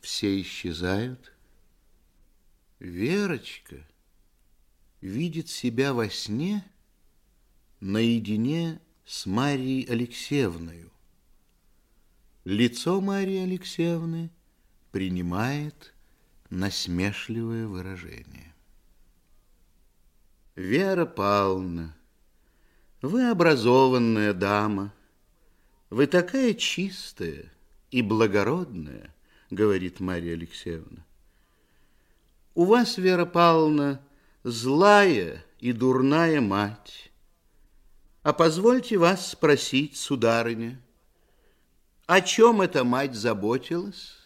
Все 0.00 0.40
исчезают. 0.40 1.32
Верочка 2.80 3.86
видит 5.00 5.48
себя 5.48 5.94
во 5.94 6.10
сне 6.10 6.64
наедине 7.78 8.80
с 9.04 9.26
Марией 9.26 9.84
Алексеевной. 9.88 10.91
Лицо 12.44 13.00
Марии 13.00 13.38
Алексеевны 13.38 14.28
принимает 14.90 15.94
насмешливое 16.50 17.68
выражение. 17.68 18.52
Вера 20.56 21.06
Павловна, 21.06 21.96
вы 23.00 23.30
образованная 23.30 24.34
дама, 24.34 24.92
вы 25.88 26.08
такая 26.08 26.54
чистая 26.54 27.44
и 27.92 28.02
благородная, 28.02 29.14
говорит 29.50 30.00
Мария 30.00 30.34
Алексеевна. 30.34 31.06
У 32.56 32.64
вас, 32.64 32.98
Вера 32.98 33.24
Павловна, 33.24 34.04
злая 34.42 35.44
и 35.60 35.72
дурная 35.72 36.40
мать. 36.40 37.12
А 38.24 38.32
позвольте 38.32 38.98
вас 38.98 39.30
спросить, 39.30 39.96
сударыня, 39.96 40.80
о 42.06 42.20
чем 42.20 42.60
эта 42.60 42.84
мать 42.84 43.14
заботилась? 43.14 44.16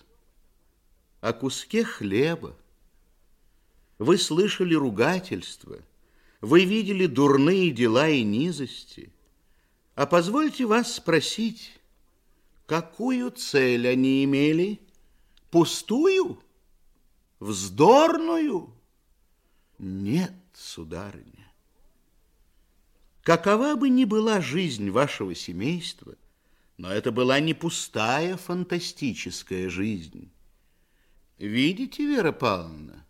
О 1.21 1.33
куске 1.33 1.85
хлеба. 1.85 2.57
Вы 3.99 4.19
слышали 4.19 4.75
ругательства, 4.75 5.79
вы 6.41 6.65
видели 6.65 7.07
дурные 7.07 7.71
дела 7.71 8.09
и 8.09 8.23
низости. 8.23 9.11
А 9.95 10.07
позвольте 10.07 10.67
вас 10.67 10.95
спросить, 10.95 11.73
какую 12.67 13.31
цель 13.31 13.89
они 13.89 14.23
имели, 14.25 14.81
Пустую? 15.51 16.43
Вздорную? 17.41 18.75
Нет, 19.79 20.35
сударыня. 20.53 21.51
Какова 23.23 23.75
бы 23.75 23.89
ни 23.89 24.05
была 24.05 24.41
жизнь 24.43 24.91
вашего 24.91 25.35
семейства, 25.35 26.15
но 26.77 26.93
это 26.93 27.11
была 27.11 27.41
не 27.41 27.55
пустая 27.55 28.37
фантастическая 28.37 29.69
жизнь. 29.71 30.31
Видите, 31.39 32.07
Вера 32.07 32.33
Павловна, 32.33 33.07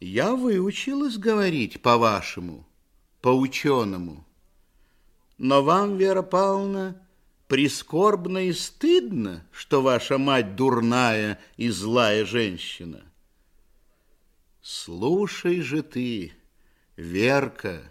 я 0.00 0.34
выучилась 0.34 1.16
говорить 1.16 1.80
по-вашему, 1.80 2.66
по-ученому. 3.20 4.26
Но 5.38 5.62
вам, 5.62 5.96
Вера 5.96 6.22
Павловна, 6.22 7.00
прискорбно 7.48 8.46
и 8.46 8.52
стыдно, 8.52 9.46
что 9.52 9.82
ваша 9.82 10.18
мать 10.18 10.56
дурная 10.56 11.40
и 11.56 11.68
злая 11.70 12.24
женщина. 12.24 13.04
Слушай 14.62 15.60
же 15.60 15.82
ты, 15.82 16.32
Верка, 16.96 17.82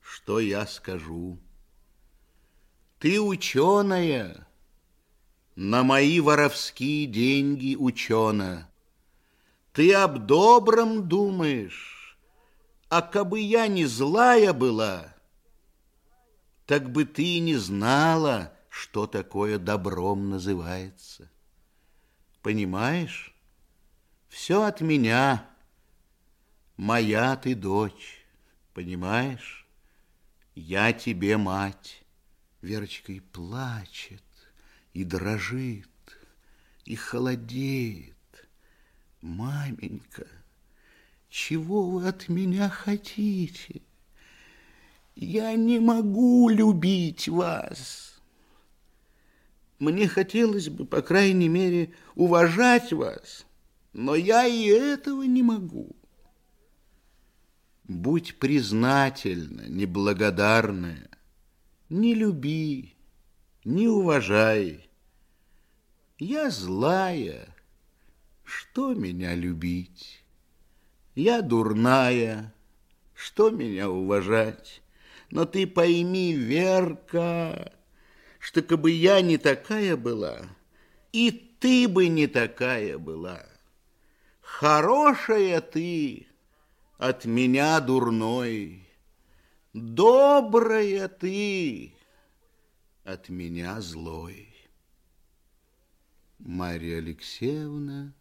что 0.00 0.40
я 0.40 0.66
скажу. 0.66 1.38
Ты 2.98 3.20
ученая, 3.20 4.48
на 5.54 5.84
мои 5.84 6.18
воровские 6.18 7.06
деньги 7.06 7.76
учена. 7.76 8.68
Ты 9.72 9.94
об 9.94 10.26
добром 10.26 11.08
думаешь, 11.08 12.18
а 12.88 13.02
кабы 13.02 13.38
я 13.38 13.68
не 13.68 13.86
злая 13.86 14.52
была, 14.52 15.14
так 16.66 16.90
бы 16.90 17.04
ты 17.04 17.38
не 17.38 17.54
знала, 17.54 18.52
что 18.68 19.06
такое 19.06 19.60
добром 19.60 20.30
называется. 20.30 21.30
Понимаешь? 22.42 23.32
Все 24.28 24.62
от 24.62 24.80
меня. 24.80 25.48
Моя 26.76 27.36
ты 27.36 27.54
дочь, 27.54 28.26
понимаешь? 28.74 29.66
Я 30.56 30.92
тебе 30.92 31.36
мать. 31.36 32.02
Верочка 32.60 33.12
и 33.12 33.20
плачет, 33.20 34.22
и 34.92 35.04
дрожит, 35.04 35.88
и 36.84 36.96
холодеет. 36.96 38.14
Маменька, 39.20 40.26
чего 41.28 41.88
вы 41.88 42.08
от 42.08 42.28
меня 42.28 42.68
хотите? 42.68 43.82
Я 45.14 45.54
не 45.54 45.78
могу 45.78 46.48
любить 46.48 47.28
вас. 47.28 48.20
Мне 49.78 50.08
хотелось 50.08 50.68
бы, 50.68 50.84
по 50.84 51.02
крайней 51.02 51.48
мере, 51.48 51.94
уважать 52.16 52.92
вас, 52.92 53.46
но 53.92 54.14
я 54.16 54.46
и 54.46 54.66
этого 54.66 55.22
не 55.22 55.42
могу. 55.42 55.94
Будь 57.84 58.36
признательна, 58.38 59.68
неблагодарная, 59.68 61.08
не 61.88 62.14
люби, 62.14 62.94
не 63.64 63.88
уважай. 63.88 64.88
Я 66.18 66.50
злая, 66.50 67.54
что 68.44 68.94
меня 68.94 69.34
любить? 69.34 70.24
Я 71.14 71.42
дурная, 71.42 72.52
что 73.14 73.50
меня 73.50 73.90
уважать? 73.90 74.82
Но 75.30 75.44
ты 75.44 75.66
пойми, 75.66 76.32
Верка, 76.32 77.72
что 78.38 78.62
кабы 78.62 78.90
я 78.90 79.20
не 79.20 79.36
такая 79.36 79.96
была, 79.96 80.40
и 81.12 81.30
ты 81.30 81.88
бы 81.88 82.08
не 82.08 82.26
такая 82.26 82.98
была. 82.98 83.44
Хорошая 84.40 85.60
ты 85.60 86.26
от 86.96 87.26
меня 87.26 87.80
дурной. 87.80 88.87
Добрая 89.78 91.06
ты 91.06 91.94
от 93.04 93.28
меня 93.28 93.80
злой. 93.80 94.52
Марья 96.40 96.98
Алексеевна 96.98 98.12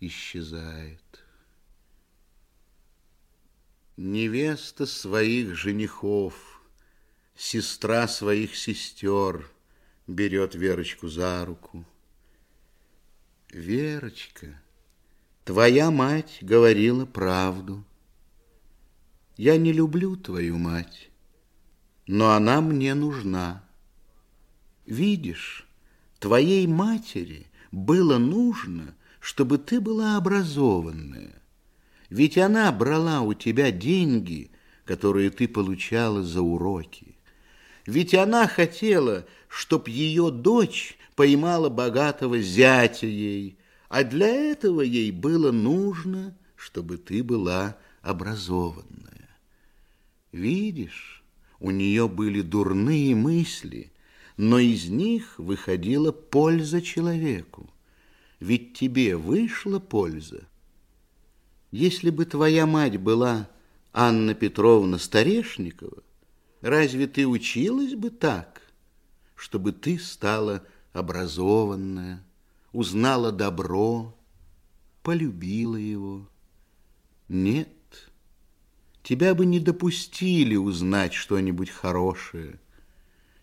исчезает. 0.00 1.24
Невеста 3.98 4.86
своих 4.86 5.54
женихов, 5.54 6.62
сестра 7.36 8.08
своих 8.08 8.56
сестер 8.56 9.50
берет 10.06 10.54
Верочку 10.54 11.08
за 11.08 11.44
руку. 11.44 11.84
Верочка, 13.50 14.58
твоя 15.44 15.90
мать 15.90 16.38
говорила 16.40 17.04
правду. 17.04 17.84
Я 19.38 19.56
не 19.56 19.72
люблю 19.72 20.16
твою 20.16 20.58
мать, 20.58 21.10
но 22.08 22.32
она 22.32 22.60
мне 22.60 22.94
нужна. 22.94 23.62
Видишь, 24.84 25.64
твоей 26.18 26.66
матери 26.66 27.46
было 27.70 28.18
нужно, 28.18 28.96
чтобы 29.20 29.58
ты 29.58 29.80
была 29.80 30.16
образованная. 30.16 31.40
Ведь 32.10 32.36
она 32.36 32.72
брала 32.72 33.20
у 33.20 33.32
тебя 33.32 33.70
деньги, 33.70 34.50
которые 34.84 35.30
ты 35.30 35.46
получала 35.46 36.24
за 36.24 36.42
уроки. 36.42 37.16
Ведь 37.86 38.14
она 38.14 38.48
хотела, 38.48 39.24
чтоб 39.46 39.86
ее 39.86 40.32
дочь 40.32 40.98
поймала 41.14 41.68
богатого 41.68 42.40
зятя 42.40 43.06
ей, 43.06 43.56
а 43.88 44.02
для 44.02 44.26
этого 44.26 44.80
ей 44.80 45.12
было 45.12 45.52
нужно, 45.52 46.36
чтобы 46.56 46.96
ты 46.96 47.22
была 47.22 47.76
образованная. 48.02 49.17
Видишь, 50.32 51.24
у 51.58 51.70
нее 51.70 52.08
были 52.08 52.42
дурные 52.42 53.14
мысли, 53.14 53.92
но 54.36 54.58
из 54.58 54.88
них 54.88 55.38
выходила 55.38 56.12
польза 56.12 56.82
человеку. 56.82 57.68
Ведь 58.40 58.74
тебе 58.74 59.16
вышла 59.16 59.78
польза. 59.80 60.46
Если 61.70 62.10
бы 62.10 62.24
твоя 62.24 62.66
мать 62.66 62.98
была 62.98 63.48
Анна 63.92 64.34
Петровна 64.34 64.98
Старешникова, 64.98 66.02
разве 66.60 67.06
ты 67.06 67.26
училась 67.26 67.94
бы 67.94 68.10
так, 68.10 68.62
чтобы 69.34 69.72
ты 69.72 69.98
стала 69.98 70.64
образованная, 70.92 72.22
узнала 72.72 73.32
добро, 73.32 74.16
полюбила 75.02 75.76
его? 75.76 76.28
Нет, 77.28 77.68
тебя 79.02 79.34
бы 79.34 79.46
не 79.46 79.60
допустили 79.60 80.56
узнать 80.56 81.12
что-нибудь 81.12 81.70
хорошее. 81.70 82.60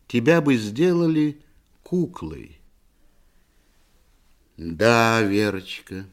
Тебя 0.07 0.41
бы 0.41 0.55
сделали 0.57 1.41
куклой. 1.83 2.59
Да, 4.57 5.21
Верочка, 5.21 6.05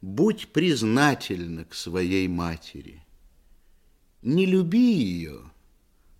будь 0.00 0.48
признательна 0.48 1.64
к 1.64 1.74
своей 1.74 2.28
матери. 2.28 3.04
Не 4.22 4.46
люби 4.46 4.94
ее, 4.94 5.50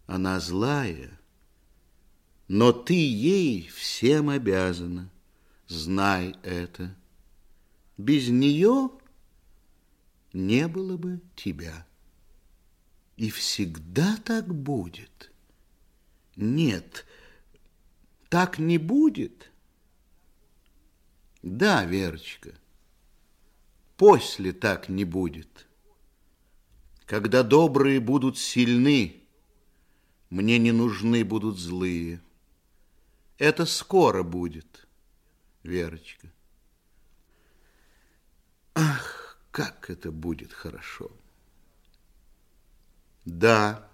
она 0.06 0.40
злая, 0.40 1.18
но 2.48 2.72
ты 2.72 2.94
ей 2.94 3.68
всем 3.68 4.28
обязана, 4.28 5.10
знай 5.68 6.34
это. 6.42 6.94
Без 7.96 8.28
нее 8.28 8.90
не 10.32 10.68
было 10.68 10.96
бы 10.96 11.20
тебя. 11.36 11.86
И 13.22 13.30
всегда 13.30 14.16
так 14.24 14.52
будет. 14.52 15.30
Нет, 16.34 17.06
так 18.28 18.58
не 18.58 18.78
будет. 18.78 19.52
Да, 21.40 21.84
Верочка, 21.84 22.52
после 23.96 24.52
так 24.52 24.88
не 24.88 25.04
будет. 25.04 25.68
Когда 27.04 27.44
добрые 27.44 28.00
будут 28.00 28.38
сильны, 28.38 29.22
мне 30.28 30.58
не 30.58 30.72
нужны 30.72 31.24
будут 31.24 31.60
злые. 31.60 32.20
Это 33.38 33.66
скоро 33.66 34.24
будет, 34.24 34.88
Верочка. 35.62 36.26
Ах, 38.74 39.38
как 39.52 39.90
это 39.90 40.10
будет 40.10 40.52
хорошо! 40.52 41.21
Да, 43.24 43.88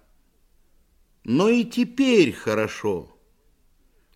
но 1.23 1.49
и 1.49 1.63
теперь 1.63 2.33
хорошо, 2.33 3.15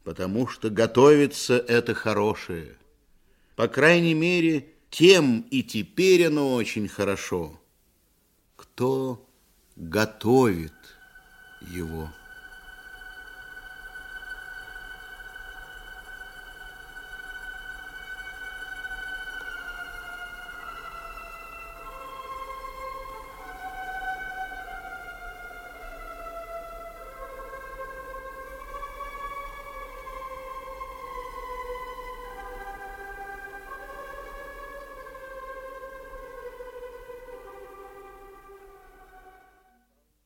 потому 0.03 0.47
что 0.47 0.69
готовится 0.69 1.57
это 1.57 1.93
хорошее. 1.93 2.77
По 3.55 3.67
крайней 3.67 4.15
мере, 4.15 4.67
тем 4.89 5.41
и 5.51 5.61
теперь 5.61 6.27
оно 6.27 6.55
очень 6.55 6.87
хорошо, 6.87 7.59
кто 8.55 9.27
готовит 9.75 10.73
его. 11.61 12.09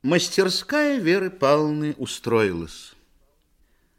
Мастерская 0.08 1.00
Веры 1.00 1.30
Павловны 1.30 1.94
устроилась. 1.98 2.94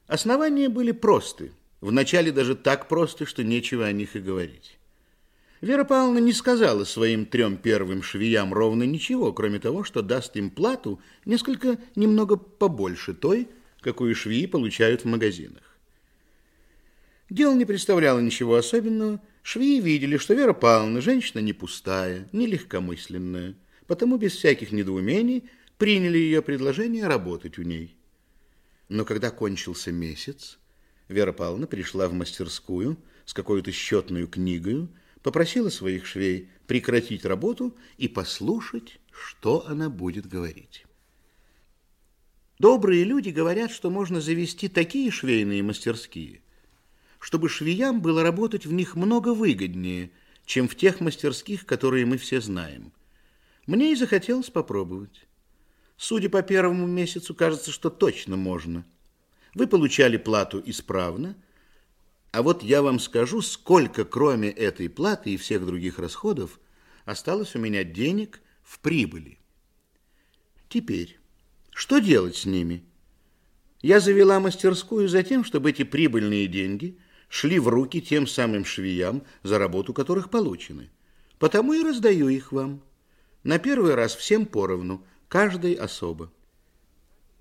Основания 0.06 0.70
были 0.70 0.92
просты. 0.92 1.52
Вначале 1.82 2.32
даже 2.32 2.56
так 2.56 2.88
просты, 2.88 3.26
что 3.26 3.44
нечего 3.44 3.84
о 3.84 3.92
них 3.92 4.16
и 4.16 4.20
говорить. 4.20 4.78
Вера 5.60 5.84
Павловна 5.84 6.16
не 6.16 6.32
сказала 6.32 6.84
своим 6.84 7.26
трем 7.26 7.58
первым 7.58 8.02
швеям 8.02 8.54
ровно 8.54 8.84
ничего, 8.84 9.34
кроме 9.34 9.58
того, 9.58 9.84
что 9.84 10.00
даст 10.00 10.34
им 10.38 10.48
плату 10.48 10.98
несколько 11.26 11.76
немного 11.94 12.38
побольше 12.38 13.12
той, 13.12 13.46
какую 13.82 14.14
швеи 14.14 14.46
получают 14.46 15.02
в 15.02 15.08
магазинах. 15.08 15.76
Дело 17.28 17.54
не 17.54 17.66
представляло 17.66 18.20
ничего 18.20 18.54
особенного. 18.54 19.20
Швеи 19.42 19.78
видели, 19.78 20.16
что 20.16 20.32
Вера 20.32 20.54
Павловна 20.54 21.02
женщина 21.02 21.40
не 21.40 21.52
пустая, 21.52 22.30
не 22.32 22.46
легкомысленная, 22.46 23.56
потому 23.86 24.16
без 24.16 24.36
всяких 24.36 24.72
недоумений 24.72 25.44
приняли 25.78 26.18
ее 26.18 26.42
предложение 26.42 27.06
работать 27.06 27.58
у 27.58 27.62
ней. 27.62 27.96
Но 28.88 29.04
когда 29.04 29.30
кончился 29.30 29.92
месяц, 29.92 30.58
Вера 31.08 31.32
Павловна 31.32 31.66
пришла 31.66 32.08
в 32.08 32.12
мастерскую 32.12 32.98
с 33.24 33.32
какой-то 33.32 33.72
счетной 33.72 34.26
книгой, 34.26 34.88
попросила 35.22 35.70
своих 35.70 36.04
швей 36.04 36.50
прекратить 36.66 37.24
работу 37.24 37.76
и 37.96 38.08
послушать, 38.08 38.98
что 39.10 39.66
она 39.66 39.88
будет 39.88 40.26
говорить. 40.26 40.84
Добрые 42.58 43.04
люди 43.04 43.30
говорят, 43.30 43.70
что 43.70 43.88
можно 43.88 44.20
завести 44.20 44.68
такие 44.68 45.10
швейные 45.10 45.62
мастерские, 45.62 46.42
чтобы 47.20 47.48
швеям 47.48 48.00
было 48.00 48.22
работать 48.22 48.66
в 48.66 48.72
них 48.72 48.96
много 48.96 49.32
выгоднее, 49.32 50.10
чем 50.44 50.66
в 50.66 50.74
тех 50.74 51.00
мастерских, 51.00 51.66
которые 51.66 52.04
мы 52.04 52.18
все 52.18 52.40
знаем. 52.40 52.92
Мне 53.66 53.92
и 53.92 53.96
захотелось 53.96 54.50
попробовать. 54.50 55.27
Судя 55.98 56.30
по 56.30 56.42
первому 56.42 56.86
месяцу, 56.86 57.34
кажется, 57.34 57.72
что 57.72 57.90
точно 57.90 58.36
можно. 58.36 58.86
Вы 59.54 59.66
получали 59.66 60.16
плату 60.16 60.62
исправно, 60.64 61.36
а 62.30 62.42
вот 62.42 62.62
я 62.62 62.82
вам 62.82 63.00
скажу, 63.00 63.42
сколько 63.42 64.04
кроме 64.04 64.48
этой 64.48 64.88
платы 64.88 65.34
и 65.34 65.36
всех 65.36 65.66
других 65.66 65.98
расходов 65.98 66.60
осталось 67.04 67.56
у 67.56 67.58
меня 67.58 67.82
денег 67.82 68.40
в 68.62 68.78
прибыли. 68.78 69.38
Теперь, 70.68 71.18
что 71.70 71.98
делать 71.98 72.36
с 72.36 72.46
ними? 72.46 72.84
Я 73.82 73.98
завела 73.98 74.38
мастерскую 74.38 75.08
за 75.08 75.24
тем, 75.24 75.42
чтобы 75.42 75.70
эти 75.70 75.82
прибыльные 75.82 76.46
деньги 76.46 76.96
шли 77.28 77.58
в 77.58 77.66
руки 77.66 78.00
тем 78.00 78.28
самым 78.28 78.64
швеям, 78.64 79.24
за 79.42 79.58
работу 79.58 79.92
которых 79.92 80.30
получены. 80.30 80.90
Потому 81.40 81.72
и 81.72 81.82
раздаю 81.82 82.28
их 82.28 82.52
вам. 82.52 82.82
На 83.42 83.58
первый 83.58 83.96
раз 83.96 84.14
всем 84.14 84.46
поровну– 84.46 85.04
каждой 85.28 85.74
особо. 85.74 86.32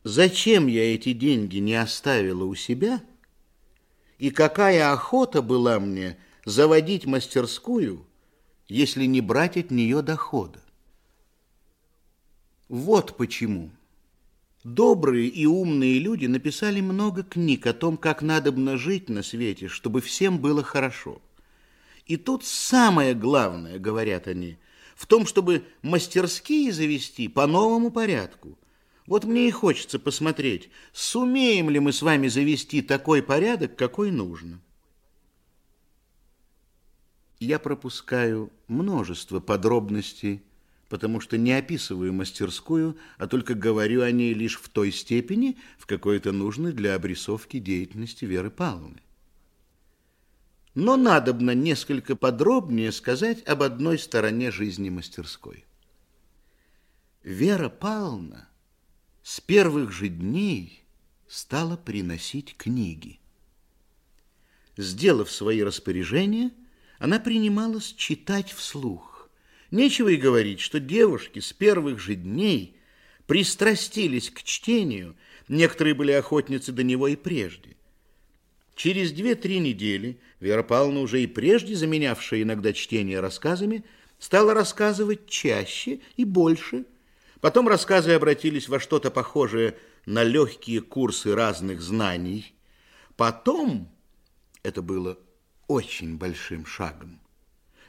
Зачем 0.03 0.67
я 0.67 0.93
эти 0.93 1.13
деньги 1.13 1.57
не 1.57 1.75
оставила 1.75 2.43
у 2.43 2.55
себя? 2.55 3.01
И 4.19 4.29
какая 4.29 4.91
охота 4.91 5.41
была 5.41 5.79
мне 5.79 6.17
заводить 6.45 7.05
мастерскую, 7.05 8.05
если 8.67 9.05
не 9.05 9.21
брать 9.21 9.57
от 9.57 9.71
нее 9.71 10.01
дохода? 10.01 10.61
Вот 12.69 13.17
почему. 13.17 13.71
Добрые 14.63 15.27
и 15.27 15.45
умные 15.45 15.99
люди 15.99 16.25
написали 16.25 16.81
много 16.81 17.23
книг 17.23 17.67
о 17.67 17.73
том, 17.73 17.95
как 17.95 18.21
надобно 18.21 18.75
жить 18.77 19.07
на 19.07 19.23
свете, 19.23 19.67
чтобы 19.67 20.01
всем 20.01 20.39
было 20.39 20.63
хорошо. 20.63 21.21
И 22.05 22.17
тут 22.17 22.43
самое 22.45 23.13
главное, 23.13 23.79
говорят 23.79 24.27
они– 24.27 24.57
в 24.97 25.05
том, 25.05 25.25
чтобы 25.25 25.63
мастерские 25.83 26.73
завести 26.73 27.27
по 27.27 27.45
новому 27.47 27.91
порядку. 27.91 28.57
Вот 29.05 29.23
мне 29.23 29.47
и 29.47 29.51
хочется 29.51 29.99
посмотреть, 29.99 30.69
сумеем 30.91 31.69
ли 31.69 31.79
мы 31.79 31.93
с 31.93 32.01
вами 32.01 32.27
завести 32.27 32.81
такой 32.81 33.21
порядок, 33.21 33.77
какой 33.77 34.11
нужно. 34.11 34.59
Я 37.39 37.59
пропускаю 37.59 38.51
множество 38.67 39.39
подробностей, 39.39 40.41
потому 40.89 41.21
что 41.21 41.37
не 41.37 41.53
описываю 41.53 42.11
мастерскую, 42.11 42.97
а 43.17 43.27
только 43.27 43.53
говорю 43.53 44.01
о 44.01 44.11
ней 44.11 44.33
лишь 44.33 44.59
в 44.59 44.67
той 44.67 44.91
степени, 44.91 45.57
в 45.77 45.85
какой 45.85 46.17
это 46.17 46.31
нужно 46.31 46.71
для 46.71 46.95
обрисовки 46.95 47.59
деятельности 47.59 48.25
Веры 48.25 48.49
Павловны 48.49 48.99
но 50.77 50.95
надобно 50.95 51.55
несколько 51.55 52.15
подробнее 52.15 52.91
сказать 52.91 53.41
об 53.47 53.63
одной 53.63 53.97
стороне 53.97 54.51
жизни 54.51 54.91
мастерской. 54.91 55.65
Вера 57.23 57.67
Павловна 57.67 58.47
с 59.23 59.41
первых 59.41 59.91
же 59.91 60.07
дней 60.07 60.83
стала 61.27 61.77
приносить 61.77 62.55
книги. 62.55 63.19
Сделав 64.77 65.31
свои 65.31 65.63
распоряжения, 65.63 66.51
она 66.99 67.17
принималась 67.17 67.91
читать 67.93 68.51
вслух. 68.51 69.31
Нечего 69.71 70.09
и 70.09 70.15
говорить, 70.15 70.59
что 70.59 70.79
девушки 70.79 71.39
с 71.39 71.53
первых 71.53 71.99
же 71.99 72.13
дней 72.13 72.77
пристрастились 73.25 74.29
к 74.29 74.43
чтению, 74.43 75.15
некоторые 75.47 75.95
были 75.95 76.11
охотницы 76.11 76.71
до 76.71 76.83
него 76.83 77.07
и 77.07 77.15
прежде. 77.15 77.76
Через 78.77 79.11
две-три 79.11 79.57
недели 79.57 80.19
Вера 80.39 80.61
Павловна, 80.61 80.99
уже 80.99 81.23
и 81.23 81.27
прежде 81.27 81.75
заменявшая 81.75 82.43
иногда 82.43 82.73
чтение 82.73 83.19
рассказами, 83.19 83.83
стала 84.19 84.53
рассказывать 84.53 85.27
чаще 85.27 85.99
и 86.15 86.23
больше. 86.23 86.85
Потом 87.41 87.67
рассказы 87.67 88.11
обратились 88.11 88.69
во 88.69 88.79
что-то 88.79 89.09
похожее 89.09 89.75
на 90.05 90.23
легкие 90.23 90.81
курсы 90.81 91.33
разных 91.33 91.81
знаний. 91.81 92.53
Потом, 93.15 93.91
это 94.61 94.83
было 94.83 95.17
очень 95.67 96.17
большим 96.17 96.67
шагом, 96.67 97.19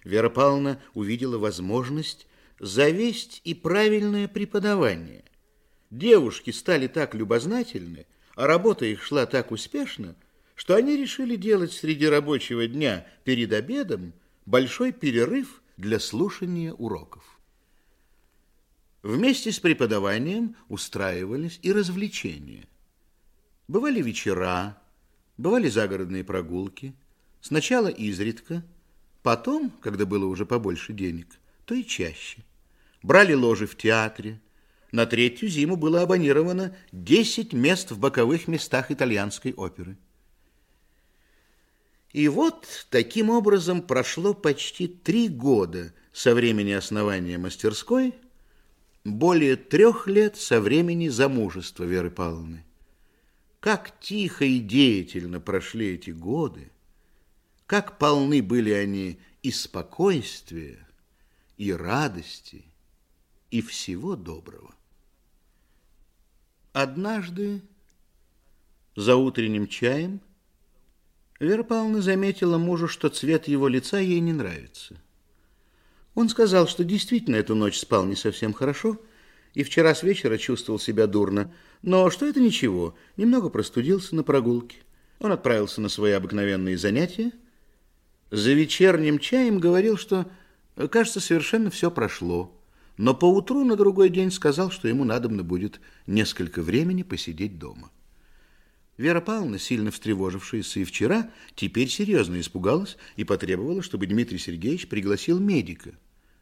Вера 0.04 0.30
Павловна 0.30 0.80
увидела 0.94 1.36
возможность 1.36 2.26
завесть 2.60 3.42
и 3.44 3.52
правильное 3.52 4.26
преподавание. 4.26 5.24
Девушки 5.90 6.50
стали 6.50 6.86
так 6.86 7.14
любознательны, 7.14 8.06
а 8.36 8.46
работа 8.46 8.86
их 8.86 9.02
шла 9.02 9.26
так 9.26 9.50
успешно, 9.50 10.16
что 10.58 10.74
они 10.74 10.96
решили 10.96 11.36
делать 11.36 11.72
среди 11.72 12.08
рабочего 12.08 12.66
дня 12.66 13.06
перед 13.22 13.52
обедом 13.52 14.12
большой 14.44 14.90
перерыв 14.90 15.62
для 15.76 16.00
слушания 16.00 16.72
уроков. 16.72 17.38
Вместе 19.04 19.52
с 19.52 19.60
преподаванием 19.60 20.56
устраивались 20.68 21.60
и 21.62 21.70
развлечения. 21.70 22.66
Бывали 23.68 24.02
вечера, 24.02 24.82
бывали 25.36 25.68
загородные 25.68 26.24
прогулки, 26.24 26.92
сначала 27.40 27.86
изредка, 27.86 28.64
потом, 29.22 29.70
когда 29.80 30.06
было 30.06 30.26
уже 30.26 30.44
побольше 30.44 30.92
денег, 30.92 31.28
то 31.66 31.74
и 31.76 31.84
чаще. 31.84 32.44
Брали 33.04 33.32
ложи 33.32 33.68
в 33.68 33.76
театре, 33.76 34.40
на 34.90 35.06
третью 35.06 35.48
зиму 35.48 35.76
было 35.76 36.02
абонировано 36.02 36.76
10 36.90 37.52
мест 37.52 37.92
в 37.92 38.00
боковых 38.00 38.48
местах 38.48 38.90
итальянской 38.90 39.52
оперы. 39.52 39.96
И 42.18 42.26
вот 42.26 42.66
таким 42.90 43.30
образом 43.30 43.80
прошло 43.80 44.34
почти 44.34 44.88
три 44.88 45.28
года 45.28 45.94
со 46.12 46.34
времени 46.34 46.72
основания 46.72 47.38
мастерской, 47.38 48.12
более 49.04 49.54
трех 49.54 50.08
лет 50.08 50.36
со 50.36 50.60
времени 50.60 51.06
замужества 51.10 51.84
Веры 51.84 52.10
Павловны. 52.10 52.64
Как 53.60 54.00
тихо 54.00 54.44
и 54.44 54.58
деятельно 54.58 55.38
прошли 55.38 55.94
эти 55.94 56.10
годы, 56.10 56.72
как 57.66 57.98
полны 57.98 58.42
были 58.42 58.72
они 58.72 59.20
и 59.44 59.52
спокойствия, 59.52 60.88
и 61.56 61.72
радости, 61.72 62.64
и 63.52 63.62
всего 63.62 64.16
доброго. 64.16 64.74
Однажды 66.72 67.62
за 68.96 69.14
утренним 69.14 69.68
чаем 69.68 70.20
Вера 71.40 71.62
Павловна 71.62 72.02
заметила 72.02 72.58
мужу, 72.58 72.88
что 72.88 73.08
цвет 73.08 73.46
его 73.46 73.68
лица 73.68 73.98
ей 73.98 74.18
не 74.18 74.32
нравится. 74.32 74.96
Он 76.14 76.28
сказал, 76.28 76.66
что 76.66 76.82
действительно 76.82 77.36
эту 77.36 77.54
ночь 77.54 77.78
спал 77.78 78.04
не 78.04 78.16
совсем 78.16 78.52
хорошо 78.52 79.00
и 79.54 79.62
вчера 79.62 79.94
с 79.94 80.02
вечера 80.02 80.36
чувствовал 80.36 80.80
себя 80.80 81.06
дурно, 81.06 81.52
но 81.82 82.10
что 82.10 82.26
это 82.26 82.40
ничего, 82.40 82.96
немного 83.16 83.50
простудился 83.50 84.16
на 84.16 84.24
прогулке. 84.24 84.78
Он 85.20 85.30
отправился 85.30 85.80
на 85.80 85.88
свои 85.88 86.12
обыкновенные 86.12 86.76
занятия. 86.76 87.32
За 88.30 88.52
вечерним 88.52 89.20
чаем 89.20 89.58
говорил, 89.58 89.96
что, 89.96 90.26
кажется, 90.90 91.20
совершенно 91.20 91.70
все 91.70 91.90
прошло, 91.90 92.60
но 92.96 93.14
поутру 93.14 93.64
на 93.64 93.76
другой 93.76 94.10
день 94.10 94.32
сказал, 94.32 94.70
что 94.72 94.88
ему 94.88 95.04
надобно 95.04 95.44
будет 95.44 95.80
несколько 96.06 96.62
времени 96.62 97.04
посидеть 97.04 97.58
дома. 97.58 97.90
Вера 98.98 99.20
Павловна, 99.20 99.60
сильно 99.60 99.92
встревожившаяся 99.92 100.80
и 100.80 100.84
вчера, 100.84 101.30
теперь 101.54 101.88
серьезно 101.88 102.40
испугалась 102.40 102.98
и 103.14 103.22
потребовала, 103.22 103.80
чтобы 103.80 104.06
Дмитрий 104.06 104.38
Сергеевич 104.38 104.88
пригласил 104.88 105.38
медика. 105.38 105.92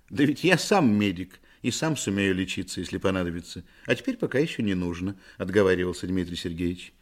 Да 0.09 0.24
ведь 0.24 0.43
я 0.43 0.57
сам 0.57 0.91
медик, 0.93 1.39
и 1.61 1.70
сам 1.70 1.97
сумею 1.97 2.35
лечиться, 2.35 2.81
если 2.81 2.97
понадобится. 2.97 3.62
А 3.85 3.95
теперь 3.95 4.16
пока 4.16 4.39
еще 4.39 4.62
не 4.62 4.74
нужно, 4.74 5.19
отговаривался 5.37 6.07
Дмитрий 6.07 6.37
Сергеевич. 6.37 6.95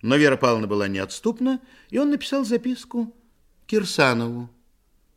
Но 0.00 0.16
Вера 0.16 0.36
Павловна 0.36 0.66
была 0.66 0.88
неотступна, 0.88 1.60
и 1.90 1.98
он 1.98 2.10
написал 2.10 2.44
записку 2.44 3.14
Кирсанову. 3.66 4.48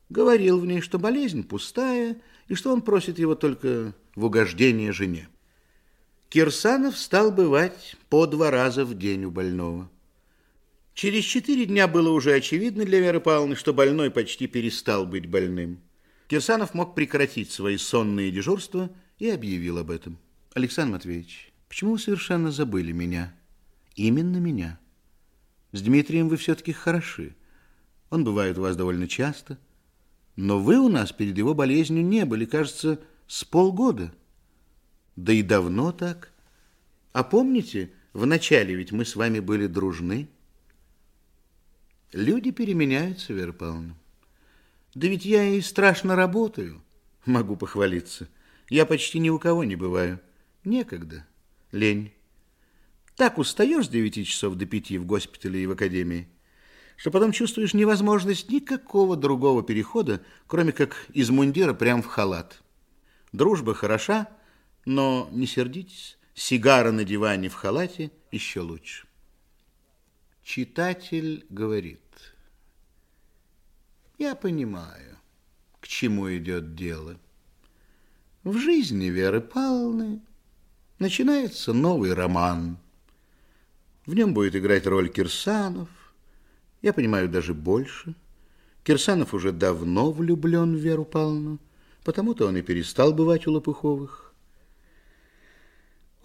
Говорил 0.09 0.59
в 0.59 0.65
ней, 0.65 0.81
что 0.81 0.99
болезнь 0.99 1.43
пустая, 1.43 2.21
и 2.49 2.55
что 2.55 2.73
он 2.73 2.81
просит 2.81 3.19
его 3.19 3.35
только 3.35 3.93
в 4.15 4.25
угождение 4.25 4.91
жене. 4.91 5.29
Кирсанов 6.29 6.97
стал 6.97 7.31
бывать 7.31 7.95
по 8.09 8.27
два 8.27 8.51
раза 8.51 8.83
в 8.83 8.97
день 8.97 9.23
у 9.23 9.31
больного. 9.31 9.89
Через 10.93 11.23
четыре 11.23 11.65
дня 11.65 11.87
было 11.87 12.09
уже 12.09 12.33
очевидно 12.33 12.83
для 12.83 12.99
Веры 12.99 13.21
Павловны, 13.21 13.55
что 13.55 13.73
больной 13.73 14.11
почти 14.11 14.47
перестал 14.47 15.05
быть 15.05 15.27
больным. 15.27 15.79
Кирсанов 16.27 16.73
мог 16.73 16.95
прекратить 16.95 17.51
свои 17.51 17.77
сонные 17.77 18.31
дежурства 18.31 18.89
и 19.19 19.29
объявил 19.29 19.77
об 19.77 19.89
этом. 19.89 20.17
Александр 20.53 20.93
Матвеевич, 20.93 21.53
почему 21.69 21.93
вы 21.93 21.99
совершенно 21.99 22.51
забыли 22.51 22.91
меня? 22.91 23.33
Именно 23.95 24.37
меня. 24.37 24.79
С 25.71 25.81
Дмитрием 25.81 26.27
вы 26.27 26.35
все-таки 26.35 26.73
хороши. 26.73 27.35
Он 28.09 28.25
бывает 28.25 28.57
у 28.57 28.61
вас 28.61 28.75
довольно 28.75 29.07
часто. 29.07 29.57
Но 30.35 30.59
вы 30.59 30.77
у 30.77 30.89
нас 30.89 31.13
перед 31.13 31.37
его 31.37 31.53
болезнью 31.53 32.03
не 32.03 32.25
были, 32.25 32.43
кажется, 32.45 32.99
с 33.27 33.45
полгода. 33.45 34.11
Да 35.17 35.33
и 35.33 35.41
давно 35.41 35.91
так. 35.91 36.31
А 37.11 37.23
помните, 37.23 37.91
вначале 38.13 38.75
ведь 38.75 38.91
мы 38.91 39.03
с 39.03 39.15
вами 39.15 39.39
были 39.39 39.65
дружны? 39.65 40.29
Люди 42.13 42.51
переменяются, 42.51 43.33
Вера 43.33 43.51
Павловна. 43.51 43.97
Да 44.93 45.07
ведь 45.07 45.25
я 45.25 45.43
и 45.43 45.59
страшно 45.61 46.15
работаю, 46.15 46.81
могу 47.25 47.57
похвалиться. 47.57 48.29
Я 48.69 48.85
почти 48.85 49.19
ни 49.19 49.29
у 49.29 49.39
кого 49.39 49.63
не 49.63 49.75
бываю. 49.75 50.19
Некогда. 50.63 51.25
Лень. 51.71 52.13
Так 53.15 53.39
устаешь 53.39 53.87
с 53.87 53.89
девяти 53.89 54.23
часов 54.23 54.55
до 54.55 54.67
пяти 54.67 54.99
в 54.99 55.05
госпитале 55.05 55.63
и 55.63 55.65
в 55.65 55.71
академии, 55.71 56.27
что 56.95 57.09
потом 57.09 57.31
чувствуешь 57.31 57.73
невозможность 57.73 58.49
никакого 58.49 59.17
другого 59.17 59.63
перехода, 59.63 60.21
кроме 60.45 60.71
как 60.71 61.07
из 61.13 61.31
мундира 61.31 61.73
прямо 61.73 62.03
в 62.03 62.05
халат. 62.05 62.61
Дружба 63.31 63.73
хороша, 63.73 64.29
но 64.87 65.29
не 65.31 65.45
сердитесь, 65.45 66.17
сигара 66.33 66.91
на 66.91 67.03
диване 67.03 67.49
в 67.49 67.53
халате 67.53 68.11
еще 68.31 68.61
лучше. 68.61 69.07
Читатель 70.43 71.45
говорит, 71.49 71.99
я 74.17 74.33
понимаю, 74.33 75.17
к 75.79 75.87
чему 75.87 76.35
идет 76.35 76.73
дело. 76.73 77.19
В 78.43 78.57
жизни 78.57 79.05
Веры 79.05 79.41
Павловны 79.41 80.21
начинается 80.99 81.73
новый 81.73 82.13
роман– 82.13 82.79
в 84.07 84.13
нем 84.13 84.33
будет 84.33 84.55
играть 84.55 84.87
роль 84.87 85.09
Кирсанов. 85.09 85.89
Я 86.81 86.93
понимаю, 86.93 87.27
даже 87.27 87.53
больше. 87.53 88.15
Кирсанов 88.85 89.33
уже 89.33 89.51
давно 89.51 90.13
влюблен 90.13 90.77
в 90.77 90.79
Веру 90.79 91.03
Павловну, 91.03 91.59
потому-то 92.05 92.47
он 92.47 92.55
и 92.55 92.61
перестал 92.61 93.13
бывать 93.13 93.47
у 93.47 93.51
Лопуховых. 93.51 94.26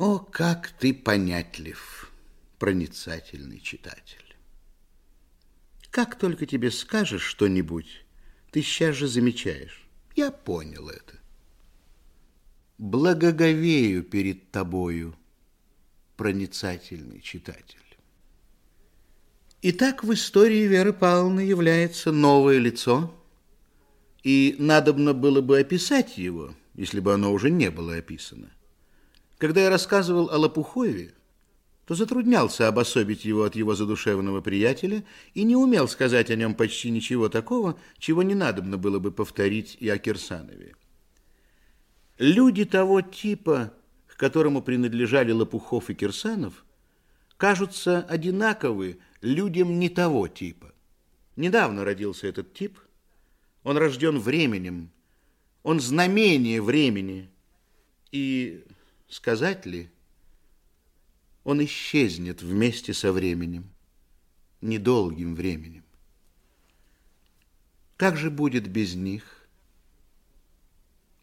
О, 0.05 0.19
как 0.19 0.71
ты 0.81 0.93
понятлив, 0.93 2.11
проницательный 2.59 3.61
читатель! 3.61 4.35
Как 5.93 6.19
только 6.19 6.45
тебе 6.45 6.73
скажешь 6.73 7.23
что-нибудь, 7.23 8.05
ты 8.51 8.63
сейчас 8.63 8.97
же 8.97 9.07
замечаешь. 9.07 9.87
Я 10.17 10.33
понял 10.33 10.89
это. 10.89 11.21
Благоговею 12.79 14.03
перед 14.03 14.51
тобою– 14.51 15.15
проницательный 16.17 17.21
читатель. 17.21 17.97
Итак, 19.63 20.03
в 20.03 20.13
истории 20.13 20.67
Веры 20.67 20.93
Павловны 20.93 21.43
является 21.43 22.11
новое 22.11 22.59
лицо, 22.59 23.15
и 24.25 24.57
надобно 24.59 25.15
было 25.15 25.41
бы 25.43 25.61
описать 25.61 26.19
его, 26.19 26.57
если 26.75 26.99
бы 26.99 27.15
оно 27.15 27.33
уже 27.33 27.51
не 27.51 27.71
было 27.71 27.95
описано. 27.95 28.51
Когда 29.43 29.63
я 29.63 29.71
рассказывал 29.71 30.31
о 30.31 30.39
Лопухове, 30.39 31.15
то 31.85 31.97
затруднялся 31.97 32.69
обособить 32.69 33.25
его 33.25 33.43
от 33.43 33.57
его 33.57 33.75
задушевного 33.75 34.41
приятеля 34.41 35.03
и 35.35 35.43
не 35.43 35.57
умел 35.57 35.89
сказать 35.89 36.31
о 36.31 36.37
нем 36.37 36.55
почти 36.55 36.91
ничего 36.91 37.29
такого, 37.29 37.77
чего 37.99 38.23
не 38.23 38.37
надобно 38.37 38.79
было 38.79 39.01
бы 39.01 39.11
повторить 39.11 39.77
и 39.81 39.89
о 39.89 39.99
Кирсанове. 39.99 40.77
Люди 42.19 42.65
того 42.65 43.01
типа, 43.01 43.73
которому 44.17 44.63
принадлежали 44.63 45.33
Лопухов 45.33 45.91
и 45.91 45.95
Кирсанов, 45.95 46.65
кажутся 47.37 48.03
одинаковы 48.03 49.01
людям 49.23 49.81
не 49.81 49.89
того 49.89 50.29
типа. 50.29 50.73
Недавно 51.35 51.85
родился 51.85 52.29
этот 52.29 52.55
тип. 52.55 52.79
Он 53.65 53.77
рожден 53.77 54.21
временем. 54.21 54.93
Он 55.65 55.81
знамение 55.81 56.63
времени. 56.63 57.29
И, 58.13 58.63
сказать 59.13 59.67
ли, 59.67 59.91
он 61.45 61.65
исчезнет 61.65 62.43
вместе 62.43 62.95
со 62.95 63.13
временем, 63.13 63.71
недолгим 64.61 65.35
временем. 65.35 65.85
Как 67.97 68.17
же 68.17 68.31
будет 68.31 68.67
без 68.67 68.95
них? 68.95 69.47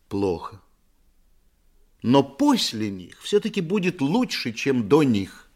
Плохо 0.08 0.62
но 2.02 2.24
после 2.24 2.90
них 2.90 3.22
все-таки 3.22 3.62
будет 3.62 4.02
лучше, 4.02 4.54
чем 4.54 4.88
до 4.88 5.04
них. 5.04 5.50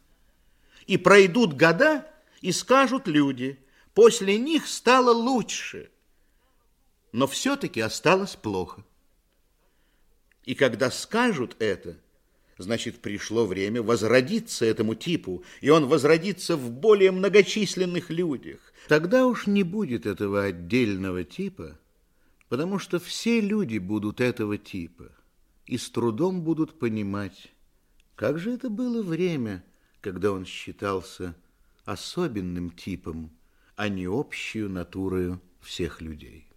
И 0.88 0.98
пройдут 0.98 1.54
года, 1.54 2.12
и 2.42 2.52
скажут 2.52 3.08
люди, 3.08 3.60
после 3.94 4.38
них 4.38 4.68
стало 4.68 5.12
лучше, 5.12 5.92
но 7.14 7.28
все-таки 7.28 7.80
осталось 7.80 8.36
плохо. 8.36 8.84
И 10.44 10.56
когда 10.56 10.92
скажут 10.92 11.56
это, 11.60 11.98
значит, 12.58 13.00
пришло 13.00 13.46
время 13.46 13.82
возродиться 13.82 14.66
этому 14.66 14.96
типу, 14.96 15.44
и 15.62 15.70
он 15.70 15.88
возродится 15.88 16.56
в 16.56 16.72
более 16.72 17.12
многочисленных 17.12 18.10
людях. 18.10 18.60
Тогда 18.88 19.26
уж 19.26 19.48
не 19.48 19.64
будет 19.64 20.06
этого 20.06 20.44
отдельного 20.44 21.24
типа, 21.24 21.80
потому 22.50 22.80
что 22.80 23.00
все 23.00 23.42
люди 23.42 23.78
будут 23.78 24.22
этого 24.22 24.58
типа– 24.58 25.12
и 25.66 25.78
с 25.78 25.90
трудом 25.90 26.42
будут 26.42 26.78
понимать, 26.80 27.54
как 28.16 28.40
же 28.40 28.52
это 28.52 28.70
было 28.70 29.02
время, 29.02 29.64
когда 30.02 30.32
он 30.32 30.46
считался 30.46 31.36
особенным 31.86 32.70
типом, 32.72 33.32
а 33.76 33.90
не 33.90 34.06
общую 34.06 34.70
натурою 34.70 35.42
всех 35.62 36.02
людей. 36.02 36.48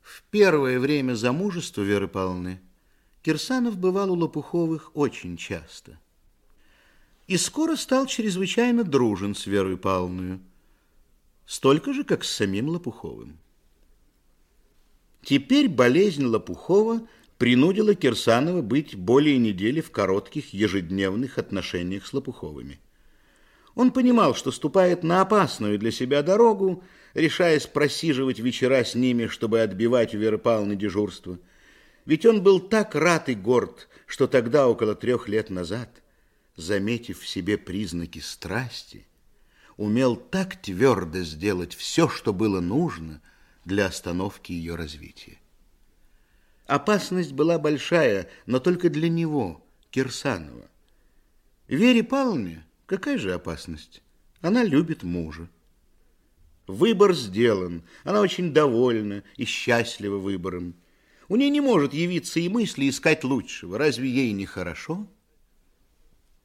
В 0.00 0.22
первое 0.24 0.80
время 0.80 1.14
замужества 1.14 1.82
Веры 1.82 2.08
Павловны 2.08 2.60
Кирсанов 3.22 3.76
бывал 3.76 4.12
у 4.12 4.14
Лопуховых 4.14 4.90
очень 4.94 5.36
часто. 5.36 5.98
И 7.26 7.36
скоро 7.36 7.76
стал 7.76 8.06
чрезвычайно 8.06 8.82
дружен 8.82 9.34
с 9.34 9.46
Верой 9.46 9.76
Павловной, 9.76 10.40
столько 11.46 11.92
же, 11.92 12.04
как 12.04 12.24
с 12.24 12.30
самим 12.30 12.68
Лопуховым. 12.68 13.38
Теперь 15.22 15.68
болезнь 15.68 16.24
Лопухова 16.24 17.06
принудила 17.36 17.94
Кирсанова 17.94 18.62
быть 18.62 18.96
более 18.96 19.38
недели 19.38 19.80
в 19.80 19.90
коротких 19.90 20.54
ежедневных 20.54 21.38
отношениях 21.38 22.06
с 22.06 22.12
Лопуховыми. 22.14 22.80
Он 23.74 23.92
понимал, 23.92 24.34
что 24.34 24.50
ступает 24.50 25.02
на 25.02 25.20
опасную 25.20 25.78
для 25.78 25.90
себя 25.90 26.22
дорогу, 26.22 26.82
решаясь 27.14 27.66
просиживать 27.66 28.40
вечера 28.40 28.82
с 28.82 28.94
ними, 28.94 29.26
чтобы 29.26 29.60
отбивать 29.60 30.14
у 30.14 30.18
Веры 30.18 30.38
Павловны 30.38 30.74
дежурство. 30.74 31.38
Ведь 32.06 32.26
он 32.26 32.42
был 32.42 32.60
так 32.60 32.94
рад 32.94 33.28
и 33.28 33.34
горд, 33.34 33.88
что 34.06 34.26
тогда, 34.26 34.68
около 34.68 34.94
трех 34.94 35.28
лет 35.28 35.50
назад, 35.50 36.02
заметив 36.56 37.20
в 37.20 37.28
себе 37.28 37.58
признаки 37.58 38.18
страсти, 38.18 39.06
умел 39.76 40.16
так 40.16 40.56
твердо 40.56 41.20
сделать 41.20 41.74
все, 41.74 42.08
что 42.08 42.32
было 42.32 42.60
нужно– 42.60 43.20
для 43.64 43.86
остановки 43.86 44.52
ее 44.52 44.74
развития. 44.74 45.38
Опасность 46.66 47.32
была 47.32 47.58
большая, 47.58 48.28
но 48.46 48.60
только 48.60 48.90
для 48.90 49.08
него, 49.08 49.64
Кирсанова. 49.90 50.68
Вере 51.68 52.02
Павловне 52.02 52.66
какая 52.86 53.18
же 53.18 53.32
опасность? 53.32 54.02
Она 54.40 54.64
любит 54.64 55.02
мужа. 55.02 55.48
Выбор 56.66 57.14
сделан, 57.14 57.82
она 58.04 58.20
очень 58.20 58.52
довольна 58.52 59.24
и 59.36 59.44
счастлива 59.44 60.18
выбором. 60.18 60.74
У 61.30 61.36
нее 61.36 61.48
не 61.48 61.60
может 61.60 61.94
явиться 61.94 62.40
и 62.40 62.48
мысли 62.48 62.88
искать 62.88 63.22
лучшего. 63.22 63.78
Разве 63.78 64.10
ей 64.10 64.32
не 64.32 64.46
хорошо? 64.46 65.06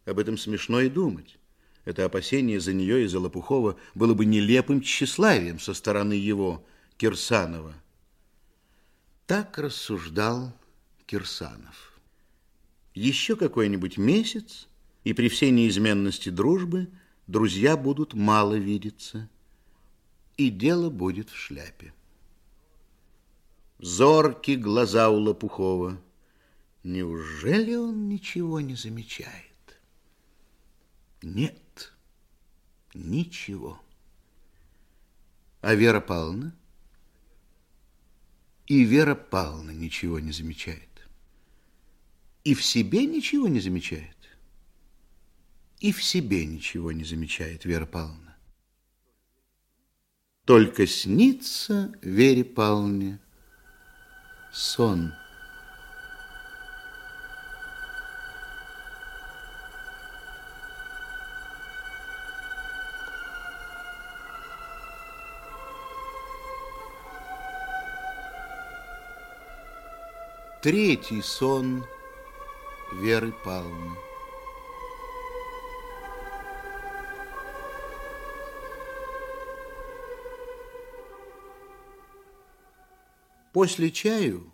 Об 0.06 0.20
этом 0.20 0.38
смешно 0.38 0.80
и 0.80 0.90
думать. 0.90 1.40
Это 1.86 2.06
опасение 2.06 2.60
за 2.60 2.72
нее 2.72 3.04
и 3.04 3.08
за 3.08 3.20
Лопухова 3.20 3.80
было 3.96 4.14
бы 4.14 4.26
нелепым 4.26 4.82
тщеславием 4.82 5.60
со 5.60 5.74
стороны 5.74 6.14
его– 6.14 6.64
Кирсанова. 6.98 7.74
Так 9.26 9.58
рассуждал 9.58 10.54
Кирсанов. 11.08 12.00
Еще 12.94 13.36
какой-нибудь 13.36 13.98
месяц, 13.98 14.68
и 15.04 15.14
при 15.14 15.30
всей 15.30 15.50
неизменности 15.50 16.30
дружбы 16.30 16.90
друзья 17.26 17.76
будут 17.76 18.14
мало 18.14 18.54
видеться, 18.54 19.28
и 20.38 20.52
дело 20.52 20.92
будет 20.92 21.32
в 21.32 21.36
шляпе. 21.36 21.92
Зорки 23.80 24.52
глаза 24.56 25.10
у 25.10 25.18
Лопухова. 25.18 26.02
Неужели 26.84 27.76
он 27.76 28.08
ничего 28.08 28.62
не 28.62 28.76
замечает? 28.76 29.82
Нет, 31.22 31.94
ничего. 32.94 33.82
А 35.62 35.74
Вера 35.74 36.00
Павловна? 36.00 36.56
И 38.68 38.84
Вера 38.84 39.16
Павловна 39.16 39.72
ничего 39.72 40.20
не 40.20 40.32
замечает. 40.32 41.08
И 42.44 42.54
в 42.54 42.64
себе 42.64 43.06
ничего 43.06 43.48
не 43.48 43.60
замечает. 43.60 44.16
И 45.80 45.92
в 45.92 46.04
себе 46.04 46.46
ничего 46.46 46.92
не 46.92 47.04
замечает 47.04 47.66
Вера 47.66 47.86
Павловна. 47.86 48.38
Только 50.46 50.86
снится 50.86 51.94
Вере 52.02 52.44
Павловне 52.44 53.20
сон. 54.56 55.12
Третий 70.62 71.22
сон 71.22 71.86
Веры 72.94 73.34
Павловны. 73.44 74.05
После 83.56 83.90
чаю, 83.90 84.52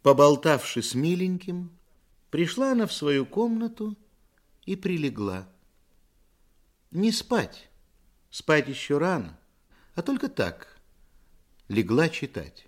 поболтавши 0.00 0.82
с 0.82 0.94
миленьким, 0.94 1.78
пришла 2.30 2.72
она 2.72 2.86
в 2.86 2.92
свою 2.94 3.26
комнату 3.26 3.98
и 4.64 4.76
прилегла. 4.76 5.46
Не 6.90 7.12
спать, 7.12 7.68
спать 8.30 8.66
еще 8.66 8.96
рано, 8.96 9.38
а 9.94 10.00
только 10.00 10.30
так, 10.30 10.80
легла 11.68 12.08
читать. 12.08 12.66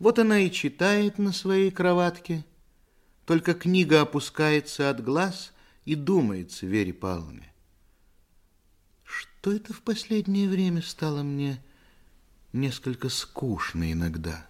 Вот 0.00 0.18
она 0.18 0.40
и 0.40 0.50
читает 0.50 1.18
на 1.18 1.32
своей 1.32 1.70
кроватке, 1.70 2.44
только 3.26 3.54
книга 3.54 4.00
опускается 4.00 4.90
от 4.90 5.04
глаз 5.04 5.52
и 5.84 5.94
думается 5.94 6.66
Вере 6.66 6.92
Павловне. 6.92 7.54
Что 9.04 9.52
это 9.52 9.72
в 9.72 9.82
последнее 9.82 10.48
время 10.48 10.82
стало 10.82 11.22
мне 11.22 11.62
несколько 12.52 13.08
скучно 13.08 13.92
иногда? 13.92 14.49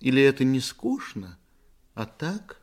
Или 0.00 0.22
это 0.22 0.44
не 0.44 0.60
скучно, 0.60 1.38
а 1.94 2.06
так? 2.06 2.60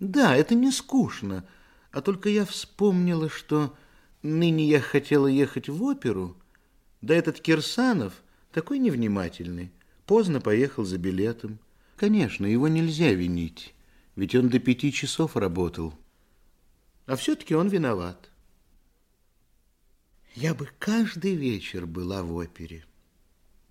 Да, 0.00 0.36
это 0.36 0.54
не 0.54 0.70
скучно, 0.70 1.46
а 1.92 2.00
только 2.00 2.28
я 2.28 2.44
вспомнила, 2.44 3.28
что 3.28 3.76
ныне 4.22 4.66
я 4.66 4.80
хотела 4.80 5.26
ехать 5.26 5.68
в 5.68 5.82
оперу, 5.82 6.36
да 7.00 7.14
этот 7.14 7.40
Кирсанов 7.40 8.22
такой 8.52 8.78
невнимательный, 8.78 9.72
Поздно 10.08 10.40
поехал 10.40 10.84
за 10.84 10.96
билетом. 10.96 11.58
Конечно, 11.98 12.46
его 12.46 12.66
нельзя 12.66 13.12
винить, 13.12 13.74
ведь 14.16 14.34
он 14.34 14.48
до 14.48 14.58
пяти 14.58 14.90
часов 14.90 15.36
работал. 15.36 15.92
А 17.04 17.14
все-таки 17.14 17.54
он 17.54 17.68
виноват. 17.68 18.30
Я 20.34 20.54
бы 20.54 20.66
каждый 20.78 21.34
вечер 21.34 21.84
была 21.84 22.22
в 22.22 22.34
опере, 22.34 22.86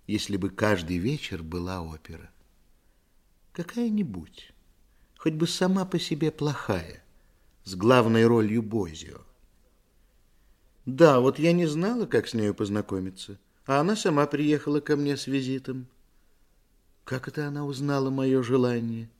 если 0.06 0.36
бы 0.36 0.50
каждый 0.50 0.98
вечер 0.98 1.42
была 1.42 1.82
опера. 1.82 2.30
Какая-нибудь, 3.58 4.52
хоть 5.16 5.32
бы 5.32 5.48
сама 5.48 5.84
по 5.84 5.98
себе 5.98 6.30
плохая, 6.30 7.02
с 7.64 7.74
главной 7.74 8.24
ролью 8.24 8.62
Бозио. 8.62 9.22
Да, 10.86 11.18
вот 11.18 11.40
я 11.40 11.50
не 11.50 11.66
знала, 11.66 12.06
как 12.06 12.28
с 12.28 12.34
нею 12.34 12.54
познакомиться, 12.54 13.36
а 13.66 13.80
она 13.80 13.96
сама 13.96 14.28
приехала 14.28 14.78
ко 14.78 14.94
мне 14.94 15.16
с 15.16 15.26
визитом. 15.26 15.88
Как 17.02 17.26
это 17.26 17.48
она 17.48 17.66
узнала 17.66 18.10
мое 18.10 18.44
желание? 18.44 19.10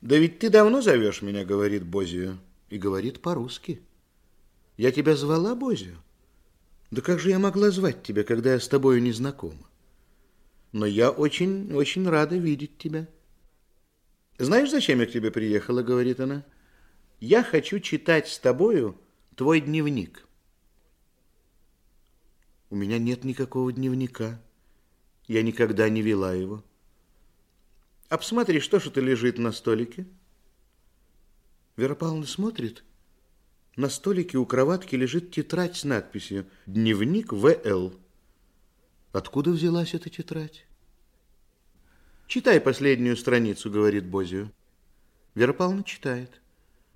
Да 0.00 0.16
ведь 0.16 0.38
ты 0.38 0.48
давно 0.48 0.80
зовешь 0.80 1.20
меня, 1.20 1.44
говорит 1.44 1.84
Бозию. 1.84 2.38
И 2.70 2.78
говорит 2.78 3.20
по-русски. 3.20 3.82
Я 4.78 4.90
тебя 4.90 5.16
звала, 5.16 5.54
Бозию? 5.54 5.98
Да 6.90 7.02
как 7.02 7.20
же 7.20 7.28
я 7.28 7.38
могла 7.38 7.70
звать 7.70 8.02
тебя, 8.02 8.24
когда 8.24 8.54
я 8.54 8.58
с 8.58 8.68
тобою 8.68 9.02
не 9.02 9.12
знакома? 9.12 9.68
Но 10.74 10.86
я 10.86 11.12
очень, 11.12 11.72
очень 11.72 12.08
рада 12.08 12.36
видеть 12.36 12.78
тебя. 12.78 13.06
Знаешь, 14.38 14.72
зачем 14.72 14.98
я 14.98 15.06
к 15.06 15.12
тебе 15.12 15.30
приехала, 15.30 15.84
говорит 15.84 16.18
она? 16.18 16.44
Я 17.20 17.44
хочу 17.44 17.78
читать 17.78 18.26
с 18.26 18.40
тобою 18.40 19.00
твой 19.36 19.60
дневник. 19.60 20.26
У 22.70 22.74
меня 22.74 22.98
нет 22.98 23.22
никакого 23.22 23.72
дневника. 23.72 24.42
Я 25.28 25.42
никогда 25.44 25.88
не 25.88 26.02
вела 26.02 26.34
его. 26.34 26.64
Посмотри, 28.08 28.58
что 28.58 28.78
это 28.78 29.00
лежит 29.00 29.38
на 29.38 29.52
столике? 29.52 30.08
Вера 31.76 31.94
Павловна 31.94 32.26
смотрит. 32.26 32.82
На 33.76 33.88
столике 33.88 34.38
у 34.38 34.44
кроватки 34.44 34.96
лежит 34.96 35.30
тетрадь 35.30 35.76
с 35.76 35.84
надписью 35.84 36.46
«Дневник 36.66 37.32
В.Л.». 37.32 37.94
Откуда 39.14 39.50
взялась 39.50 39.94
эта 39.94 40.10
тетрадь? 40.10 40.66
«Читай 42.26 42.60
последнюю 42.60 43.16
страницу»,— 43.16 43.70
говорит 43.70 44.04
Бозию. 44.06 44.50
Вера 45.36 45.52
Павловна 45.52 45.84
читает. 45.84 46.42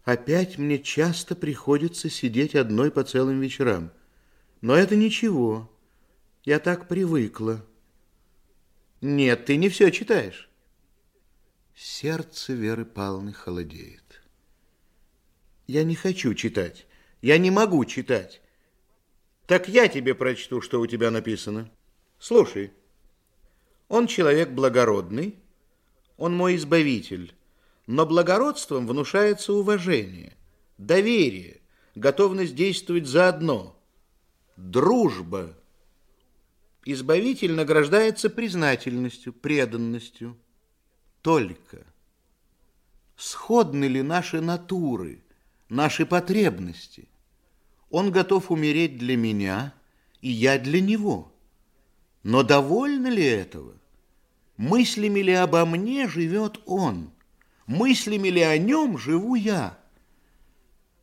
«Опять 0.03 0.59
мне 0.59 0.81
часто 0.81 1.36
приходится 1.36 2.11
сидеть 2.11 2.57
одной 2.57 2.90
по 2.90 3.05
целым 3.05 3.40
вечерам. 3.40 3.93
Но 4.62 4.74
это 4.74 4.97
ничего. 4.97 5.70
Я 6.45 6.59
так 6.59 6.89
привыкла». 6.89 7.65
Нет, 9.01 9.45
ты 9.45 9.57
не 9.57 9.69
все 9.69 9.93
читаешь. 9.93 10.51
Сердце 11.77 12.53
Веры 12.53 12.85
Павловны 12.85 13.32
холодеет. 13.32 14.23
Я 15.69 15.85
не 15.85 15.95
хочу 15.95 16.35
читать. 16.35 16.89
Я 17.23 17.39
не 17.39 17.53
могу 17.53 17.85
читать. 17.85 18.43
Так 19.47 19.69
я 19.69 19.86
тебе 19.86 20.16
прочту, 20.16 20.61
что 20.61 20.81
у 20.81 20.86
тебя 20.89 21.12
написано. 21.12 21.70
Слушай. 22.19 22.73
Он 23.89 24.07
человек 24.07 24.51
благородный, 24.51 25.36
он 26.16 26.36
мой 26.36 26.57
избавитель, 26.57 27.35
но 27.86 28.05
благородством 28.05 28.86
внушается 28.86 29.53
уважение, 29.53 30.36
доверие, 30.77 31.61
готовность 31.95 32.55
действовать 32.55 33.07
заодно, 33.07 33.78
дружба– 34.57 35.55
Избавитель 36.90 37.53
награждается 37.53 38.31
признательностью, 38.31 39.35
преданностью. 39.35 40.39
Только 41.20 41.85
сходны 43.15 43.85
ли 43.85 44.01
наши 44.01 44.40
натуры, 44.40 45.23
наши 45.69 46.07
потребности? 46.07 47.07
Он 47.90 48.11
готов 48.11 48.51
умереть 48.51 48.97
для 48.97 49.19
меня, 49.19 49.74
и 50.23 50.31
я 50.31 50.59
для 50.59 50.81
него. 50.81 51.31
Но 52.23 52.43
довольно 52.43 53.09
ли 53.09 53.24
этого? 53.24 53.74
Мыслями 54.57 55.20
ли 55.20 55.32
обо 55.32 55.65
мне 55.65 56.09
живет 56.09 56.61
он? 56.66 57.11
Мыслями 57.66 58.28
ли 58.28 58.40
о 58.40 58.59
нем 58.59 58.99
живу 58.99 59.35
я? 59.35 59.78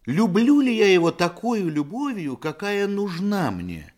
Люблю 0.05 0.61
ли 0.61 0.75
я 0.75 0.91
его 0.91 1.11
такой 1.11 1.61
любовью, 1.61 2.37
какая 2.37 2.87
нужна 2.87 3.49
мне? 3.51 3.93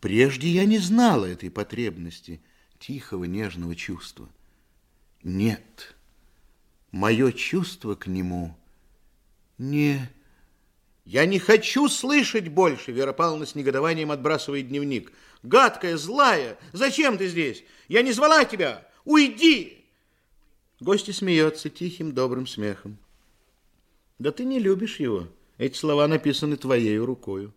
Прежде 0.00 0.48
я 0.48 0.64
не 0.64 0.78
знала 0.78 1.24
этой 1.24 1.50
потребности, 1.50 2.40
тихого, 2.78 3.24
нежного 3.24 3.74
чувства. 3.74 4.28
Нет, 5.22 5.96
мое 6.92 7.32
чувство 7.32 7.94
к 7.94 8.06
нему 8.06 8.56
не... 9.58 10.08
Я 11.04 11.24
не 11.24 11.38
хочу 11.38 11.88
слышать 11.88 12.48
больше, 12.48 12.90
Вера 12.90 13.12
Павловна 13.12 13.46
с 13.46 13.54
негодованием 13.54 14.10
отбрасывает 14.10 14.68
дневник. 14.68 15.12
Гадкая, 15.46 15.96
злая, 15.96 16.58
зачем 16.72 17.16
ты 17.18 17.28
здесь? 17.28 17.62
Я 17.86 18.02
не 18.02 18.10
звала 18.10 18.44
тебя, 18.44 18.84
уйди! 19.04 19.84
Гости 20.80 21.12
смеется 21.12 21.70
тихим, 21.70 22.12
добрым 22.12 22.48
смехом. 22.48 22.98
Да 24.18 24.32
ты 24.32 24.44
не 24.44 24.58
любишь 24.58 24.96
его. 24.98 25.28
Эти 25.56 25.76
слова 25.76 26.08
написаны 26.08 26.56
твоей 26.56 26.98
рукою. 26.98 27.54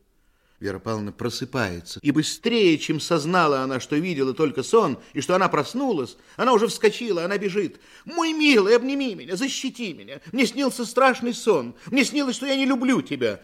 Вера 0.60 0.78
Павловна 0.78 1.12
просыпается. 1.12 2.00
И 2.04 2.12
быстрее, 2.12 2.78
чем 2.78 3.00
сознала 3.00 3.62
она, 3.62 3.80
что 3.80 3.96
видела 3.96 4.36
только 4.36 4.62
сон, 4.62 5.00
и 5.14 5.22
что 5.22 5.34
она 5.34 5.50
проснулась, 5.50 6.16
она 6.36 6.54
уже 6.54 6.68
вскочила, 6.68 7.26
она 7.26 7.40
бежит. 7.40 7.80
«Мой 8.06 8.34
милый, 8.34 8.76
обними 8.76 9.16
меня, 9.16 9.36
защити 9.36 9.94
меня. 9.94 10.22
Мне 10.32 10.46
снился 10.46 10.86
страшный 10.86 11.34
сон. 11.34 11.76
Мне 11.88 12.06
снилось, 12.06 12.36
что 12.36 12.46
я 12.46 12.56
не 12.56 12.66
люблю 12.66 13.02
тебя». 13.02 13.42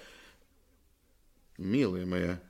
«Милая 1.57 2.05
моя, 2.05 2.41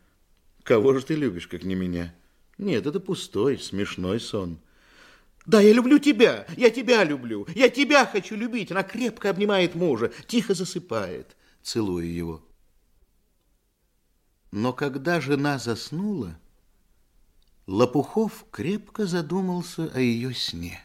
кого 0.66 0.94
же 0.94 1.06
ты 1.06 1.16
любишь, 1.16 1.48
как 1.48 1.64
не 1.64 1.76
меня?» 1.76 2.14
«Нет, 2.58 2.86
это 2.86 3.00
пустой, 3.00 3.58
смешной 3.58 4.20
сон». 4.20 4.60
«Да, 5.46 5.62
я 5.62 5.72
люблю 5.72 6.00
тебя, 6.00 6.46
я 6.58 6.70
тебя 6.72 7.04
люблю, 7.04 7.48
я 7.56 7.70
тебя 7.70 8.06
хочу 8.06 8.36
любить». 8.36 8.72
Она 8.72 8.84
крепко 8.84 9.30
обнимает 9.30 9.76
мужа, 9.76 10.12
тихо 10.28 10.54
засыпает, 10.54 11.38
целуя 11.62 12.06
его. 12.06 12.44
Но 14.52 14.74
когда 14.74 15.22
жена 15.22 15.60
заснула, 15.60 16.38
Лопухов 17.68 18.46
крепко 18.52 19.06
задумался 19.06 19.92
о 19.94 20.00
ее 20.00 20.34
сне. 20.34 20.80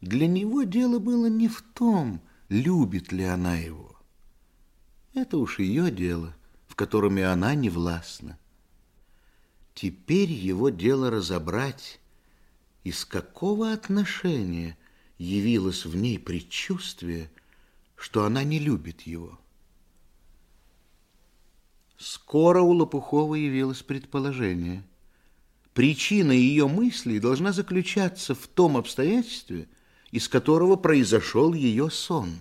Для 0.00 0.26
него 0.26 0.64
дело 0.64 0.98
было 0.98 1.26
не 1.26 1.48
в 1.48 1.62
том, 1.62 2.20
любит 2.48 3.10
ли 3.10 3.24
она 3.24 3.56
его. 3.56 3.96
Это 5.14 5.38
уж 5.38 5.60
ее 5.60 5.90
дело, 5.90 6.36
в 6.74 6.76
котором 6.76 7.18
и 7.18 7.20
она 7.20 7.54
не 7.54 7.70
властна. 7.70 8.36
Теперь 9.74 10.32
его 10.32 10.70
дело 10.70 11.08
разобрать, 11.08 12.00
из 12.82 13.04
какого 13.04 13.72
отношения 13.72 14.76
явилось 15.16 15.84
в 15.84 15.94
ней 15.94 16.18
предчувствие, 16.18 17.30
что 17.94 18.24
она 18.24 18.42
не 18.42 18.58
любит 18.58 19.02
его. 19.02 19.38
Скоро 21.96 22.60
у 22.60 22.72
Лопухова 22.72 23.36
явилось 23.36 23.84
предположение. 23.84 24.82
Причина 25.74 26.32
ее 26.32 26.66
мыслей 26.66 27.20
должна 27.20 27.52
заключаться 27.52 28.34
в 28.34 28.48
том 28.48 28.76
обстоятельстве, 28.76 29.68
из 30.10 30.28
которого 30.28 30.74
произошел 30.74 31.54
ее 31.54 31.88
сон. 31.88 32.40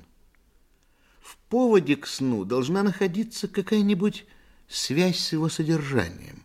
Поводе 1.53 1.95
к 1.95 2.07
сну 2.07 2.45
должна 2.45 2.81
находиться 2.81 3.47
какая-нибудь 3.47 4.25
связь 4.67 5.19
с 5.19 5.33
его 5.33 5.49
содержанием. 5.49 6.41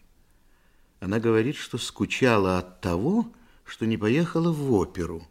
Она 1.01 1.18
говорит, 1.18 1.56
что 1.56 1.78
скучала 1.78 2.59
от 2.59 2.82
того, 2.82 3.32
что 3.64 3.86
не 3.86 3.97
поехала 3.97 4.52
в 4.52 4.70
оперу. 4.70 5.26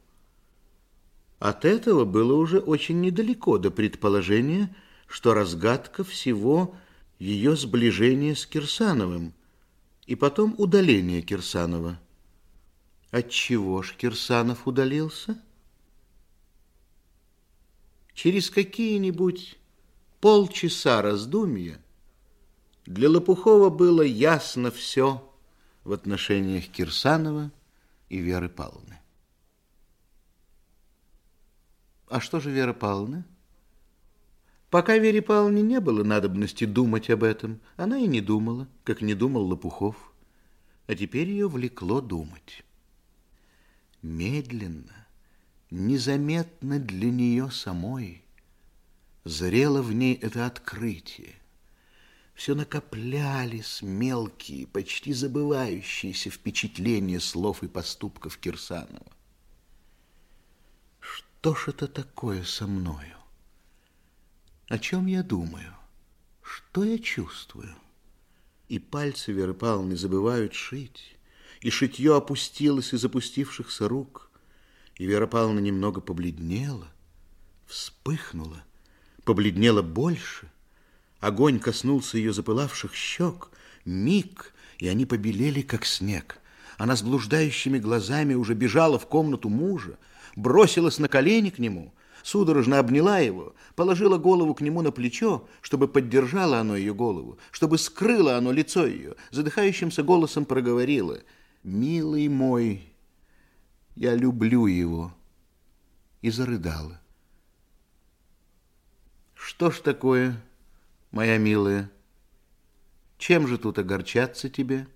От 1.38 1.64
этого 1.64 2.06
было 2.06 2.34
уже 2.34 2.58
очень 2.58 3.02
недалеко 3.02 3.60
до 3.60 3.70
предположения, 3.70 4.76
что 5.06 5.36
разгадка 5.36 6.04
всего– 6.04 6.76
ее 7.20 7.56
сближение 7.56 8.36
с 8.36 8.48
Кирсановым 8.48 9.32
и 10.08 10.16
потом 10.16 10.56
удаление 10.58 11.22
Кирсанова. 11.22 12.00
Отчего 13.12 13.84
ж 13.84 13.94
Кирсанов 13.96 14.68
удалился? 14.68 15.40
Через 18.16 18.50
какие-нибудь 18.50 19.60
полчаса 20.20 21.02
раздумья 21.02 21.80
для 22.86 23.10
Лопухова 23.10 23.70
было 23.70 24.02
ясно 24.02 24.72
все 24.72 25.24
в 25.84 25.92
отношениях 25.92 26.68
Кирсанова 26.68 27.52
и 28.10 28.18
Веры 28.20 28.50
Павловны. 28.50 29.00
А 32.10 32.22
что 32.22 32.40
же 32.40 32.52
Вера 32.52 32.74
Павловна? 32.74 33.26
Пока 34.70 34.98
Вере 34.98 35.22
Павловне 35.22 35.62
не 35.62 35.80
было 35.80 36.04
надобности 36.04 36.66
думать 36.66 37.10
об 37.10 37.24
этом, 37.24 37.60
она 37.76 37.98
и 37.98 38.08
не 38.08 38.22
думала, 38.22 38.68
как 38.84 39.02
не 39.02 39.14
думал 39.14 39.46
Лопухов. 39.46 40.14
А 40.88 40.96
теперь 40.96 41.30
ее 41.30 41.50
влекло 41.50 42.00
думать. 42.00 42.64
Медленно, 44.02 45.08
незаметно 45.70 46.80
для 46.80 47.12
нее 47.12 47.52
самой, 47.52 48.24
зрело 49.28 49.82
в 49.82 49.94
ней 49.94 50.16
это 50.16 50.46
открытие. 50.46 51.36
Все 52.34 52.54
накоплялись 52.54 53.82
мелкие, 53.82 54.68
почти 54.68 55.14
забывающиеся 55.14 56.30
впечатления 56.30 57.20
слов 57.20 57.64
и 57.64 57.68
поступков 57.68 58.38
Кирсанова. 58.38 59.12
Что 61.00 61.56
ж 61.56 61.70
это 61.70 61.88
такое 61.88 62.44
со 62.44 62.68
мною? 62.68 63.18
О 64.68 64.78
чем 64.78 65.08
я 65.08 65.24
думаю? 65.24 65.74
Что 66.42 66.84
я 66.84 67.00
чувствую? 67.00 67.76
И 68.68 68.80
пальцы 68.80 69.32
Веры 69.32 69.54
Павловны 69.54 69.96
забывают 69.96 70.54
шить, 70.54 71.18
и 71.62 71.70
шитье 71.70 72.16
опустилось 72.16 72.94
из 72.94 73.04
опустившихся 73.04 73.88
рук, 73.88 74.30
и 74.96 75.06
Вера 75.06 75.26
Павловна 75.28 75.60
немного 75.60 76.02
побледнела, 76.02 76.88
вспыхнула, 77.66 78.64
побледнела 79.28 79.82
больше. 79.82 80.50
Огонь 81.20 81.60
коснулся 81.60 82.18
ее 82.18 82.32
запылавших 82.32 82.96
щек, 82.96 83.50
миг, 83.86 84.54
и 84.80 84.88
они 84.88 85.06
побелели, 85.06 85.62
как 85.62 85.86
снег. 85.86 86.40
Она 86.78 86.96
с 86.96 87.04
блуждающими 87.04 87.78
глазами 87.78 88.36
уже 88.36 88.54
бежала 88.54 88.98
в 88.98 89.06
комнату 89.06 89.50
мужа, 89.50 89.98
бросилась 90.36 90.98
на 90.98 91.10
колени 91.10 91.50
к 91.50 91.60
нему— 91.60 91.94
судорожно 92.28 92.80
обняла 92.80 93.20
его, 93.20 93.54
положила 93.76 94.18
голову 94.18 94.54
к 94.54 94.60
нему 94.62 94.82
на 94.82 94.92
плечо, 94.92 95.48
чтобы 95.62 95.88
поддержало 95.88 96.60
оно 96.60 96.76
ее 96.76 96.94
голову, 96.94 97.38
чтобы 97.52 97.78
скрыло 97.78 98.36
оно 98.36 98.52
лицо 98.52 98.86
ее, 98.86 99.16
задыхающимся 99.32 100.04
голосом 100.04 100.44
проговорила, 100.44 101.20
«Милый 101.64 102.28
мой, 102.28 102.84
я 103.96 104.14
люблю 104.14 104.68
его», 104.68 105.14
и 106.22 106.30
зарыдала. 106.30 107.00
«Что 109.48 109.72
ж 109.72 109.80
такое, 109.80 110.44
моя 111.12 111.38
милая? 111.38 111.90
Чем 113.18 113.48
же 113.48 113.58
тут 113.58 113.80
огорчаться 113.80 114.50
тебе? 114.50 114.90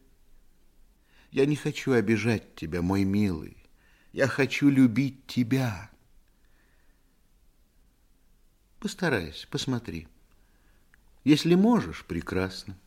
Я 1.32 1.46
не 1.46 1.56
хочу 1.56 1.94
обижать 1.94 2.54
тебя, 2.56 2.82
мой 2.82 3.06
милый. 3.06 3.56
Я 4.12 4.28
хочу 4.28 4.68
любить 4.68 5.26
тебя». 5.26 5.90
Постарайся, 8.82 9.48
посмотри. 9.50 10.10
Если 11.24 11.56
можешь, 11.56 12.04
прекрасно. 12.04 12.78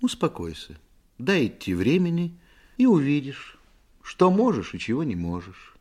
Успокойся, 0.00 0.80
дай 1.18 1.48
идти 1.48 1.74
времени 1.74 2.40
и 2.78 2.86
увидишь, 2.86 3.58
что 4.00 4.30
можешь 4.30 4.72
и 4.72 4.78
чего 4.78 5.04
не 5.04 5.14
можешь. 5.14 5.76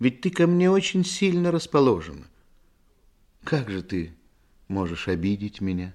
Ведь 0.00 0.20
ты 0.20 0.30
ко 0.30 0.48
мне 0.48 0.68
очень 0.68 1.04
сильно 1.04 1.52
расположена. 1.52 2.26
Как 3.44 3.70
же 3.70 3.82
ты 3.82 4.14
можешь 4.68 5.08
обидеть 5.08 5.60
меня? 5.60 5.94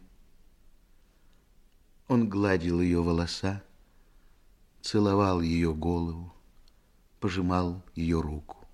Он 2.07 2.27
гладил 2.27 2.81
ее 2.81 3.01
волоса, 3.01 3.63
целовал 4.81 5.41
ее 5.41 5.73
голову, 5.73 6.33
пожимал 7.19 7.83
ее 7.95 8.21
руку. 8.21 8.67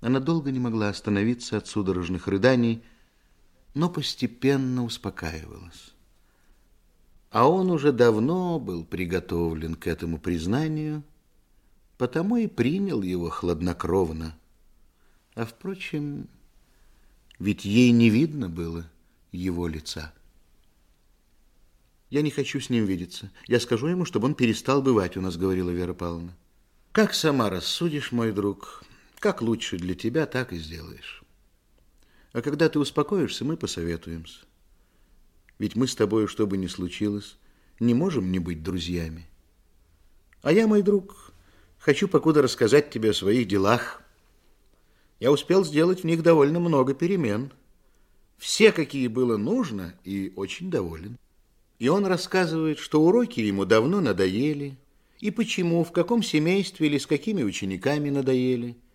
Она 0.00 0.20
долго 0.20 0.52
не 0.52 0.60
могла 0.60 0.88
остановиться 0.88 1.56
от 1.56 1.66
судорожных 1.66 2.28
рыданий, 2.28 2.84
но 3.74 3.88
постепенно 3.88 4.84
успокаивалась. 4.84 5.94
А 7.30 7.48
он 7.48 7.70
уже 7.70 7.92
давно 7.92 8.60
был 8.60 8.84
приготовлен 8.84 9.74
к 9.74 9.86
этому 9.86 10.18
признанию, 10.18 11.02
потому 11.98 12.36
и 12.36 12.46
принял 12.46 13.02
его 13.02 13.30
хладнокровно. 13.30 14.38
А, 15.34 15.44
впрочем, 15.44 16.28
ведь 17.38 17.64
ей 17.64 17.90
не 17.90 18.10
видно 18.10 18.48
было 18.48 18.88
его 19.32 19.68
лица. 19.68 20.12
«Я 22.10 22.22
не 22.22 22.30
хочу 22.30 22.60
с 22.60 22.70
ним 22.70 22.84
видеться. 22.84 23.30
Я 23.46 23.58
скажу 23.60 23.88
ему, 23.88 24.04
чтобы 24.04 24.26
он 24.26 24.34
перестал 24.34 24.82
бывать 24.82 25.16
у 25.16 25.20
нас»,— 25.20 25.36
говорила 25.38 25.70
Вера 25.70 25.92
Павловна. 25.92 26.36
«Как 26.92 27.14
сама 27.14 27.50
рассудишь, 27.50 28.12
мой 28.12 28.32
друг?» 28.32 28.84
Как 29.18 29.40
лучше 29.42 29.78
для 29.78 29.94
тебя, 29.94 30.26
так 30.26 30.52
и 30.52 30.58
сделаешь. 30.58 31.22
А 32.32 32.42
когда 32.42 32.68
ты 32.68 32.78
успокоишься, 32.78 33.44
мы 33.44 33.56
посоветуемся. 33.56 34.40
Ведь 35.58 35.74
мы 35.74 35.86
с 35.86 35.94
тобой, 35.94 36.26
что 36.26 36.46
бы 36.46 36.58
ни 36.58 36.66
случилось, 36.66 37.36
не 37.80 37.94
можем 37.94 38.30
не 38.30 38.38
быть 38.38 38.62
друзьями. 38.62 39.26
А 40.42 40.52
я, 40.52 40.66
мой 40.66 40.82
друг, 40.82 41.32
хочу 41.78 42.08
покуда 42.08 42.42
рассказать 42.42 42.90
тебе 42.90 43.10
о 43.10 43.14
своих 43.14 43.48
делах. 43.48 44.02
Я 45.20 45.32
успел 45.32 45.64
сделать 45.64 46.00
в 46.00 46.04
них 46.04 46.22
довольно 46.22 46.60
много 46.60 46.94
перемен. 46.94 47.52
Все, 48.38 48.72
какие 48.72 49.08
было 49.08 49.36
нужно, 49.36 49.94
и 50.04 50.32
очень 50.36 50.70
доволен. 50.70 51.16
И 51.78 51.88
он 51.88 52.06
рассказывает, 52.06 52.78
что 52.78 53.02
уроки 53.02 53.40
ему 53.40 53.64
давно 53.64 54.00
надоели, 54.00 54.76
и 55.20 55.30
почему, 55.30 55.84
в 55.84 55.92
каком 55.92 56.22
семействе 56.22 56.86
или 56.88 56.98
с 56.98 57.06
какими 57.06 57.42
учениками 57.42 58.10
надоели– 58.10 58.76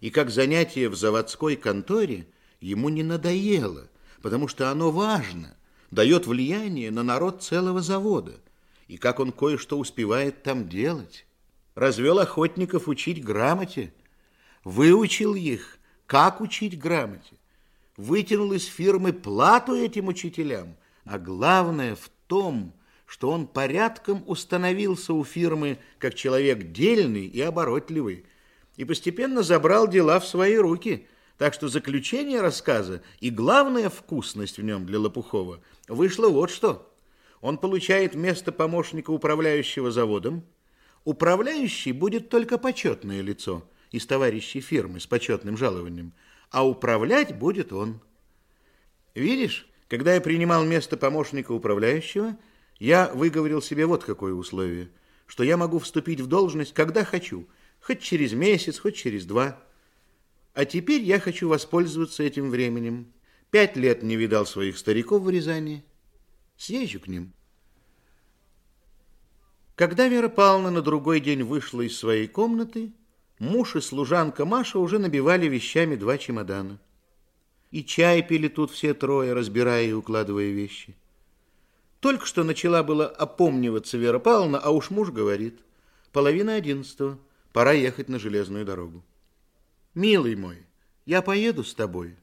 и 0.00 0.10
как 0.10 0.30
занятие 0.30 0.88
в 0.88 0.96
заводской 0.96 1.56
конторе 1.56 2.26
ему 2.60 2.88
не 2.88 3.02
надоело, 3.02 3.88
потому 4.22 4.48
что 4.48 4.70
оно 4.70 4.90
важно, 4.90 5.56
дает 5.90 6.26
влияние 6.26 6.90
на 6.90 7.02
народ 7.02 7.42
целого 7.42 7.80
завода, 7.80 8.34
и 8.86 8.96
как 8.96 9.20
он 9.20 9.32
кое-что 9.32 9.78
успевает 9.78 10.42
там 10.42 10.68
делать. 10.68 11.26
Развел 11.74 12.18
охотников 12.18 12.88
учить 12.88 13.24
грамоте, 13.24 13.92
выучил 14.68 15.34
их, 15.34 15.78
как 16.06 16.40
учить 16.40 16.78
грамоте, 16.78 17.36
вытянул 17.96 18.52
из 18.52 18.66
фирмы 18.66 19.12
плату 19.12 19.74
этим 19.74 20.08
учителям, 20.08 20.76
а 21.04 21.18
главное 21.18 21.94
в 21.94 22.10
том, 22.26 22.74
что 23.06 23.30
он 23.30 23.46
порядком 23.46 24.22
установился 24.26 25.14
у 25.14 25.24
фирмы 25.24 25.78
как 25.98 26.14
человек 26.14 26.70
дельный 26.72 27.24
и 27.26 27.40
оборотливый, 27.40 28.26
и 28.76 28.84
постепенно 28.84 29.42
забрал 29.42 29.88
дела 29.88 30.20
в 30.20 30.26
свои 30.26 30.56
руки– 30.56 31.06
так 31.38 31.54
что 31.54 31.68
заключение 31.68 32.40
рассказа 32.40 33.00
и 33.20 33.30
главная 33.30 33.90
вкусность 33.90 34.58
в 34.58 34.64
нем 34.64 34.86
для 34.86 34.98
Лопухова 34.98 35.60
вышло 35.86 36.28
вот 36.28 36.50
что. 36.50 36.92
Он 37.40 37.58
получает 37.58 38.16
место 38.16 38.50
помощника 38.50 39.12
управляющего 39.12 39.92
заводом. 39.92 40.42
Управляющий 41.04 41.92
будет 41.92 42.28
только 42.28 42.58
почетное 42.58 43.20
лицо 43.20 43.62
из 43.90 44.06
товарищей 44.06 44.60
фирмы 44.60 45.00
с 45.00 45.06
почетным 45.06 45.56
жалованием, 45.56 46.12
а 46.50 46.66
управлять 46.66 47.36
будет 47.36 47.72
он. 47.72 48.00
Видишь, 49.14 49.68
когда 49.88 50.14
я 50.14 50.20
принимал 50.20 50.64
место 50.64 50.96
помощника 50.96 51.52
управляющего, 51.52 52.36
я 52.78 53.10
выговорил 53.12 53.62
себе 53.62 53.86
вот 53.86 54.04
какое 54.04 54.34
условие, 54.34 54.90
что 55.26 55.42
я 55.42 55.56
могу 55.56 55.78
вступить 55.78 56.20
в 56.20 56.26
должность, 56.26 56.74
когда 56.74 57.04
хочу, 57.04 57.48
хоть 57.80 58.00
через 58.00 58.32
месяц, 58.32 58.78
хоть 58.78 58.96
через 58.96 59.24
два 59.24 59.58
а 60.58 60.64
теперь 60.64 61.02
я 61.02 61.20
хочу 61.20 61.48
воспользоваться 61.48 62.24
этим 62.24 62.50
временем. 62.50 63.12
Пять 63.52 63.76
лет 63.76 64.02
не 64.02 64.16
видал 64.16 64.44
своих 64.44 64.76
стариков 64.76 65.22
в 65.22 65.30
Рязани. 65.30 65.84
Съезжу 66.56 66.98
к 66.98 67.06
ним. 67.06 67.32
Когда 69.76 70.08
Вера 70.08 70.28
Павловна 70.28 70.72
на 70.72 70.82
другой 70.82 71.20
день 71.20 71.44
вышла 71.44 71.82
из 71.82 71.96
своей 71.96 72.26
комнаты, 72.26 72.90
муж 73.38 73.76
и 73.76 73.80
служанка 73.80 74.44
Маша 74.44 74.78
уже 74.78 74.98
набивали 74.98 75.46
вещами 75.46 75.96
два 75.96 76.18
чемодана. 76.18 76.78
И 77.70 77.84
чай 77.84 78.22
пили 78.22 78.48
тут 78.48 78.70
все 78.70 78.94
трое, 78.94 79.32
разбирая 79.32 79.84
и 79.84 79.92
укладывая 79.92 80.50
вещи. 80.50 80.96
Только 82.00 82.26
что 82.26 82.44
начала 82.44 82.82
было 82.82 83.06
опомниваться 83.06 83.98
Вера 83.98 84.18
Павловна, 84.18 84.58
а 84.58 84.70
уж 84.70 84.90
муж 84.90 85.10
говорит, 85.10 85.60
половина 86.12 86.54
одиннадцатого, 86.54 87.18
пора 87.52 87.72
ехать 87.72 88.08
на 88.08 88.18
железную 88.18 88.64
дорогу. 88.64 89.02
Милый 89.94 90.36
мой, 90.36 90.64
я 91.06 91.22
поеду 91.22 91.64
с 91.64 91.74
тобой. 91.74 92.14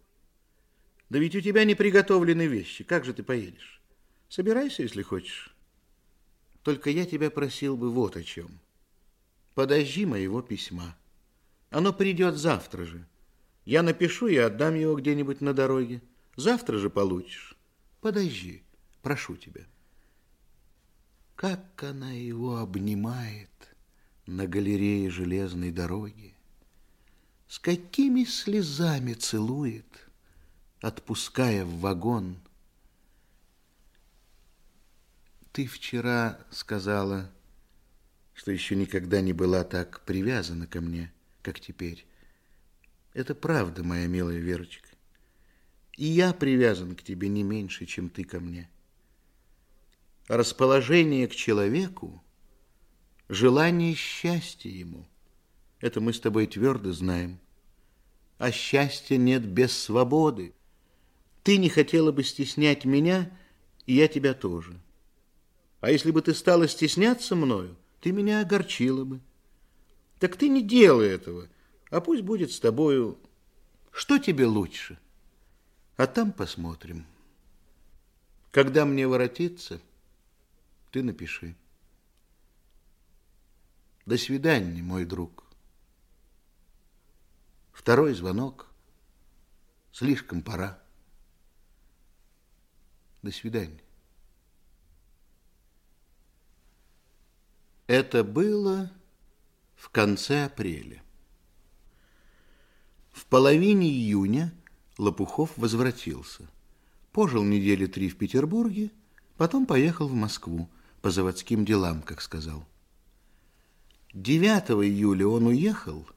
Да 1.09 1.19
ведь 1.19 1.35
у 1.35 1.41
тебя 1.41 1.65
не 1.65 1.75
приготовлены 1.75 2.47
вещи. 2.47 2.83
Как 2.83 3.05
же 3.05 3.13
ты 3.13 3.21
поедешь? 3.21 3.81
Собирайся, 4.29 4.81
если 4.81 5.01
хочешь. 5.01 5.53
Только 6.63 6.89
я 6.89 7.05
тебя 7.05 7.29
просил 7.29 7.77
бы 7.77 7.91
вот 7.91 8.15
о 8.15 8.23
чем. 8.23 8.59
Подожди 9.53 10.05
моего 10.05 10.41
письма. 10.41 10.95
Оно 11.69 11.93
придет 11.93 12.35
завтра 12.35 12.85
же. 12.85 13.05
Я 13.65 13.83
напишу 13.83 14.27
и 14.27 14.37
отдам 14.37 14.75
его 14.75 14.95
где-нибудь 14.95 15.41
на 15.41 15.53
дороге. 15.53 16.01
Завтра 16.35 16.77
же 16.77 16.89
получишь. 16.89 17.57
Подожди, 18.01 18.63
прошу 19.01 19.35
тебя. 19.35 19.65
Как 21.35 21.83
она 21.83 22.11
его 22.11 22.57
обнимает 22.57 23.49
на 24.25 24.47
галерее 24.47 25.09
железной 25.09 25.71
дороги 25.71 26.35
с 27.47 27.59
какими 27.59 28.23
слезами 28.23 29.13
целует, 29.13 30.09
отпуская 30.81 31.63
в 31.63 31.79
вагон. 31.79 32.37
Ты 35.51 35.67
вчера 35.67 36.39
сказала, 36.51 37.31
что 38.33 38.51
еще 38.51 38.75
никогда 38.75 39.21
не 39.21 39.31
была 39.31 39.63
так 39.63 40.01
привязана 40.01 40.67
ко 40.67 40.81
мне, 40.81 41.13
как 41.45 41.59
теперь. 41.59 42.07
Это 43.13 43.35
правда, 43.35 43.83
моя 43.83 44.07
милая 44.07 44.39
Верочка. 44.39 44.89
И 45.95 46.05
я 46.05 46.33
привязан 46.33 46.95
к 46.95 47.03
тебе 47.03 47.27
не 47.27 47.43
меньше, 47.43 47.85
чем 47.85 48.09
ты 48.09 48.23
ко 48.23 48.39
мне. 48.39 48.67
Расположение 50.27 51.27
к 51.27 51.35
человеку, 51.35 52.23
желание 53.29 53.93
счастья 53.93 54.71
ему– 54.71 55.07
это 55.79 56.01
мы 56.01 56.13
с 56.13 56.19
тобой 56.19 56.47
твердо 56.47 56.91
знаем. 56.91 57.39
А 58.39 58.51
счастья 58.51 59.17
нет 59.17 59.45
без 59.45 59.71
свободы. 59.77 60.55
Ты 61.43 61.57
не 61.57 61.69
хотела 61.69 62.11
бы 62.11 62.23
стеснять 62.23 62.85
меня, 62.85 63.31
и 63.85 63.93
я 63.93 64.07
тебя 64.07 64.33
тоже. 64.33 64.81
А 65.79 65.91
если 65.91 66.09
бы 66.09 66.23
ты 66.23 66.33
стала 66.33 66.67
стесняться 66.67 67.35
мною, 67.35 67.77
ты 68.01 68.11
меня 68.11 68.41
огорчила 68.41 69.03
бы. 69.05 69.21
Так 70.19 70.37
ты 70.37 70.49
не 70.49 70.61
делай 70.61 71.09
этого, 71.09 71.49
а 71.89 72.01
пусть 72.01 72.23
будет 72.23 72.51
с 72.51 72.59
тобою... 72.59 73.19
Что 73.91 74.17
тебе 74.17 74.45
лучше? 74.45 74.99
А 75.95 76.05
там 76.05 76.33
посмотрим. 76.33 77.05
Когда 78.51 78.85
мне 78.85 79.07
воротиться, 79.07 79.79
ты 80.91 81.01
напиши. 81.01 81.55
До 84.05 84.17
свидания, 84.17 84.83
мой 84.83 85.05
друг. 85.05 85.45
Второй 87.71 88.13
звонок. 88.13 88.67
Слишком 89.91 90.41
пора. 90.41 90.77
До 93.21 93.31
свидания. 93.31 93.81
Это 97.87 98.23
было 98.23 98.91
в 99.75 99.89
конце 99.89 100.45
апреля. 100.45 101.01
В 103.11 103.25
половине 103.25 103.89
июня 103.89 104.53
Лопухов 104.97 105.57
возвратился. 105.57 106.49
Пожил 107.11 107.43
недели 107.43 107.85
три 107.85 108.09
в 108.09 108.17
Петербурге, 108.17 108.91
потом 109.37 109.65
поехал 109.65 110.07
в 110.07 110.13
Москву 110.13 110.69
по 111.01 111.11
заводским 111.11 111.65
делам, 111.65 112.01
как 112.01 112.21
сказал. 112.21 112.65
9 114.13 114.85
июля 114.85 115.27
он 115.27 115.47
уехал, 115.47 116.07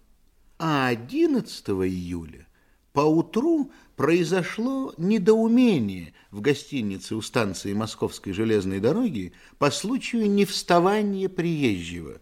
а 0.59 0.89
11 0.89 1.69
июля 1.69 2.47
поутру 2.93 3.71
произошло 3.97 4.93
недоумение 4.97 6.15
в 6.31 6.41
гостинице 6.41 7.15
у 7.15 7.23
станции 7.23 7.73
Московской 7.73 8.33
железной 8.33 8.81
дороги 8.81 9.33
по 9.59 9.71
случаю 9.71 10.31
невставания 10.31 11.29
приезжего, 11.29 12.21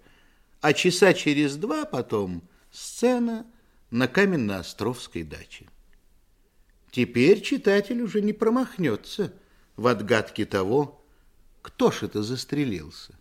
а 0.67 0.73
часа 0.73 1.15
через 1.15 1.57
два 1.57 1.85
потом 1.85 2.43
сцена 2.73 3.47
на 3.93 4.09
Каменноостровской 4.09 5.23
даче. 5.23 5.69
Теперь 6.91 7.41
читатель 7.41 8.03
уже 8.03 8.21
не 8.21 8.33
промахнется 8.33 9.33
в 9.77 9.87
отгадке 9.87 10.45
того, 10.45 11.07
кто 11.63 11.93
ж 11.93 12.03
это 12.03 12.25
застрелился. 12.25 13.17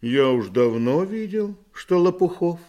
Я 0.00 0.30
уж 0.30 0.48
давно 0.48 1.04
видел, 1.04 1.58
что 1.74 1.98
Лопухов 1.98 2.60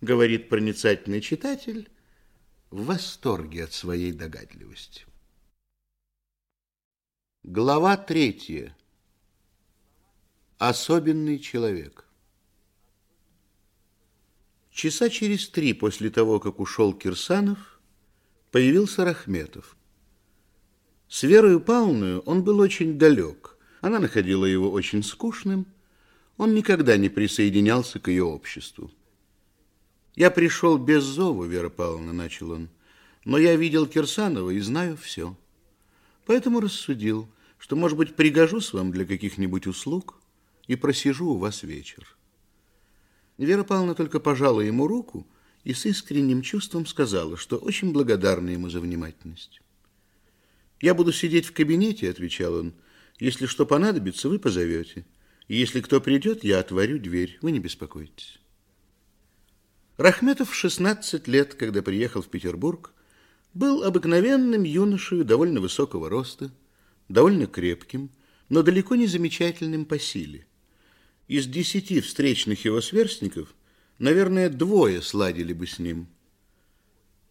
говорит 0.00 0.48
проницательный 0.48 1.20
читатель, 1.20 1.90
в 2.70 2.86
восторге 2.86 3.64
от 3.64 3.74
своей 3.74 4.12
догадливости. 4.12 5.04
Глава 7.42 7.98
третья. 7.98 8.74
Особенный 10.56 11.38
человек. 11.38 12.05
Часа 14.76 15.08
через 15.08 15.48
три 15.48 15.72
после 15.72 16.10
того, 16.10 16.38
как 16.38 16.60
ушел 16.60 16.92
Кирсанов, 16.92 17.80
появился 18.50 19.06
Рахметов. 19.06 19.74
С 21.08 21.22
Верою 21.22 21.60
Павловной 21.60 22.18
он 22.18 22.44
был 22.44 22.58
очень 22.58 22.98
далек. 22.98 23.56
Она 23.80 24.00
находила 24.00 24.44
его 24.44 24.70
очень 24.70 25.02
скучным. 25.02 25.64
Он 26.36 26.52
никогда 26.52 26.98
не 26.98 27.08
присоединялся 27.08 27.98
к 28.00 28.08
ее 28.08 28.24
обществу. 28.24 28.90
Я 30.14 30.30
пришел 30.30 30.76
без 30.76 31.04
зову, 31.04 31.44
Вера 31.44 31.70
Павловна, 31.70 32.12
начал 32.12 32.50
он, 32.50 32.68
но 33.24 33.38
я 33.38 33.56
видел 33.56 33.86
Кирсанова 33.86 34.50
и 34.50 34.60
знаю 34.60 34.98
все. 34.98 35.34
Поэтому 36.26 36.60
рассудил, 36.60 37.30
что, 37.56 37.76
может 37.76 37.96
быть, 37.96 38.14
пригожусь 38.14 38.74
вам 38.74 38.92
для 38.92 39.06
каких-нибудь 39.06 39.66
услуг 39.66 40.20
и 40.66 40.76
просижу 40.76 41.28
у 41.28 41.38
вас 41.38 41.62
вечер. 41.62 42.15
Вера 43.38 43.64
Павловна 43.64 43.94
только 43.94 44.20
пожала 44.20 44.60
ему 44.60 44.86
руку 44.86 45.26
и 45.64 45.74
с 45.74 45.84
искренним 45.84 46.42
чувством 46.42 46.86
сказала, 46.86 47.36
что 47.36 47.56
очень 47.56 47.92
благодарна 47.92 48.50
ему 48.50 48.70
за 48.70 48.80
внимательность. 48.80 49.60
«Я 50.80 50.94
буду 50.94 51.12
сидеть 51.12 51.46
в 51.46 51.52
кабинете»,— 51.52 52.10
отвечал 52.10 52.54
он. 52.54 52.74
«Если 53.18 53.46
что 53.46 53.66
понадобится, 53.66 54.28
вы 54.28 54.38
позовете. 54.38 55.06
Если 55.48 55.80
кто 55.80 56.00
придет, 56.00 56.44
я 56.44 56.60
отворю 56.60 56.98
дверь. 56.98 57.38
Вы 57.42 57.52
не 57.52 57.60
беспокойтесь». 57.60 58.38
Рахметов 59.96 60.50
в 60.50 60.54
16 60.54 61.26
лет, 61.26 61.54
когда 61.54 61.80
приехал 61.82 62.20
в 62.20 62.28
Петербург, 62.28 62.92
был 63.54 63.82
обыкновенным 63.82 64.64
юношей 64.64 65.24
довольно 65.24 65.60
высокого 65.60 66.10
роста, 66.10 66.52
довольно 67.08 67.46
крепким, 67.46 68.10
но 68.50 68.62
далеко 68.62 68.94
не 68.96 69.06
замечательным 69.06 69.86
по 69.86 69.98
силе. 69.98 70.46
Из 71.28 71.46
десяти 71.46 72.00
встречных 72.00 72.64
его 72.64 72.80
сверстников, 72.80 73.54
наверное, 73.98 74.48
двое 74.48 75.02
сладили 75.02 75.52
бы 75.52 75.66
с 75.66 75.80
ним. 75.80 76.06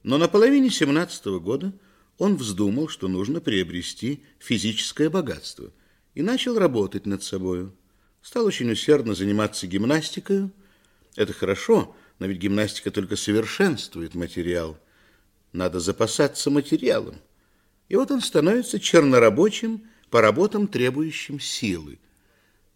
Но 0.03 0.17
на 0.17 0.27
половине 0.27 0.69
семнадцатого 0.69 1.39
года 1.39 1.73
он 2.17 2.35
вздумал, 2.35 2.89
что 2.89 3.07
нужно 3.07 3.39
приобрести 3.39 4.23
физическое 4.39 5.09
богатство, 5.09 5.71
и 6.13 6.21
начал 6.21 6.59
работать 6.59 7.05
над 7.05 7.23
собою. 7.23 7.73
Стал 8.21 8.45
очень 8.45 8.69
усердно 8.71 9.15
заниматься 9.15 9.65
гимнастикой. 9.65 10.49
Это 11.15 11.31
хорошо, 11.31 11.95
но 12.19 12.25
ведь 12.25 12.39
гимнастика 12.39 12.91
только 12.91 13.15
совершенствует 13.15 14.13
материал. 14.13 14.77
Надо 15.53 15.79
запасаться 15.79 16.49
материалом. 16.49 17.15
И 17.87 17.95
вот 17.95 18.11
он 18.11 18.19
становится 18.19 18.79
чернорабочим 18.79 19.87
по 20.09 20.21
работам, 20.21 20.67
требующим 20.67 21.39
силы. 21.39 21.99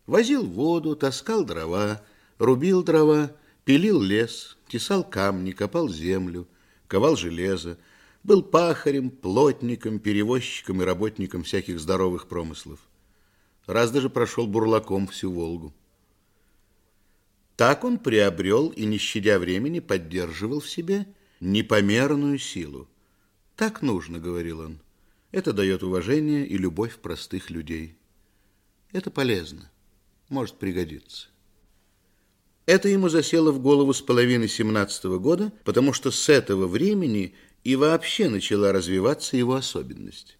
Возил 0.10 0.44
воду, 0.44 0.95
таскал 0.95 1.45
дрова, 1.45 2.02
рубил 2.40 2.81
дрова, 2.81 3.31
пилил 3.64 4.02
лес, 4.02 4.57
тесал 4.68 5.03
камни, 5.03 5.52
копал 5.52 5.88
землю, 5.88 6.48
ковал 6.88 7.15
железо, 7.15 7.77
был 8.23 8.41
пахарем, 8.41 9.11
плотником, 9.11 9.99
перевозчиком 9.99 10.81
и 10.81 10.86
работником 10.86 11.44
всяких 11.44 11.80
здоровых 11.80 12.27
промыслов. 12.27 12.80
Раз 13.68 13.91
даже 13.91 14.10
прошел 14.10 14.48
бурлаком 14.48 15.06
всю 15.06 15.31
Волгу. 15.31 15.76
Так 17.56 17.84
он 17.84 17.99
приобрел 17.99 18.69
и, 18.69 18.86
не 18.86 18.98
щадя 18.98 19.38
времени, 19.38 19.80
поддерживал 19.80 20.60
в 20.60 20.68
себе 20.68 21.06
непомерную 21.40 22.40
силу. 22.40 22.88
Так 23.56 23.84
нужно, 23.84 24.18
говорил 24.18 24.61
он. 24.61 24.80
Это 25.31 25.53
дает 25.53 25.84
уважение 25.84 26.48
и 26.48 26.57
любовь 26.57 26.98
простых 26.98 27.52
людей. 27.52 27.95
Это 28.91 29.11
полезно, 29.11 29.69
может 30.30 30.56
пригодиться. 30.56 31.27
Это 32.65 32.88
ему 32.88 33.10
засело 33.10 33.51
в 33.51 33.60
голову 33.60 33.93
с 33.93 34.01
половины 34.01 34.47
семнадцатого 34.47 35.18
года, 35.18 35.51
потому 35.64 35.91
что 35.91 36.11
с 36.11 36.30
этого 36.30 36.68
времени 36.68 37.34
и 37.64 37.76
вообще 37.76 38.30
начала 38.30 38.72
развиваться 38.72 39.38
его 39.38 39.56
особенность. 39.56 40.38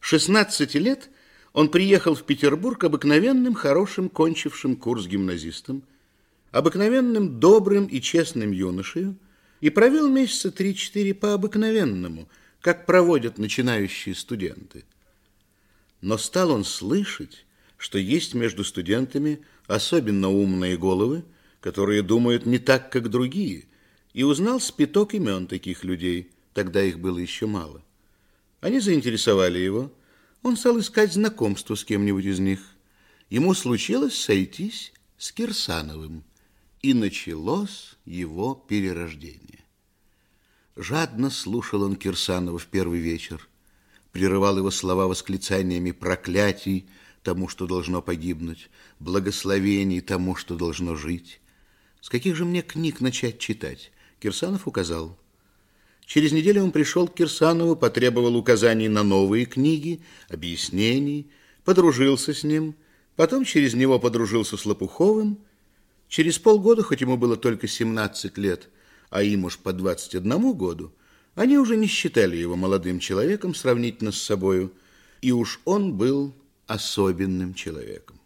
16 0.00 0.74
лет 0.76 1.10
он 1.52 1.68
приехал 1.68 2.14
в 2.14 2.22
Петербург 2.22 2.82
обыкновенным, 2.84 3.54
хорошим, 3.54 4.08
кончившим 4.08 4.76
курс 4.76 5.06
гимназистом, 5.06 5.82
обыкновенным, 6.52 7.40
добрым 7.40 7.86
и 7.86 8.00
честным 8.00 8.52
юношею 8.52 9.16
и 9.60 9.70
провел 9.70 10.08
месяца 10.08 10.50
три-четыре 10.50 11.14
по 11.14 11.34
обыкновенному– 11.34 12.28
как 12.66 12.84
проводят 12.84 13.38
начинающие 13.38 14.12
студенты. 14.12 14.84
Но 16.00 16.18
стал 16.18 16.50
он 16.50 16.64
слышать, 16.64 17.45
что 17.76 17.98
есть 17.98 18.34
между 18.34 18.64
студентами 18.64 19.40
особенно 19.66 20.30
умные 20.30 20.76
головы, 20.76 21.24
которые 21.60 22.02
думают 22.02 22.46
не 22.46 22.58
так, 22.58 22.90
как 22.90 23.10
другие, 23.10 23.64
и 24.12 24.22
узнал 24.22 24.60
спиток 24.60 25.14
имен 25.14 25.46
таких 25.46 25.84
людей, 25.84 26.30
тогда 26.54 26.82
их 26.82 26.98
было 27.00 27.18
еще 27.18 27.46
мало. 27.46 27.82
Они 28.60 28.80
заинтересовали 28.80 29.58
его, 29.58 29.92
он 30.42 30.56
стал 30.56 30.78
искать 30.78 31.12
знакомство 31.12 31.74
с 31.74 31.84
кем-нибудь 31.84 32.24
из 32.24 32.38
них. 32.38 32.60
Ему 33.30 33.52
случилось 33.54 34.16
сойтись 34.16 34.92
с 35.18 35.32
Кирсановым, 35.32 36.24
и 36.82 36.94
началось 36.94 37.96
его 38.04 38.54
перерождение. 38.54 39.64
Жадно 40.76 41.30
слушал 41.30 41.82
он 41.82 41.96
Кирсанова 41.96 42.58
в 42.58 42.66
первый 42.66 43.00
вечер, 43.00 43.48
прерывал 44.12 44.58
его 44.58 44.70
слова 44.70 45.06
восклицаниями 45.08 45.90
проклятий 45.90 46.88
тому, 47.26 47.48
что 47.48 47.66
должно 47.66 48.02
погибнуть, 48.02 48.70
благословений 49.00 50.00
тому, 50.00 50.36
что 50.36 50.54
должно 50.54 50.94
жить. 50.94 51.40
С 52.00 52.08
каких 52.08 52.36
же 52.36 52.44
мне 52.44 52.62
книг 52.62 53.00
начать 53.00 53.40
читать? 53.40 53.90
Кирсанов 54.20 54.68
указал. 54.68 55.18
Через 56.06 56.30
неделю 56.30 56.62
он 56.62 56.70
пришел 56.70 57.08
к 57.08 57.14
Кирсанову, 57.14 57.74
потребовал 57.74 58.36
указаний 58.36 58.88
на 58.88 59.02
новые 59.02 59.44
книги, 59.44 60.02
объяснений, 60.28 61.28
подружился 61.64 62.32
с 62.32 62.44
ним, 62.44 62.76
потом 63.16 63.44
через 63.44 63.74
него 63.74 63.98
подружился 63.98 64.56
с 64.56 64.64
Лопуховым. 64.64 65.38
Через 66.08 66.38
полгода, 66.38 66.84
хоть 66.84 67.00
ему 67.00 67.16
было 67.16 67.36
только 67.36 67.66
17 67.66 68.38
лет, 68.38 68.68
а 69.10 69.24
им 69.24 69.46
уж 69.46 69.58
по 69.58 69.72
21 69.72 70.52
году, 70.52 70.92
они 71.34 71.58
уже 71.58 71.76
не 71.76 71.88
считали 71.88 72.36
его 72.36 72.54
молодым 72.54 73.00
человеком 73.00 73.52
сравнительно 73.52 74.12
с 74.12 74.22
собою, 74.22 74.72
и 75.22 75.32
уж 75.32 75.60
он 75.64 75.94
был 75.94 76.32
особенным 76.66 77.54
человеком. 77.54 78.20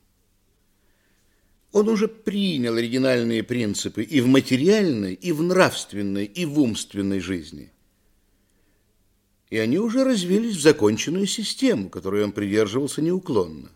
Он 1.72 1.88
уже 1.88 2.08
принял 2.08 2.76
оригинальные 2.76 3.42
принципы 3.42 4.02
и 4.02 4.20
в 4.20 4.26
материальной, 4.26 5.14
и 5.14 5.30
в 5.32 5.42
нравственной, 5.42 6.24
и 6.24 6.44
в 6.44 6.58
умственной 6.58 7.20
жизни. 7.20 7.70
И 9.50 9.58
они 9.58 9.78
уже 9.78 10.04
развились 10.04 10.56
в 10.56 10.60
законченную 10.60 11.26
систему, 11.26 11.88
которой 11.88 12.24
он 12.24 12.32
придерживался 12.32 13.02
неуклонно. 13.02 13.70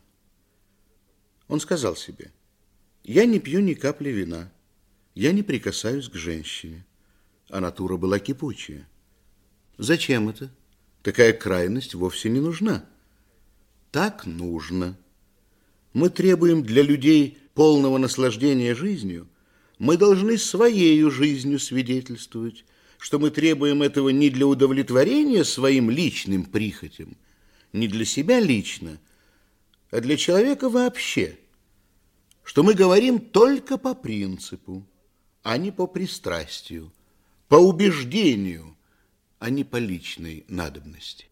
Он 1.47 1.61
сказал 1.61 1.95
себе, 1.95 2.33
я 3.05 3.27
не 3.27 3.39
пью 3.39 3.61
ни 3.61 3.75
капли 3.75 4.11
вина, 4.11 4.51
я 5.15 5.33
не 5.33 5.43
прикасаюсь 5.43 6.09
к 6.09 6.15
женщине 6.15 6.85
а 7.55 7.61
натура 7.61 7.97
была 7.97 8.19
кипучая. 8.19 8.89
Зачем 9.79 10.29
это? 10.29 10.51
Такая 11.03 11.33
крайность 11.33 11.95
вовсе 11.95 12.29
не 12.29 12.41
нужна. 12.41 12.85
Так 13.95 14.27
нужно. 14.27 14.99
Мы 15.93 16.11
требуем 16.11 16.65
для 16.65 16.83
людей 16.83 17.39
полного 17.55 17.97
наслаждения 17.97 18.75
жизнью. 18.75 19.29
Мы 19.79 19.97
должны 19.97 20.37
своей 20.37 21.01
жизнью 21.11 21.61
свидетельствовать, 21.61 22.65
что 22.99 23.21
мы 23.21 23.31
требуем 23.31 23.85
этого 23.85 24.09
не 24.09 24.31
для 24.31 24.49
удовлетворения 24.49 25.45
своим 25.45 25.91
личным 25.91 26.43
прихотям, 26.45 27.17
не 27.73 27.87
для 27.87 28.05
себя 28.05 28.41
лично, 28.41 28.99
а 29.93 30.01
для 30.01 30.17
человека 30.17 30.69
вообще, 30.69 31.39
что 32.43 32.65
мы 32.65 32.75
говорим 32.75 33.21
только 33.21 33.79
по 33.79 33.95
принципу, 33.95 34.85
а 35.45 35.57
не 35.57 35.71
по 35.71 35.87
пристрастию 35.87 36.93
по 37.47 37.55
убеждению, 37.55 38.77
а 39.39 39.51
не 39.51 39.63
по 39.63 39.77
личной 39.77 40.45
надобности. 40.49 41.29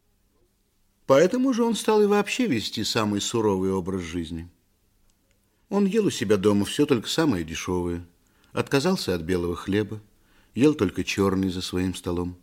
Поэтому 1.12 1.52
же 1.52 1.62
он 1.62 1.74
стал 1.74 2.02
и 2.02 2.06
вообще 2.06 2.46
вести 2.46 2.84
самый 2.84 3.20
суровый 3.20 3.70
образ 3.70 4.00
жизни. 4.00 4.48
Он 5.68 5.84
ел 5.84 6.06
у 6.06 6.10
себя 6.10 6.38
дома 6.38 6.64
все 6.64 6.86
только 6.86 7.06
самое 7.06 7.44
дешевое, 7.44 8.06
отказался 8.54 9.14
от 9.14 9.20
белого 9.20 9.54
хлеба, 9.54 10.00
ел 10.54 10.72
только 10.72 11.04
черный 11.04 11.50
за 11.50 11.60
своим 11.60 11.94
столом. 11.94 12.38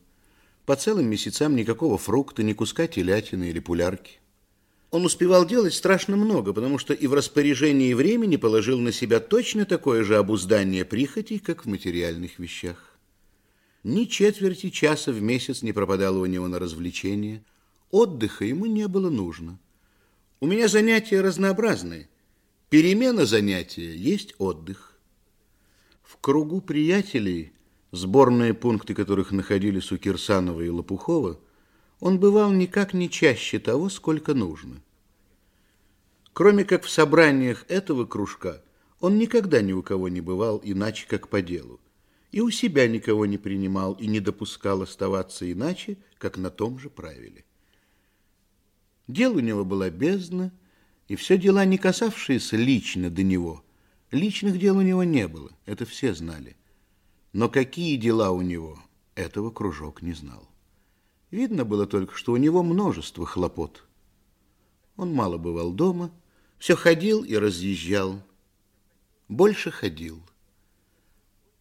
По 0.67 0.75
целым 0.75 1.07
месяцам 1.07 1.55
никакого 1.55 1.97
фрукта, 1.97 2.43
ни 2.43 2.53
куска 2.53 2.85
телятины 2.85 3.49
или 3.49 3.57
пулярки. 3.57 4.19
Он 4.91 5.03
успевал 5.03 5.47
делать 5.47 5.73
страшно 5.73 6.15
много, 6.15 6.53
потому 6.53 6.77
что 6.77 6.93
и 6.93 7.07
в 7.07 7.15
распоряжении 7.15 7.95
времени 7.95 8.35
положил 8.35 8.77
на 8.77 8.91
себя 8.91 9.19
точно 9.19 9.65
такое 9.65 10.03
же 10.03 10.15
обуздание 10.15 10.85
прихотей, 10.85 11.39
как 11.39 11.65
в 11.65 11.67
материальных 11.67 12.37
вещах. 12.37 12.99
Ни 13.83 14.03
четверти 14.03 14.69
часа 14.69 15.11
в 15.11 15.19
месяц 15.23 15.63
не 15.63 15.73
пропадало 15.73 16.19
у 16.19 16.27
него 16.27 16.47
на 16.47 16.59
развлечения. 16.59 17.43
Отдыха 17.91 18.45
ему 18.45 18.66
не 18.66 18.88
было 18.88 19.10
нужно. 19.10 19.60
У 20.40 20.48
меня 20.48 20.68
занятия 20.68 21.22
разнообразные. 21.22 22.10
Перемена 22.70 23.26
занятия 23.26 23.95
есть 23.95 24.36
отдых. 24.38 24.99
В 26.03 26.18
кругу 26.18 26.61
приятелей, 26.61 27.53
сборные 27.91 28.53
пункты 28.53 28.94
которых 28.94 29.32
находились 29.32 29.91
у 29.91 29.98
Кирсанова 29.98 30.61
и 30.61 30.70
Лопухова, 30.70 31.40
он 31.99 32.20
бывал 32.20 32.52
никак 32.52 32.94
не 32.94 33.10
чаще 33.10 33.60
того, 33.60 33.90
сколько 33.90 34.34
нужно. 34.34 34.82
Кроме 36.34 36.64
как 36.64 36.84
в 36.84 36.90
собраниях 36.90 37.66
этого 37.68 38.06
кружка, 38.06 38.61
он 38.99 39.18
никогда 39.18 39.61
ни 39.61 39.74
у 39.74 39.82
кого 39.82 40.10
не 40.10 40.22
бывал 40.22 40.61
иначе, 40.64 41.06
как 41.07 41.28
по 41.28 41.41
делу 41.41 41.80
и 42.32 42.41
у 42.41 42.49
себя 42.52 42.88
никого 42.88 43.26
не 43.26 43.38
принимал 43.38 43.94
и 43.94 44.07
не 44.07 44.20
допускал 44.20 44.82
оставаться 44.82 45.52
иначе, 45.52 45.98
как 46.18 46.38
на 46.38 46.49
том 46.49 46.80
же 46.80 46.90
правиле. 46.90 47.44
Дел 49.10 49.36
у 49.36 49.40
него 49.40 49.65
была 49.65 49.90
бездна, 49.90 50.53
и 51.07 51.15
все 51.15 51.40
дела, 51.40 51.65
не 51.65 51.80
касавшиеся 51.80 52.56
лично 52.57 53.10
до 53.10 53.23
него. 53.23 53.65
Личных 54.11 54.60
дел 54.60 54.77
у 54.77 54.84
него 54.84 55.03
не 55.03 55.27
было, 55.27 55.49
это 55.65 55.88
все 55.88 56.14
знали. 56.14 56.56
Но 57.34 57.49
какие 57.49 57.95
дела 57.95 58.30
у 58.30 58.41
него, 58.41 58.77
этого 59.15 59.49
кружок 59.49 60.03
не 60.03 60.14
знал. 60.14 60.48
Видно 61.31 61.65
было 61.65 61.88
только, 61.88 62.15
что 62.15 62.34
у 62.34 62.38
него 62.38 62.61
множество 62.61 63.26
хлопот. 63.26 63.84
Он 64.95 65.11
мало 65.11 65.40
бывал 65.40 65.73
дома, 65.73 66.11
все 66.60 66.76
ходил 66.76 67.23
и 67.23 67.36
разъезжал. 67.36 68.22
Больше 69.27 69.72
ходил. 69.72 70.22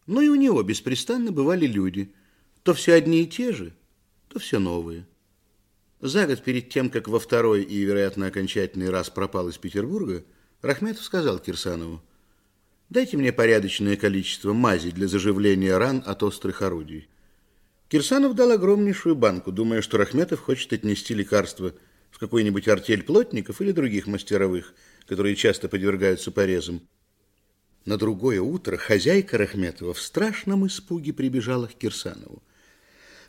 Но 0.05 0.21
и 0.21 0.27
у 0.27 0.35
него 0.35 0.61
беспрестанно 0.61 1.31
бывали 1.31 1.65
люди, 1.65 2.13
то 2.61 2.75
все 2.75 2.93
одни 2.93 3.23
и 3.23 3.27
те 3.27 3.53
же, 3.53 3.73
то 4.27 4.37
все 4.37 4.59
новые. 4.59 5.07
За 6.01 6.25
год 6.25 6.41
перед 6.43 6.69
тем, 6.69 6.89
как 6.89 7.09
во 7.09 7.19
второй 7.19 7.63
и, 7.63 7.81
вероятно, 7.81 8.27
окончательный 8.27 8.89
раз 8.89 9.09
пропал 9.09 9.49
из 9.49 9.57
Петербурга, 9.57 10.23
Рахметов 10.61 11.03
сказал 11.03 11.39
Кирсанову, 11.39 12.01
«Дайте 12.89 13.17
мне 13.17 13.33
порядочное 13.33 13.97
количество 13.97 14.53
мази 14.53 14.91
для 14.91 15.07
заживления 15.07 15.77
ран 15.77 16.01
от 16.05 16.23
острых 16.23 16.61
орудий». 16.61 17.09
Кирсанов 17.89 18.35
дал 18.35 18.51
огромнейшую 18.51 19.15
банку, 19.15 19.51
думая, 19.51 19.81
что 19.81 19.97
Рахметов 19.97 20.39
хочет 20.39 20.71
отнести 20.71 21.13
лекарство 21.13 21.73
в 22.11 22.19
какую-нибудь 22.19 22.67
артель 22.67 23.03
плотников 23.03 23.61
или 23.61 23.71
других 23.71 24.07
мастеровых, 24.07 24.73
которые 25.05 25.35
часто 25.35 25.67
подвергаются 25.67 26.31
порезам. 26.31 26.81
На 27.85 27.97
другое 27.97 28.41
утро 28.41 28.77
хозяйка 28.77 29.37
Рахметова 29.37 29.93
в 29.93 30.01
страшном 30.01 30.67
испуге 30.67 31.11
прибежала 31.11 31.67
к 31.67 31.73
Кирсанову. 31.73 32.41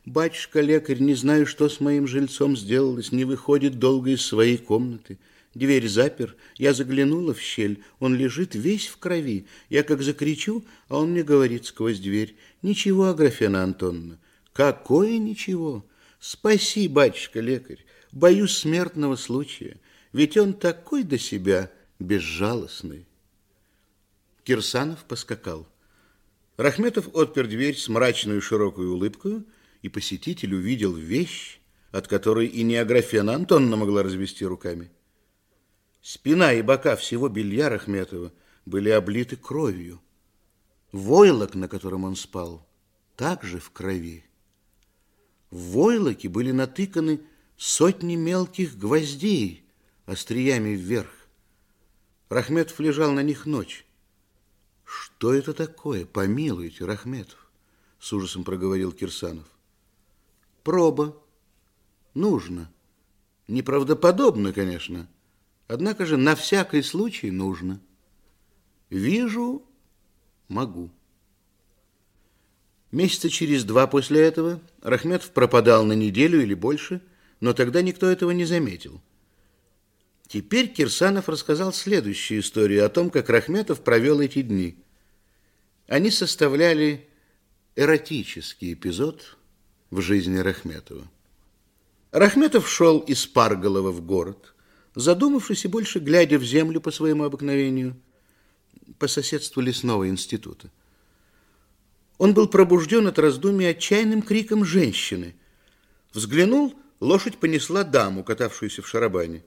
Батюшка-лекарь, 0.07 1.01
не 1.01 1.15
знаю, 1.15 1.47
что 1.47 1.69
с 1.69 1.81
моим 1.81 2.07
жильцом 2.07 2.57
сделалось, 2.57 3.13
не 3.13 3.25
выходит 3.25 3.79
долго 3.79 4.11
из 4.11 4.25
своей 4.25 4.57
комнаты. 4.57 5.19
Дверь 5.55 5.89
запер, 5.89 6.37
я 6.57 6.73
заглянула 6.73 7.35
в 7.35 7.41
щель, 7.41 7.83
он 7.99 8.15
лежит 8.15 8.55
весь 8.55 8.87
в 8.87 8.97
крови. 8.99 9.47
Я 9.69 9.83
как 9.83 10.03
закричу, 10.03 10.65
а 10.89 10.99
он 10.99 11.11
мне 11.11 11.23
говорит 11.23 11.67
сквозь 11.67 11.99
дверь, 11.99 12.37
«Ничего, 12.63 13.09
Аграфена 13.09 13.63
Антоновна, 13.65 14.19
какое 14.53 15.19
ничего? 15.19 15.85
Спаси, 16.19 16.87
батюшка-лекарь, 16.89 17.85
боюсь 18.13 18.57
смертного 18.57 19.17
случая, 19.17 19.79
ведь 20.13 20.37
он 20.37 20.55
такой 20.55 21.03
до 21.03 21.19
себя 21.19 21.71
безжалостный». 21.99 23.07
Кирсанов 24.45 25.05
поскакал. 25.05 25.67
Рахметов 26.57 27.09
отпер 27.13 27.49
дверь 27.49 27.77
с 27.77 27.89
мрачной 27.89 28.41
широкой 28.41 28.87
улыбкой, 28.87 29.43
и 29.83 29.89
посетитель 29.89 30.55
увидел 30.55 30.95
вещь, 30.95 31.61
от 31.91 32.07
которой 32.07 32.47
и 32.47 32.63
не 32.63 32.77
Аграфена 32.77 33.35
Антонна 33.35 33.77
могла 33.77 34.03
развести 34.03 34.45
руками. 34.45 34.91
Спина 36.03 36.53
и 36.53 36.63
бока 36.63 36.97
всего 36.97 37.29
белья 37.29 37.69
Рахметова 37.69 38.33
были 38.65 38.91
облиты 38.91 39.37
кровью. 39.37 40.01
Войлок, 40.93 41.55
на 41.55 41.69
котором 41.69 42.05
он 42.05 42.17
спал, 42.17 42.67
также 43.17 43.59
в 43.59 43.71
крови. 43.71 44.25
В 45.51 45.73
войлоке 45.73 46.29
были 46.29 46.53
натыканы 46.53 47.21
сотни 47.57 48.17
мелких 48.17 48.79
гвоздей 48.79 49.65
остриями 50.07 50.71
вверх. 50.71 51.11
Рахметов 52.29 52.81
лежал 52.81 53.13
на 53.13 53.23
них 53.23 53.47
ночь. 53.47 53.85
Что 54.85 55.35
это 55.35 55.53
такое? 55.53 56.07
Помилуйте, 56.07 56.85
Рахметов, 56.85 57.51
с 57.99 58.13
ужасом 58.13 58.45
проговорил 58.45 58.93
Кирсанов. 58.93 59.47
Проба. 60.63 61.17
Нужно. 62.15 62.71
Неправдоподобно, 63.49 64.53
конечно. 64.53 65.09
Однако 65.69 66.07
же 66.07 66.17
на 66.17 66.35
всякий 66.35 66.83
случай 66.83 67.31
нужно. 67.31 67.81
Вижу, 68.91 69.63
могу. 70.49 70.91
Месяца 72.91 73.31
через 73.31 73.65
два 73.65 73.87
после 73.87 74.21
этого 74.21 74.61
Рахметов 74.83 75.31
пропадал 75.31 75.85
на 75.85 75.93
неделю 75.93 76.43
или 76.43 76.55
больше, 76.55 77.01
но 77.39 77.53
тогда 77.53 77.83
никто 77.83 78.07
этого 78.07 78.33
не 78.33 78.45
заметил. 78.45 79.01
Теперь 80.27 80.69
Кирсанов 80.69 81.29
рассказал 81.29 81.73
следующую 81.73 82.41
историю 82.41 82.85
о 82.85 82.89
том, 82.89 83.11
как 83.11 83.29
Рахметов 83.29 83.83
провел 83.83 84.21
эти 84.21 84.43
дни. 84.43 84.77
Они 85.87 86.11
составляли 86.11 87.09
эротический 87.75 88.75
эпизод 88.75 89.39
в 89.91 90.01
жизни 90.01 90.39
Рахметова. 90.39 91.07
Рахметов 92.13 92.69
шел 92.69 92.99
из 93.01 93.27
Парголова 93.27 93.91
в 93.91 94.01
город, 94.01 94.55
задумавшись 94.95 95.65
и 95.65 95.69
больше 95.69 95.99
глядя 95.99 96.39
в 96.39 96.45
землю 96.45 96.81
по 96.81 96.91
своему 96.91 97.25
обыкновению, 97.25 97.97
по 98.99 99.09
соседству 99.09 99.61
лесного 99.61 100.09
института. 100.09 100.71
Он 102.19 102.35
был 102.35 102.49
пробужден 102.49 103.07
от 103.07 103.19
раздумий 103.19 103.71
отчаянным 103.71 104.23
криком 104.23 104.65
женщины. 104.65 105.35
Взглянул, 106.13 106.75
лошадь 107.01 107.39
понесла 107.39 107.85
даму, 107.85 108.25
катавшуюся 108.25 108.83
в 108.83 108.89
шарабане. 108.89 109.45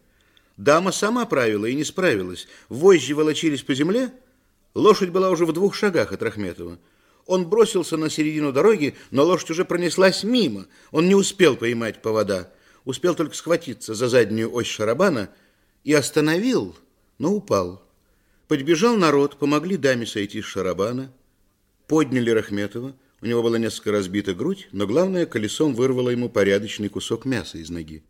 Дама 0.57 0.91
сама 0.91 1.25
правила 1.25 1.65
и 1.65 1.75
не 1.75 1.83
справилась. 1.83 2.47
Вожжи 2.69 3.13
волочились 3.13 3.63
по 3.63 3.73
земле, 3.73 4.13
лошадь 4.73 5.09
была 5.09 5.29
уже 5.29 5.45
в 5.45 5.53
двух 5.53 5.75
шагах 5.75 6.11
от 6.13 6.23
Рахметова. 6.23 6.79
Он 7.25 7.47
бросился 7.47 7.97
на 7.97 8.09
середину 8.09 8.51
дороги, 8.51 8.95
но 9.11 9.23
лошадь 9.23 9.51
уже 9.51 9.65
пронеслась 9.65 10.23
мимо. 10.23 10.67
Он 10.91 11.07
не 11.07 11.15
успел 11.15 11.55
поймать 11.55 12.01
повода, 12.01 12.51
успел 12.85 13.15
только 13.15 13.35
схватиться 13.35 13.93
за 13.93 14.09
заднюю 14.09 14.53
ось 14.53 14.67
шарабана 14.67 15.29
и 15.83 15.93
остановил, 15.93 16.75
но 17.17 17.33
упал. 17.33 17.81
Подбежал 18.47 18.97
народ, 18.97 19.37
помогли 19.39 19.77
даме 19.77 20.05
сойти 20.05 20.41
с 20.41 20.45
шарабана, 20.45 21.13
подняли 21.87 22.29
Рахметова. 22.29 22.95
У 23.21 23.25
него 23.25 23.41
была 23.41 23.57
несколько 23.57 23.93
разбита 23.93 24.33
грудь, 24.33 24.67
но 24.73 24.85
главное, 24.85 25.25
колесом 25.25 25.73
вырвало 25.75 26.09
ему 26.09 26.27
порядочный 26.27 26.89
кусок 26.89 27.23
мяса 27.23 27.57
из 27.57 27.69
ноги. 27.69 28.03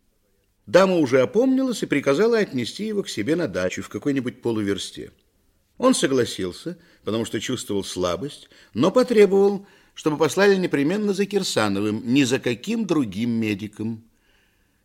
Дама 0.66 0.96
уже 0.96 1.20
опомнилась 1.20 1.82
и 1.84 1.86
приказала 1.86 2.38
отнести 2.38 2.86
его 2.86 3.04
к 3.04 3.08
себе 3.08 3.36
на 3.36 3.46
дачу 3.46 3.82
в 3.82 3.88
какой-нибудь 3.88 4.42
полуверсте. 4.42 5.12
Он 5.78 5.94
согласился, 5.94 6.78
потому 7.04 7.24
что 7.24 7.40
чувствовал 7.40 7.84
слабость, 7.84 8.48
но 8.74 8.90
потребовал, 8.90 9.66
чтобы 9.94 10.16
послали 10.16 10.56
непременно 10.56 11.12
за 11.12 11.26
Кирсановым, 11.26 12.02
ни 12.04 12.22
за 12.24 12.38
каким 12.38 12.86
другим 12.86 13.30
медиком. 13.30 14.04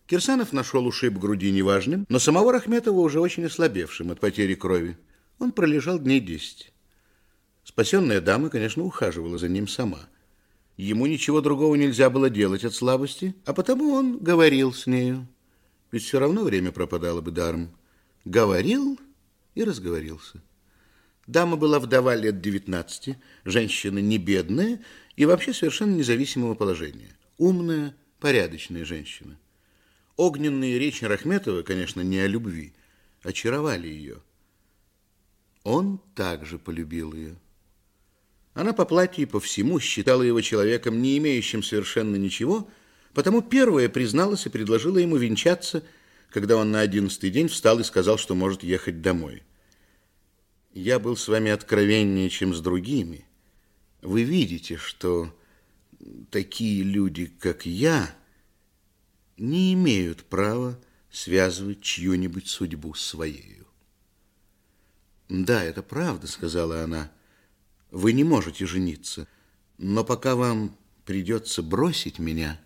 Кирсанов 0.08 0.54
нашел 0.54 0.88
ушиб 0.88 1.14
груди 1.14 1.52
неважным, 1.52 2.06
но 2.10 2.18
самого 2.18 2.52
Рахметова 2.52 3.00
уже 3.00 3.20
очень 3.20 3.46
ослабевшим 3.46 4.10
от 4.12 4.20
потери 4.20 4.56
крови. 4.56 4.98
Он 5.38 5.52
пролежал 5.52 6.00
дней 6.00 6.20
десять. 6.20 6.74
Спасенная 7.64 8.20
дама, 8.20 8.50
конечно, 8.50 8.84
ухаживала 8.84 9.38
за 9.38 9.48
ним 9.48 9.68
сама. 9.68 10.10
Ему 10.78 11.06
ничего 11.06 11.42
другого 11.42 11.76
нельзя 11.76 12.10
было 12.10 12.30
делать 12.30 12.64
от 12.64 12.74
слабости, 12.74 13.36
а 13.46 13.54
потому 13.54 13.92
он 13.94 14.18
говорил 14.18 14.74
с 14.74 14.88
нею. 14.88 15.28
Ведь 15.92 16.04
все 16.04 16.20
равно 16.20 16.44
время 16.44 16.72
пропадало 16.72 17.22
бы 17.22 17.30
даром. 17.30 17.70
Говорил 18.26 19.00
и 19.54 19.64
разговорился. 19.64 20.42
Дама 21.30 21.58
была 21.58 21.80
вдова 21.80 22.16
лет 22.16 22.42
19, 22.42 23.16
женщина 23.46 24.00
не 24.00 24.18
бедная 24.18 24.82
и 25.16 25.26
вообще 25.26 25.54
совершенно 25.54 25.94
независимого 25.94 26.56
положения. 26.56 27.16
Умная, 27.38 27.96
порядочная 28.20 28.84
женщина. 28.84 29.38
Огненные 30.18 30.80
речи 30.80 31.06
Рахметова, 31.06 31.62
конечно, 31.62 32.02
не 32.02 32.18
о 32.18 32.26
любви, 32.26 32.74
очаровали 33.22 33.88
ее. 33.88 34.24
Он 35.64 36.02
также 36.16 36.58
полюбил 36.58 37.14
ее. 37.14 37.36
Она 38.56 38.74
по 38.74 38.86
платью 38.86 39.22
и 39.22 39.28
по 39.28 39.40
всему 39.40 39.80
считала 39.80 40.24
его 40.24 40.42
человеком, 40.42 41.00
не 41.00 41.16
имеющим 41.20 41.62
совершенно 41.62 42.16
ничего, 42.16 42.68
потому 43.14 43.44
первая 43.44 43.88
призналась 43.88 44.48
и 44.48 44.50
предложила 44.50 44.98
ему 44.98 45.18
венчаться, 45.18 45.84
когда 46.32 46.56
он 46.56 46.72
на 46.72 46.80
одиннадцатый 46.80 47.30
день 47.30 47.50
встал 47.50 47.78
и 47.80 47.84
сказал, 47.84 48.18
что 48.18 48.34
может 48.34 48.64
ехать 48.64 49.04
домой 49.04 49.44
я 50.74 51.00
был 51.00 51.16
с 51.16 51.28
вами 51.28 51.52
откровеннее, 51.52 52.30
чем 52.30 52.54
с 52.54 52.62
другими. 52.62 53.26
Вы 54.02 54.24
видите, 54.24 54.78
что 54.78 55.36
такие 56.32 56.84
люди, 56.84 57.26
как 57.26 57.66
я, 57.66 58.16
не 59.38 59.74
имеют 59.74 60.26
права 60.26 60.80
связывать 61.12 61.82
чью-нибудь 61.82 62.48
судьбу 62.48 62.94
с 62.94 63.02
своей. 63.02 63.60
«Да, 65.30 65.64
это 65.64 65.84
правда»,— 65.84 66.28
сказала 66.28 66.84
она. 66.84 67.12
«Вы 67.92 68.14
не 68.14 68.24
можете 68.24 68.66
жениться, 68.66 69.28
но 69.78 70.04
пока 70.04 70.36
вам 70.36 70.76
придется 71.06 71.62
бросить 71.62 72.18
меня, 72.18 72.60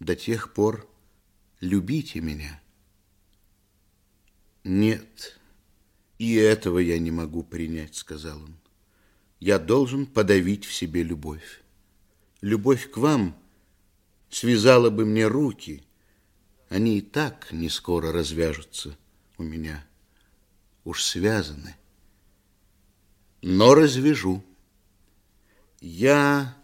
до 0.00 0.16
тех 0.16 0.54
пор 0.54 0.88
любите 1.60 2.20
меня». 2.20 2.60
«Нет». 4.64 5.38
«И 6.18 6.34
этого 6.34 6.78
я 6.78 6.98
не 6.98 7.10
могу 7.10 7.42
принять»,— 7.42 7.94
сказал 7.96 8.38
он. 8.42 8.56
«Я 9.40 9.58
должен 9.58 10.06
подавить 10.06 10.64
в 10.64 10.72
себе 10.72 11.02
любовь. 11.02 11.62
Любовь 12.40 12.90
к 12.90 12.96
вам 12.96 13.36
связала 14.30 14.90
бы 14.90 15.04
мне 15.04 15.26
руки. 15.26 15.82
Они 16.68 16.98
и 16.98 17.00
так 17.00 17.52
не 17.52 17.68
скоро 17.68 18.12
развяжутся 18.12 18.96
у 19.38 19.42
меня. 19.42 19.84
Уж 20.84 21.02
связаны. 21.02 21.76
Но 23.42 23.74
развяжу. 23.74 24.44
Я 25.80 26.56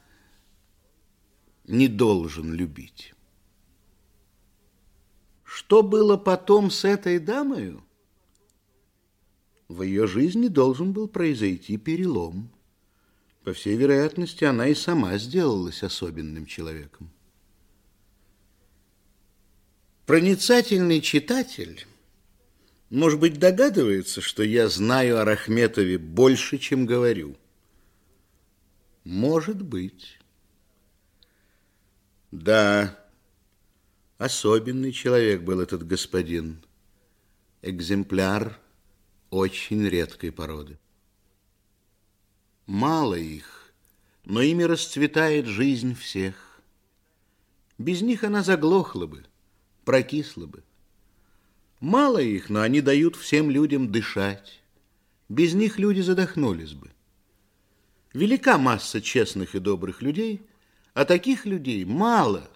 не 1.65 1.89
должен 1.89 2.53
любить». 2.53 3.15
Что 5.45 5.83
было 5.83 6.17
потом 6.17 6.71
с 6.71 6.85
этой 6.85 7.19
дамою? 7.19 7.85
В 9.71 9.83
ее 9.83 10.09
жизни 10.09 10.49
должен 10.49 10.93
был 10.93 11.07
произойти 11.07 11.77
перелом. 11.77 12.51
По 13.45 13.53
всей 13.53 13.77
вероятности, 13.77 14.43
она 14.43 14.67
и 14.67 14.75
сама 14.75 15.17
сделалась 15.17 15.85
особенным 15.85 16.45
человеком. 16.45 17.09
Проницательный 20.07 21.01
читатель, 21.01 21.87
может 22.91 23.21
быть, 23.21 23.39
догадывается, 23.39 24.21
что 24.21 24.43
я 24.43 24.69
знаю 24.69 25.21
о 25.21 25.25
Рахметове 25.25 25.99
больше, 25.99 26.59
чем 26.59 26.85
говорю. 26.85 27.37
Может 29.05 29.63
быть. 29.63 30.19
Да, 32.33 32.99
особенный 34.19 34.91
человек 34.91 35.43
был 35.43 35.61
этот 35.61 35.87
господин. 35.87 36.61
Экземпляр 37.63 38.59
очень 39.31 39.87
редкой 39.87 40.33
породы. 40.33 40.79
Мало 42.67 43.15
их, 43.15 43.73
но 44.25 44.43
ими 44.43 44.65
расцветает 44.65 45.47
жизнь 45.47 45.95
всех. 45.95 46.61
Без 47.79 48.03
них 48.03 48.25
она 48.25 48.43
заглохла 48.43 49.07
бы, 49.07 49.25
прокисла 49.85 50.47
бы. 50.47 50.63
Мало 51.81 52.19
их, 52.19 52.51
но 52.51 52.61
они 52.61 52.81
дают 52.81 53.17
всем 53.17 53.51
людям 53.51 53.91
дышать. 53.91 54.61
Без 55.29 55.55
них 55.55 55.79
люди 55.79 56.01
задохнулись 56.01 56.75
бы. 56.75 56.91
Велика 58.13 58.59
масса 58.59 59.01
честных 59.01 59.55
и 59.55 59.61
добрых 59.61 60.03
людей, 60.03 60.43
а 60.95 61.05
таких 61.05 61.47
людей 61.47 61.85
мало, 61.85 62.51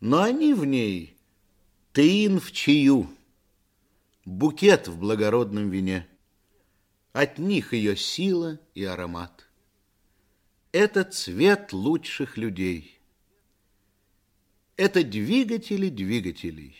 но 0.00 0.22
они 0.22 0.52
в 0.52 0.64
ней 0.66 1.16
тын 1.92 2.38
в 2.38 2.52
чаю, 2.52 3.08
букет 4.24 4.88
в 4.88 4.98
благородном 4.98 5.70
вине. 5.70 6.06
От 7.12 7.38
них 7.38 7.72
ее 7.72 7.96
сила 7.96 8.58
и 8.74 8.84
аромат. 8.84 9.46
Это 10.72 11.04
цвет 11.04 11.72
лучших 11.72 12.36
людей. 12.36 12.98
Это 14.76 15.04
двигатели 15.04 15.88
двигателей. 15.88 16.74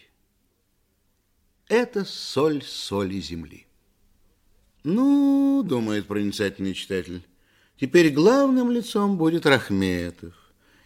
Это 1.69 2.05
соль 2.05 2.63
соли 2.63 3.21
земли. 3.21 3.67
Ну, 4.83 5.63
думает 5.65 6.07
проницательный 6.07 6.75
читатель, 6.75 7.23
теперь 7.79 8.11
главным 8.11 8.71
лицом 8.71 9.17
будет 9.17 9.47
Рахметов 9.47 10.35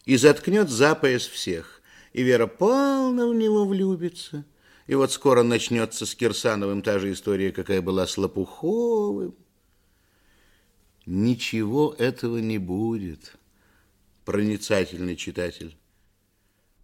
и 0.04 0.16
заткнет 0.16 0.68
за 0.68 0.94
пояс 0.94 1.26
всех, 1.26 1.82
и 2.12 2.22
Вера 2.22 2.46
Павловна 2.46 3.26
в 3.26 3.34
него 3.34 3.66
влюбится, 3.66 4.44
и 4.88 4.94
вот 4.94 5.12
скоро 5.12 5.42
начнется 5.42 6.06
с 6.06 6.14
Кирсановым 6.14 6.80
та 6.82 6.98
же 6.98 7.12
история, 7.12 7.52
какая 7.52 7.82
была 7.82 8.06
с 8.06 8.16
Лопуховым. 8.16 9.36
Ничего 11.04 11.94
этого 11.98 12.38
не 12.38 12.56
будет, 12.56 13.36
проницательный 14.24 15.14
читатель. 15.14 15.76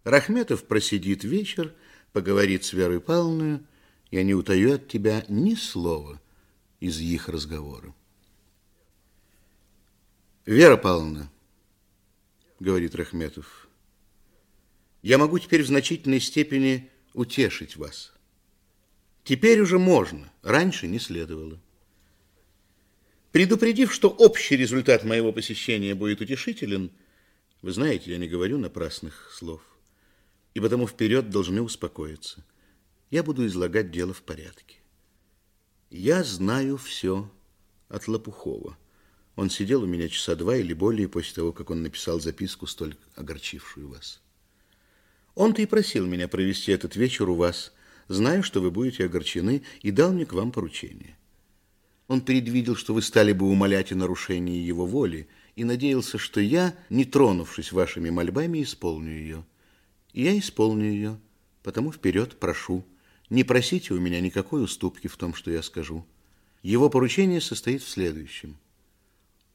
Рахметов 0.03 0.65
просидит 0.65 1.23
вечер, 1.23 1.73
поговорит 2.13 2.63
с 2.63 2.73
Верой 2.73 3.01
Павловной, 3.01 3.61
я 4.11 4.21
не 4.21 4.35
утаю 4.35 4.75
от 4.75 4.87
тебя 4.87 5.25
ни 5.27 5.55
слова 5.55 6.21
из 6.79 6.99
их 6.99 7.27
разговора. 7.27 7.93
Вера 10.45 10.77
Павловна, 10.77 11.31
говорит 12.59 12.93
Рахметов, 12.93 13.67
я 15.01 15.17
могу 15.17 15.39
теперь 15.39 15.63
в 15.63 15.67
значительной 15.67 16.19
степени 16.19 16.91
утешить 17.15 17.75
вас. 17.75 18.13
Теперь 19.23 19.59
уже 19.59 19.79
можно, 19.79 20.31
раньше 20.43 20.87
не 20.87 20.99
следовало. 20.99 21.59
Предупредив, 23.31 23.91
что 23.93 24.09
общий 24.09 24.55
результат 24.55 25.03
моего 25.03 25.33
посещения 25.33 25.95
будет 25.95 26.21
утешителен, 26.21 26.91
вы 27.61 27.71
знаете, 27.71 28.11
я 28.11 28.17
не 28.17 28.27
говорю 28.27 28.57
напрасных 28.59 29.31
слов, 29.33 29.61
и 30.53 30.59
потому 30.59 30.87
вперед 30.87 31.29
должны 31.29 31.61
успокоиться– 31.61 32.45
я 33.11 33.23
буду 33.23 33.45
излагать 33.45 33.91
дело 33.91 34.13
в 34.13 34.23
порядке. 34.23 34.77
Я 35.89 36.23
знаю 36.23 36.77
все 36.77 37.31
от 37.87 38.07
Лопухова. 38.07 38.77
Он 39.35 39.49
сидел 39.49 39.83
у 39.83 39.85
меня 39.85 40.09
часа 40.09 40.35
два 40.35 40.57
или 40.57 40.73
более 40.73 41.07
после 41.07 41.35
того, 41.35 41.53
как 41.53 41.69
он 41.69 41.83
написал 41.83 42.19
записку, 42.19 42.67
столь 42.67 42.97
огорчившую 43.15 43.89
вас. 43.89 44.21
Он-то 45.35 45.61
и 45.61 45.65
просил 45.65 46.05
меня 46.05 46.27
провести 46.27 46.71
этот 46.71 46.95
вечер 46.95 47.29
у 47.29 47.35
вас, 47.35 47.73
зная, 48.07 48.41
что 48.41 48.61
вы 48.61 48.71
будете 48.71 49.05
огорчены, 49.05 49.63
и 49.81 49.91
дал 49.91 50.11
мне 50.11 50.25
к 50.25 50.33
вам 50.33 50.51
поручение. 50.51 51.17
Он 52.07 52.21
предвидел, 52.21 52.75
что 52.75 52.93
вы 52.93 53.01
стали 53.01 53.33
бы 53.33 53.47
умолять 53.47 53.91
о 53.91 53.95
нарушении 53.95 54.63
его 54.63 54.85
воли, 54.85 55.27
и 55.55 55.63
надеялся, 55.63 56.17
что 56.17 56.39
я, 56.39 56.75
не 56.89 57.05
тронувшись 57.05 57.71
вашими 57.71 58.09
мольбами, 58.09 58.63
исполню 58.63 59.11
ее. 59.11 59.45
И 60.13 60.23
я 60.23 60.37
исполню 60.37 60.85
ее, 60.85 61.19
потому 61.63 61.91
вперед 61.91 62.39
прошу 62.39 62.85
не 63.29 63.43
просите 63.43 63.93
у 63.93 63.99
меня 63.99 64.21
никакой 64.21 64.63
уступки 64.63 65.07
в 65.07 65.17
том, 65.17 65.33
что 65.33 65.51
я 65.51 65.63
скажу. 65.63 66.05
Его 66.61 66.89
поручение 66.89 67.41
состоит 67.41 67.81
в 67.81 67.89
следующем. 67.89 68.57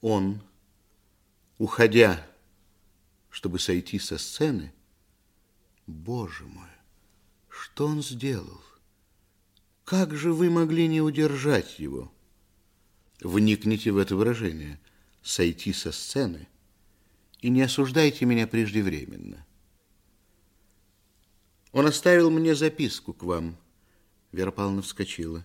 Он, 0.01 0.43
уходя, 1.59 2.27
чтобы 3.31 3.59
сойти 3.59 3.99
со 3.99 4.19
сцены, 4.19 4.73
Боже 5.91 6.47
мой, 6.47 6.69
что 7.49 7.89
он 7.89 8.01
сделал? 8.03 8.61
Как 9.85 10.15
же 10.15 10.33
вы 10.33 10.49
могли 10.49 10.87
не 10.87 11.01
удержать 11.01 11.81
его? 11.81 12.13
Вникните 13.21 13.91
в 13.91 13.99
это 13.99 14.15
выражение 14.15 14.81
«сойти 15.21 15.73
со 15.73 15.91
сцены» 15.91 16.47
и 17.41 17.51
не 17.51 17.63
осуждайте 17.63 18.25
меня 18.25 18.47
преждевременно. 18.47 19.45
Он 21.73 21.87
оставил 21.87 22.31
мне 22.31 22.55
записку 22.55 23.13
к 23.13 23.25
вам. 23.25 23.57
Вера 24.31 24.53
Павловна 24.53 24.83
вскочила. 24.83 25.45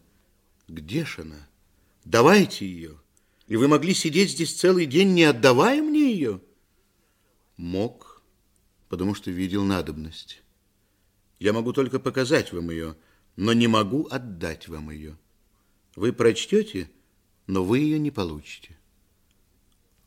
Где 0.67 1.05
ж 1.05 1.19
она? 1.19 1.47
Давайте 2.03 2.67
ее. 2.67 2.99
И 3.47 3.55
вы 3.55 3.67
могли 3.67 3.95
сидеть 3.95 4.31
здесь 4.31 4.53
целый 4.53 4.85
день, 4.85 5.13
не 5.13 5.23
отдавая 5.23 5.81
мне 5.81 6.11
ее? 6.11 6.39
Мог, 7.57 8.14
потому 8.89 9.15
что 9.15 9.31
видел 9.31 9.63
надобность. 9.63 10.41
Я 11.39 11.53
могу 11.53 11.73
только 11.73 11.99
показать 11.99 12.53
вам 12.53 12.69
ее, 12.69 12.95
но 13.35 13.53
не 13.53 13.67
могу 13.67 14.07
отдать 14.07 14.67
вам 14.67 14.89
ее. 14.91 15.17
Вы 15.95 16.13
прочтете, 16.13 16.89
но 17.47 17.63
вы 17.63 17.79
ее 17.79 17.99
не 17.99 18.11
получите. 18.11 18.77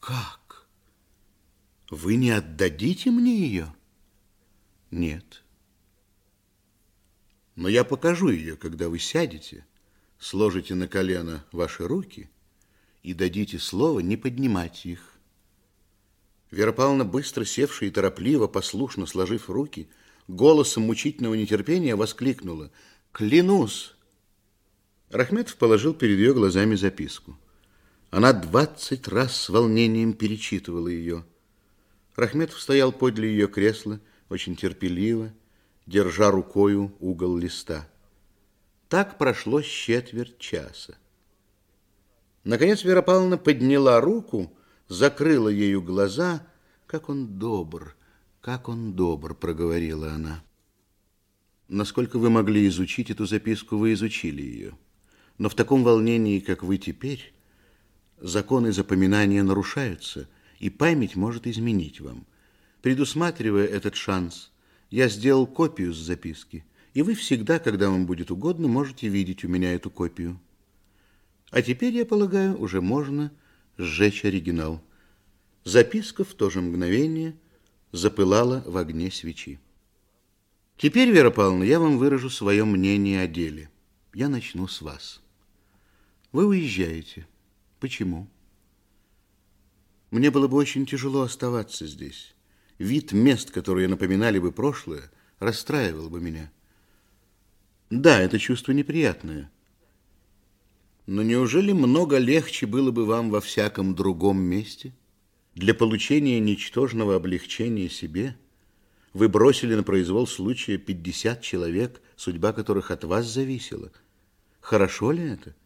Как? 0.01 0.67
Вы 1.91 2.17
не 2.17 2.31
отдадите 2.31 3.11
мне 3.11 3.37
ее? 3.37 3.75
Нет. 4.91 5.43
Но 7.57 7.69
я 7.69 7.85
покажу 7.85 8.29
ее, 8.29 8.57
когда 8.57 8.89
вы 8.89 8.99
сядете, 8.99 9.67
сложите 10.19 10.75
на 10.75 10.87
колено 10.89 11.45
ваши 11.53 11.87
руки 11.87 12.31
и 13.03 13.15
дадите 13.15 13.59
слово 13.59 14.01
не 14.01 14.17
поднимать 14.17 14.87
их. 14.87 15.18
Вера 16.51 16.73
Павловна, 16.73 17.05
быстро 17.05 17.45
севшая 17.45 17.91
и 17.91 17.93
торопливо, 17.93 18.47
послушно 18.47 19.07
сложив 19.07 19.51
руки, 19.51 19.89
голосом 20.29 20.85
мучительного 20.85 21.35
нетерпения 21.35 21.95
воскликнула 21.95 22.71
«Клянусь!» 23.13 23.95
Рахметов 25.11 25.57
положил 25.57 25.95
перед 25.95 26.19
ее 26.19 26.35
глазами 26.35 26.75
записку. 26.75 27.39
Она 28.11 28.33
двадцать 28.33 29.09
раз 29.09 29.37
с 29.37 29.49
волнением 29.49 30.15
перечитывала 30.15 30.89
ее. 30.89 31.25
Рахметов 32.17 32.61
стоял 32.61 32.93
подле 32.93 33.29
ее 33.29 33.49
кресла, 33.49 34.01
очень 34.31 34.57
терпеливо, 34.57 35.33
держа 35.87 36.31
рукою 36.31 36.95
угол 37.01 37.37
листа. 37.37 37.89
Так 38.89 39.19
прошло 39.19 39.61
четверть 39.61 40.39
часа. 40.39 40.97
Наконец 42.45 42.83
Вера 42.85 43.03
Павловна 43.03 43.37
подняла 43.37 44.01
руку, 44.01 44.51
закрыла 44.89 45.49
ею 45.49 45.83
глаза. 45.83 46.47
«Как 46.87 47.11
он 47.11 47.39
добр, 47.39 47.95
как 48.41 48.69
он 48.69 48.95
добр»,— 48.95 49.35
проговорила 49.41 50.13
она. 50.13 50.43
Насколько 51.69 52.19
вы 52.19 52.31
могли 52.31 52.67
изучить 52.69 53.11
эту 53.11 53.27
записку, 53.27 53.77
вы 53.77 53.93
изучили 53.93 54.41
ее. 54.41 54.79
Но 55.37 55.51
в 55.51 55.55
таком 55.55 55.85
волнении, 55.85 56.41
как 56.41 56.63
вы 56.63 56.79
теперь, 56.79 57.35
законы 58.19 58.73
запоминания 58.73 59.43
нарушаются, 59.43 60.29
и 60.59 60.71
память 60.71 61.15
может 61.15 61.47
изменить 61.47 62.01
вам. 62.01 62.27
Предусматривая 62.81 63.67
этот 63.67 63.95
шанс– 63.97 64.51
я 64.91 65.09
сделал 65.09 65.47
копию 65.47 65.93
с 65.93 65.99
записки, 65.99 66.65
и 66.95 67.03
вы 67.03 67.15
всегда, 67.15 67.59
когда 67.59 67.91
вам 67.91 68.07
будет 68.07 68.31
угодно, 68.31 68.69
можете 68.69 69.09
видеть 69.09 69.45
у 69.45 69.49
меня 69.49 69.75
эту 69.75 69.91
копию. 69.91 70.41
А 71.51 71.63
теперь, 71.63 71.95
я 71.95 72.07
полагаю, 72.07 72.59
уже 72.59 72.81
можно 72.81 73.31
сжечь 73.79 74.25
оригинал. 74.25 74.83
Записка 75.65 76.25
в 76.25 76.35
то 76.35 76.51
же 76.51 76.61
мгновение 76.61 77.37
запылала 77.93 78.63
в 78.67 78.77
огне 78.77 79.11
свечи. 79.11 79.61
Теперь, 80.77 81.11
Вера 81.11 81.31
Павловна, 81.31 81.65
я 81.65 81.81
вам 81.81 81.99
выражу 81.99 82.31
свое 82.31 82.65
мнение 82.65 83.23
о 83.23 83.27
деле. 83.27 83.71
Я 84.15 84.29
начну 84.29 84.69
с 84.69 84.83
вас. 84.83 85.21
Вы 86.33 86.47
уезжаете. 86.47 87.27
Почему? 87.81 88.29
Мне 90.11 90.31
было 90.31 90.49
бы 90.49 90.57
очень 90.57 90.87
тяжело 90.87 91.23
оставаться 91.23 91.87
здесь. 91.87 92.35
Вид 92.79 93.13
мест, 93.13 93.51
которые 93.51 93.89
напоминали 93.89 94.39
бы 94.39 94.53
прошлое, 94.53 95.11
расстраивал 95.39 96.09
бы 96.09 96.21
меня. 96.21 96.51
Да, 97.91 98.21
это 98.21 98.39
чувство 98.39 98.73
неприятное. 98.73 99.51
Но 101.09 101.23
неужели 101.23 101.73
много 101.73 102.19
легче 102.19 102.67
было 102.67 102.91
бы 102.91 103.07
вам 103.07 103.31
во 103.31 103.41
всяком 103.41 103.95
другом 103.95 104.43
месте? 104.43 104.93
Для 105.55 105.73
получения 105.73 106.39
ничтожного 106.39 107.17
облегчения 107.17 107.89
себе 107.89 108.37
вы 109.15 109.31
бросили 109.31 109.75
на 109.75 109.83
произвол 109.83 110.27
случая 110.27 110.77
50 110.77 111.41
человек, 111.41 112.03
судьба 112.15 112.53
которых 112.53 112.91
от 112.91 113.05
вас 113.05 113.25
зависела. 113.25 113.91
Хорошо 114.61 115.11
ли 115.13 115.23
это? 115.23 115.57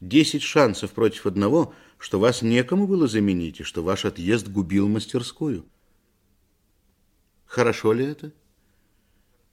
Десять 0.00 0.44
шансов 0.44 0.92
против 0.92 1.26
одного, 1.26 1.74
что 1.98 2.18
вас 2.18 2.40
некому 2.40 2.86
было 2.86 3.06
заменить, 3.06 3.60
и 3.60 3.64
что 3.64 3.82
ваш 3.82 4.06
отъезд 4.06 4.48
губил 4.48 4.88
мастерскую. 4.88 5.66
Хорошо 7.44 7.92
ли 7.92 8.06
это? 8.06 8.32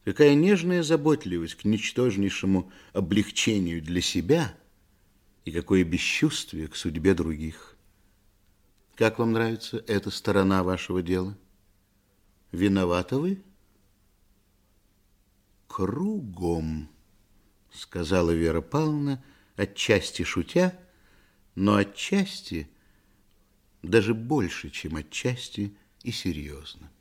Какая 0.05 0.35
нежная 0.35 0.83
заботливость 0.83 1.55
к 1.55 1.65
ничтожнейшему 1.65 2.71
облегчению 2.93 3.81
для 3.81 3.99
себя 3.99 4.55
и 5.45 5.51
какое 5.51 5.83
бесчувствие 5.83 6.67
к 6.67 6.75
судьбе 6.75 7.13
других. 7.13 7.77
Как 8.95 9.19
вам 9.19 9.31
нравится 9.31 9.83
эта 9.87 10.09
сторона 10.09 10.63
вашего 10.63 11.01
дела? 11.01 11.37
Виноваты 12.51 13.17
вы? 13.17 13.43
Кругом, 15.67 16.89
сказала 17.71 18.31
Вера 18.31 18.61
Павловна, 18.61 19.23
отчасти 19.55 20.23
шутя, 20.23 20.77
но 21.53 21.75
отчасти 21.75 22.69
даже 23.83 24.13
больше, 24.13 24.69
чем 24.71 24.95
отчасти 24.95 25.77
и 26.01 26.11
серьезно. 26.11 26.91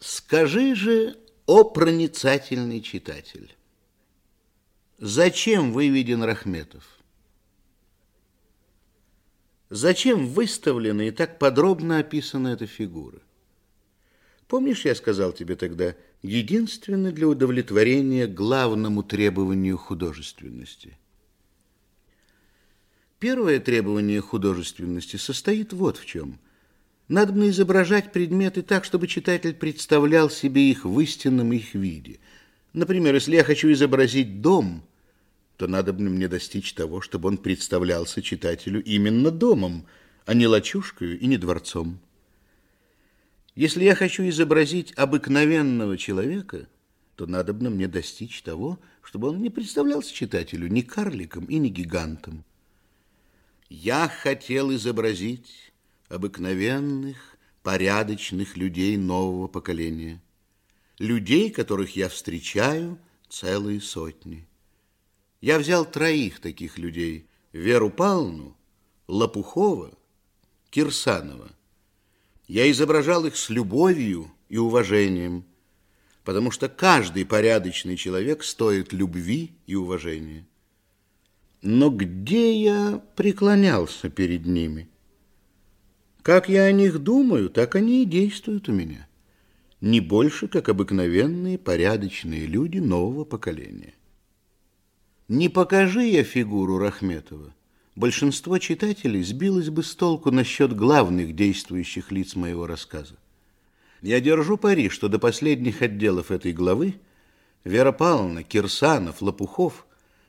Скажи 0.00 0.74
же, 0.74 1.18
о 1.46 1.64
проницательный 1.64 2.80
читатель, 2.80 3.54
зачем 5.04 5.70
выведен 5.70 6.22
Рахметов? 6.22 6.82
Зачем 9.68 10.26
выставлена 10.26 11.08
и 11.08 11.10
так 11.10 11.38
подробно 11.38 11.98
описана 11.98 12.48
эта 12.48 12.66
фигура? 12.66 13.18
Помнишь, 14.48 14.86
я 14.86 14.94
сказал 14.94 15.32
тебе 15.32 15.56
тогда, 15.56 15.94
единственно 16.22 17.12
для 17.12 17.28
удовлетворения 17.28 18.26
главному 18.26 19.02
требованию 19.02 19.76
художественности? 19.76 20.96
Первое 23.18 23.60
требование 23.60 24.22
художественности 24.22 25.16
состоит 25.16 25.74
вот 25.74 25.98
в 25.98 26.06
чем– 26.06 26.38
надо 27.06 27.50
изображать 27.50 28.12
предметы 28.12 28.62
так, 28.62 28.86
чтобы 28.86 29.08
читатель 29.08 29.52
представлял 29.52 30.30
себе 30.30 30.70
их 30.70 30.86
в 30.86 31.00
истинном 31.00 31.52
их 31.52 31.74
виде. 31.74 32.18
Например, 32.72 33.14
если 33.14 33.36
я 33.36 33.44
хочу 33.44 33.70
изобразить 33.70 34.40
дом, 34.40 34.82
то 35.56 35.66
надо 35.66 35.92
мне 35.92 36.28
достичь 36.28 36.72
того, 36.72 37.00
чтобы 37.00 37.28
он 37.28 37.38
представлялся 37.38 38.22
читателю 38.22 38.82
именно 38.82 39.30
домом, 39.30 39.86
а 40.26 40.34
не 40.34 40.46
лачушкой 40.46 41.16
и 41.16 41.26
не 41.26 41.36
дворцом. 41.36 42.00
Если 43.54 43.84
я 43.84 43.94
хочу 43.94 44.28
изобразить 44.28 44.92
обыкновенного 44.96 45.96
человека, 45.96 46.66
то 47.14 47.26
надо 47.26 47.52
мне 47.52 47.86
достичь 47.86 48.42
того, 48.42 48.80
чтобы 49.02 49.28
он 49.28 49.40
не 49.40 49.50
представлялся 49.50 50.12
читателю 50.12 50.66
ни 50.66 50.80
карликом 50.80 51.44
и 51.44 51.58
ни 51.58 51.68
гигантом. 51.68 52.44
Я 53.68 54.08
хотел 54.08 54.74
изобразить 54.74 55.72
обыкновенных, 56.08 57.36
порядочных 57.62 58.56
людей 58.56 58.96
нового 58.96 59.46
поколения. 59.46 60.20
Людей, 60.98 61.50
которых 61.50 61.96
я 61.96 62.08
встречаю 62.08 62.98
целые 63.28 63.80
сотни. 63.80 64.46
Я 65.44 65.58
взял 65.58 65.84
троих 65.84 66.40
таких 66.40 66.78
людей. 66.78 67.26
Веру 67.52 67.90
Павловну, 67.90 68.56
Лопухова, 69.08 69.92
Кирсанова. 70.70 71.50
Я 72.48 72.70
изображал 72.70 73.26
их 73.26 73.36
с 73.36 73.50
любовью 73.50 74.32
и 74.48 74.56
уважением, 74.56 75.44
потому 76.24 76.50
что 76.50 76.70
каждый 76.70 77.26
порядочный 77.26 77.98
человек 77.98 78.42
стоит 78.42 78.94
любви 78.94 79.52
и 79.66 79.74
уважения. 79.74 80.46
Но 81.60 81.90
где 81.90 82.58
я 82.58 83.02
преклонялся 83.14 84.08
перед 84.08 84.46
ними? 84.46 84.88
Как 86.22 86.48
я 86.48 86.62
о 86.62 86.72
них 86.72 87.00
думаю, 87.00 87.50
так 87.50 87.74
они 87.74 88.02
и 88.02 88.06
действуют 88.06 88.70
у 88.70 88.72
меня. 88.72 89.06
Не 89.82 90.00
больше, 90.00 90.48
как 90.48 90.70
обыкновенные 90.70 91.58
порядочные 91.58 92.46
люди 92.46 92.78
нового 92.78 93.24
поколения. 93.24 93.92
Не 95.28 95.48
покажи 95.48 96.04
я 96.04 96.22
фигуру 96.22 96.78
Рахметова, 96.78 97.54
большинство 97.96 98.58
читателей 98.58 99.22
сбилось 99.22 99.70
бы 99.70 99.82
с 99.82 99.94
толку 99.94 100.30
насчет 100.30 100.74
главных 100.74 101.34
действующих 101.34 102.12
лиц 102.12 102.36
моего 102.36 102.66
рассказа. 102.66 103.16
Я 104.02 104.20
держу 104.20 104.58
пари, 104.58 104.90
что 104.90 105.08
до 105.08 105.18
последних 105.18 105.80
отделов 105.82 106.30
этой 106.30 106.52
главы 106.52 106.96
Вера 107.64 107.92
Павловна, 107.92 108.42
Кирсанов, 108.42 109.22
Лопухов 109.22 109.86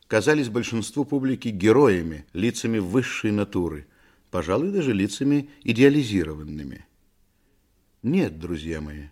казались 0.07 0.47
большинству 0.47 1.03
публики 1.03 1.49
героями, 1.49 2.25
лицами 2.33 2.79
высшей 2.79 3.31
натуры– 3.31 3.87
пожалуй, 4.35 4.71
даже 4.73 4.91
лицами 4.91 5.49
идеализированными. 5.63 6.85
Нет, 8.03 8.37
друзья 8.37 8.81
мои, 8.81 9.05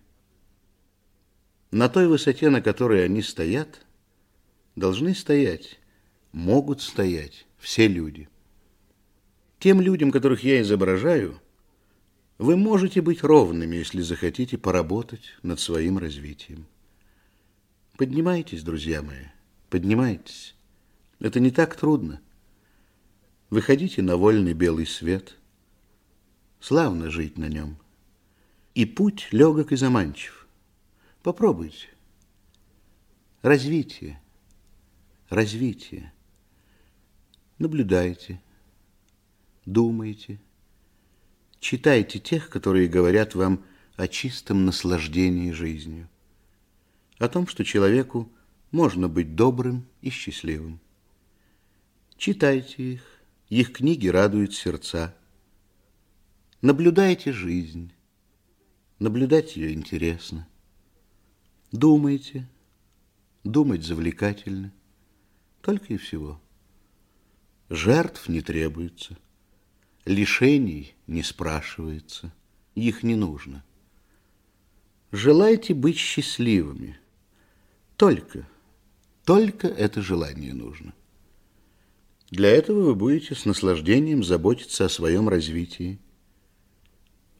на 1.70 1.88
той 1.88 2.08
высоте, 2.08 2.50
на 2.50 2.60
которой 2.60 3.02
они 3.06 3.22
стоят, 3.22 3.86
должны 4.76 5.14
стоять, 5.14 5.78
могут 6.32 6.82
стоять 6.82 7.46
все 7.58 7.88
люди. 7.88 8.28
Тем 9.58 9.80
людям, 9.80 10.10
которых 10.10 10.44
я 10.44 10.60
изображаю, 10.60 11.40
вы 12.38 12.56
можете 12.56 13.00
быть 13.00 13.22
ровными, 13.22 13.76
если 13.76 14.02
захотите 14.02 14.58
поработать 14.58 15.34
над 15.42 15.60
своим 15.60 15.98
развитием. 15.98 16.66
Поднимайтесь, 17.96 18.62
друзья 18.62 19.02
мои, 19.02 19.26
поднимайтесь. 19.70 20.56
Это 21.20 21.38
не 21.38 21.50
так 21.50 21.76
трудно. 21.76 22.20
Выходите 23.50 24.02
на 24.02 24.16
вольный 24.16 24.52
белый 24.52 24.86
свет. 24.86 25.36
Славно 26.60 27.10
жить 27.10 27.38
на 27.38 27.48
нем. 27.48 27.78
И 28.74 28.84
путь 28.84 29.28
легок 29.30 29.70
и 29.70 29.76
заманчив. 29.76 30.48
Попробуйте. 31.22 31.88
Развитие. 33.42 34.20
Развитие. 35.28 36.12
Наблюдайте. 37.58 38.40
Думайте. 39.64 40.40
Читайте 41.60 42.18
тех, 42.18 42.50
которые 42.50 42.88
говорят 42.88 43.34
вам 43.34 43.64
о 43.96 44.08
чистом 44.08 44.64
наслаждении 44.64 45.52
жизнью. 45.52 46.08
О 47.18 47.28
том, 47.28 47.46
что 47.46 47.64
человеку 47.64 48.30
можно 48.70 49.08
быть 49.08 49.34
добрым 49.34 49.86
и 50.02 50.10
счастливым. 50.10 50.80
Читайте 52.16 52.94
их 52.94 53.14
их 53.48 53.72
книги 53.72 54.08
радуют 54.08 54.54
сердца. 54.54 55.14
Наблюдайте 56.62 57.30
жизнь. 57.30 57.92
Наблюдать 58.98 59.56
ее 59.56 59.74
интересно. 59.74 60.48
Думайте. 61.70 62.48
Думать 63.44 63.84
завлекательно. 63.84 64.72
Только 65.64 65.94
и 65.94 65.96
всего. 65.96 66.38
Жертв 67.70 68.28
не 68.28 68.42
требуется. 68.42 69.16
Лишений 70.04 70.94
не 71.06 71.22
спрашивается. 71.22 72.34
Их 72.74 73.02
не 73.02 73.14
нужно. 73.14 73.64
Желайте 75.10 75.72
быть 75.72 75.96
счастливыми. 75.96 76.98
Только, 77.96 78.46
только 79.24 79.66
это 79.66 80.02
желание 80.02 80.52
нужно. 80.52 80.92
Для 82.30 82.50
этого 82.50 82.82
вы 82.82 82.94
будете 82.94 83.34
с 83.34 83.46
наслаждением 83.46 84.22
заботиться 84.22 84.84
о 84.84 84.90
своем 84.90 85.30
развитии. 85.30 85.98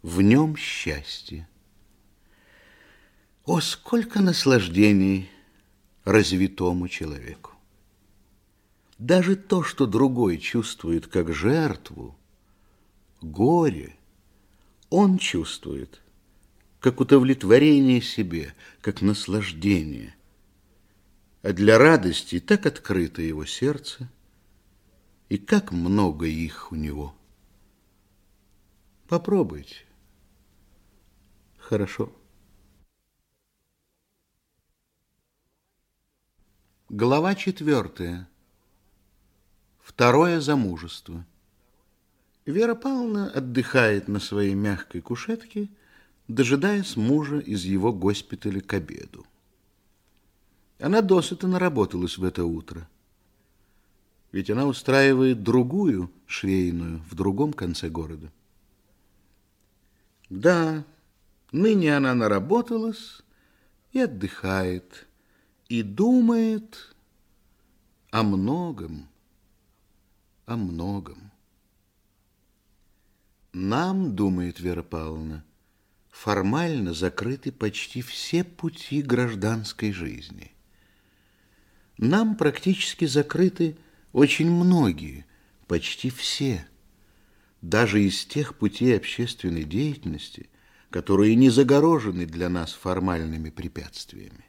В 0.01 0.23
нем 0.23 0.57
счастье. 0.57 1.47
О, 3.44 3.61
сколько 3.61 4.20
наслаждений 4.20 5.28
развитому 6.05 6.89
человеку! 6.89 7.53
Даже 8.98 9.36
то, 9.36 9.62
что 9.62 9.86
другой 9.86 10.39
чувствует 10.39 11.06
как 11.06 11.32
жертву, 11.32 12.16
горе, 13.20 13.97
он 14.90 15.18
чувствует 15.18 16.00
как 16.81 17.00
удовлетворение 17.00 18.00
себе, 18.00 18.55
как 18.81 19.02
наслаждение. 19.02 20.14
А 21.42 21.52
для 21.52 21.78
радости 21.78 22.40
так 22.40 22.66
открыто 22.66 23.23
его 23.23 23.44
сердце– 23.44 24.10
и 25.28 25.39
как 25.39 25.73
много 25.73 26.26
их 26.26 26.70
у 26.70 26.76
него. 26.76 27.14
Попробуйте. 29.08 29.84
Хорошо. 31.58 32.12
Глава 36.89 37.34
четвертая. 37.34 38.28
Второе 39.85 40.41
замужество. 40.41 41.27
Вера 42.47 42.75
Павловна 42.75 43.31
отдыхает 43.31 44.09
на 44.09 44.19
своей 44.19 44.55
мягкой 44.55 45.03
кушетке, 45.03 45.69
дожидаясь 46.27 46.97
мужа 46.97 47.39
из 47.39 47.65
его 47.65 47.93
госпиталя 47.93 48.63
к 48.63 48.73
обеду. 48.73 49.27
Она 50.81 51.03
досыта 51.03 51.47
наработалась 51.47 52.17
в 52.17 52.25
это 52.25 52.47
утро. 52.47 52.89
Ведь 54.33 54.49
она 54.49 54.67
устраивает 54.67 55.43
другую 55.43 56.11
швейную 56.27 57.03
в 57.11 57.15
другом 57.15 57.53
конце 57.53 57.91
города. 57.91 58.33
Да, 60.31 60.83
ныне 61.53 61.95
она 61.95 62.15
наработалась 62.15 63.21
и 63.93 64.01
отдыхает, 64.01 65.07
и 65.69 65.83
думает 65.83 66.97
о 68.11 68.23
многом, 68.23 69.09
о 70.47 70.56
многом. 70.56 71.31
Нам, 73.52 74.14
думает 74.14 74.60
Вера 74.60 74.82
Павловна, 74.82 75.44
формально 76.10 76.92
закрыты 76.92 77.52
почти 77.52 78.02
все 78.02 78.44
пути 78.44 79.02
гражданской 79.02 79.92
жизни. 79.92 80.52
Нам 81.98 82.36
практически 82.36 83.05
закрыты 83.05 83.76
очень 84.12 84.50
многие, 84.50 85.24
почти 85.66 86.10
все, 86.10 86.66
даже 87.62 88.02
из 88.02 88.24
тех 88.26 88.56
путей 88.56 88.97
общественной 88.97 89.64
деятельности, 89.64 90.48
которые 90.90 91.34
не 91.34 91.50
загорожены 91.50 92.26
для 92.26 92.48
нас 92.48 92.73
формальными 92.73 93.50
препятствиями. 93.50 94.44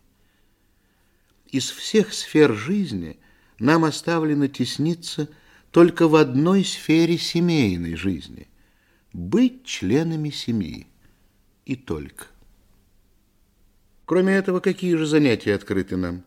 Из 1.48 1.70
всех 1.70 2.14
сфер 2.14 2.54
жизни 2.54 3.20
нам 3.60 3.86
оставлено 3.86 4.48
тесниться 4.48 5.30
только 5.76 6.08
в 6.08 6.16
одной 6.16 6.64
сфере 6.64 7.18
семейной 7.18 7.98
жизни– 7.98 8.48
быть 9.12 9.66
членами 9.66 10.30
семьи. 10.30 10.88
И 11.66 11.76
только. 11.76 12.28
Кроме 14.06 14.36
этого, 14.36 14.62
какие 14.62 14.96
же 14.96 15.06
занятия 15.06 15.54
открыты 15.54 15.98
нам? 15.98 16.24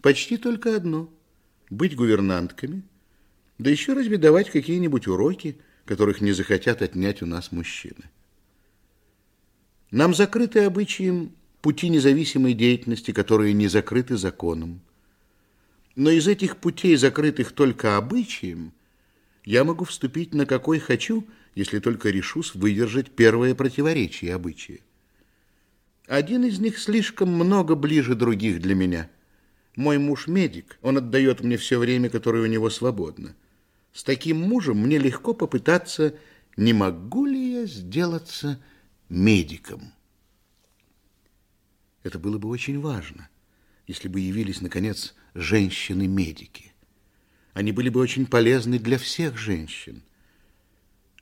Почти 0.00 0.36
только 0.36 0.76
одно– 0.76 1.12
быть 1.70 1.96
гувернантками, 1.96 2.84
да 3.58 3.68
еще 3.68 3.94
разве 3.94 4.16
давать 4.16 4.48
какие-нибудь 4.48 5.08
уроки, 5.08 5.58
которых 5.84 6.20
не 6.20 6.30
захотят 6.30 6.80
отнять 6.80 7.20
у 7.20 7.26
нас 7.26 7.50
мужчины. 7.50 8.04
Нам 9.90 10.14
закрыты 10.14 10.60
обычаем 10.60 11.32
пути 11.62 11.88
независимой 11.88 12.54
деятельности, 12.54 13.10
которые 13.10 13.54
не 13.54 13.66
закрыты 13.66 14.16
законом. 14.16 14.82
Но 15.98 16.10
из 16.10 16.28
этих 16.28 16.58
путей, 16.58 16.94
закрытых 16.94 17.50
только 17.50 17.96
обычаем, 17.96 18.72
я 19.44 19.64
могу 19.64 19.84
вступить 19.84 20.32
на 20.32 20.46
какой 20.46 20.78
хочу, 20.78 21.26
если 21.56 21.80
только 21.80 22.10
решусь 22.10 22.54
выдержать 22.54 23.10
первое 23.10 23.56
противоречие 23.56 24.32
обычая. 24.32 24.78
Один 26.06 26.44
из 26.44 26.60
них 26.60 26.78
слишком 26.78 27.30
много 27.30 27.74
ближе 27.74 28.14
других 28.14 28.60
для 28.60 28.76
меня. 28.76 29.10
Мой 29.74 29.98
муж 29.98 30.28
медик, 30.28 30.78
он 30.82 30.98
отдает 30.98 31.40
мне 31.40 31.56
все 31.56 31.80
время, 31.80 32.10
которое 32.10 32.44
у 32.44 32.46
него 32.46 32.70
свободно. 32.70 33.34
С 33.92 34.04
таким 34.04 34.38
мужем 34.38 34.78
мне 34.78 34.98
легко 34.98 35.34
попытаться, 35.34 36.14
не 36.56 36.74
могу 36.74 37.26
ли 37.26 37.54
я 37.54 37.66
сделаться 37.66 38.62
медиком. 39.08 39.92
Это 42.04 42.20
было 42.20 42.38
бы 42.38 42.48
очень 42.48 42.78
важно, 42.78 43.28
если 43.88 44.06
бы 44.06 44.20
явились, 44.20 44.60
наконец, 44.60 45.16
женщины-медики. 45.34 46.72
Они 47.52 47.72
были 47.72 47.88
бы 47.88 48.00
очень 48.00 48.26
полезны 48.26 48.78
для 48.78 48.98
всех 48.98 49.36
женщин. 49.36 50.02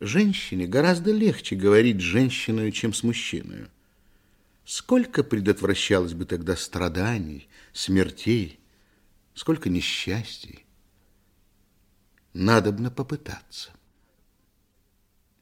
Женщине 0.01 0.67
гораздо 0.67 1.13
легче 1.13 1.57
говорить 1.57 1.99
с 1.99 2.05
женщиной, 2.05 2.73
чем 2.73 2.93
с 2.93 3.03
мужчиной. 3.03 3.69
Сколько 4.65 5.23
предотвращалось 5.23 6.13
бы 6.13 6.27
тогда 6.27 6.57
страданий, 6.57 7.49
смертей, 7.73 8.61
сколько 9.35 9.71
несчастий. 9.71 10.67
Надобно 12.35 12.91
попытаться. 12.91 13.71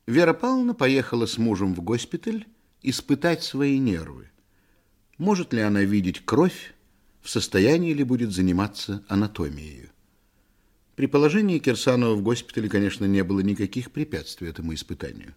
Вера 0.07 0.35
Павловна 0.35 0.75
поехала 0.75 1.27
с 1.27 1.39
мужем 1.39 1.75
в 1.75 1.81
госпиталь 1.81 2.47
испытать 2.83 3.43
свои 3.43 3.79
нервы. 3.79 4.31
Может 5.17 5.53
ли 5.53 5.61
она 5.61 5.83
видеть 5.83 6.25
кровь, 6.25 6.74
в 7.25 7.31
состоянии 7.31 7.93
ли 7.93 8.05
будет 8.05 8.31
заниматься 8.31 9.03
анатомией? 9.09 9.89
При 10.95 11.07
положении 11.07 11.59
Кирсанова 11.59 12.15
в 12.15 12.23
госпитале, 12.23 12.69
конечно, 12.69 13.07
не 13.07 13.25
было 13.25 13.41
никаких 13.41 13.91
препятствий 13.91 14.49
этому 14.49 14.75
испытанию. 14.75 15.35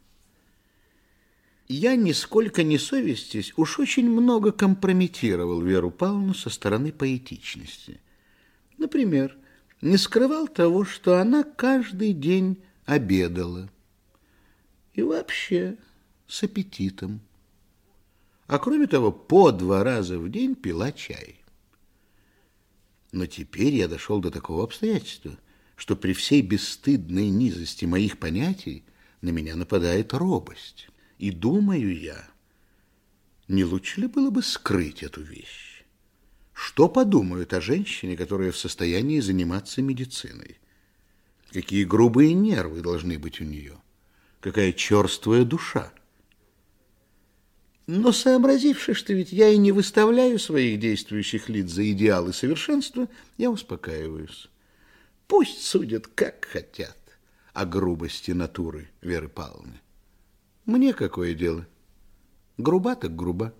Я, 1.67 1.95
нисколько 1.95 2.61
не 2.61 2.77
совестись, 2.77 3.53
уж 3.57 3.79
очень 3.79 4.07
много 4.09 4.51
компрометировал 4.51 5.61
Веру 5.61 5.89
Павловну 5.89 6.33
со 6.35 6.49
стороны 6.49 6.91
поэтичности. 6.91 7.99
Например, 8.77 9.35
не 9.81 9.97
скрывал 9.97 10.47
того, 10.47 10.85
что 10.85 11.19
она 11.19 11.43
каждый 11.43 12.13
день 12.13 12.61
обедала. 12.85 13.69
И 14.93 15.01
вообще 15.01 15.77
с 16.27 16.43
аппетитом 16.43 17.21
а 18.47 18.59
кроме 18.59 18.87
того, 18.87 19.11
по 19.11 19.51
два 19.51 19.83
раза 19.83 20.17
в 20.17 20.29
день 20.29 20.55
пила 20.55 20.91
чай. 20.93 21.35
Но 23.17 23.25
теперь 23.25 23.73
я 23.73 23.87
дошел 23.87 24.19
до 24.19 24.29
такого 24.29 24.63
обстоятельства, 24.63 25.39
что 25.75 25.95
при 25.95 26.13
всей 26.13 26.43
бесстыдной 26.43 27.29
низости 27.29 27.83
моих 27.83 28.19
понятий 28.19 28.83
на 29.21 29.29
меня 29.29 29.55
нападает 29.55 30.13
робость. 30.13 30.89
И 31.17 31.31
думаю 31.31 31.99
я, 31.99 32.27
не 33.47 33.63
лучше 33.63 34.01
ли 34.01 34.07
было 34.07 34.29
бы 34.29 34.43
скрыть 34.43 35.01
эту 35.01 35.23
вещь? 35.23 35.83
Что 36.53 36.87
подумают 36.87 37.53
о 37.53 37.59
женщине, 37.59 38.15
которая 38.15 38.51
в 38.51 38.57
состоянии 38.57 39.19
заниматься 39.19 39.81
медициной? 39.81 40.59
Какие 41.51 41.85
грубые 41.85 42.35
нервы 42.35 42.81
должны 42.81 43.17
быть 43.17 43.41
у 43.41 43.45
нее? 43.45 43.81
Какая 44.41 44.73
черствая 44.73 45.43
душа? 45.43 45.91
Но 47.87 48.11
сообразивши, 48.11 48.93
что 48.93 49.13
ведь 49.13 49.31
я 49.31 49.47
и 49.49 49.57
не 49.57 49.71
выставляю 49.71 50.39
своих 50.39 50.77
действующих 50.77 51.47
лиц 51.47 51.71
за 51.71 51.89
идеалы 51.89 52.33
совершенства, 52.33 53.07
я 53.37 53.49
успокаиваюсь. 53.49 54.49
Пусть 55.27 55.65
судят, 55.65 56.07
как 56.07 56.45
хотят, 56.45 56.97
о 57.53 57.65
грубости 57.65 58.31
натуры 58.31 58.89
Веры 59.01 59.29
Павловны. 59.29 59.79
Мне 60.65 60.93
какое 60.93 61.33
дело? 61.33 61.65
Груба 62.57 62.97
так 62.97 63.15
груба. 63.15 63.53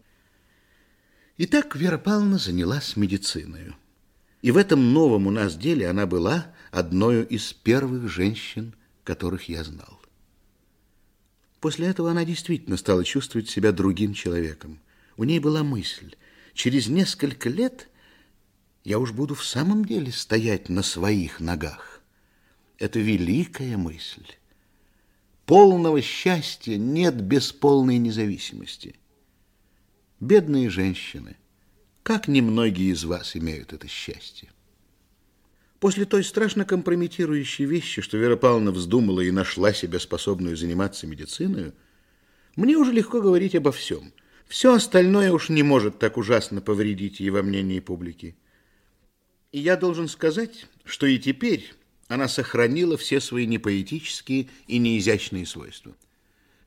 Итак, 1.37 1.77
Вера 1.77 1.97
Павловна 1.97 2.37
занялась 2.37 2.97
медициной. 2.97 3.75
И 4.41 4.51
в 4.51 4.57
этом 4.57 4.91
новом 4.91 5.27
у 5.27 5.31
нас 5.31 5.55
деле 5.55 5.89
она 5.89 6.05
была 6.05 6.53
одной 6.71 7.23
из 7.23 7.53
первых 7.53 8.09
женщин, 8.09 8.75
которых 9.05 9.47
я 9.47 9.63
знал. 9.63 9.96
После 11.59 11.87
этого 11.87 12.11
она 12.11 12.23
действительно 12.23 12.77
стала 12.77 13.03
чувствовать 13.03 13.49
себя 13.49 13.71
другим 13.71 14.13
человеком. 14.13 14.79
У 15.15 15.23
ней 15.23 15.39
была 15.39 15.63
мысль, 15.63 16.15
через 16.53 16.87
несколько 16.87 17.49
лет 17.49 17.89
я 18.83 18.99
уж 18.99 19.11
буду 19.11 19.35
в 19.35 19.43
самом 19.43 19.83
деле 19.83 20.11
стоять 20.11 20.69
на 20.69 20.83
своих 20.83 21.39
ногах. 21.39 22.01
Это 22.77 22.99
великая 22.99 23.75
мысль. 23.75 24.25
Полного 25.45 26.01
счастья 26.01 26.77
нет 26.77 27.15
без 27.15 27.51
полной 27.51 27.97
независимости. 27.97 28.95
Бедные 30.19 30.69
женщины, 30.69 31.37
как 32.03 32.27
немногие 32.27 32.91
из 32.91 33.03
вас 33.03 33.35
имеют 33.35 33.73
это 33.73 33.87
счастье. 33.87 34.49
После 35.79 36.05
той 36.05 36.23
страшно 36.23 36.65
компрометирующей 36.65 37.65
вещи, 37.65 38.01
что 38.01 38.17
Вера 38.17 38.35
Павловна 38.35 38.71
вздумала 38.71 39.21
и 39.21 39.31
нашла 39.31 39.73
себя 39.73 39.99
способную 39.99 40.57
заниматься 40.57 41.05
медициной, 41.05 41.73
мне 42.55 42.75
уже 42.77 42.91
легко 42.91 43.21
говорить 43.21 43.53
обо 43.53 43.71
всем. 43.71 44.11
Все 44.47 44.73
остальное 44.73 45.31
уж 45.31 45.49
не 45.49 45.61
может 45.61 45.99
так 45.99 46.17
ужасно 46.17 46.61
повредить 46.61 47.19
ей 47.19 47.29
во 47.29 47.43
мнении 47.43 47.79
публики. 47.79 48.35
И 49.51 49.59
я 49.59 49.77
должен 49.77 50.07
сказать, 50.07 50.65
что 50.83 51.05
и 51.05 51.19
теперь 51.19 51.73
она 52.07 52.27
сохранила 52.27 52.97
все 52.97 53.19
свои 53.19 53.45
непоэтические 53.45 54.47
и 54.65 54.79
неизящные 54.79 55.45
свойства. 55.45 55.95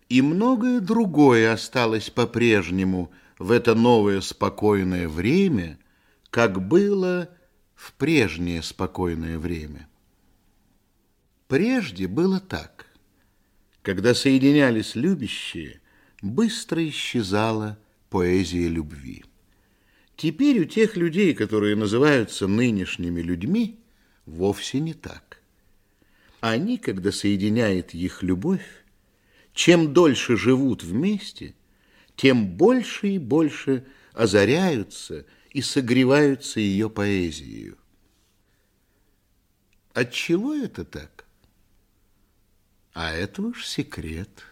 И 0.08 0.22
многое 0.22 0.80
другое 0.80 1.52
осталось 1.52 2.10
по-прежнему 2.10 3.10
в 3.38 3.50
это 3.50 3.74
новое 3.74 4.20
спокойное 4.20 5.08
время, 5.08 5.78
как 6.30 6.60
было 6.66 7.28
в 7.80 7.94
прежнее 7.94 8.62
спокойное 8.62 9.38
время. 9.38 9.88
Прежде 11.48 12.06
было 12.08 12.38
так. 12.38 12.86
Когда 13.80 14.12
соединялись 14.12 14.96
любящие, 14.96 15.80
быстро 16.20 16.86
исчезала 16.86 17.78
поэзия 18.10 18.68
любви. 18.68 19.24
Теперь 20.14 20.60
у 20.60 20.64
тех 20.66 20.98
людей, 20.98 21.32
которые 21.32 21.74
называются 21.74 22.46
нынешними 22.46 23.22
людьми, 23.22 23.80
вовсе 24.26 24.78
не 24.78 24.92
так. 24.92 25.40
Они, 26.40 26.76
когда 26.76 27.10
соединяет 27.10 27.94
их 27.94 28.22
любовь, 28.22 28.84
чем 29.54 29.94
дольше 29.94 30.36
живут 30.36 30.82
вместе, 30.82 31.54
тем 32.14 32.46
больше 32.46 33.08
и 33.08 33.18
больше 33.18 33.86
озаряются 34.12 35.24
и 35.50 35.62
согреваются 35.62 36.60
ее 36.60 36.88
поэзией. 36.88 37.74
Отчего 39.92 40.54
это 40.54 40.84
так? 40.84 41.24
А 42.92 43.12
это 43.12 43.42
уж 43.42 43.66
секрет. 43.66 44.44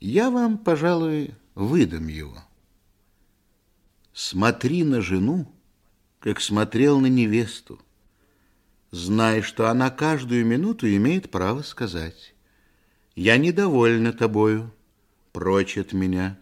Я 0.00 0.30
вам, 0.30 0.58
пожалуй, 0.58 1.34
выдам 1.54 2.08
его. 2.08 2.42
Смотри 4.12 4.84
на 4.84 5.00
жену, 5.00 5.52
как 6.20 6.40
смотрел 6.40 7.00
на 7.00 7.06
невесту. 7.06 7.80
Знай, 8.90 9.42
что 9.42 9.68
она 9.68 9.90
каждую 9.90 10.46
минуту 10.46 10.86
имеет 10.88 11.30
право 11.30 11.62
сказать. 11.62 12.34
Я 13.16 13.36
недовольна 13.38 14.12
тобою, 14.12 14.72
прочь 15.32 15.76
от 15.76 15.92
меня. 15.92 16.38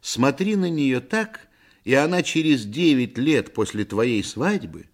Смотри 0.00 0.56
на 0.56 0.68
нее 0.68 1.00
так, 1.00 1.48
и 1.84 1.94
она 1.94 2.22
через 2.22 2.64
девять 2.64 3.18
лет 3.18 3.52
после 3.52 3.84
твоей 3.84 4.24
свадьбы 4.24 4.88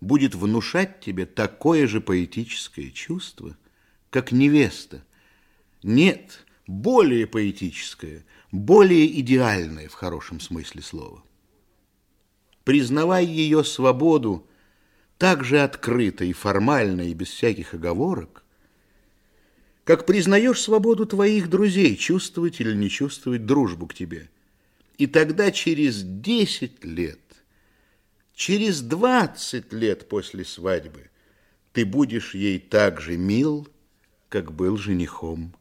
будет 0.00 0.34
внушать 0.34 1.00
тебе 1.00 1.24
такое 1.24 1.86
же 1.86 2.00
поэтическое 2.00 2.90
чувство, 2.90 3.56
как 4.10 4.32
невеста. 4.32 5.04
Нет, 5.84 6.44
более 6.66 7.26
поэтическое, 7.28 8.24
более 8.50 9.20
идеальное 9.20 9.88
в 9.88 9.94
хорошем 9.94 10.40
смысле 10.40 10.82
слова. 10.82 11.22
Признавай 12.64 13.24
ее 13.24 13.64
свободу 13.64 14.46
так 15.18 15.44
же 15.44 15.60
открыто 15.60 16.24
и 16.24 16.32
формально 16.32 17.02
и 17.02 17.14
без 17.14 17.28
всяких 17.28 17.74
оговорок, 17.74 18.44
как 19.84 20.06
признаешь 20.06 20.60
свободу 20.60 21.06
твоих 21.06 21.48
друзей 21.48 21.96
чувствовать 21.96 22.60
или 22.60 22.74
не 22.74 22.88
чувствовать 22.88 23.46
дружбу 23.46 23.86
к 23.86 23.94
тебе. 23.94 24.28
И 25.02 25.08
тогда 25.08 25.50
через 25.50 26.04
десять 26.04 26.84
лет, 26.84 27.18
через 28.36 28.82
двадцать 28.82 29.72
лет 29.72 30.08
после 30.08 30.44
свадьбы 30.44 31.10
ты 31.72 31.84
будешь 31.84 32.36
ей 32.36 32.60
так 32.60 33.00
же 33.00 33.16
мил, 33.16 33.66
как 34.28 34.52
был 34.52 34.76
женихом. 34.76 35.56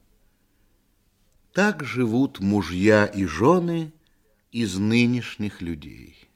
Так 1.53 1.83
живут 1.83 2.39
мужья 2.39 3.07
и 3.07 3.25
жены 3.25 3.91
из 4.51 4.77
нынешних 4.77 5.59
людей. 5.59 6.29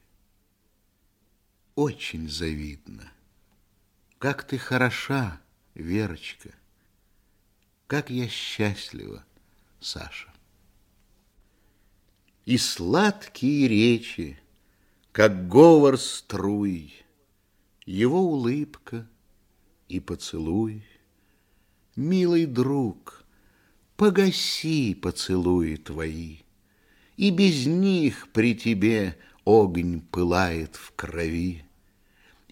Очень 1.76 2.28
завидно. 2.28 3.12
Как 4.18 4.42
ты 4.42 4.58
хороша, 4.58 5.40
Верочка. 5.76 6.50
Как 7.86 8.10
я 8.10 8.26
счастлива, 8.26 9.24
Саша. 9.78 10.35
И 12.46 12.58
сладкие 12.58 13.66
речи, 13.66 14.38
как 15.10 15.48
говор 15.48 15.98
струй, 15.98 16.94
Его 17.84 18.20
улыбка 18.20 19.08
и 19.88 19.98
поцелуй. 19.98 20.84
Милый 21.96 22.46
друг, 22.46 23.24
погаси 23.96 24.94
поцелуи 24.94 25.74
твои, 25.74 26.36
И 27.16 27.30
без 27.30 27.66
них 27.66 28.28
при 28.32 28.54
тебе 28.54 29.18
огонь 29.44 30.00
пылает 30.00 30.76
в 30.76 30.92
крови, 30.94 31.64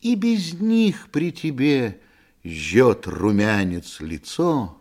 И 0.01 0.17
без 0.17 0.55
них 0.55 1.09
при 1.13 1.31
тебе 1.31 2.01
жжет 2.43 3.07
румянец 3.07 4.01
лицо, 4.01 4.77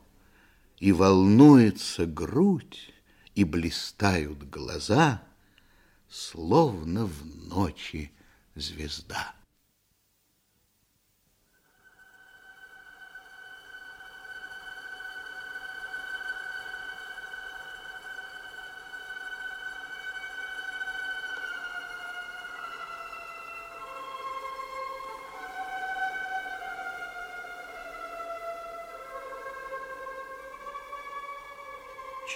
И 0.80 0.92
волнуется 0.92 2.08
грудь, 2.08 2.93
и 3.36 3.44
блистают 3.44 4.50
глаза, 4.50 5.22
Словно 6.14 7.08
в 7.08 7.26
ночи 7.48 8.12
звезда. 8.54 9.34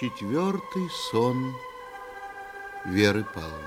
Четвертый 0.00 0.88
сон 1.10 1.56
Веры 2.84 3.24
Павловны. 3.24 3.58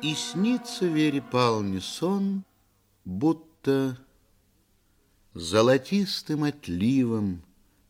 И 0.00 0.14
снится 0.14 0.86
Вере 0.86 1.20
Павловне 1.20 1.82
сон, 1.82 2.46
будто 3.04 3.98
золотистым 5.34 6.44
отливом 6.44 7.42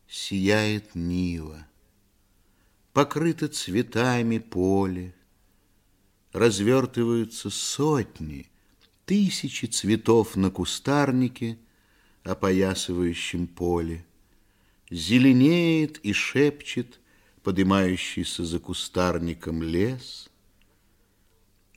сияет 0.05 0.95
Нива, 0.95 1.65
покрыто 2.91 3.47
цветами 3.47 4.39
поле, 4.39 5.15
развертываются 6.33 7.49
сотни, 7.49 8.49
тысячи 9.05 9.65
цветов 9.65 10.35
на 10.35 10.49
кустарнике, 10.49 11.57
опоясывающем 12.23 13.47
поле. 13.47 14.05
Зеленеет 14.89 15.99
и 15.99 16.13
шепчет 16.13 16.99
подымающийся 17.43 18.45
за 18.45 18.59
кустарником 18.59 19.63
лес. 19.63 20.29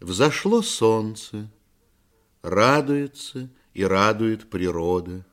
Взошло 0.01 0.63
солнце, 0.63 1.51
радуется 2.43 3.49
и 3.73 3.85
радует 3.85 4.51
природа. 4.51 5.25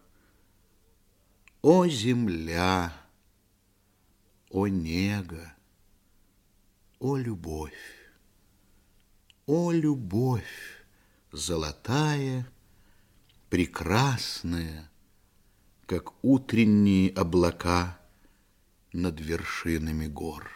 О, 1.61 1.87
земля! 1.87 2.93
О, 4.49 4.67
нега! 4.67 5.53
О, 6.99 7.17
любовь! 7.17 8.00
О, 9.53 9.73
любовь, 9.73 10.81
золотая, 11.33 12.49
прекрасная, 13.49 14.89
как 15.87 16.13
утренние 16.23 17.09
облака 17.09 17.99
над 18.93 19.19
вершинами 19.19 20.07
гор. 20.07 20.49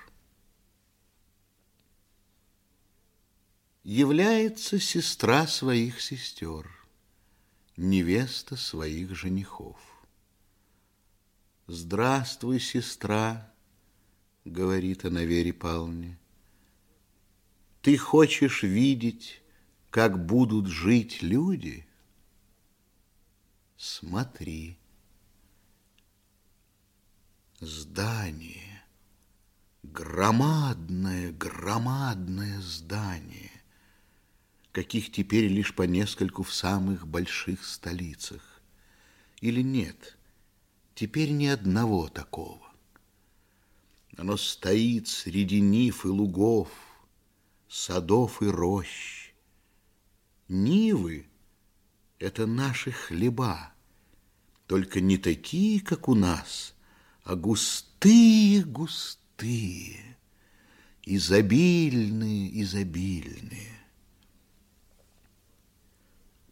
Является 3.83 4.79
сестра 4.79 5.45
своих 5.45 5.99
сестер, 5.99 6.65
невеста 7.75 8.55
своих 8.55 9.13
женихов. 9.13 9.77
«Здравствуй, 11.67 12.61
сестра»,— 12.61 13.53
говорит 14.45 15.03
она 15.03 15.25
Вере 15.25 15.51
Павловне,— 15.51 16.17
ты 17.85 17.97
хочешь 17.97 18.63
видеть, 18.63 19.43
как 19.91 20.25
будут 20.25 20.65
жить 20.65 21.21
люди? 21.21 21.85
Смотри. 23.77 24.79
Здание. 27.59 28.83
Громадное, 29.83 31.31
громадное 31.31 32.59
здание, 32.59 33.51
каких 34.71 35.11
теперь 35.11 35.45
лишь 35.45 35.75
по 35.75 35.83
нескольку 35.83 36.41
в 36.41 36.51
самых 36.51 37.05
больших 37.05 37.63
столицах. 37.63 38.63
Или 39.41 39.61
нет, 39.61 40.17
теперь 40.95 41.29
ни 41.29 41.45
одного 41.45 42.07
такого. 42.07 42.65
Оно 44.17 44.37
стоит 44.37 45.07
среди 45.07 45.61
ниф 45.61 46.03
и 46.03 46.07
лугов, 46.07 46.84
садов 47.67 48.41
и 48.41 48.47
рощ. 48.47 49.33
Нивы— 50.47 51.27
это 52.19 52.45
наши 52.45 52.91
хлеба, 52.91 53.73
только 54.67 55.01
не 55.01 55.17
такие, 55.17 55.81
как 55.81 56.07
у 56.07 56.15
нас, 56.15 56.75
а 57.23 57.35
густые-густые, 57.35 60.17
изобильные-изобильные. 61.03 63.75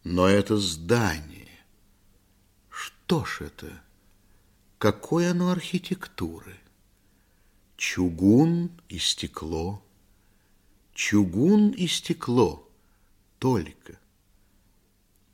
Но 0.04 0.28
это 0.28 0.58
здание, 0.58 1.48
что 2.70 3.24
ж 3.26 3.42
это? 3.42 3.84
Какой 4.78 5.30
оно 5.30 5.52
архитектуры? 5.52 6.58
Чугун 7.78 8.72
и 8.90 8.98
стекло. 8.98 9.84
Чугун 10.94 11.72
и 11.72 11.88
стекло. 11.88 12.70
Только. 13.40 14.00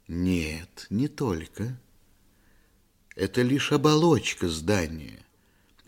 Нет, 0.08 0.88
не 0.90 1.08
только. 1.08 1.78
Это 3.16 3.42
лишь 3.42 3.72
оболочка 3.74 4.48
здания. 4.48 5.26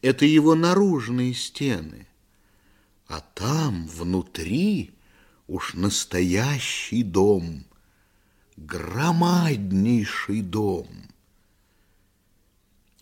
Это 0.02 0.26
его 0.26 0.56
наружные 0.56 1.34
стены. 1.34 2.08
А 3.08 3.22
там, 3.22 3.88
внутри, 3.88 4.92
уж 5.48 5.74
настоящий 5.74 7.04
дом. 7.04 7.66
Громаднейший 8.58 10.42
дом. 10.42 10.88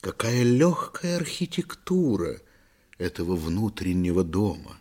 Какая 0.01 0.43
легкая 0.43 1.17
архитектура 1.17 2.39
этого 2.98 3.35
внутреннего 3.35 4.23
дома. 4.23 4.78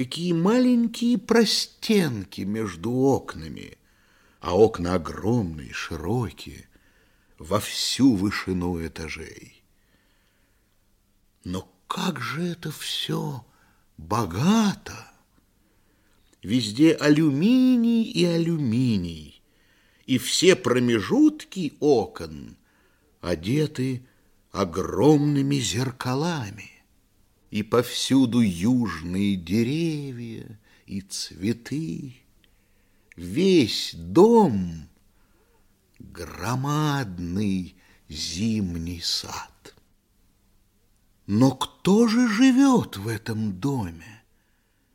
Какие 0.00 0.32
маленькие 0.32 1.18
простенки 1.18 2.40
между 2.40 2.90
окнами, 2.90 3.76
а 4.40 4.56
окна 4.56 4.94
огромные, 4.94 5.74
широкие, 5.74 6.70
во 7.36 7.60
всю 7.60 8.14
вышину 8.14 8.82
этажей. 8.82 9.62
Но 11.44 11.70
как 11.86 12.18
же 12.18 12.42
это 12.44 12.72
все 12.72 13.44
богато! 13.98 15.12
Везде 16.42 16.94
алюминий 16.94 18.04
и 18.04 18.24
алюминий, 18.24 19.42
и 20.06 20.16
все 20.16 20.56
промежутки 20.56 21.74
окон 21.78 22.56
одеты 23.20 24.06
огромными 24.50 25.56
зеркалами, 25.56 26.69
и 27.50 27.62
повсюду 27.62 28.40
южные 28.40 29.36
деревья 29.36 30.58
и 30.86 31.00
цветы. 31.00 32.16
Весь 33.16 33.94
дом— 33.94 34.88
громадный 35.98 37.76
зимний 38.08 39.00
сад. 39.00 39.74
Но 41.26 41.52
кто 41.52 42.08
же 42.08 42.28
живет 42.28 42.96
в 42.96 43.06
этом 43.08 43.60
доме, 43.60 44.22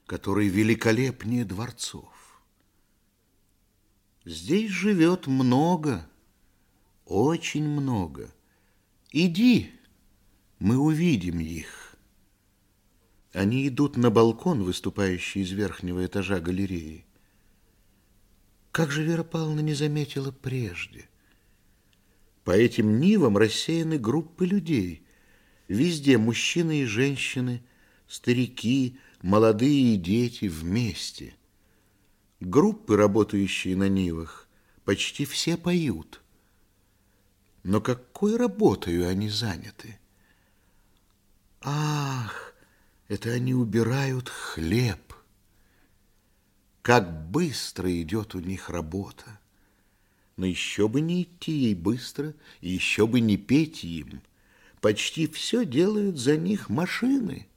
который 0.05 0.47
великолепнее 0.47 1.45
дворцов? 1.45 2.11
Здесь 4.25 4.71
живет 4.71 5.27
много, 5.27 6.09
очень 7.05 7.67
много. 7.67 8.33
Иди, 9.11 9.71
мы 10.57 10.77
увидим 10.77 11.39
их. 11.39 11.84
Они 13.35 13.67
идут 13.67 13.97
на 13.97 14.09
балкон, 14.09 14.63
выступающий 14.63 15.41
из 15.41 15.51
верхнего 15.51 16.05
этажа 16.05 16.39
галереи. 16.39 17.05
Как 18.71 18.91
же 18.91 19.03
Вера 19.03 19.23
Павловна 19.23 19.59
не 19.59 19.73
заметила 19.73 20.31
прежде? 20.31 21.09
По 22.45 22.51
этим 22.51 22.99
нивам 22.99 23.37
рассеяны 23.37 23.99
группы 23.99 24.45
людей. 24.45 25.05
Везде 25.67 26.17
мужчины 26.17 26.83
и 26.83 26.85
женщины, 26.85 27.61
старики, 28.07 28.97
молодые 29.21 29.95
и 29.95 29.97
дети 29.97 30.45
вместе. 30.45 31.35
Группы, 32.39 32.95
работающие 32.95 33.75
на 33.75 33.89
нивах, 33.89 34.47
почти 34.85 35.25
все 35.25 35.57
поют– 35.57 36.21
но 37.65 37.81
какой 37.81 38.37
работой 38.37 39.09
они 39.09 39.27
заняты? 39.27 39.97
Ах, 41.63 42.54
это 43.07 43.29
они 43.31 43.53
убирают 43.53 44.29
хлеб. 44.29 45.13
Как 46.81 47.29
быстро 47.29 47.91
идет 48.01 48.35
у 48.35 48.39
них 48.39 48.69
работа. 48.69 49.39
Но 50.37 50.45
еще 50.45 50.87
бы 50.87 51.01
не 51.01 51.23
идти 51.23 51.51
ей 51.51 51.75
быстро, 51.75 52.33
и 52.61 52.69
еще 52.69 53.07
бы 53.07 53.21
не 53.21 53.37
петь 53.37 53.83
им. 53.83 54.21
Почти 54.81 55.27
все 55.27 55.65
делают 55.65 56.17
за 56.17 56.35
них 56.35 56.69
машины. 56.69 57.47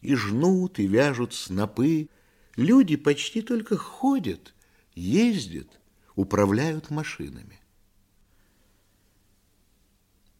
И 0.00 0.14
жнут, 0.14 0.78
и 0.78 0.86
вяжут 0.86 1.34
снопы. 1.34 2.08
Люди 2.56 2.96
почти 2.96 3.42
только 3.42 3.76
ходят, 3.76 4.54
ездят, 4.94 5.80
управляют 6.14 6.90
машинами. 6.90 7.58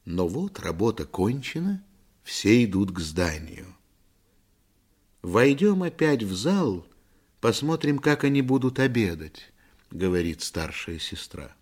Но 0.04 0.28
вот 0.28 0.60
работа 0.60 1.06
кончена, 1.06 1.82
все 2.22 2.64
идут 2.64 2.92
к 2.92 3.00
зданию. 3.00 3.74
Войдем 5.22 5.82
опять 5.82 6.22
в 6.22 6.34
зал, 6.34 6.86
посмотрим, 7.40 7.98
как 7.98 8.24
они 8.24 8.40
будут 8.40 8.78
обедать, 8.78 9.52
говорит 9.90 10.40
старшая 10.42 10.98
сестра. 10.98 11.54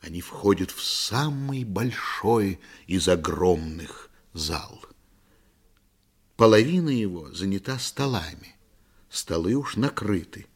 Они 0.00 0.20
входят 0.20 0.70
в 0.70 0.82
самый 0.82 1.64
большой 1.64 2.60
из 2.86 3.08
огромных 3.08 4.10
зал. 4.32 4.80
Половина 6.36 6.90
его 6.90 7.32
занята 7.32 7.78
столами. 7.78 8.54
Столы 9.10 9.54
уж 9.54 9.76
накрыты. 9.76 10.46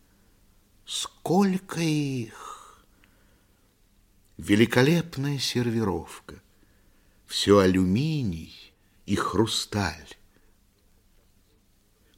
Сколько 0.85 1.81
их! 1.81 2.85
Великолепная 4.37 5.39
сервировка. 5.39 6.41
Все 7.27 7.59
алюминий 7.59 8.73
и 9.07 9.17
хрусталь. 9.17 10.17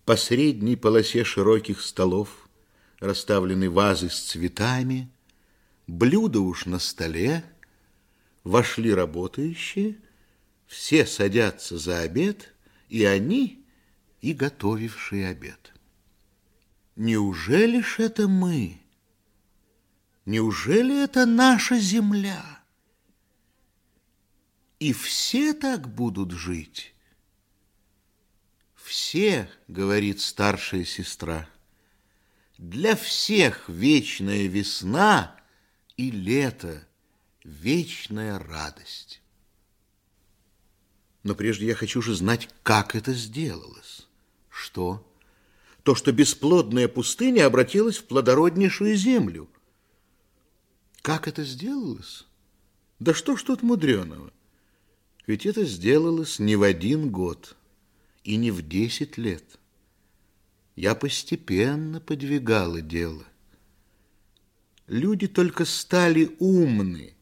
По 0.04 0.16
средней 0.16 0.76
полосе 0.76 1.24
широких 1.24 1.80
столов 1.80 2.48
расставлены 3.00 3.70
вазы 3.70 4.10
с 4.10 4.20
цветами, 4.20 5.10
блюда 5.86 6.40
уж 6.40 6.66
на 6.66 6.78
столе, 6.78 7.42
вошли 8.44 8.92
работающие, 8.92 9.96
все 10.66 11.06
садятся 11.06 11.78
за 11.78 12.00
обед, 12.00 12.52
и 12.90 13.04
они, 13.04 13.64
и 14.20 14.34
готовившие 14.34 15.28
обед. 15.28 15.72
Неужели 16.96 17.80
ж 17.80 18.00
это 18.00 18.28
мы? 18.28 18.80
Неужели 20.26 21.02
это 21.02 21.24
наша 21.24 21.78
земля? 21.78 22.62
И 24.78 24.92
все 24.92 25.54
так 25.54 25.88
будут 25.88 26.32
жить? 26.32 26.93
Все, 28.84 29.48
говорит 29.66 30.20
старшая 30.20 30.84
сестра, 30.84 31.48
для 32.58 32.94
всех 32.94 33.66
вечная 33.68 34.46
весна 34.46 35.34
и 35.96 36.10
лето, 36.10 36.86
вечная 37.44 38.38
радость. 38.38 39.22
Но 41.22 41.34
прежде 41.34 41.66
я 41.66 41.74
хочу 41.74 42.02
же 42.02 42.14
знать, 42.14 42.50
как 42.62 42.94
это 42.94 43.14
сделалось. 43.14 44.06
Что? 44.50 45.10
То, 45.82 45.94
что 45.94 46.12
бесплодная 46.12 46.86
пустыня 46.86 47.46
обратилась 47.46 47.96
в 47.96 48.04
плодороднейшую 48.04 48.96
землю– 48.96 49.48
как 51.04 51.28
это 51.28 51.44
сделалось? 51.44 52.24
Да 52.98 53.12
что 53.12 53.36
ж 53.36 53.42
тут 53.42 53.62
мудреного? 53.62 54.32
Ведь 55.26 55.44
это 55.44 55.66
сделалось 55.66 56.38
не 56.38 56.56
в 56.56 56.62
один 56.62 57.10
год 57.10 57.56
и 58.24 58.36
не 58.36 58.50
в 58.50 58.66
десять 58.66 59.18
лет. 59.18 59.44
Я 60.74 60.94
постепенно 60.94 62.00
подвигала 62.00 62.80
дело. 62.80 63.24
Люди 64.86 65.28
только 65.28 65.64
стали 65.64 66.34
умны, 66.40 67.14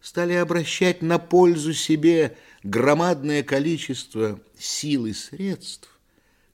стали 0.00 0.32
обращать 0.32 1.02
на 1.02 1.18
пользу 1.18 1.74
себе 1.74 2.36
громадное 2.62 3.42
количество 3.42 4.40
сил 4.56 5.06
и 5.06 5.12
средств, 5.12 5.90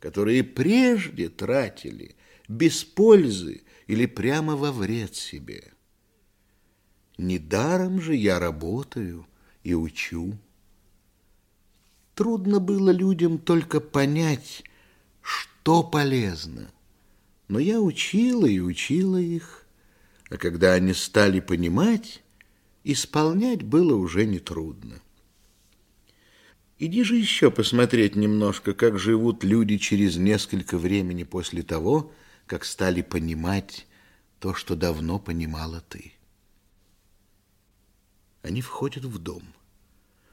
которые 0.01 0.43
прежде 0.43 1.29
тратили 1.29 2.17
без 2.49 2.83
пользы 2.83 3.63
или 3.87 4.07
прямо 4.07 4.57
во 4.57 4.73
вред 4.73 5.15
себе. 5.15 5.73
Недаром 7.17 8.01
же 8.01 8.17
я 8.17 8.39
работаю 8.39 9.27
и 9.63 9.75
учу. 9.75 10.39
Трудно 12.21 12.61
было 12.61 12.91
людям 12.91 13.39
только 13.39 13.81
понять, 13.81 14.63
что 15.23 15.83
полезно. 15.83 16.71
Но 17.49 17.59
я 17.59 17.81
учила 17.81 18.45
и 18.45 18.61
учила 18.61 19.17
их, 19.17 19.65
а 20.29 20.37
когда 20.37 20.75
они 20.75 20.93
стали 20.93 21.41
понимать, 21.41 22.23
исполнять 22.85 23.63
было 23.63 23.95
уже 23.95 24.27
нетрудно. 24.27 25.01
Иди 26.79 27.05
же 27.05 27.17
еще 27.17 27.51
посмотреть 27.51 28.17
немножко, 28.17 28.75
как 28.75 28.99
живут 28.99 29.43
люди 29.43 29.79
через 29.79 30.17
несколько 30.17 30.77
времени 30.77 31.23
после 31.23 31.63
того, 31.63 32.13
как 32.45 32.67
стали 32.67 33.01
понимать 33.01 33.87
то, 34.41 34.53
что 34.53 34.77
давно 34.77 35.19
понимала 35.19 35.83
ты. 35.89 36.13
Они 38.43 38.61
входят 38.61 39.07
в 39.07 39.17
дом. 39.17 39.43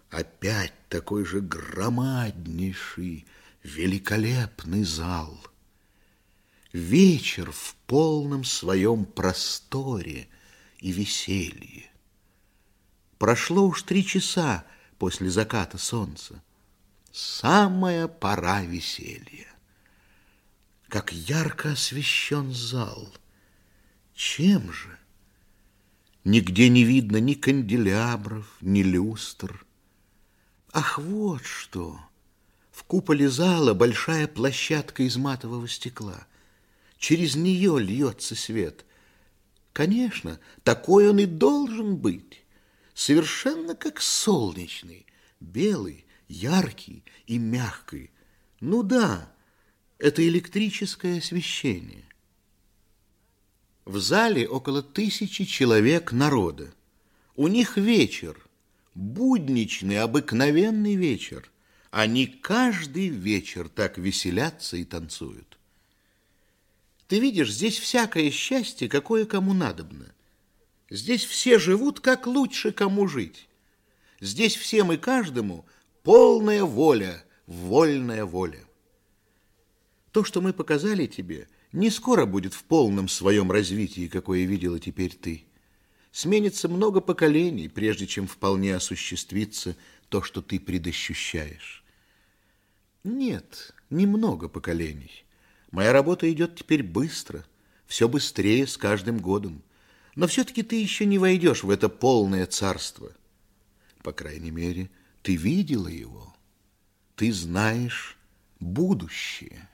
Опять 0.10 0.74
такой 0.90 1.26
же 1.26 1.42
громаднейший, 1.42 3.26
великолепный 3.64 4.84
зал. 4.84 5.38
Вечер 6.72 7.52
в 7.52 7.76
полном 7.86 8.44
своем 8.44 9.06
просторе 9.06 10.28
и 10.80 10.92
веселье. 10.92 11.90
Прошло 13.18 13.68
уж 13.68 13.84
три 13.84 14.06
часа 14.06 14.66
после 14.98 15.30
заката 15.30 15.78
солнца. 15.78 16.42
Самая 17.12 18.08
пора 18.08 18.62
веселья. 18.62 19.48
Как 20.88 21.12
ярко 21.12 21.72
освещен 21.72 22.54
зал. 22.54 23.14
Чем 24.14 24.72
же? 24.72 24.98
Нигде 26.24 26.70
не 26.70 26.84
видно 26.84 27.18
ни 27.18 27.34
канделябров, 27.34 28.58
ни 28.62 28.84
люстр. 28.84 29.67
Ах, 30.80 31.00
вот 31.00 31.44
что! 31.44 32.00
В 32.72 32.84
куполе 32.84 33.32
зала 33.32 33.74
большая 33.74 34.28
площадка 34.28 35.02
из 35.02 35.18
матового 35.18 35.68
стекла. 35.68 36.28
Через 37.00 37.36
нее 37.36 37.80
льется 37.80 38.36
свет. 38.36 38.86
Конечно, 39.74 40.40
такой 40.62 41.10
он 41.10 41.18
и 41.18 41.26
должен 41.26 41.96
быть. 41.98 42.44
Совершенно 42.94 43.74
как 43.74 44.00
солнечный, 44.00 45.08
белый, 45.40 46.06
яркий 46.28 47.04
и 47.26 47.40
мягкий. 47.40 48.12
Ну 48.60 48.84
да, 48.84 49.32
это 49.98 50.28
электрическое 50.28 51.18
освещение. 51.18 52.06
В 53.84 53.98
зале 53.98 54.48
около 54.48 54.84
тысячи 54.84 55.46
человек 55.46 56.12
народа. 56.12 56.72
У 57.36 57.48
них 57.48 57.78
вечер, 57.78 58.47
будничный, 58.98 60.00
обыкновенный 60.00 60.96
вечер. 60.96 61.52
Они 61.92 62.28
каждый 62.28 63.08
вечер 63.08 63.70
так 63.70 63.98
веселятся 63.98 64.78
и 64.78 64.84
танцуют. 64.84 65.58
Ты 67.08 67.20
видишь, 67.20 67.54
здесь 67.54 67.78
всякое 67.78 68.30
счастье, 68.32 68.90
какое 68.90 69.26
кому 69.26 69.54
надобно. 69.54 70.14
Здесь 70.90 71.24
все 71.24 71.60
живут, 71.60 72.02
как 72.02 72.28
лучше 72.28 72.72
кому 72.72 73.08
жить. 73.08 73.48
Здесь 74.20 74.56
всем 74.56 74.92
и 74.92 74.98
каждому 74.98 75.66
полная 76.04 76.64
воля, 76.64 77.24
вольная 77.46 78.26
воля. 78.26 78.66
То, 80.12 80.24
что 80.24 80.42
мы 80.42 80.52
показали 80.52 81.06
тебе– 81.06 81.48
не 81.72 81.90
скоро 81.90 82.26
будет 82.26 82.54
в 82.54 82.64
полном 82.64 83.08
своем 83.08 83.52
развитии, 83.52 84.08
какое 84.08 84.46
видела 84.46 84.80
теперь 84.80 85.14
ты. 85.14 85.44
Сменится 86.18 86.68
много 86.68 87.00
поколений, 87.00 87.68
прежде 87.70 88.08
чем 88.08 88.26
вполне 88.26 88.76
осуществится 88.76 89.76
то, 90.10 90.24
что 90.24 90.42
ты 90.42 90.60
предощущаешь. 90.60 91.84
Нет, 93.04 93.76
немного 93.92 94.50
поколений. 94.50 95.26
Моя 95.70 95.94
работа 95.94 96.28
идет 96.34 96.56
теперь 96.56 96.82
быстро, 96.82 97.46
все 97.86 98.10
быстрее 98.10 98.66
с 98.66 98.78
каждым 98.78 99.20
годом. 99.20 99.62
Но 100.16 100.26
все-таки 100.26 100.64
ты 100.64 100.82
еще 100.82 101.06
не 101.06 101.20
войдешь 101.20 101.62
в 101.62 101.70
это 101.70 101.88
полное 101.88 102.48
царство. 102.48 103.12
По 104.02 104.12
крайней 104.12 104.50
мере, 104.50 104.90
ты 105.22 105.36
видела 105.36 105.88
его. 105.88 106.36
Ты 107.16 107.32
знаешь 107.32 108.18
будущее. 108.60 109.70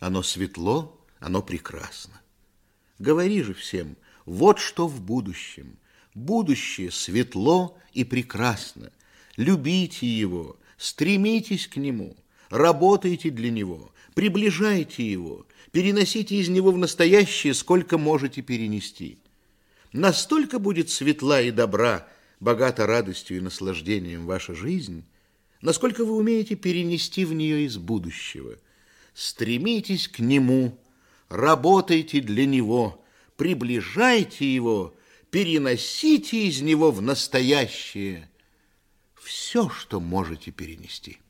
Оно 0.00 0.24
светло, 0.24 1.00
оно 1.20 1.42
прекрасно. 1.42 2.20
Говори 2.98 3.44
же 3.44 3.54
всем, 3.54 3.94
вот 4.30 4.60
что 4.60 4.86
в 4.86 5.00
будущем. 5.00 5.76
Будущее 6.14 6.92
светло 6.92 7.76
и 7.92 8.04
прекрасно. 8.04 8.92
Любите 9.36 10.06
его, 10.06 10.56
стремитесь 10.76 11.66
к 11.66 11.78
нему, 11.78 12.16
работайте 12.48 13.30
для 13.30 13.50
него, 13.50 13.90
приближайте 14.14 15.04
его, 15.04 15.46
переносите 15.72 16.36
из 16.36 16.48
него 16.48 16.70
в 16.70 16.78
настоящее, 16.78 17.54
сколько 17.54 17.98
можете 17.98 18.40
перенести. 18.40 19.18
Настолько 19.92 20.60
будет 20.60 20.90
светла 20.90 21.42
и 21.42 21.50
добра, 21.50 22.06
богата 22.38 22.86
радостью 22.86 23.38
и 23.38 23.40
наслаждением 23.40 24.26
ваша 24.26 24.54
жизнь, 24.54 25.02
насколько 25.60 26.04
вы 26.04 26.14
умеете 26.14 26.54
перенести 26.54 27.24
в 27.24 27.34
нее 27.34 27.66
из 27.66 27.78
будущего. 27.78 28.54
Стремитесь 29.12 30.06
к 30.06 30.20
нему, 30.20 30.78
работайте 31.28 32.20
для 32.20 32.46
него, 32.46 33.00
приближайте 33.40 34.44
его, 34.54 34.94
переносите 35.30 36.46
из 36.46 36.60
него 36.60 36.90
в 36.90 37.00
настоящее 37.00 38.30
все, 39.14 39.70
что 39.70 39.98
можете 39.98 40.50
перенести. 40.50 41.22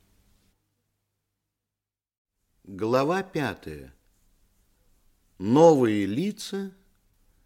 Глава 2.65 3.23
пятая. 3.23 3.95
Новые 5.37 6.05
лица 6.05 6.75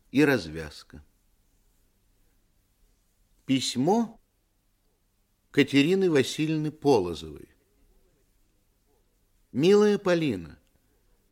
и 0.09 0.25
развязка. 0.25 1.05
Письмо 3.45 4.19
Катерины 5.51 6.09
Васильевны 6.09 6.71
Полозовой. 6.71 7.49
Милая 9.51 9.99
Полина, 9.99 10.57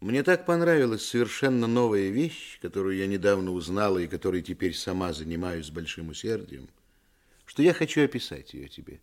мне 0.04 0.22
так 0.22 0.46
понравилась 0.46 1.06
совершенно 1.06 1.66
новая 1.66 2.10
вещь, 2.10 2.60
которую 2.62 2.98
я 2.98 3.08
недавно 3.08 3.52
узнала 3.52 4.00
и 4.00 4.08
которой 4.08 4.42
теперь 4.42 4.76
сама 4.76 5.14
занимаюсь 5.14 5.68
с 5.68 5.72
большим 5.72 6.10
усердием, 6.10 6.68
что 7.46 7.64
я 7.64 7.74
хочу 7.74 8.04
описать 8.04 8.54
ее 8.54 8.68
тебе. 8.68 9.00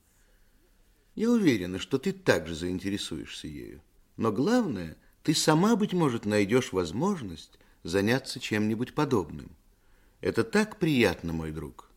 Я 1.15 1.31
уверена, 1.31 1.79
что 1.79 1.99
ты 1.99 2.13
также 2.13 2.55
заинтересуешься 2.55 3.47
ею. 3.47 3.81
Но 4.19 4.31
главное, 4.31 4.99
ты 5.23 5.33
сама, 5.33 5.75
быть 5.75 5.95
может, 5.95 6.27
найдешь 6.27 6.73
возможность 6.73 7.59
заняться 7.83 8.39
чем-нибудь 8.39 8.93
подобным. 8.95 9.57
Это 10.21 10.45
так 10.45 10.79
приятно, 10.79 11.33
мой 11.33 11.51
друг. 11.51 11.89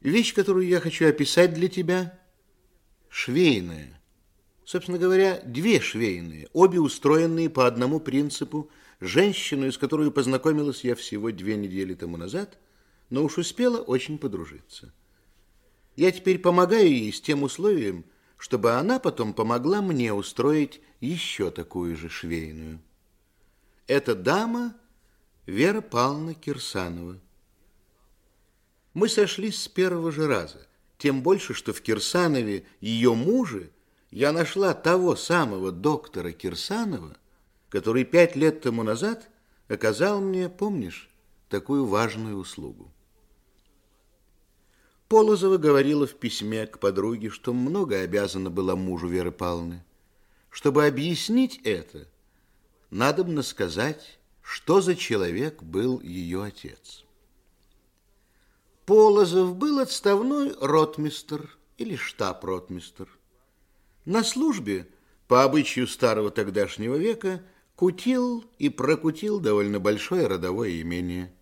Вещь, 0.00 0.34
которую 0.34 0.68
я 0.68 0.78
хочу 0.78 1.08
описать 1.08 1.52
для 1.52 1.66
тебя, 1.66 2.16
швейная 3.08 3.95
собственно 4.66 4.98
говоря, 4.98 5.40
две 5.44 5.80
швейные, 5.80 6.48
обе 6.52 6.80
устроенные 6.80 7.48
по 7.48 7.66
одному 7.66 8.00
принципу, 8.00 8.68
женщину, 9.00 9.70
с 9.70 9.78
которой 9.78 10.10
познакомилась 10.10 10.84
я 10.84 10.94
всего 10.96 11.30
две 11.30 11.56
недели 11.56 11.94
тому 11.94 12.16
назад, 12.16 12.58
но 13.08 13.24
уж 13.24 13.38
успела 13.38 13.78
очень 13.78 14.18
подружиться. 14.18 14.92
Я 15.94 16.10
теперь 16.10 16.40
помогаю 16.40 16.90
ей 16.90 17.12
с 17.12 17.20
тем 17.20 17.44
условием, 17.44 18.04
чтобы 18.36 18.72
она 18.72 18.98
потом 18.98 19.32
помогла 19.32 19.80
мне 19.80 20.12
устроить 20.12 20.80
еще 21.00 21.50
такую 21.52 21.96
же 21.96 22.10
швейную. 22.10 22.80
Эта 23.86 24.14
дама 24.16 24.74
Вера 25.46 25.80
Павловна 25.80 26.34
Кирсанова. 26.34 27.20
Мы 28.94 29.08
сошлись 29.08 29.62
с 29.62 29.68
первого 29.68 30.10
же 30.10 30.26
раза, 30.26 30.66
тем 30.98 31.22
больше, 31.22 31.54
что 31.54 31.72
в 31.72 31.80
Кирсанове 31.82 32.66
ее 32.80 33.14
муже– 33.14 33.70
я 34.10 34.32
нашла 34.32 34.74
того 34.74 35.16
самого 35.16 35.72
доктора 35.72 36.32
Кирсанова, 36.32 37.16
который 37.68 38.04
пять 38.04 38.36
лет 38.36 38.62
тому 38.62 38.82
назад 38.82 39.28
оказал 39.68 40.20
мне, 40.20 40.48
помнишь, 40.48 41.10
такую 41.48 41.86
важную 41.86 42.36
услугу. 42.36 42.90
Полозова 45.08 45.56
говорила 45.56 46.06
в 46.06 46.14
письме 46.14 46.66
к 46.66 46.80
подруге, 46.80 47.30
что 47.30 47.52
много 47.52 48.00
обязана 48.00 48.50
была 48.50 48.74
мужу 48.74 49.06
Веры 49.06 49.30
Павловны. 49.30 49.84
Чтобы 50.50 50.86
объяснить 50.86 51.60
это, 51.62 52.08
надо 52.90 53.22
бы 53.22 53.42
сказать, 53.42 54.18
что 54.42 54.80
за 54.80 54.96
человек 54.96 55.62
был 55.62 56.00
ее 56.00 56.42
отец. 56.42 57.04
Полозов 58.84 59.56
был 59.56 59.80
отставной 59.80 60.54
ротмистр 60.60 61.56
или 61.78 61.96
штаб-ротмистр. 61.96 63.08
На 64.06 64.22
службе, 64.22 64.88
по 65.26 65.42
обычаю 65.42 65.88
старого 65.88 66.30
тогдашнего 66.30 66.94
века, 66.94 67.42
кутил 67.74 68.44
и 68.58 68.68
прокутил 68.68 69.40
довольно 69.40 69.80
большое 69.80 70.28
родовое 70.28 70.80
имение. 70.80 71.34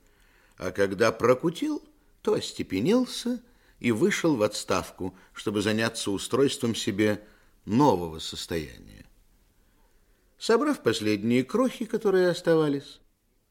А 0.57 0.73
когда 0.73 1.12
прокутил, 1.12 1.83
то 2.23 2.33
остепенился 2.33 3.43
и 3.81 3.93
вышел 3.93 4.34
в 4.34 4.43
отставку, 4.43 5.15
чтобы 5.34 5.60
заняться 5.60 6.10
устройством 6.10 6.75
себе 6.75 7.23
нового 7.67 8.18
состояния. 8.18 9.07
Собрав 10.39 10.83
последние 10.83 11.44
крохи, 11.44 11.84
которые 11.84 12.28
оставались, 12.28 13.01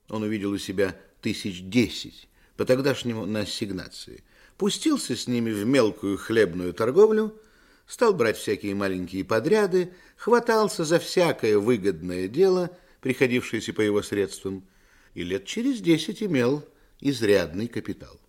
он 0.10 0.24
увидел 0.24 0.52
у 0.52 0.58
себя 0.58 1.00
тысяч 1.22 1.62
десять, 1.62 2.28
по 2.58 2.66
тогдашнему 2.66 3.28
на 3.28 3.42
ассигнации, 3.42 4.24
пустился 4.58 5.16
с 5.16 5.28
ними 5.28 5.52
в 5.52 5.66
мелкую 5.66 6.18
хлебную 6.18 6.74
торговлю, 6.74 7.40
стал 7.88 8.14
брать 8.14 8.38
всякие 8.38 8.76
маленькие 8.76 9.24
подряды, 9.24 9.94
хватался 10.16 10.86
за 10.86 11.00
всякое 11.00 11.58
выгодное 11.58 12.28
дело, 12.28 12.76
приходившееся 13.02 13.74
по 13.74 13.82
его 13.82 14.02
средствам, 14.02 14.66
и 15.14 15.24
лет 15.24 15.46
через 15.46 15.82
десять 15.82 16.24
имел 16.24 16.66
изрядный 17.00 17.68
капитал. 17.68 18.20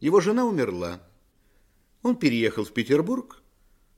Его 0.00 0.20
жена 0.20 0.44
умерла. 0.44 1.00
Он 2.02 2.16
переехал 2.16 2.64
в 2.64 2.72
Петербург, 2.72 3.42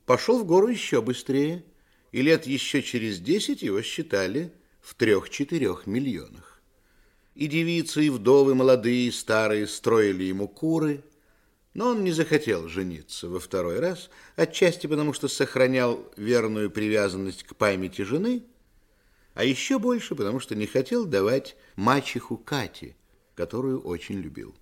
пошел 0.05 0.39
в 0.39 0.45
гору 0.45 0.67
еще 0.67 1.01
быстрее, 1.01 1.65
и 2.11 2.21
лет 2.21 2.45
еще 2.47 2.81
через 2.81 3.19
десять 3.19 3.61
его 3.61 3.81
считали 3.81 4.53
в 4.79 4.93
трех-четырех 4.93 5.87
миллионах. 5.87 6.61
И 7.33 7.47
девицы, 7.47 8.05
и 8.05 8.09
вдовы, 8.09 8.55
молодые 8.55 9.07
и 9.07 9.11
старые, 9.11 9.67
строили 9.67 10.23
ему 10.23 10.47
куры, 10.47 11.03
но 11.75 11.89
он 11.89 12.05
не 12.05 12.11
захотел 12.11 12.69
жениться 12.69 13.27
во 13.27 13.39
второй 13.39 13.79
раз, 13.79 14.09
отчасти 14.37 14.87
потому, 14.87 15.11
что 15.11 15.27
сохранял 15.27 16.09
верную 16.15 16.71
привязанность 16.71 17.43
к 17.43 17.53
памяти 17.53 18.01
жены, 18.01 18.43
а 19.33 19.43
еще 19.43 19.77
больше 19.77 20.15
потому, 20.15 20.39
что 20.39 20.55
не 20.55 20.67
хотел 20.67 21.05
давать 21.05 21.57
мачеху 21.75 22.37
Кате, 22.37 22.95
которую 23.35 23.81
очень 23.81 24.21
любил. 24.21 24.55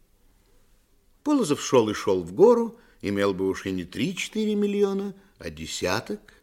Полозов 1.24 1.62
шел 1.62 1.88
и 1.88 1.94
шел 1.94 2.24
в 2.24 2.34
гору, 2.34 2.80
имел 3.02 3.36
бы 3.36 3.48
уж 3.48 3.68
и 3.68 3.72
не 3.72 3.84
три-четыре 3.84 4.56
миллиона, 4.56 5.14
а 5.38 5.52
десяток, 5.52 6.42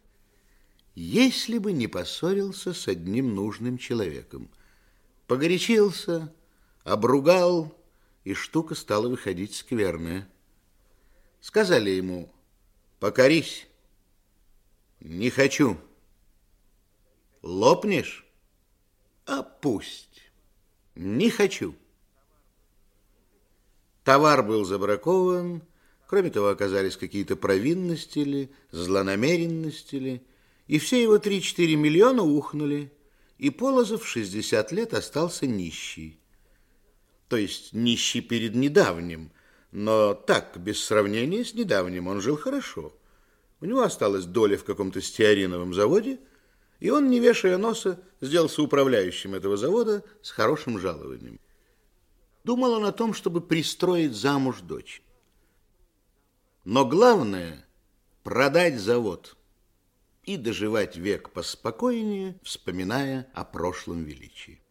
если 0.95 1.59
бы 1.59 1.73
не 1.73 1.89
поссорился 1.89 2.75
с 2.75 2.87
одним 2.87 3.35
нужным 3.35 3.77
человеком. 3.77 4.49
Погорячился, 5.27 6.33
обругал, 6.85 7.77
и 8.23 8.35
штука 8.35 8.77
стала 8.77 9.09
выходить 9.09 9.57
скверная. 9.57 10.30
Сказали 11.41 11.91
ему, 11.91 12.33
покорись. 12.99 13.67
Не 15.01 15.31
хочу. 15.31 15.79
Лопнешь? 17.43 18.27
А 19.27 19.43
пусть. 19.43 20.21
Не 20.95 21.31
хочу. 21.31 21.75
Товар 24.05 24.43
был 24.43 24.65
забракован, 24.65 25.63
кроме 26.07 26.31
того, 26.31 26.49
оказались 26.49 26.97
какие-то 26.97 27.37
провинности 27.37 28.19
ли, 28.19 28.51
злонамеренности 28.71 29.97
ли, 29.97 30.23
и 30.67 30.79
все 30.79 31.03
его 31.03 31.17
3-4 31.17 31.77
миллиона 31.77 32.23
ухнули, 32.23 32.93
и 33.39 33.51
Полозов 33.51 34.03
в 34.03 34.09
60 34.09 34.73
лет 34.73 34.95
остался 34.95 35.47
нищий. 35.47 36.19
То 37.29 37.37
есть 37.37 37.73
нищий 37.73 38.21
перед 38.21 38.55
недавним, 38.55 39.31
но 39.73 40.15
так, 40.15 40.59
без 40.59 40.83
сравнения 40.85 41.45
с 41.45 41.55
недавним, 41.55 42.09
он 42.09 42.21
жил 42.21 42.37
хорошо. 42.37 42.95
У 43.61 43.67
него 43.67 43.83
осталась 43.83 44.25
доля 44.25 44.57
в 44.57 44.65
каком-то 44.65 45.01
стеариновом 45.01 45.75
заводе, 45.75 46.19
и 46.81 46.91
он, 46.91 47.11
не 47.11 47.21
вешая 47.21 47.59
носа, 47.59 48.03
сделался 48.21 48.63
управляющим 48.63 49.35
этого 49.35 49.57
завода 49.57 50.03
с 50.23 50.31
хорошим 50.31 50.79
жалованием. 50.79 51.39
Думал 52.43 52.73
он 52.73 52.87
о 52.87 52.93
том, 52.93 53.13
чтобы 53.13 53.41
пристроить 53.43 54.15
замуж 54.15 54.61
дочь. 54.63 55.03
Но 56.65 56.87
главное– 56.87 57.67
продать 58.23 58.81
завод 58.81 59.37
и 60.25 60.37
доживать 60.37 60.97
век 60.97 61.31
поспокойнее, 61.31 62.39
вспоминая 62.43 63.31
о 63.35 63.45
прошлом 63.45 64.05
величии. 64.05 64.63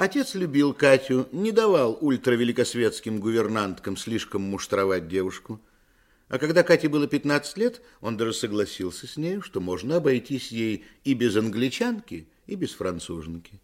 Отец 0.00 0.34
любил 0.34 0.72
Катю, 0.72 1.28
не 1.30 1.52
давал 1.52 1.98
ультравеликосветским 2.00 3.20
гувернанткам 3.20 3.96
слишком 3.96 4.42
муштровать 4.42 5.08
девушку. 5.08 5.60
А 6.28 6.38
когда 6.38 6.62
Кате 6.62 6.88
было 6.88 7.06
15 7.06 7.56
лет, 7.58 7.82
он 8.00 8.16
даже 8.16 8.32
согласился 8.32 9.06
с 9.06 9.16
ней, 9.16 9.40
что 9.40 9.60
можно 9.60 9.96
обойтись 9.96 10.52
ей 10.52 10.84
и 11.04 11.14
без 11.14 11.36
англичанки, 11.36 12.28
и 12.46 12.54
без 12.54 12.72
француженки. 12.72 13.60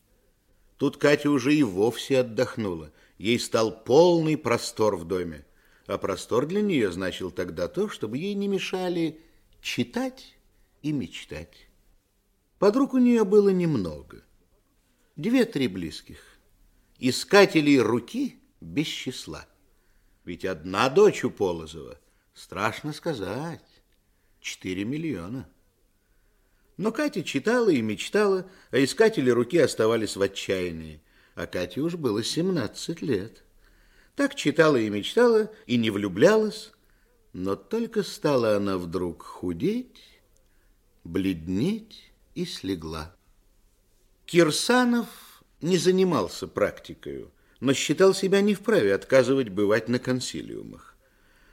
Тут 0.76 0.98
Катя 0.98 1.30
уже 1.30 1.54
и 1.54 1.62
вовсе 1.62 2.20
отдохнула– 2.20 2.92
Ей 3.18 3.38
стал 3.38 3.84
полный 3.84 4.36
простор 4.36 4.96
в 4.96 5.04
доме. 5.04 5.44
А 5.86 5.98
простор 5.98 6.46
для 6.46 6.60
нее 6.60 6.92
значил 6.92 7.30
тогда 7.30 7.68
то, 7.68 7.88
чтобы 7.88 8.18
ей 8.18 8.34
не 8.34 8.48
мешали 8.48 9.20
читать 9.60 10.36
и 10.82 10.92
мечтать. 10.92 11.68
Подруг 12.58 12.94
у 12.94 12.98
нее 12.98 13.24
было 13.24 13.50
немного. 13.50 14.22
Две-три 15.16 15.68
близких. 15.68 16.18
Искателей 16.98 17.80
руки 17.80 18.38
без 18.60 18.86
числа. 18.86 19.46
Ведь 20.24 20.44
одна 20.44 20.88
дочь 20.88 21.24
у 21.24 21.30
Полозова, 21.30 21.98
страшно 22.34 22.92
сказать, 22.92 23.82
четыре 24.40 24.84
миллиона. 24.84 25.48
Но 26.76 26.92
Катя 26.92 27.22
читала 27.22 27.70
и 27.70 27.80
мечтала, 27.80 28.48
а 28.70 28.82
искатели 28.82 29.30
руки 29.30 29.58
оставались 29.58 30.16
в 30.16 30.22
отчаянии 30.22 31.00
а 31.36 31.46
Кате 31.46 31.80
уж 31.82 31.94
было 31.94 32.24
17 32.24 33.02
лет. 33.02 33.44
Так 34.16 34.34
читала 34.34 34.76
и 34.76 34.88
мечтала, 34.88 35.52
и 35.66 35.76
не 35.76 35.90
влюблялась, 35.90 36.72
но 37.34 37.54
только 37.54 38.02
стала 38.02 38.56
она 38.56 38.78
вдруг 38.78 39.22
худеть, 39.22 40.02
бледнеть 41.04 42.10
и 42.34 42.46
слегла. 42.46 43.14
Кирсанов 44.26 45.06
не 45.60 45.78
занимался 45.78 46.48
практикой, 46.48 47.26
но 47.60 47.72
считал 47.72 48.12
себя 48.12 48.40
не 48.40 48.54
вправе 48.54 48.92
отказывать 48.92 49.50
бывать 49.50 49.88
на 49.88 50.00
консилиумах. 50.00 50.96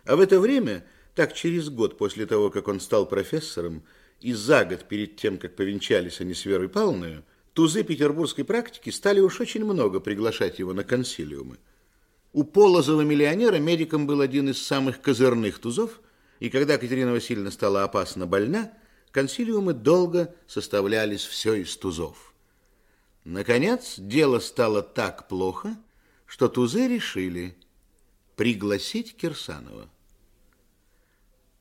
А 0.05 0.15
в 0.15 0.19
это 0.19 0.39
время, 0.39 0.83
так 1.13 1.33
через 1.33 1.69
год 1.69 1.99
после 1.99 2.25
того, 2.25 2.49
как 2.49 2.67
он 2.67 2.79
стал 2.79 3.05
профессором, 3.05 3.83
и 4.19 4.33
за 4.33 4.65
год 4.65 4.87
перед 4.87 5.17
тем, 5.17 5.37
как 5.37 5.55
повенчались 5.55 6.19
они 6.19 6.33
с 6.33 6.45
Верой 6.45 6.67
Павловной, 6.67 7.23
Тузы 7.53 7.83
петербургской 7.83 8.43
практики 8.43 8.89
стали 8.89 9.19
уж 9.19 9.39
очень 9.39 9.63
много 9.63 9.99
приглашать 9.99 10.57
его 10.57 10.73
на 10.73 10.83
консилиумы. 10.83 11.59
У 12.31 12.43
Полозова 12.43 13.01
миллионера 13.01 13.57
медиком 13.57 14.07
был 14.07 14.21
один 14.21 14.49
из 14.49 14.59
самых 14.59 14.99
козырных 15.01 15.59
тузов, 15.59 16.01
и 16.39 16.49
когда 16.49 16.79
Катерина 16.79 17.11
Васильевна 17.11 17.51
стала 17.51 17.83
опасно 17.83 18.25
больна, 18.25 18.73
консилиумы 19.11 19.73
долго 19.73 20.33
составлялись 20.47 21.23
все 21.23 21.53
из 21.53 21.77
тузов. 21.77 22.32
Наконец, 23.23 23.95
дело 23.97 24.39
стало 24.39 24.81
так 24.81 25.27
плохо, 25.27 25.77
что 26.25 26.49
тузы 26.49 26.87
решили 26.87 27.55
пригласить 28.35 29.15
Кирсанова. 29.15 29.89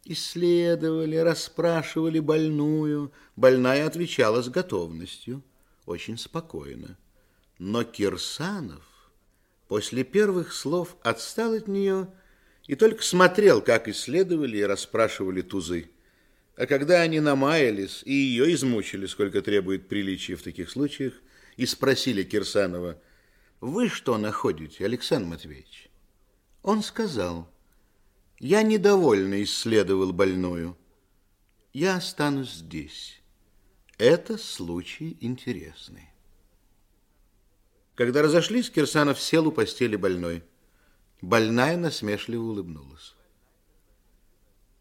Исследовали, 0.05 1.16
расспрашивали 1.16 2.18
больную. 2.18 3.12
Больная 3.36 3.86
отвечала 3.86 4.42
с 4.42 4.49
готовностью 4.49 5.42
очень 5.86 6.18
спокойно. 6.18 6.99
Но 7.58 7.84
Кирсанов 7.84 8.82
после 9.68 10.02
первых 10.02 10.52
слов 10.52 10.97
отстал 11.02 11.52
от 11.52 11.68
нее 11.68 12.08
и 12.66 12.74
только 12.74 13.05
смотрел, 13.05 13.62
как 13.62 13.86
исследовали 13.86 14.58
и 14.58 14.65
расспрашивали 14.65 15.42
тузы. 15.42 15.91
А 16.57 16.66
когда 16.66 17.00
они 17.00 17.20
намаялись 17.20 18.02
и 18.05 18.12
ее 18.12 18.52
измучили, 18.55 19.07
сколько 19.07 19.41
требует 19.42 19.89
приличия 19.89 20.34
в 20.34 20.42
таких 20.42 20.70
случаях, 20.70 21.15
и 21.56 21.66
спросили 21.66 22.22
Кирсанова, 22.22 23.00
«Вы 23.60 23.89
что 23.89 24.18
находите, 24.18 24.84
Александр 24.84 25.28
Матвеевич?» 25.28 25.89
Он 26.62 26.82
сказал, 26.82 27.48
«Я 28.39 28.62
недовольно 28.62 29.42
исследовал 29.42 30.12
больную. 30.12 30.76
Я 31.72 31.97
останусь 31.97 32.52
здесь». 32.52 33.22
Это 33.98 34.36
случай 34.36 35.16
интересный. 35.20 36.08
Когда 37.94 38.22
разошлись, 38.22 38.68
Кирсанов 38.68 39.20
сел 39.20 39.47
у 39.47 39.52
постели 39.52 39.94
больной. 39.94 40.42
Больная 41.20 41.76
насмешливо 41.76 42.42
улыбнулась. 42.42 43.14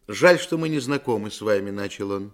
«Жаль, 0.08 0.40
что 0.40 0.58
мы 0.58 0.68
не 0.68 0.80
знакомы 0.80 1.30
с 1.30 1.40
вами»,— 1.40 1.70
начал 1.70 2.10
он. 2.10 2.32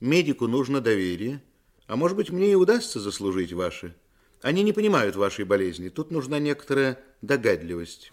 «Медику 0.00 0.48
нужно 0.48 0.80
доверие, 0.80 1.40
а 1.88 1.96
может 1.96 2.16
быть, 2.16 2.30
мне 2.30 2.52
и 2.52 2.54
удастся 2.54 3.00
заслужить 3.00 3.52
ваше. 3.52 3.96
Они 4.40 4.62
не 4.62 4.72
понимают 4.72 5.16
вашей 5.16 5.44
болезни, 5.44 5.88
тут 5.88 6.12
нужна 6.12 6.38
некоторая 6.38 7.00
догадливость». 7.22 8.12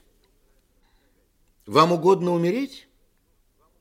«Вам 1.68 1.92
угодно 1.92 2.32
умереть?» 2.32 2.88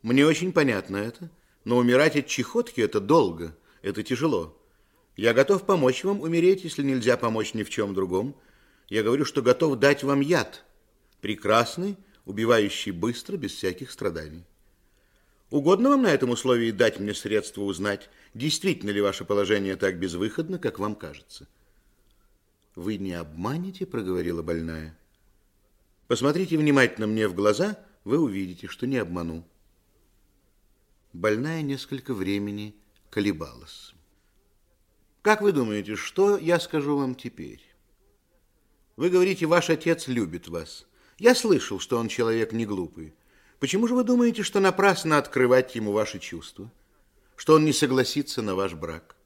«Мне 0.02 0.26
очень 0.26 0.52
понятно 0.52 0.98
это, 0.98 1.30
но 1.64 1.78
умирать 1.78 2.16
от 2.16 2.26
чехотки– 2.26 2.80
это 2.82 3.00
долго». 3.00 3.56
Это 3.84 4.02
тяжело. 4.02 4.58
Я 5.14 5.34
готов 5.34 5.66
помочь 5.66 6.04
вам 6.04 6.22
умереть, 6.22 6.64
если 6.64 6.82
нельзя 6.82 7.18
помочь 7.18 7.52
ни 7.52 7.62
в 7.62 7.68
чем 7.68 7.92
другом. 7.92 8.34
Я 8.88 9.02
говорю, 9.02 9.26
что 9.26 9.42
готов 9.42 9.78
дать 9.78 10.02
вам 10.02 10.22
яд. 10.22 10.64
Прекрасный, 11.20 11.98
убивающий 12.24 12.92
быстро, 12.92 13.36
без 13.36 13.52
всяких 13.52 13.90
страданий. 13.90 14.46
Угодно 15.54 15.90
вам 15.90 16.02
на 16.02 16.08
этом 16.08 16.30
условии 16.30 16.72
дать 16.72 16.98
мне 16.98 17.14
средства 17.14 17.62
узнать, 17.62 18.10
действительно 18.34 18.90
ли 18.90 19.00
ваше 19.00 19.24
положение 19.24 19.76
так 19.76 20.00
безвыходно, 20.00 20.58
как 20.58 20.80
вам 20.80 20.96
кажется? 20.96 21.46
Вы 22.74 22.96
не 22.96 23.12
обманете, 23.12 23.86
проговорила 23.86 24.42
больная. 24.42 24.98
Посмотрите 26.08 26.58
внимательно 26.58 27.06
мне 27.06 27.28
в 27.28 27.36
глаза, 27.36 27.78
вы 28.02 28.18
увидите, 28.18 28.66
что 28.66 28.88
не 28.88 28.96
обману. 28.96 29.46
Больная 31.12 31.62
несколько 31.62 32.14
времени 32.14 32.74
колебалась. 33.10 33.94
Как 35.22 35.40
вы 35.40 35.52
думаете, 35.52 35.94
что 35.94 36.36
я 36.36 36.58
скажу 36.58 36.96
вам 36.96 37.14
теперь? 37.14 37.62
Вы 38.96 39.08
говорите, 39.08 39.46
ваш 39.46 39.70
отец 39.70 40.08
любит 40.08 40.48
вас. 40.48 40.84
Я 41.16 41.36
слышал, 41.36 41.78
что 41.78 41.96
он 41.98 42.08
человек 42.08 42.50
не 42.52 42.66
глупый. 42.66 43.14
Почему 43.64 43.88
же 43.88 43.94
вы 43.94 44.04
думаете, 44.04 44.42
что 44.42 44.60
напрасно 44.60 45.16
открывать 45.16 45.74
ему 45.74 45.92
ваши 45.92 46.18
чувства? 46.18 46.70
Что 47.34 47.54
он 47.54 47.64
не 47.64 47.72
согласится 47.72 48.42
на 48.42 48.54
ваш 48.54 48.74
брак? 48.74 49.16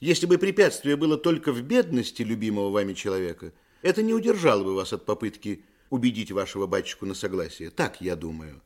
Если 0.00 0.24
бы 0.24 0.38
препятствие 0.38 0.96
было 0.96 1.18
только 1.18 1.52
в 1.52 1.60
бедности 1.60 2.22
любимого 2.22 2.70
вами 2.70 2.94
человека, 2.94 3.52
это 3.82 4.02
не 4.02 4.14
удержало 4.14 4.64
бы 4.64 4.74
вас 4.74 4.94
от 4.94 5.04
попытки 5.04 5.62
убедить 5.90 6.32
вашего 6.32 6.66
батюшку 6.66 7.04
на 7.04 7.12
согласие. 7.12 7.68
Так 7.68 8.00
я 8.00 8.16
думаю. 8.16 8.62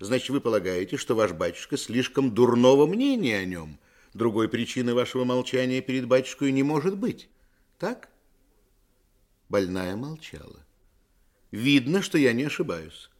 Значит, 0.00 0.30
вы 0.30 0.40
полагаете, 0.40 0.96
что 0.96 1.14
ваш 1.14 1.32
батюшка 1.32 1.76
слишком 1.76 2.30
дурного 2.30 2.86
мнения 2.86 3.40
о 3.40 3.44
нем. 3.44 3.78
Другой 4.14 4.48
причины 4.48 4.94
вашего 4.94 5.24
молчания 5.24 5.82
перед 5.82 6.08
батюшкой 6.08 6.50
не 6.52 6.62
может 6.62 6.96
быть. 6.96 7.28
Так? 7.78 8.08
Больная 9.50 9.96
молчала. 9.96 10.64
Видно, 11.50 12.00
что 12.00 12.16
я 12.16 12.32
не 12.32 12.44
ошибаюсь. 12.44 13.10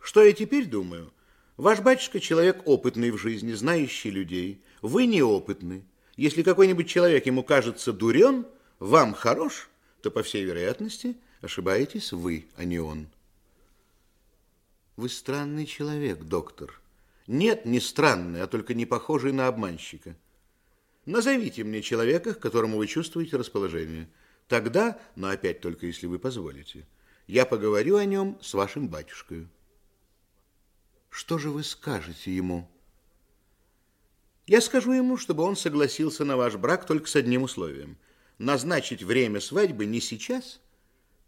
Что 0.00 0.24
я 0.24 0.32
теперь 0.32 0.66
думаю? 0.66 1.12
Ваш 1.56 1.80
батюшка 1.80 2.20
человек 2.20 2.62
опытный 2.64 3.10
в 3.10 3.18
жизни, 3.18 3.52
знающий 3.52 4.10
людей. 4.10 4.62
Вы 4.80 5.06
неопытны. 5.06 5.84
Если 6.16 6.42
какой-нибудь 6.42 6.88
человек 6.88 7.26
ему 7.26 7.44
кажется 7.44 7.92
дурен, 7.92 8.46
вам 8.78 9.14
хорош, 9.14 9.68
то, 10.00 10.10
по 10.10 10.22
всей 10.22 10.44
вероятности, 10.44 11.16
ошибаетесь 11.42 12.12
вы, 12.12 12.46
а 12.56 12.64
не 12.64 12.78
он. 12.78 13.08
Вы 14.96 15.08
странный 15.08 15.66
человек, 15.66 16.22
доктор. 16.24 16.80
Нет, 17.26 17.64
не 17.66 17.80
странный, 17.80 18.42
а 18.42 18.46
только 18.46 18.74
не 18.74 18.86
похожий 18.86 19.32
на 19.32 19.48
обманщика. 19.48 20.16
Назовите 21.06 21.64
мне 21.64 21.82
человека, 21.82 22.34
к 22.34 22.40
которому 22.40 22.78
вы 22.78 22.86
чувствуете 22.86 23.36
расположение. 23.36 24.08
Тогда, 24.48 24.98
но 25.14 25.28
опять 25.28 25.60
только 25.60 25.86
если 25.86 26.06
вы 26.06 26.18
позволите, 26.18 26.86
я 27.26 27.46
поговорю 27.46 27.96
о 27.96 28.04
нем 28.04 28.38
с 28.42 28.54
вашим 28.54 28.88
батюшкой. 28.88 29.46
Что 31.10 31.38
же 31.38 31.50
вы 31.50 31.64
скажете 31.64 32.34
ему? 32.34 32.70
Я 34.46 34.60
скажу 34.60 34.92
ему, 34.92 35.16
чтобы 35.16 35.42
он 35.42 35.56
согласился 35.56 36.24
на 36.24 36.36
ваш 36.36 36.56
брак 36.56 36.86
только 36.86 37.08
с 37.08 37.16
одним 37.16 37.42
условием. 37.42 37.98
Назначить 38.38 39.02
время 39.02 39.40
свадьбы 39.40 39.84
не 39.84 40.00
сейчас, 40.00 40.60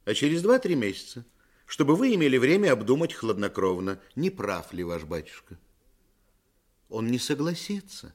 а 0.04 0.14
через 0.14 0.42
два-три 0.42 0.74
месяца, 0.76 1.24
чтобы 1.66 1.94
вы 1.96 2.14
имели 2.14 2.38
время 2.38 2.72
обдумать 2.72 3.12
хладнокровно, 3.12 4.00
не 4.14 4.30
прав 4.30 4.72
ли 4.72 4.82
ваш 4.82 5.04
батюшка. 5.04 5.58
Он 6.88 7.08
не 7.08 7.18
согласится. 7.18 8.14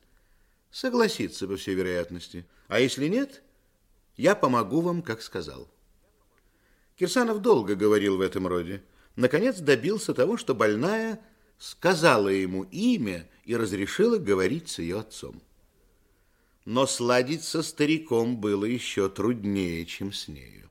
Согласится, 0.72 1.48
по 1.48 1.58
всей 1.58 1.76
вероятности. 1.76 2.46
А 2.68 2.80
если 2.80 3.08
нет, 3.08 3.44
я 4.16 4.36
помогу 4.36 4.82
вам, 4.82 5.02
как 5.02 5.22
сказал. 5.22 5.70
Кирсанов 6.96 7.42
долго 7.42 7.76
говорил 7.76 8.18
в 8.18 8.22
этом 8.22 8.48
роде. 8.48 8.84
Наконец 9.16 9.60
добился 9.60 10.14
того, 10.14 10.38
что 10.38 10.54
больная 10.54 11.20
сказала 11.58 12.30
ему 12.30 12.64
имя 12.64 13.28
и 13.46 13.56
разрешила 13.56 14.18
говорить 14.18 14.70
с 14.70 14.80
ее 14.80 15.00
отцом. 15.00 15.42
Но 16.66 16.86
сладить 16.86 17.44
со 17.44 17.64
стариком 17.64 18.38
было 18.38 18.66
еще 18.66 19.10
труднее, 19.10 19.86
чем 19.86 20.12
с 20.12 20.28
нею. 20.28 20.70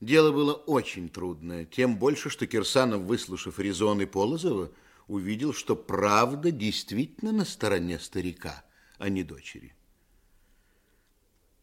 Дело 0.00 0.32
было 0.32 0.54
очень 0.54 1.08
трудное, 1.08 1.64
тем 1.64 1.98
больше, 1.98 2.30
что 2.30 2.46
Кирсанов, 2.46 3.02
выслушав 3.02 3.58
резоны 3.58 4.06
Полозова, 4.06 4.70
увидел, 5.08 5.52
что 5.52 5.74
правда 5.74 6.52
действительно 6.52 7.32
на 7.32 7.44
стороне 7.44 7.98
старика, 7.98 8.64
а 8.98 9.08
не 9.08 9.24
дочери. 9.24 9.74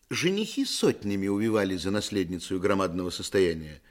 Женихи 0.10 0.66
сотнями 0.66 1.28
увивали 1.28 1.78
за 1.78 1.92
наследницу 1.92 2.60
громадного 2.60 3.10
состояния, 3.10 3.82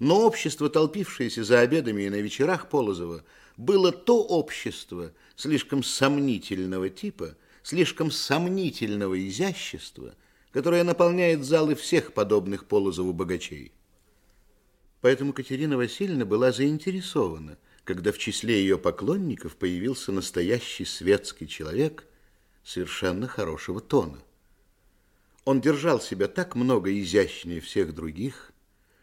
но 0.00 0.26
общество, 0.26 0.68
толпившееся 0.68 1.44
за 1.44 1.60
обедами 1.60 2.02
и 2.02 2.10
на 2.10 2.16
вечерах 2.16 2.68
Полозова, 2.68 3.24
было 3.56 3.92
то 3.92 4.22
общество 4.22 5.12
слишком 5.36 5.82
сомнительного 5.82 6.90
типа, 6.90 7.36
слишком 7.62 8.10
сомнительного 8.10 9.26
изящества, 9.28 10.14
которое 10.52 10.84
наполняет 10.84 11.44
залы 11.44 11.74
всех 11.74 12.12
подобных 12.12 12.66
Полозову 12.66 13.12
богачей. 13.12 13.72
Поэтому 15.00 15.32
Катерина 15.32 15.76
Васильевна 15.76 16.24
была 16.24 16.50
заинтересована, 16.50 17.58
когда 17.84 18.10
в 18.10 18.18
числе 18.18 18.60
ее 18.60 18.78
поклонников 18.78 19.56
появился 19.56 20.10
настоящий 20.12 20.86
светский 20.86 21.46
человек 21.46 22.04
совершенно 22.64 23.28
хорошего 23.28 23.80
тона. 23.80 24.18
Он 25.44 25.60
держал 25.60 26.00
себя 26.00 26.26
так 26.26 26.54
много 26.54 26.98
изящнее 26.98 27.60
всех 27.60 27.94
других, 27.94 28.53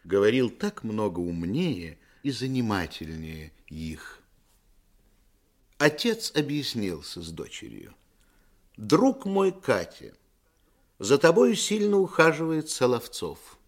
говорил 0.04 0.50
так 0.50 0.82
много 0.84 1.20
умнее 1.20 1.98
и 2.22 2.30
занимательнее 2.30 3.52
их. 3.68 4.20
Отец 5.78 6.32
объяснился 6.34 7.22
с 7.22 7.30
дочерью. 7.30 7.94
«Друг 8.76 9.26
мой 9.26 9.52
Катя, 9.52 10.14
за 10.98 11.18
тобой 11.18 11.56
сильно 11.56 11.98
ухаживает 11.98 12.70
Соловцов. 12.70 13.58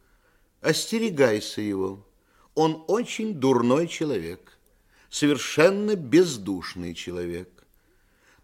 Остерегайся 0.60 1.60
его. 1.60 2.06
Он 2.54 2.84
очень 2.86 3.34
дурной 3.34 3.88
человек, 3.88 4.56
совершенно 5.10 5.96
бездушный 5.96 6.94
человек. 6.94 7.66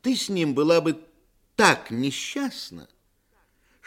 Ты 0.03 0.17
с 0.17 0.29
ним 0.29 0.55
была 0.55 0.81
бы 0.81 1.01
так 1.55 1.91
несчастна, 1.91 2.89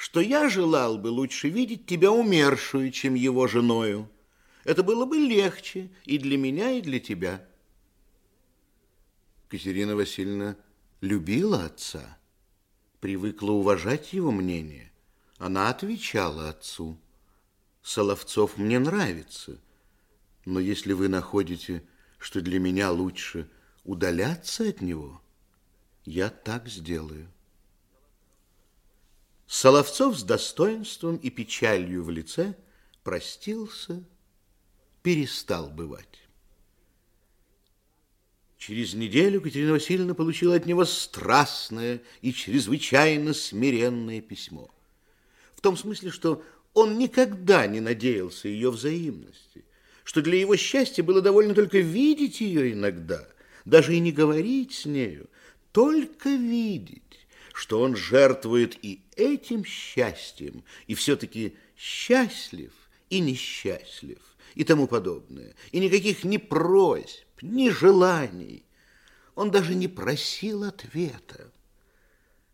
что 0.03 0.19
я 0.19 0.49
желал 0.49 0.97
бы 0.97 1.07
лучше 1.07 1.47
видеть 1.47 1.85
тебя 1.85 2.11
умершую, 2.11 2.91
чем 2.91 3.13
его 3.13 3.47
женою. 3.47 4.11
Это 4.65 4.83
было 4.83 5.05
бы 5.05 5.15
легче 5.15 5.91
и 6.03 6.17
для 6.17 6.37
меня, 6.37 6.71
и 6.71 6.81
для 6.81 6.99
тебя. 6.99 7.47
Катерина 9.47 9.95
Васильевна 9.95 10.57
любила 10.99 11.63
отца, 11.63 12.17
привыкла 12.99 13.51
уважать 13.51 14.11
его 14.11 14.33
мнение. 14.33 14.91
Она 15.37 15.69
отвечала 15.69 16.49
отцу. 16.49 16.99
Соловцов 17.81 18.57
мне 18.57 18.79
нравится, 18.79 19.57
но 20.43 20.59
если 20.59 20.91
вы 20.91 21.07
находите, 21.07 21.81
что 22.17 22.41
для 22.41 22.59
меня 22.59 22.91
лучше 22.91 23.49
удаляться 23.85 24.67
от 24.67 24.81
него, 24.81 25.21
я 26.03 26.29
так 26.29 26.67
сделаю. 26.67 27.32
Соловцов 29.53 30.17
с 30.17 30.23
достоинством 30.23 31.17
и 31.17 31.29
печалью 31.29 32.03
в 32.03 32.09
лице 32.09 32.55
простился, 33.03 34.03
перестал 35.03 35.69
бывать. 35.69 36.23
Через 38.57 38.95
неделю 38.95 39.41
Катерина 39.41 39.73
Васильевна 39.73 40.15
получила 40.15 40.55
от 40.55 40.65
него 40.65 40.85
страстное 40.85 42.01
и 42.21 42.33
чрезвычайно 42.33 43.35
смиренное 43.35 44.21
письмо. 44.21 44.71
В 45.53 45.61
том 45.61 45.77
смысле, 45.77 46.09
что 46.09 46.43
он 46.73 46.97
никогда 46.97 47.67
не 47.67 47.79
надеялся 47.79 48.47
ее 48.47 48.71
взаимности, 48.71 49.65
что 50.03 50.23
для 50.23 50.39
его 50.39 50.55
счастья 50.55 51.03
было 51.03 51.21
довольно 51.21 51.53
только 51.53 51.77
видеть 51.77 52.41
ее 52.41 52.73
иногда, 52.73 53.29
даже 53.65 53.93
и 53.93 53.99
не 53.99 54.11
говорить 54.11 54.73
с 54.73 54.85
нею, 54.85 55.29
только 55.71 56.29
видеть 56.29 57.22
что 57.53 57.79
он 57.81 57.95
жертвует 57.95 58.77
и 58.83 59.01
этим 59.15 59.63
счастьем, 59.63 60.63
и 60.87 60.95
все-таки 60.95 61.55
счастлив 61.77 62.73
и 63.09 63.19
несчастлив, 63.19 64.19
и 64.55 64.63
тому 64.63 64.87
подобное, 64.87 65.55
и 65.71 65.79
никаких 65.79 66.23
ни 66.23 66.37
просьб, 66.37 67.41
ни 67.41 67.69
желаний. 67.69 68.65
Он 69.35 69.51
даже 69.51 69.75
не 69.75 69.87
просил 69.87 70.63
ответа. 70.63 71.51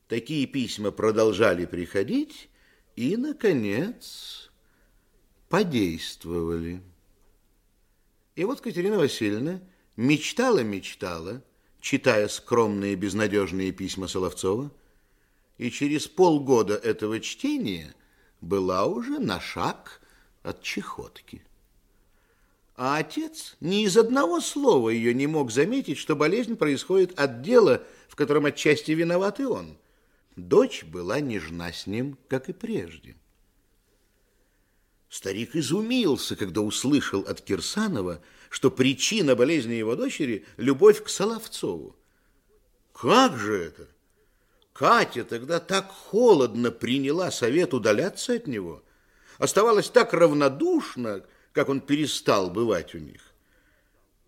Такие 0.07 0.45
письма 0.47 0.91
продолжали 0.91 1.65
приходить 1.65 2.49
и, 2.95 3.15
наконец, 3.15 4.51
подействовали. 5.47 6.81
И 8.35 8.43
вот 8.43 8.59
Катерина 8.59 8.97
Васильевна 8.97 9.61
мечтала-мечтала, 9.95 11.43
читая 11.79 12.27
скромные 12.27 12.95
безнадежные 12.95 13.71
письма 13.71 14.07
Соловцова, 14.07 14.71
и 15.59 15.69
через 15.69 16.07
полгода 16.07 16.75
этого 16.75 17.19
чтения 17.19 17.93
была 18.41 18.85
уже 18.85 19.19
на 19.19 19.39
шаг 19.41 20.01
от 20.41 20.63
чехотки. 20.63 21.43
А 22.75 22.97
отец 22.97 23.57
ни 23.59 23.83
из 23.83 23.97
одного 23.97 24.39
слова 24.39 24.89
ее 24.89 25.13
не 25.13 25.27
мог 25.27 25.51
заметить, 25.51 25.97
что 25.97 26.15
болезнь 26.15 26.55
происходит 26.55 27.19
от 27.19 27.41
дела, 27.41 27.83
в 28.07 28.15
котором 28.15 28.45
отчасти 28.45 28.91
виноват 28.91 29.41
и 29.41 29.43
он. 29.43 29.77
Дочь 30.37 30.85
была 30.85 31.19
нежна 31.19 31.73
с 31.73 31.85
ним, 31.85 32.17
как 32.29 32.47
и 32.47 32.53
прежде. 32.53 33.17
Старик 35.09 35.57
изумился, 35.57 36.37
когда 36.37 36.61
услышал 36.61 37.21
от 37.21 37.41
Кирсанова, 37.41 38.21
что 38.49 38.71
причина 38.71 39.35
болезни 39.35 39.73
его 39.73 39.97
дочери– 39.97 40.45
любовь 40.57 41.03
к 41.03 41.09
Соловцову. 41.09 41.97
«Как 42.93 43.37
же 43.37 43.57
это?» 43.57 43.98
Катя 44.79 45.25
тогда 45.25 45.59
так 45.59 45.91
холодно 45.91 46.71
приняла 46.71 47.31
совет 47.31 47.73
удаляться 47.73 48.35
от 48.35 48.47
него, 48.47 48.81
оставалась 49.37 49.89
так 49.89 50.13
равнодушна, 50.13 51.25
как 51.51 51.67
он 51.67 51.81
перестал 51.81 52.49
бывать 52.49 52.95
у 52.95 52.99
них. 52.99 53.33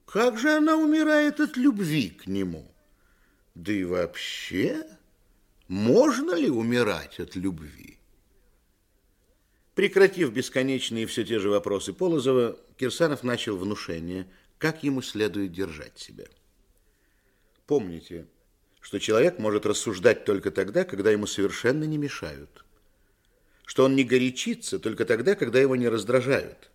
Как 0.05 0.37
же 0.37 0.49
она 0.57 0.75
умирает 0.75 1.39
от 1.39 1.55
любви 1.55 2.09
к 2.09 2.27
нему? 2.27 2.69
Да 3.55 3.71
и 3.71 3.85
вообще, 3.85 4.85
можно 5.69 6.33
ли 6.33 6.49
умирать 6.49 7.21
от 7.21 7.37
любви? 7.37 7.97
Прекратив 9.73 10.33
бесконечные 10.33 11.05
все 11.05 11.23
те 11.23 11.39
же 11.39 11.49
вопросы 11.49 11.93
Полозова, 11.93 12.59
Кирсанов 12.75 13.23
начал 13.23 13.55
внушение, 13.55 14.29
как 14.57 14.83
ему 14.83 15.01
следует 15.01 15.53
держать 15.53 15.97
себя. 15.97 16.25
Помните, 17.67 18.27
что 18.81 18.99
человек 18.99 19.39
может 19.39 19.65
рассуждать 19.65 20.25
только 20.25 20.51
тогда, 20.51 20.83
когда 20.83 21.11
ему 21.11 21.27
совершенно 21.27 21.85
не 21.85 21.97
мешают, 21.97 22.65
что 23.65 23.85
он 23.85 23.95
не 23.95 24.03
горячится 24.03 24.79
только 24.79 25.05
тогда, 25.05 25.35
когда 25.35 25.59
его 25.59 25.75
не 25.75 25.87
раздражают, 25.87 26.71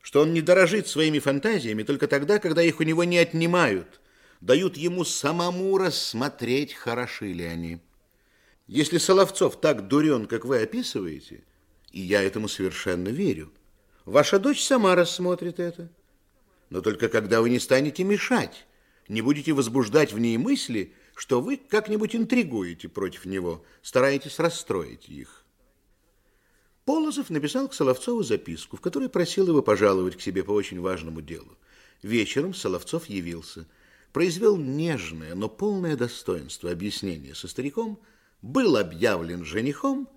что 0.00 0.22
он 0.22 0.32
не 0.32 0.40
дорожит 0.40 0.88
своими 0.88 1.18
фантазиями 1.18 1.82
только 1.82 2.08
тогда, 2.08 2.38
когда 2.38 2.62
их 2.62 2.80
у 2.80 2.82
него 2.82 3.04
не 3.04 3.18
отнимают, 3.18 4.00
дают 4.40 4.76
ему 4.76 5.04
самому 5.04 5.78
рассмотреть, 5.78 6.74
хороши 6.74 7.32
ли 7.32 7.44
они. 7.44 7.80
Если 8.66 8.98
Соловцов 8.98 9.60
так 9.60 9.88
дурен, 9.88 10.26
как 10.26 10.46
вы 10.46 10.62
описываете, 10.62 11.44
и 11.92 12.00
я 12.00 12.22
этому 12.22 12.48
совершенно 12.48 13.08
верю, 13.08 13.52
ваша 14.06 14.38
дочь 14.38 14.64
сама 14.64 14.94
рассмотрит 14.94 15.60
это. 15.60 15.90
Но 16.70 16.80
только 16.80 17.08
когда 17.08 17.42
вы 17.42 17.50
не 17.50 17.60
станете 17.60 18.02
мешать, 18.02 18.66
не 19.08 19.20
будете 19.20 19.52
возбуждать 19.52 20.12
в 20.12 20.18
ней 20.18 20.38
мысли, 20.38 20.94
что 21.14 21.40
вы 21.40 21.56
как-нибудь 21.56 22.14
интригуете 22.16 22.88
против 22.88 23.24
него, 23.24 23.64
стараетесь 23.82 24.38
расстроить 24.38 25.08
их. 25.08 25.44
Полозов 26.84 27.30
написал 27.30 27.68
к 27.68 27.74
Соловцову 27.74 28.22
записку, 28.22 28.76
в 28.76 28.80
которой 28.80 29.08
просил 29.08 29.48
его 29.48 29.62
пожаловать 29.62 30.16
к 30.16 30.20
себе 30.20 30.44
по 30.44 30.50
очень 30.50 30.80
важному 30.80 31.22
делу. 31.22 31.56
Вечером 32.02 32.52
Соловцов 32.52 33.06
явился, 33.06 33.66
произвел 34.12 34.56
нежное, 34.56 35.34
но 35.34 35.48
полное 35.48 35.96
достоинство 35.96 36.70
объяснение 36.70 37.34
со 37.34 37.48
стариком, 37.48 37.98
был 38.42 38.76
объявлен 38.76 39.44
женихом 39.44 40.08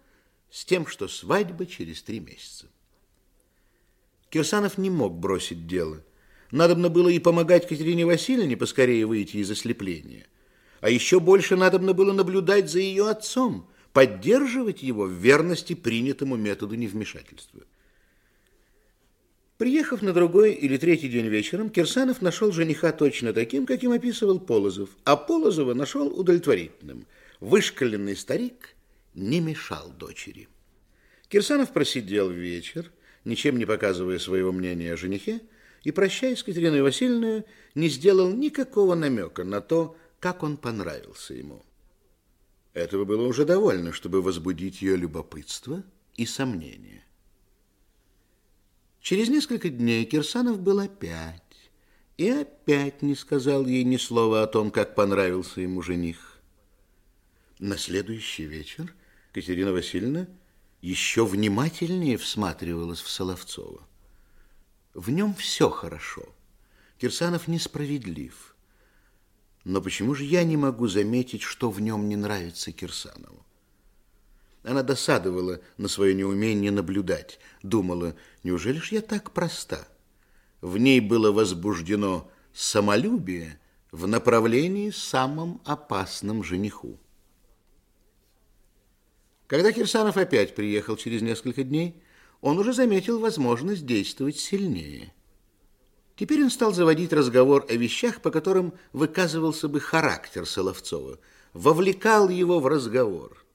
с 0.51 0.65
тем, 0.65 0.85
что 0.85 1.07
свадьба 1.07 1.65
через 1.65 2.01
три 2.01 2.19
месяца. 2.19 2.67
Кирсанов 4.29 4.77
не 4.77 4.89
мог 4.89 5.17
бросить 5.17 5.67
дело. 5.67 6.03
Надобно 6.51 6.89
было 6.89 7.07
и 7.07 7.19
помогать 7.19 7.67
Катерине 7.67 8.05
Васильевне 8.05 8.57
поскорее 8.57 9.05
выйти 9.05 9.37
из 9.37 9.49
ослепления. 9.49 10.27
А 10.81 10.89
еще 10.89 11.19
больше 11.19 11.55
надобно 11.55 11.93
было 11.93 12.13
наблюдать 12.13 12.69
за 12.69 12.79
ее 12.79 13.09
отцом– 13.09 13.69
поддерживать 13.97 14.83
его 14.83 15.05
в 15.05 15.11
верности 15.11 15.73
принятому 15.73 16.35
методу 16.35 16.75
невмешательства. 16.75 17.63
Приехав 19.57 20.03
на 20.03 20.13
другой 20.13 20.53
или 20.53 20.77
третий 20.77 21.09
день 21.09 21.25
вечером, 21.25 21.71
Кирсанов 21.71 22.21
нашел 22.21 22.51
жениха 22.51 22.91
точно 22.91 23.33
таким, 23.33 23.65
каким 23.65 23.91
описывал 23.91 24.39
Полозов, 24.39 24.91
а 25.03 25.17
Полозова 25.17 25.73
нашел 25.73 26.07
удовлетворительным. 26.07 27.07
Вышкаленный 27.39 28.15
старик 28.15 28.75
не 29.15 29.39
мешал 29.39 29.91
дочери. 29.97 30.47
Кирсанов 31.27 31.73
просидел 31.73 32.29
вечер, 32.29 32.91
ничем 33.25 33.57
не 33.57 33.65
показывая 33.65 34.19
своего 34.19 34.51
мнения 34.51 34.93
о 34.93 34.97
женихе, 34.97 35.41
и, 35.83 35.89
прощаясь 35.89 36.37
с 36.37 36.43
Катериной 36.43 36.83
Васильевной, 36.83 37.45
не 37.73 37.89
сделал 37.89 38.29
никакого 38.29 38.93
намека 38.93 39.43
на 39.43 39.59
то, 39.59 39.97
как 40.19 40.43
он 40.43 40.57
понравился 40.57 41.33
ему. 41.33 41.65
Этого 42.73 43.05
было 43.05 43.27
уже 43.27 43.45
довольно, 43.45 43.91
чтобы 43.91 44.21
возбудить 44.21 44.81
ее 44.81 44.95
любопытство 44.95 45.83
и 46.15 46.25
сомнение. 46.25 47.03
Через 49.01 49.29
несколько 49.29 49.69
дней 49.69 50.05
Кирсанов 50.05 50.59
был 50.59 50.79
опять, 50.79 51.41
и 52.17 52.29
опять 52.29 53.01
не 53.01 53.15
сказал 53.15 53.65
ей 53.65 53.83
ни 53.83 53.97
слова 53.97 54.43
о 54.43 54.47
том, 54.47 54.69
как 54.69 54.95
понравился 54.95 55.61
ему 55.61 55.81
жених. 55.81 56.39
На 57.59 57.77
следующий 57.77 58.45
вечер 58.45 58.93
Катерина 59.31 59.71
Васильевна 59.71 60.27
еще 60.81 61.25
внимательнее 61.25 62.17
всматривалась 62.17 63.01
в 63.01 63.09
Соловцова. 63.09 63.87
В 64.93 65.09
нем 65.09 65.33
все 65.35 65.69
хорошо. 65.69 66.35
Кирсанов 66.97 67.47
несправедлив. 67.47 68.55
Но 69.67 69.81
почему 69.81 70.15
же 70.15 70.23
я 70.23 70.45
не 70.45 70.55
могу 70.55 70.87
заметить, 70.87 71.41
что 71.41 71.69
в 71.69 71.81
нем 71.81 72.07
не 72.07 72.15
нравится 72.15 72.71
Кирсанову? 72.71 73.45
Она 74.63 74.81
досадовала 74.81 75.59
на 75.75 75.89
свое 75.89 76.13
неумение 76.13 76.71
наблюдать. 76.71 77.37
Думала, 77.63 78.15
неужели 78.43 78.79
ж 78.79 78.93
я 78.93 79.01
так 79.01 79.33
проста? 79.33 79.85
В 80.61 80.77
ней 80.77 81.01
было 81.01 81.33
возбуждено 81.33 82.31
самолюбие 82.53 83.59
в 83.91 84.07
направлении 84.07 84.89
самым 84.89 85.59
опасным 85.65 86.45
жениху. 86.45 86.97
Когда 89.47 89.73
Кирсанов 89.73 90.15
опять 90.15 90.55
приехал 90.55 90.95
через 90.95 91.21
несколько 91.21 91.65
дней, 91.65 92.01
он 92.39 92.57
уже 92.57 92.71
заметил 92.71 93.19
возможность 93.19 93.85
действовать 93.85 94.39
сильнее– 94.39 95.13
Теперь 96.17 96.43
он 96.43 96.49
стал 96.49 96.73
заводить 96.73 97.13
разговор 97.13 97.65
о 97.69 97.73
вещах, 97.73 98.21
по 98.21 98.31
которым 98.31 98.73
выказывался 98.91 99.67
бы 99.67 99.79
характер 99.79 100.47
Соловцова, 100.47 101.19
вовлекал 101.53 102.29
его 102.29 102.59
в 102.59 102.65
разговор. 102.65 103.45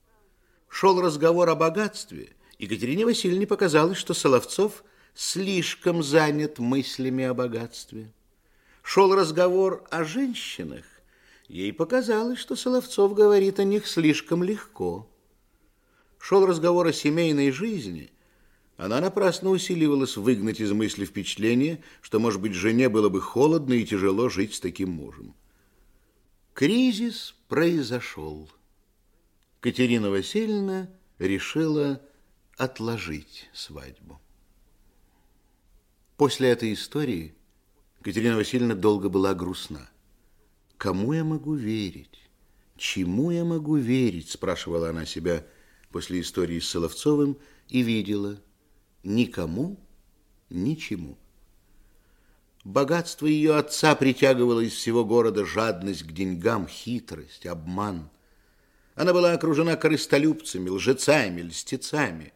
Шел 0.68 1.00
разговор 1.02 1.50
о 1.50 1.57
богатстве, 1.57 2.31
Екатерине 2.58 3.05
Васильевне 3.05 3.49
показалось, 3.49 3.99
что 3.99 4.15
Соловцов 4.15 4.84
слишком 5.12 6.05
занят 6.05 6.60
мыслями 6.60 7.24
о 7.24 7.34
богатстве. 7.34 8.12
Шел 8.84 9.12
разговор 9.12 9.84
о 9.91 10.05
женщинах, 10.05 10.84
ей 11.49 11.73
показалось, 11.73 12.39
что 12.39 12.55
Соловцов 12.55 13.12
говорит 13.15 13.58
о 13.58 13.65
них 13.65 13.89
слишком 13.89 14.44
легко. 14.44 15.10
Шел 16.20 16.47
разговор 16.47 16.86
о 16.86 16.92
семейной 16.92 17.50
жизни– 17.50 18.11
она 18.83 19.01
напрасно 19.01 19.51
усиливалась 19.51 20.17
выгнать 20.17 20.59
из 20.59 20.73
мысли 20.73 21.05
впечатление, 21.05 21.85
что, 22.01 22.19
может 22.19 22.41
быть, 22.41 22.52
жене 22.52 22.89
было 22.89 23.09
бы 23.09 23.20
холодно 23.20 23.75
и 23.75 23.86
тяжело 23.86 24.28
жить 24.28 24.55
с 24.55 24.61
таким 24.61 24.91
мужем. 24.91 25.36
Кризис 26.52 27.36
произошел. 27.47 28.51
Катерина 29.61 30.11
Васильевна 30.11 30.91
решила 31.20 32.02
отложить 32.57 33.49
свадьбу. 33.52 34.20
После 36.17 36.49
этой 36.49 36.73
истории 36.73 37.36
Катерина 38.02 38.35
Васильевна 38.35 38.75
долго 38.75 39.09
была 39.09 39.33
грустна. 39.33 39.89
«Кому 40.77 41.12
я 41.12 41.23
могу 41.23 41.55
верить? 41.55 42.28
Чему 42.77 43.31
я 43.31 43.44
могу 43.44 43.77
верить?» 43.77 44.28
спрашивала 44.28 44.91
она 44.91 45.07
себя 45.07 45.47
после 45.93 46.20
истории 46.20 46.59
с 46.59 46.69
Соловцовым 46.69 47.39
и 47.69 47.83
видела– 47.83 48.43
никому, 49.02 49.78
ничему. 50.50 51.18
Богатство 52.64 53.26
ее 53.26 53.56
отца 53.56 53.94
притягивало 53.97 54.60
из 54.60 54.72
всего 54.72 55.05
города 55.05 55.44
жадность 55.44 56.05
к 56.05 56.12
деньгам, 56.12 56.68
хитрость, 56.68 57.47
обман. 57.47 58.08
Она 58.94 59.12
была 59.12 59.32
окружена 59.32 59.74
корыстолюбцами, 59.76 60.68
лжецами, 60.68 61.42
льстецами. 61.42 62.32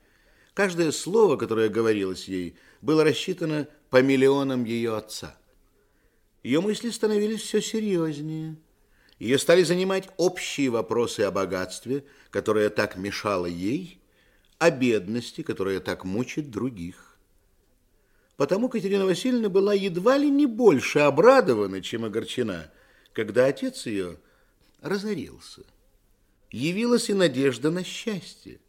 Каждое 0.54 0.90
слово, 0.90 1.36
которое 1.36 1.68
говорилось 1.68 2.26
ей, 2.28 2.56
было 2.80 3.04
рассчитано 3.04 3.68
по 3.90 4.02
миллионам 4.02 4.64
ее 4.64 4.96
отца. 4.96 5.36
Ее 6.42 6.60
мысли 6.60 6.90
становились 6.90 7.42
все 7.42 7.60
серьезнее. 7.60 8.56
Ее 9.18 9.38
стали 9.38 9.62
занимать 9.62 10.08
общие 10.16 10.70
вопросы 10.70 11.20
о 11.20 11.30
богатстве, 11.30 12.04
которое 12.30 12.68
так 12.68 12.96
мешало 12.96 13.46
ей 13.46 13.95
о 14.58 14.70
бедности, 14.70 15.42
которая 15.42 15.80
так 15.80 16.04
мучит 16.04 16.50
других. 16.50 17.16
Потому 18.36 18.68
Катерина 18.68 19.06
Васильевна 19.06 19.48
была 19.48 19.74
едва 19.74 20.18
ли 20.18 20.30
не 20.30 20.46
больше 20.46 21.00
обрадована, 21.00 21.80
чем 21.80 22.04
огорчена, 22.04 22.70
когда 23.12 23.46
отец 23.46 23.86
ее 23.86 24.18
разорился. 24.82 25.62
Явилась 26.50 27.08
и 27.08 27.14
надежда 27.14 27.70
на 27.70 27.82
счастье. 27.82 28.60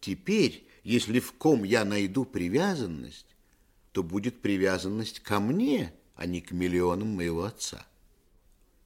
Теперь, 0.00 0.66
если 0.82 1.20
в 1.20 1.32
ком 1.32 1.64
я 1.64 1.84
найду 1.84 2.24
привязанность, 2.24 3.26
то 3.92 4.02
будет 4.02 4.40
привязанность 4.40 5.20
ко 5.20 5.40
мне, 5.40 5.92
а 6.14 6.26
не 6.26 6.40
к 6.40 6.52
миллионам 6.52 7.08
моего 7.08 7.44
отца. 7.44 7.86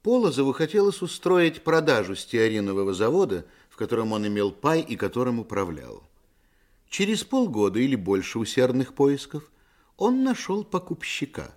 Полозову 0.03 0.51
хотелось 0.51 1.01
устроить 1.01 1.63
продажу 1.63 2.15
стеаринового 2.15 2.93
завода, 2.93 3.45
в 3.69 3.77
котором 3.77 4.11
он 4.11 4.27
имел 4.27 4.51
пай 4.51 4.81
и 4.81 4.95
которым 4.95 5.39
управлял. 5.39 6.03
Через 6.93 7.23
полгода 7.23 7.79
или 7.79 7.95
больше 7.95 8.37
усердных 8.37 8.93
поисков 8.93 9.51
он 9.97 10.23
нашел 10.23 10.63
покупщика. 10.63 11.55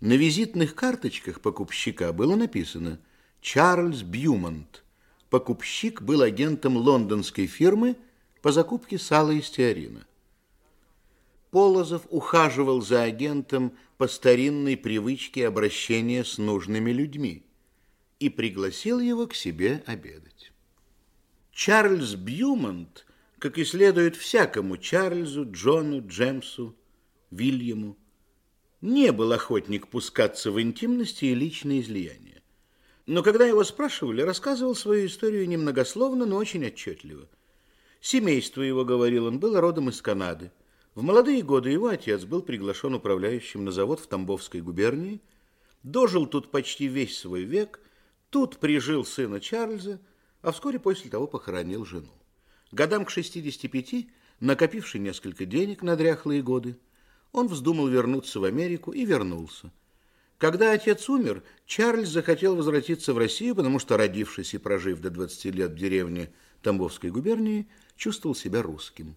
На 0.00 0.14
визитных 0.14 0.74
карточках 0.74 1.42
покупщика 1.42 2.10
было 2.14 2.36
написано 2.36 2.98
«Чарльз 3.42 4.00
Бьюмонт». 4.00 4.82
Покупщик 5.28 6.00
был 6.00 6.22
агентом 6.22 6.78
лондонской 6.78 7.46
фирмы 7.46 7.98
по 8.40 8.50
закупке 8.50 8.98
сала 8.98 9.32
и 9.32 9.42
стеарина. 9.42 10.06
Полозов 11.50 12.06
ухаживал 12.08 12.80
за 12.80 13.02
агентом 13.02 13.74
по 13.98 14.08
старинной 14.08 14.78
привычке 14.78 15.46
обращения 15.46 16.24
с 16.24 16.38
нужными 16.38 16.92
людьми 16.92 17.44
и 18.20 18.30
пригласил 18.30 19.00
его 19.00 19.26
к 19.26 19.34
себе 19.34 19.82
обедать. 19.84 20.50
Чарльз 21.52 22.14
Бьюмонт, 22.14 23.05
как 23.46 23.58
и 23.58 23.64
следует 23.64 24.16
всякому 24.16 24.76
Чарльзу, 24.76 25.48
Джону, 25.48 26.04
Джемсу, 26.04 26.74
Вильяму, 27.30 27.96
не 28.80 29.12
был 29.12 29.32
охотник 29.32 29.86
пускаться 29.86 30.50
в 30.50 30.60
интимности 30.60 31.26
и 31.26 31.34
личные 31.36 31.80
излияния. 31.80 32.42
Но 33.06 33.22
когда 33.22 33.46
его 33.46 33.62
спрашивали, 33.62 34.22
рассказывал 34.22 34.74
свою 34.74 35.06
историю 35.06 35.48
немногословно, 35.48 36.26
но 36.26 36.38
очень 36.38 36.66
отчетливо. 36.66 37.28
Семейство 38.00 38.62
его, 38.62 38.84
говорил 38.84 39.26
он, 39.26 39.38
было 39.38 39.60
родом 39.60 39.90
из 39.90 40.02
Канады. 40.02 40.50
В 40.96 41.02
молодые 41.02 41.42
годы 41.42 41.70
его 41.70 41.86
отец 41.86 42.24
был 42.24 42.42
приглашен 42.42 42.94
управляющим 42.94 43.64
на 43.64 43.70
завод 43.70 44.00
в 44.00 44.08
Тамбовской 44.08 44.60
губернии, 44.60 45.20
дожил 45.84 46.26
тут 46.26 46.50
почти 46.50 46.88
весь 46.88 47.16
свой 47.16 47.44
век, 47.44 47.78
тут 48.30 48.56
прижил 48.56 49.04
сына 49.04 49.38
Чарльза, 49.38 50.00
а 50.42 50.50
вскоре 50.50 50.80
после 50.80 51.10
того 51.10 51.28
похоронил 51.28 51.84
жену. 51.84 52.10
Годам 52.72 53.04
к 53.04 53.10
65, 53.10 54.06
накопивший 54.40 55.00
несколько 55.00 55.44
денег 55.46 55.82
на 55.82 55.96
дряхлые 55.96 56.42
годы, 56.42 56.76
он 57.32 57.48
вздумал 57.48 57.86
вернуться 57.86 58.40
в 58.40 58.44
Америку 58.44 58.92
и 58.92 59.04
вернулся. 59.04 59.70
Когда 60.38 60.72
отец 60.72 61.08
умер, 61.08 61.42
Чарльз 61.64 62.08
захотел 62.08 62.56
возвратиться 62.56 63.14
в 63.14 63.18
Россию, 63.18 63.54
потому 63.54 63.78
что, 63.78 63.96
родившись 63.96 64.54
и 64.54 64.58
прожив 64.58 65.00
до 65.00 65.10
20 65.10 65.54
лет 65.54 65.70
в 65.70 65.76
деревне 65.76 66.30
Тамбовской 66.62 67.10
губернии, 67.10 67.68
чувствовал 67.96 68.34
себя 68.34 68.62
русским. 68.62 69.16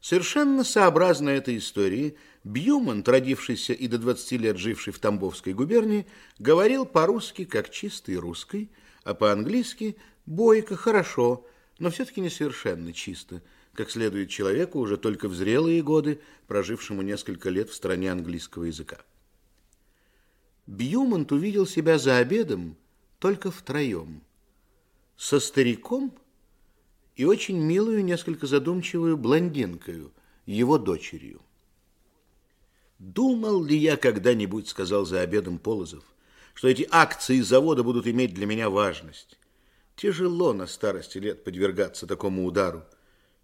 Совершенно 0.00 0.64
сообразно 0.64 1.30
этой 1.30 1.58
истории, 1.58 2.16
Бьюмонт, 2.44 3.08
родившийся 3.08 3.72
и 3.72 3.86
до 3.86 3.98
20 3.98 4.32
лет 4.32 4.58
живший 4.58 4.92
в 4.92 4.98
Тамбовской 4.98 5.54
губернии, 5.54 6.06
говорил 6.38 6.84
по-русски 6.84 7.44
как 7.44 7.70
чистый 7.70 8.16
русский, 8.16 8.68
а 9.04 9.14
по-английски 9.14 9.96
бойко, 10.26 10.76
хорошо, 10.76 11.46
но 11.82 11.90
все-таки 11.90 12.20
не 12.20 12.30
совершенно 12.30 12.92
чисто, 12.92 13.42
как 13.74 13.90
следует 13.90 14.30
человеку 14.30 14.78
уже 14.78 14.96
только 14.96 15.26
в 15.26 15.34
зрелые 15.34 15.82
годы, 15.82 16.20
прожившему 16.46 17.02
несколько 17.02 17.50
лет 17.50 17.70
в 17.70 17.74
стране 17.74 18.12
английского 18.12 18.64
языка. 18.64 18.98
Бьюмонт 20.68 21.32
увидел 21.32 21.66
себя 21.66 21.98
за 21.98 22.18
обедом 22.18 22.76
только 23.18 23.50
втроем. 23.50 24.22
Со 25.16 25.40
стариком 25.40 26.14
и 27.16 27.24
очень 27.24 27.58
милую, 27.58 28.04
несколько 28.04 28.46
задумчивую 28.46 29.16
блондинкою, 29.16 30.12
его 30.46 30.78
дочерью. 30.78 31.42
«Думал 33.00 33.64
ли 33.64 33.76
я 33.76 33.96
когда-нибудь,— 33.96 34.68
сказал 34.68 35.04
за 35.04 35.20
обедом 35.20 35.58
Полозов,— 35.58 36.04
что 36.54 36.68
эти 36.68 36.86
акции 36.92 37.40
завода 37.40 37.82
будут 37.82 38.06
иметь 38.06 38.34
для 38.34 38.46
меня 38.46 38.70
важность? 38.70 39.36
Тяжело 40.02 40.52
на 40.52 40.66
старости 40.66 41.18
лет 41.18 41.44
подвергаться 41.44 42.08
такому 42.08 42.44
удару. 42.44 42.82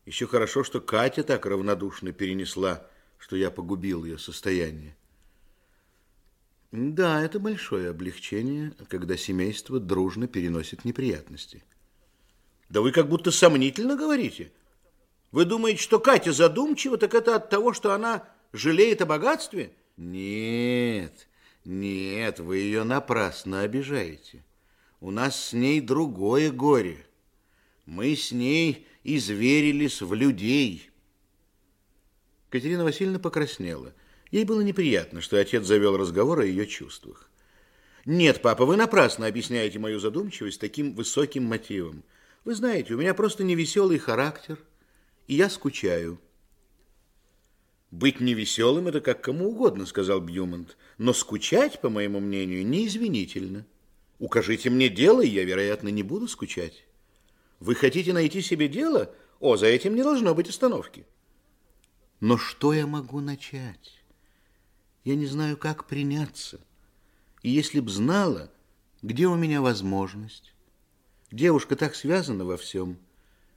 Еще 0.06 0.26
хорошо, 0.26 0.64
что 0.64 0.80
Катя 0.80 1.22
так 1.22 1.46
равнодушно 1.46 2.10
перенесла, 2.10 2.84
что 3.16 3.36
я 3.36 3.52
погубил 3.52 4.04
ее 4.04 4.18
состояние. 4.18 4.96
Да, 6.72 7.22
это 7.22 7.38
большое 7.38 7.90
облегчение, 7.90 8.72
когда 8.88 9.16
семейство 9.16 9.78
дружно 9.78 10.26
переносит 10.26 10.84
неприятности. 10.84 11.62
Да 12.68 12.80
вы 12.80 12.90
как 12.90 13.08
будто 13.08 13.30
сомнительно 13.30 13.94
говорите. 13.94 14.50
Вы 15.30 15.44
думаете, 15.44 15.80
что 15.80 16.00
Катя 16.00 16.32
задумчива, 16.32 16.98
так 16.98 17.14
это 17.14 17.36
от 17.36 17.50
того, 17.50 17.72
что 17.72 17.92
она 17.92 18.28
жалеет 18.52 19.00
о 19.00 19.06
богатстве? 19.06 19.74
Нет, 19.96 21.28
нет, 21.64 22.40
вы 22.40 22.56
ее 22.56 22.82
напрасно 22.82 23.60
обижаете. 23.60 24.42
У 25.00 25.10
нас 25.10 25.48
с 25.48 25.52
ней 25.52 25.80
другое 25.80 26.50
горе. 26.50 27.06
Мы 27.86 28.16
с 28.16 28.32
ней 28.32 28.86
изверились 29.04 30.02
в 30.02 30.12
людей. 30.12 30.90
Катерина 32.50 32.84
Васильевна 32.84 33.18
покраснела. 33.18 33.94
Ей 34.30 34.44
было 34.44 34.60
неприятно, 34.60 35.20
что 35.20 35.38
отец 35.38 35.64
завел 35.64 35.96
разговор 35.96 36.40
о 36.40 36.44
ее 36.44 36.66
чувствах. 36.66 37.30
Нет, 38.04 38.42
папа, 38.42 38.66
вы 38.66 38.76
напрасно 38.76 39.26
объясняете 39.26 39.78
мою 39.78 40.00
задумчивость 40.00 40.60
таким 40.60 40.94
высоким 40.94 41.44
мотивом. 41.44 42.02
Вы 42.44 42.54
знаете, 42.54 42.94
у 42.94 42.98
меня 42.98 43.14
просто 43.14 43.44
невеселый 43.44 43.98
характер, 43.98 44.58
и 45.26 45.34
я 45.34 45.48
скучаю. 45.48 46.20
Быть 47.90 48.20
невеселым– 48.20 48.86
это 48.88 49.00
как 49.00 49.22
кому 49.22 49.50
угодно, 49.50 49.86
сказал 49.86 50.20
Бьюмонт, 50.20 50.76
но 50.98 51.12
скучать, 51.12 51.80
по 51.80 51.88
моему 51.88 52.20
мнению, 52.20 52.66
неизвинительно. 52.66 53.64
Укажите 54.18 54.70
мне 54.70 54.88
дело, 54.88 55.22
и 55.22 55.28
я, 55.28 55.44
вероятно, 55.44 55.88
не 55.88 56.02
буду 56.02 56.28
скучать. 56.28 56.84
Вы 57.60 57.74
хотите 57.74 58.12
найти 58.12 58.42
себе 58.42 58.68
дело? 58.68 59.14
О, 59.40 59.56
за 59.56 59.66
этим 59.66 59.94
не 59.94 60.02
должно 60.02 60.34
быть 60.34 60.48
остановки. 60.48 61.06
Но 62.20 62.36
что 62.36 62.72
я 62.72 62.86
могу 62.86 63.20
начать? 63.20 64.02
Я 65.04 65.14
не 65.14 65.26
знаю, 65.26 65.56
как 65.56 65.86
приняться. 65.86 66.60
И 67.42 67.50
если 67.50 67.80
б 67.80 67.88
знала, 67.90 68.50
где 69.02 69.26
у 69.26 69.36
меня 69.36 69.62
возможность, 69.62 70.52
Девушка 71.30 71.76
так 71.76 71.94
связана 71.94 72.44
во 72.46 72.56
всем. 72.56 72.98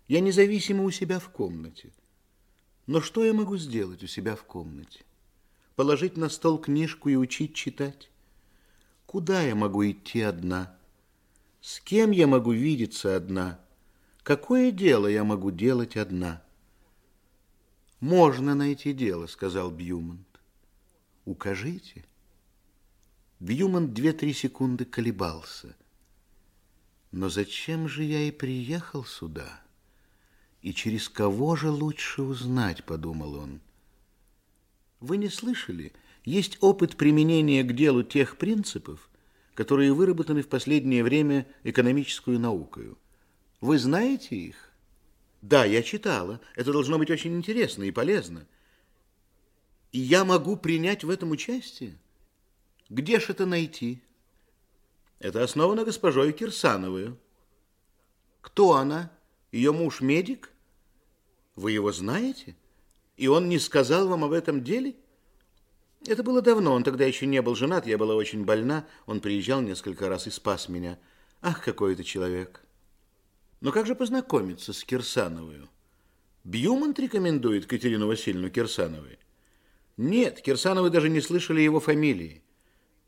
Я 0.09 0.19
независима 0.19 0.83
у 0.83 0.91
себя 0.91 1.19
в 1.19 1.29
комнате. 1.29 1.93
Но 2.85 2.99
что 2.99 3.23
я 3.23 3.33
могу 3.33 3.55
сделать 3.55 4.03
у 4.03 4.07
себя 4.07 4.35
в 4.35 4.43
комнате? 4.43 5.05
Положить 5.77 6.17
на 6.17 6.27
стол 6.27 6.57
книжку 6.57 7.07
и 7.07 7.15
учить 7.15 7.55
читать? 7.55 8.10
Куда 9.11 9.41
я 9.41 9.55
могу 9.55 9.85
идти 9.85 10.21
одна? 10.21 10.73
С 11.59 11.81
кем 11.81 12.11
я 12.11 12.27
могу 12.27 12.53
видеться 12.53 13.17
одна? 13.17 13.59
Какое 14.23 14.71
дело 14.71 15.05
я 15.05 15.25
могу 15.25 15.51
делать 15.51 15.97
одна? 15.97 16.41
Можно 17.99 18.55
найти 18.55 18.93
дело, 18.93 19.27
сказал 19.27 19.69
Бьюмонт. 19.69 20.39
Укажите. 21.25 22.05
Бьюмонт 23.41 23.91
две-три 23.93 24.33
секунды 24.33 24.85
колебался. 24.85 25.75
Но 27.11 27.27
зачем 27.27 27.89
же 27.89 28.05
я 28.05 28.21
и 28.21 28.31
приехал 28.31 29.03
сюда? 29.03 29.59
И 30.61 30.73
через 30.73 31.09
кого 31.09 31.57
же 31.57 31.69
лучше 31.69 32.21
узнать, 32.21 32.85
подумал 32.85 33.35
он. 33.35 33.59
Вы 35.01 35.17
не 35.17 35.27
слышали? 35.27 35.91
Есть 36.23 36.57
опыт 36.61 36.97
применения 36.97 37.63
к 37.63 37.73
делу 37.73 38.03
тех 38.03 38.37
принципов, 38.37 39.09
которые 39.55 39.93
выработаны 39.93 40.43
в 40.43 40.47
последнее 40.47 41.03
время 41.03 41.47
экономическую 41.63 42.39
наукою. 42.39 42.97
Вы 43.59 43.79
знаете 43.79 44.35
их? 44.35 44.71
Да, 45.41 45.65
я 45.65 45.81
читала. 45.81 46.39
Это 46.55 46.71
должно 46.71 46.99
быть 46.99 47.09
очень 47.09 47.35
интересно 47.35 47.83
и 47.83 47.91
полезно. 47.91 48.45
И 49.91 49.99
я 49.99 50.23
могу 50.23 50.55
принять 50.55 51.03
в 51.03 51.09
этом 51.09 51.31
участие? 51.31 51.97
Где 52.89 53.19
ж 53.19 53.29
это 53.29 53.45
найти? 53.45 54.01
Это 55.19 55.43
основано 55.43 55.85
госпожой 55.85 56.33
Кирсановой. 56.33 57.15
Кто 58.41 58.73
она? 58.73 59.11
Ее 59.51 59.71
муж 59.71 60.01
медик? 60.01 60.51
Вы 61.55 61.71
его 61.71 61.91
знаете? 61.91 62.55
И 63.17 63.27
он 63.27 63.49
не 63.49 63.59
сказал 63.59 64.07
вам 64.07 64.23
об 64.23 64.31
этом 64.31 64.63
деле? 64.63 64.95
Это 66.07 66.23
было 66.23 66.41
давно, 66.41 66.73
он 66.73 66.83
тогда 66.83 67.05
еще 67.05 67.27
не 67.27 67.41
был 67.41 67.55
женат, 67.55 67.85
я 67.85 67.97
была 67.97 68.15
очень 68.15 68.43
больна, 68.43 68.87
он 69.05 69.21
приезжал 69.21 69.61
несколько 69.61 70.09
раз 70.09 70.25
и 70.25 70.31
спас 70.31 70.67
меня. 70.67 70.97
Ах, 71.41 71.63
какой 71.63 71.93
это 71.93 72.03
человек! 72.03 72.63
Но 73.59 73.71
как 73.71 73.85
же 73.85 73.93
познакомиться 73.93 74.73
с 74.73 74.83
Кирсановой? 74.83 75.69
Бьюмонт 76.43 76.97
рекомендует 76.99 77.67
Катерину 77.67 78.07
Васильевну 78.07 78.49
Кирсановой. 78.49 79.19
Нет, 79.97 80.41
Кирсановы 80.41 80.89
даже 80.89 81.09
не 81.09 81.21
слышали 81.21 81.61
его 81.61 81.79
фамилии. 81.79 82.43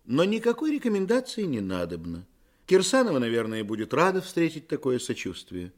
Но 0.06 0.24
никакой 0.24 0.72
рекомендации 0.72 1.44
не 1.44 1.62
надобно. 1.62 2.28
Кирсанова, 2.68 3.18
наверное, 3.18 3.64
будет 3.64 3.94
рада 3.94 4.22
встретить 4.22 4.68
такое 4.68 5.00
сочувствие. 5.00 5.74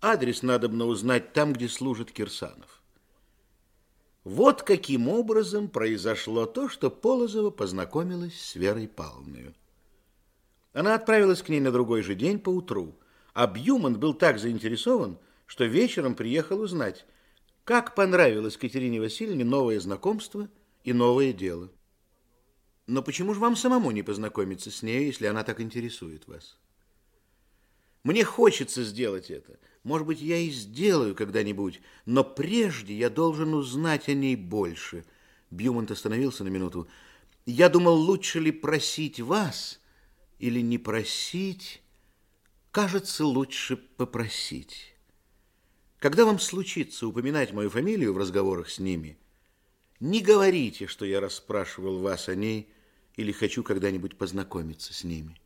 Адрес 0.00 0.42
надобно 0.42 0.86
узнать 0.86 1.32
там, 1.32 1.52
где 1.52 1.68
служит 1.68 2.10
Кирсанов. 2.10 2.79
Вот 4.24 4.62
каким 4.62 5.08
образом 5.08 5.68
произошло 5.68 6.44
то, 6.44 6.68
что 6.68 6.90
Полозова 6.90 7.50
познакомилась 7.50 8.38
с 8.38 8.54
Верой 8.54 8.86
Павловной. 8.86 9.54
Она 10.72 10.94
отправилась 10.94 11.42
к 11.42 11.48
ней 11.48 11.60
на 11.60 11.72
другой 11.72 12.02
же 12.02 12.14
день 12.14 12.38
поутру, 12.38 12.98
а 13.32 13.46
Бьюман 13.46 13.98
был 13.98 14.12
так 14.12 14.38
заинтересован, 14.38 15.18
что 15.46 15.64
вечером 15.64 16.14
приехал 16.14 16.60
узнать, 16.60 17.06
как 17.64 17.94
понравилось 17.94 18.56
Катерине 18.56 19.00
Васильевне 19.00 19.44
новое 19.44 19.80
знакомство 19.80 20.48
и 20.84 20.92
новое 20.92 21.32
дело. 21.32 21.70
Но 22.86 23.02
почему 23.02 23.34
же 23.34 23.40
вам 23.40 23.56
самому 23.56 23.90
не 23.90 24.02
познакомиться 24.02 24.70
с 24.70 24.82
ней, 24.82 25.06
если 25.06 25.26
она 25.26 25.44
так 25.44 25.60
интересует 25.60 26.28
вас? 26.28 26.58
Мне 28.02 28.24
хочется 28.24 28.84
сделать 28.84 29.30
это. 29.30 29.58
Может 29.82 30.06
быть, 30.06 30.20
я 30.20 30.36
и 30.36 30.50
сделаю 30.50 31.14
когда-нибудь, 31.14 31.80
но 32.04 32.22
прежде 32.22 32.94
я 32.94 33.08
должен 33.08 33.54
узнать 33.54 34.08
о 34.08 34.14
ней 34.14 34.36
больше. 34.36 35.04
Бьюмонт 35.50 35.90
остановился 35.90 36.44
на 36.44 36.48
минуту. 36.48 36.86
Я 37.46 37.68
думал, 37.68 37.96
лучше 37.96 38.40
ли 38.40 38.52
просить 38.52 39.20
вас 39.20 39.80
или 40.38 40.60
не 40.60 40.76
просить. 40.76 41.82
Кажется, 42.70 43.24
лучше 43.24 43.76
попросить. 43.76 44.94
Когда 45.98 46.24
вам 46.24 46.38
случится 46.38 47.06
упоминать 47.06 47.52
мою 47.52 47.70
фамилию 47.70 48.12
в 48.12 48.18
разговорах 48.18 48.70
с 48.70 48.78
ними, 48.78 49.18
не 49.98 50.20
говорите, 50.20 50.86
что 50.86 51.04
я 51.04 51.20
расспрашивал 51.20 51.98
вас 51.98 52.28
о 52.28 52.34
ней 52.34 52.72
или 53.16 53.32
хочу 53.32 53.62
когда-нибудь 53.62 54.16
познакомиться 54.16 54.94
с 54.94 55.04
ними. 55.04 55.38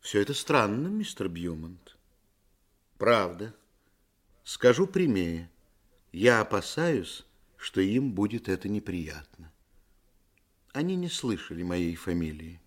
Все 0.00 0.20
это 0.20 0.34
странно, 0.34 0.88
мистер 0.88 1.28
Бьюмонт. 1.28 1.95
Правда. 2.98 3.54
Скажу 4.42 4.86
прямее. 4.86 5.50
Я 6.12 6.40
опасаюсь, 6.40 7.26
что 7.58 7.82
им 7.82 8.12
будет 8.12 8.48
это 8.48 8.68
неприятно. 8.68 9.52
Они 10.72 10.96
не 10.96 11.10
слышали 11.10 11.62
моей 11.62 11.94
фамилии. 11.94 12.60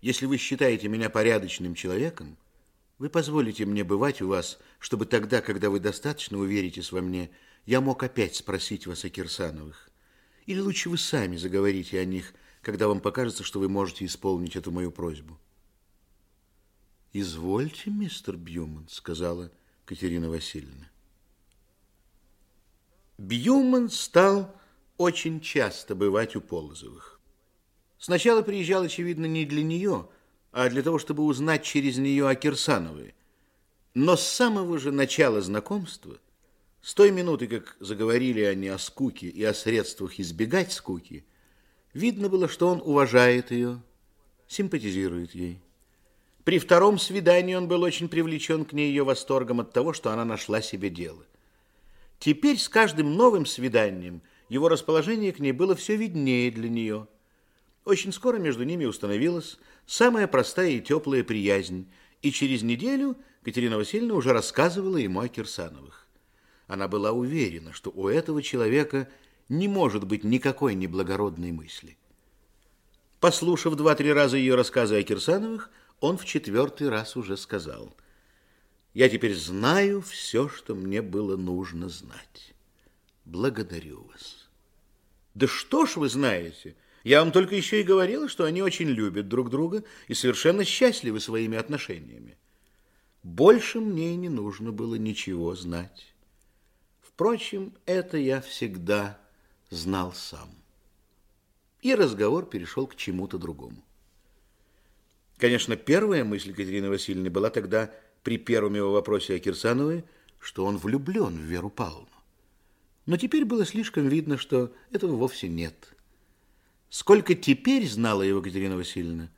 Если 0.00 0.24
вы 0.24 0.38
считаете 0.38 0.88
меня 0.88 1.10
порядочным 1.10 1.74
человеком, 1.74 2.38
вы 2.98 3.10
позволите 3.10 3.66
мне 3.66 3.84
бывать 3.84 4.22
у 4.22 4.28
вас, 4.28 4.58
чтобы 4.78 5.04
тогда, 5.04 5.42
когда 5.42 5.68
вы 5.68 5.78
достаточно 5.78 6.38
уверитесь 6.38 6.90
во 6.90 7.02
мне, 7.02 7.30
я 7.66 7.82
мог 7.82 8.02
опять 8.02 8.36
спросить 8.36 8.86
вас 8.86 9.04
о 9.04 9.10
Кирсановых. 9.10 9.90
Или 10.46 10.60
лучше 10.60 10.88
вы 10.88 10.96
сами 10.96 11.36
заговорите 11.36 12.00
о 12.00 12.04
них, 12.06 12.32
когда 12.62 12.88
вам 12.88 13.00
покажется, 13.00 13.44
что 13.44 13.60
вы 13.60 13.68
можете 13.68 14.06
исполнить 14.06 14.56
эту 14.56 14.70
мою 14.70 14.90
просьбу. 14.90 15.38
«Извольте, 17.18 17.88
мистер 17.90 18.36
Бьюман»,— 18.36 18.86
сказала 18.90 19.50
Катерина 19.86 20.28
Васильевна. 20.28 20.90
Бьюман 23.16 23.88
стал 23.88 24.54
очень 24.98 25.40
часто 25.40 25.94
бывать 25.94 26.36
у 26.36 26.42
Полозовых. 26.42 27.18
Сначала 27.98 28.42
приезжал, 28.42 28.82
очевидно, 28.82 29.24
не 29.24 29.46
для 29.46 29.62
нее, 29.62 30.10
а 30.52 30.68
для 30.68 30.82
того, 30.82 30.98
чтобы 30.98 31.22
узнать 31.22 31.64
через 31.64 31.96
нее 31.96 32.28
о 32.28 32.34
Кирсановой. 32.34 33.14
Но 33.94 34.18
с 34.18 34.22
самого 34.22 34.78
же 34.78 34.92
начала 34.92 35.40
знакомства, 35.40 36.18
с 36.82 36.92
той 36.92 37.12
минуты, 37.12 37.46
как 37.46 37.78
заговорили 37.80 38.42
они 38.42 38.68
о 38.68 38.76
скуке 38.76 39.28
и 39.28 39.42
о 39.42 39.54
средствах 39.54 40.20
избегать 40.20 40.70
скуки, 40.70 41.24
видно 41.94 42.28
было, 42.28 42.46
что 42.46 42.68
он 42.68 42.82
уважает 42.82 43.52
ее, 43.52 43.82
симпатизирует 44.48 45.34
ей. 45.34 45.62
При 46.46 46.60
втором 46.60 46.96
свидании 47.00 47.56
он 47.56 47.66
был 47.66 47.82
очень 47.82 48.08
привлечен 48.08 48.64
к 48.64 48.72
ней 48.72 48.90
ее 48.90 49.02
восторгом 49.02 49.58
от 49.58 49.72
того, 49.72 49.92
что 49.92 50.12
она 50.12 50.24
нашла 50.24 50.62
себе 50.62 50.90
дело. 50.90 51.24
Теперь 52.20 52.56
с 52.56 52.68
каждым 52.68 53.16
новым 53.16 53.46
свиданием 53.46 54.22
его 54.48 54.68
расположение 54.68 55.32
к 55.32 55.40
ней 55.40 55.50
было 55.50 55.74
все 55.74 55.96
виднее 55.96 56.52
для 56.52 56.68
нее. 56.68 57.08
Очень 57.84 58.12
скоро 58.12 58.36
между 58.36 58.62
ними 58.62 58.84
установилась 58.84 59.58
самая 59.86 60.28
простая 60.28 60.70
и 60.70 60.80
теплая 60.80 61.24
приязнь, 61.24 61.90
и 62.22 62.30
через 62.30 62.62
неделю 62.62 63.16
Катерина 63.42 63.76
Васильевна 63.76 64.14
уже 64.14 64.32
рассказывала 64.32 64.98
ему 64.98 65.22
о 65.22 65.26
Кирсановых. 65.26 66.06
Она 66.68 66.86
была 66.86 67.10
уверена, 67.10 67.72
что 67.72 67.90
у 67.90 68.06
этого 68.06 68.40
человека 68.40 69.08
не 69.48 69.66
может 69.66 70.04
быть 70.04 70.22
никакой 70.22 70.76
неблагородной 70.76 71.50
мысли. 71.50 71.96
Послушав 73.18 73.74
два-три 73.74 74.12
раза 74.12 74.36
ее 74.36 74.54
рассказы 74.54 74.96
о 74.96 75.02
Кирсановых, 75.02 75.72
он 76.00 76.18
в 76.18 76.24
четвертый 76.24 76.88
раз 76.88 77.16
уже 77.16 77.36
сказал, 77.36 77.96
«Я 78.94 79.08
теперь 79.08 79.34
знаю 79.34 80.00
все, 80.02 80.48
что 80.48 80.74
мне 80.74 81.02
было 81.02 81.36
нужно 81.36 81.88
знать. 81.88 82.54
Благодарю 83.24 84.04
вас». 84.04 84.48
«Да 85.34 85.46
что 85.46 85.84
ж 85.84 85.96
вы 85.96 86.08
знаете? 86.08 86.76
Я 87.04 87.20
вам 87.20 87.30
только 87.30 87.54
еще 87.54 87.80
и 87.80 87.84
говорила, 87.84 88.28
что 88.28 88.44
они 88.44 88.62
очень 88.62 88.88
любят 88.88 89.28
друг 89.28 89.50
друга 89.50 89.84
и 90.08 90.14
совершенно 90.14 90.64
счастливы 90.64 91.20
своими 91.20 91.58
отношениями. 91.58 92.38
Больше 93.22 93.80
мне 93.80 94.14
и 94.14 94.16
не 94.16 94.28
нужно 94.28 94.72
было 94.72 94.94
ничего 94.94 95.54
знать. 95.54 96.14
Впрочем, 97.00 97.74
это 97.84 98.16
я 98.16 98.40
всегда 98.40 99.18
знал 99.70 100.12
сам». 100.12 100.48
И 101.82 101.94
разговор 101.94 102.46
перешел 102.46 102.86
к 102.86 102.96
чему-то 102.96 103.38
другому. 103.38 103.85
Конечно, 105.38 105.76
первая 105.76 106.24
мысль 106.24 106.54
Катерины 106.54 106.88
Васильевны 106.88 107.30
была 107.30 107.50
тогда 107.50 107.90
при 108.22 108.38
первом 108.38 108.74
его 108.74 108.92
вопросе 108.92 109.34
о 109.34 109.38
Кирсановой, 109.38 110.04
что 110.38 110.64
он 110.64 110.78
влюблен 110.78 111.36
в 111.36 111.42
Веру 111.42 111.68
Павловну. 111.68 112.08
Но 113.04 113.16
теперь 113.16 113.44
было 113.44 113.64
слишком 113.64 114.08
видно, 114.08 114.38
что 114.38 114.72
этого 114.90 115.14
вовсе 115.16 115.48
нет. 115.48 115.94
Сколько 116.88 117.34
теперь 117.34 117.86
знала 117.86 118.22
его 118.22 118.40
Катерина 118.40 118.76
Васильевна, 118.76 119.30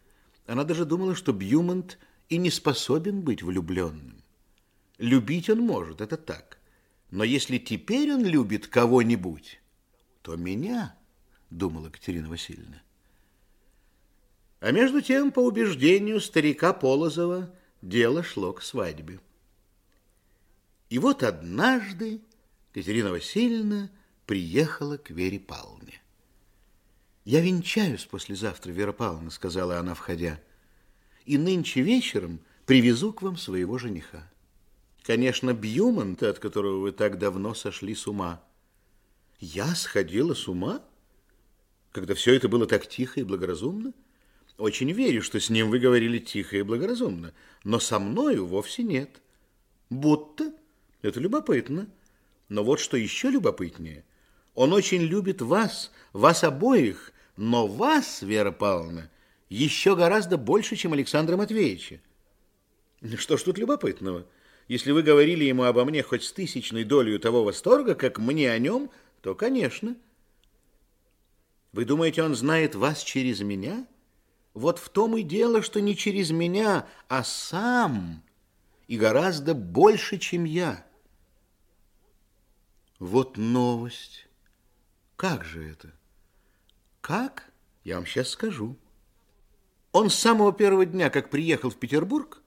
она 0.46 0.64
даже 0.64 0.84
думала, 0.84 1.14
что 1.14 1.32
Бьюмонт 1.32 1.98
и 2.28 2.38
не 2.38 2.50
способен 2.50 3.22
быть 3.22 3.42
влюбленным. 3.42 4.22
Любить 4.98 5.50
он 5.50 5.60
может, 5.60 6.00
это 6.00 6.16
так. 6.16 6.58
Но 7.10 7.24
если 7.24 7.58
теперь 7.58 8.12
он 8.12 8.24
любит 8.24 8.66
кого-нибудь, 8.66 9.60
то 10.22 10.36
меня, 10.36 10.96
думала 11.50 11.88
Катерина 11.90 12.28
Васильевна. 12.28 12.82
А 14.60 14.72
между 14.72 15.00
тем, 15.00 15.30
по 15.30 15.40
убеждению 15.40 16.20
старика 16.20 16.72
Полозова, 16.72 17.54
дело 17.80 18.22
шло 18.24 18.52
к 18.52 18.62
свадьбе. 18.62 19.20
И 20.90 20.98
вот 20.98 21.22
однажды 21.22 22.20
Катерина 22.72 23.10
Васильевна 23.10 23.90
приехала 24.26 24.96
к 24.96 25.10
Вере 25.10 25.38
Павловне. 25.38 26.02
«Я 27.24 27.40
венчаюсь 27.40 28.04
послезавтра, 28.04 28.72
Вера 28.72 28.92
Павловна»,— 28.92 29.30
сказала 29.30 29.78
она, 29.78 29.94
входя, 29.94 30.40
«и 31.24 31.38
нынче 31.38 31.82
вечером 31.82 32.40
привезу 32.66 33.12
к 33.12 33.22
вам 33.22 33.36
своего 33.36 33.78
жениха. 33.78 34.28
Конечно, 35.02 35.54
Бьюман, 35.54 36.16
от 36.20 36.38
которого 36.38 36.80
вы 36.80 36.92
так 36.92 37.18
давно 37.18 37.54
сошли 37.54 37.94
с 37.94 38.06
ума». 38.06 38.42
«Я 39.38 39.74
сходила 39.76 40.34
с 40.34 40.48
ума? 40.48 40.82
Когда 41.92 42.14
все 42.14 42.34
это 42.34 42.48
было 42.48 42.66
так 42.66 42.88
тихо 42.88 43.20
и 43.20 43.24
благоразумно?» 43.24 43.92
Очень 44.58 44.90
верю, 44.90 45.22
что 45.22 45.38
с 45.38 45.50
ним 45.50 45.70
вы 45.70 45.78
говорили 45.78 46.18
тихо 46.18 46.56
и 46.56 46.62
благоразумно, 46.62 47.32
но 47.62 47.78
со 47.78 48.00
мною 48.00 48.44
вовсе 48.44 48.82
нет. 48.82 49.22
Будто. 49.88 50.52
Это 51.00 51.20
любопытно. 51.20 51.88
Но 52.48 52.64
вот 52.64 52.80
что 52.80 52.96
еще 52.96 53.30
любопытнее. 53.30 54.04
Он 54.54 54.72
очень 54.72 55.02
любит 55.02 55.40
вас, 55.42 55.92
вас 56.12 56.42
обоих, 56.42 57.12
но 57.36 57.68
вас, 57.68 58.22
Вера 58.22 58.50
Павловна, 58.50 59.08
еще 59.48 59.94
гораздо 59.94 60.36
больше, 60.36 60.74
чем 60.74 60.92
Александра 60.92 61.36
Матвеевича. 61.36 62.00
Что 63.16 63.36
ж 63.36 63.42
тут 63.42 63.58
любопытного? 63.58 64.26
Если 64.66 64.90
вы 64.90 65.02
говорили 65.04 65.44
ему 65.44 65.62
обо 65.64 65.84
мне 65.84 66.02
хоть 66.02 66.24
с 66.24 66.32
тысячной 66.32 66.82
долей 66.82 67.16
того 67.18 67.44
восторга, 67.44 67.94
как 67.94 68.18
мне 68.18 68.50
о 68.50 68.58
нем, 68.58 68.90
то, 69.22 69.36
конечно. 69.36 69.96
Вы 71.72 71.84
думаете, 71.84 72.24
он 72.24 72.34
знает 72.34 72.74
вас 72.74 73.04
через 73.04 73.40
меня?— 73.40 73.86
вот 74.54 74.78
в 74.78 74.88
том 74.88 75.16
и 75.16 75.22
дело, 75.22 75.62
что 75.62 75.80
не 75.80 75.96
через 75.96 76.30
меня, 76.30 76.86
а 77.08 77.24
сам, 77.24 78.22
и 78.86 78.96
гораздо 78.96 79.54
больше, 79.54 80.18
чем 80.18 80.44
я. 80.44 80.84
Вот 82.98 83.36
новость. 83.36 84.26
Как 85.16 85.44
же 85.44 85.64
это? 85.70 85.92
Как? 87.00 87.50
Я 87.84 87.96
вам 87.96 88.06
сейчас 88.06 88.30
скажу. 88.30 88.76
Он 89.92 90.10
с 90.10 90.14
самого 90.14 90.52
первого 90.52 90.84
дня, 90.84 91.10
как 91.10 91.30
приехал 91.30 91.70
в 91.70 91.76
Петербург, 91.76 92.42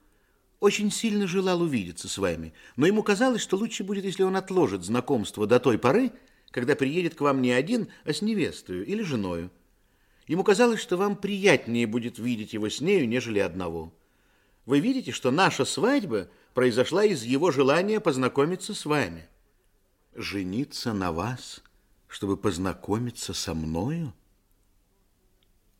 очень 0.60 0.92
сильно 0.92 1.26
желал 1.26 1.62
увидеться 1.62 2.08
с 2.08 2.18
вами, 2.18 2.54
но 2.76 2.86
ему 2.86 3.02
казалось, 3.02 3.42
что 3.42 3.56
лучше 3.56 3.82
будет, 3.82 4.04
если 4.04 4.22
он 4.22 4.36
отложит 4.36 4.84
знакомство 4.84 5.46
до 5.46 5.58
той 5.58 5.76
поры, 5.76 6.12
когда 6.50 6.76
приедет 6.76 7.16
к 7.16 7.20
вам 7.20 7.42
не 7.42 7.50
один, 7.50 7.88
а 8.04 8.12
с 8.12 8.22
невестою 8.22 8.86
или 8.86 9.02
женою. 9.02 9.50
Ему 10.26 10.44
казалось, 10.44 10.80
что 10.80 10.96
вам 10.96 11.16
приятнее 11.16 11.86
будет 11.86 12.18
видеть 12.18 12.52
его 12.52 12.68
с 12.68 12.80
нею, 12.80 13.08
нежели 13.08 13.40
одного. 13.40 13.92
Вы 14.66 14.80
видите, 14.80 15.10
что 15.10 15.30
наша 15.30 15.64
свадьба 15.64 16.28
произошла 16.54 17.04
из 17.04 17.24
его 17.24 17.50
желания 17.50 18.00
познакомиться 18.00 18.74
с 18.74 18.84
вами. 18.84 19.28
Жениться 20.14 20.92
на 20.92 21.10
вас, 21.10 21.62
чтобы 22.06 22.36
познакомиться 22.36 23.32
со 23.34 23.54
мною? 23.54 24.14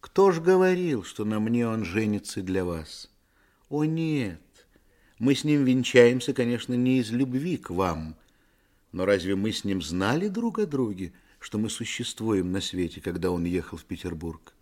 Кто 0.01 0.33
ж 0.33 0.41
говорил, 0.41 1.05
что 1.05 1.25
на 1.25 1.39
мне 1.39 1.69
он 1.69 1.85
женится 1.85 2.43
для 2.43 2.65
вас? 2.65 3.09
О, 3.69 3.85
нет, 3.85 4.41
мы 5.19 5.37
с 5.37 5.45
ним 5.45 5.65
венчаемся, 5.65 6.35
конечно, 6.35 6.75
не 6.75 6.99
из 6.99 7.13
любви 7.13 7.57
к 7.57 7.71
вам, 7.71 8.17
но 8.91 9.05
разве 9.05 9.37
мы 9.37 9.53
с 9.53 9.63
ним 9.63 9.81
знали 9.81 10.27
друг 10.27 10.59
о 10.59 10.67
друге, 10.67 11.13
что 11.43 11.59
мы 11.59 11.69
существуем 11.69 12.53
на 12.53 12.61
свете, 12.61 13.01
когда 13.01 13.31
он 13.31 13.45
ехал 13.45 13.77
в 13.77 13.85
Петербург. 13.85 14.55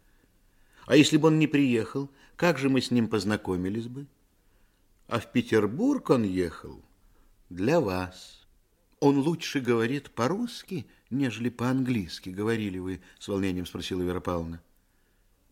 А 0.86 0.96
если 0.96 1.16
бы 1.16 1.28
он 1.28 1.38
не 1.38 1.46
приехал, 1.46 2.10
как 2.36 2.58
же 2.58 2.68
мы 2.68 2.80
с 2.80 2.90
ним 2.90 3.08
познакомились 3.08 3.86
бы? 3.86 4.06
а 5.10 5.18
в 5.18 5.32
Петербург 5.32 6.08
он 6.10 6.22
ехал 6.22 6.80
для 7.50 7.80
вас. 7.80 8.46
Он 9.00 9.18
лучше 9.18 9.60
говорит 9.60 10.10
по-русски, 10.12 10.86
нежели 11.10 11.48
по-английски, 11.48 12.30
говорили 12.30 12.78
вы, 12.78 13.00
с 13.18 13.26
волнением 13.26 13.66
спросила 13.66 14.02
Вера 14.02 14.20
Павловна. 14.20 14.62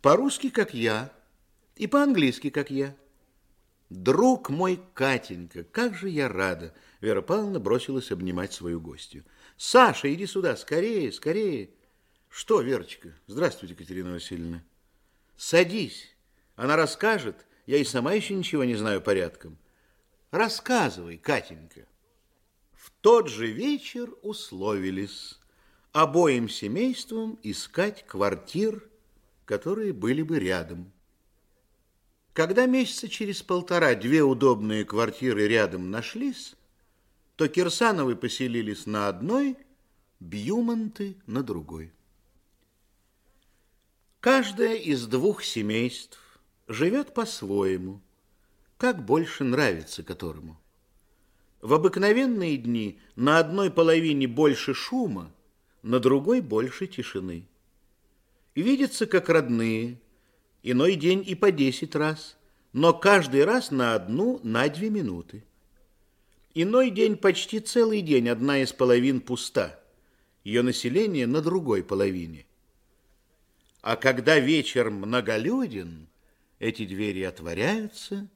По-русски, 0.01 0.51
как 0.51 0.75
я, 0.75 1.13
и 1.75 1.89
по-английски, 1.89 2.51
как 2.51 2.71
я. 2.71 2.95
Друг 3.91 4.49
мой 4.49 4.81
Катенька, 4.95 5.65
как 5.65 5.97
же 5.97 6.09
я 6.09 6.29
рада! 6.29 6.73
Вера 7.01 7.21
Павловна 7.21 7.59
бросилась 7.59 8.13
обнимать 8.13 8.53
свою 8.53 8.81
гостью. 8.81 9.25
Саша, 9.59 10.15
иди 10.15 10.25
сюда, 10.27 10.57
скорее, 10.57 11.11
скорее. 11.13 11.71
Что, 12.31 12.61
Верочка? 12.61 13.13
Здравствуйте, 13.27 13.75
Катерина 13.75 14.13
Васильевна. 14.13 14.63
Садись. 15.37 16.15
Она 16.55 16.77
расскажет. 16.77 17.45
Я 17.67 17.79
и 17.79 17.85
сама 17.85 18.13
еще 18.13 18.35
ничего 18.35 18.63
не 18.63 18.77
знаю 18.77 19.03
порядком. 19.03 19.59
Рассказывай, 20.31 21.19
Катенька. 21.19 21.87
В 22.73 22.91
тот 23.01 23.29
же 23.29 23.49
вечер 23.49 24.15
условились 24.23 25.39
обоим 25.93 26.49
семействам 26.49 27.37
искать 27.43 28.07
квартир, 28.07 28.89
которые 29.45 29.93
были 29.93 30.23
бы 30.23 30.39
рядом. 30.39 30.93
Когда 32.33 32.67
месяца 32.67 33.09
через 33.09 33.43
полтора 33.43 33.97
две 33.97 34.23
удобные 34.23 34.85
квартиры 34.85 35.49
рядом 35.49 35.91
нашлись, 35.91 36.55
то 37.39 37.47
Кирсановы 37.47 38.17
поселились 38.17 38.85
на 38.87 39.07
одной, 39.07 39.57
Бьюмонты 40.19 41.17
на 41.27 41.45
другой. 41.45 41.93
Каждое 44.19 44.75
из 44.75 45.07
двух 45.07 45.45
семейств 45.45 46.19
живет 46.67 47.15
по-своему, 47.15 48.01
как 48.77 49.05
больше 49.05 49.45
нравится 49.45 50.03
которому. 50.03 50.61
В 51.61 51.75
обыкновенные 51.75 52.57
дни 52.57 52.99
на 53.15 53.39
одной 53.39 53.71
половине 53.71 54.27
больше 54.27 54.75
шума, 54.75 55.33
на 55.85 56.01
другой 56.01 56.41
больше 56.41 56.89
тишины. 56.89 57.47
Видятся 58.57 59.07
как 59.07 59.29
родные, 59.29 60.01
иной 60.65 60.97
день 60.97 61.23
и 61.25 61.37
по 61.37 61.53
десять 61.53 61.95
раз, 61.95 62.37
но 62.73 62.93
каждый 62.93 63.45
раз 63.45 63.71
на 63.71 63.95
одну, 63.95 64.41
на 64.43 64.69
две 64.69 64.91
минуты. 64.91 65.45
Иной 66.61 66.91
день 66.91 67.17
почти 67.17 67.61
целый 67.61 68.01
день 68.01 68.29
одна 68.29 68.59
из 68.59 68.73
половин 68.73 69.21
пуста, 69.21 69.79
ее 70.43 70.63
население 70.63 71.29
на 71.29 71.41
другой 71.41 71.85
половине. 71.85 72.47
А 73.81 73.95
когда 73.95 74.41
вечер 74.41 74.91
многолюден, 74.91 76.09
эти 76.59 76.85
двери 76.85 77.23
отворяются, 77.23 78.27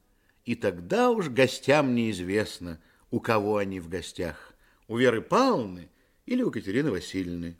и 0.44 0.54
тогда 0.54 1.10
уж 1.10 1.30
гостям 1.30 1.96
неизвестно, 1.96 2.80
у 3.10 3.18
кого 3.18 3.56
они 3.56 3.80
в 3.80 3.88
гостях, 3.88 4.54
у 4.86 4.98
Веры 4.98 5.20
Павловны 5.20 5.88
или 6.24 6.44
у 6.44 6.52
Катерины 6.52 6.92
Васильевны. 6.92 7.58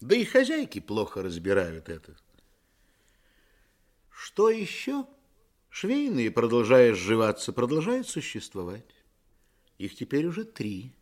Да 0.00 0.14
и 0.14 0.24
хозяйки 0.24 0.78
плохо 0.78 1.20
разбирают 1.20 1.88
это. 1.88 2.16
Что 4.08 4.50
еще? 4.50 5.04
Швейные, 5.68 6.30
продолжая 6.30 6.94
сживаться, 6.94 7.52
продолжают 7.52 8.08
существовать. 8.08 8.84
Их 9.80 9.94
теперь 9.94 10.26
уже 10.26 10.44
три. 10.44 10.92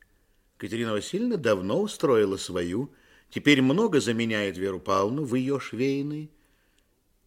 Катерина 0.56 0.92
Васильевна 0.92 1.36
давно 1.36 1.82
устроила 1.82 2.36
свою, 2.36 2.92
теперь 3.28 3.60
много 3.60 4.00
заменяет 4.00 4.56
Веру 4.56 4.78
Павловну 4.78 5.24
в 5.24 5.34
ее 5.34 5.58
швейной, 5.58 6.30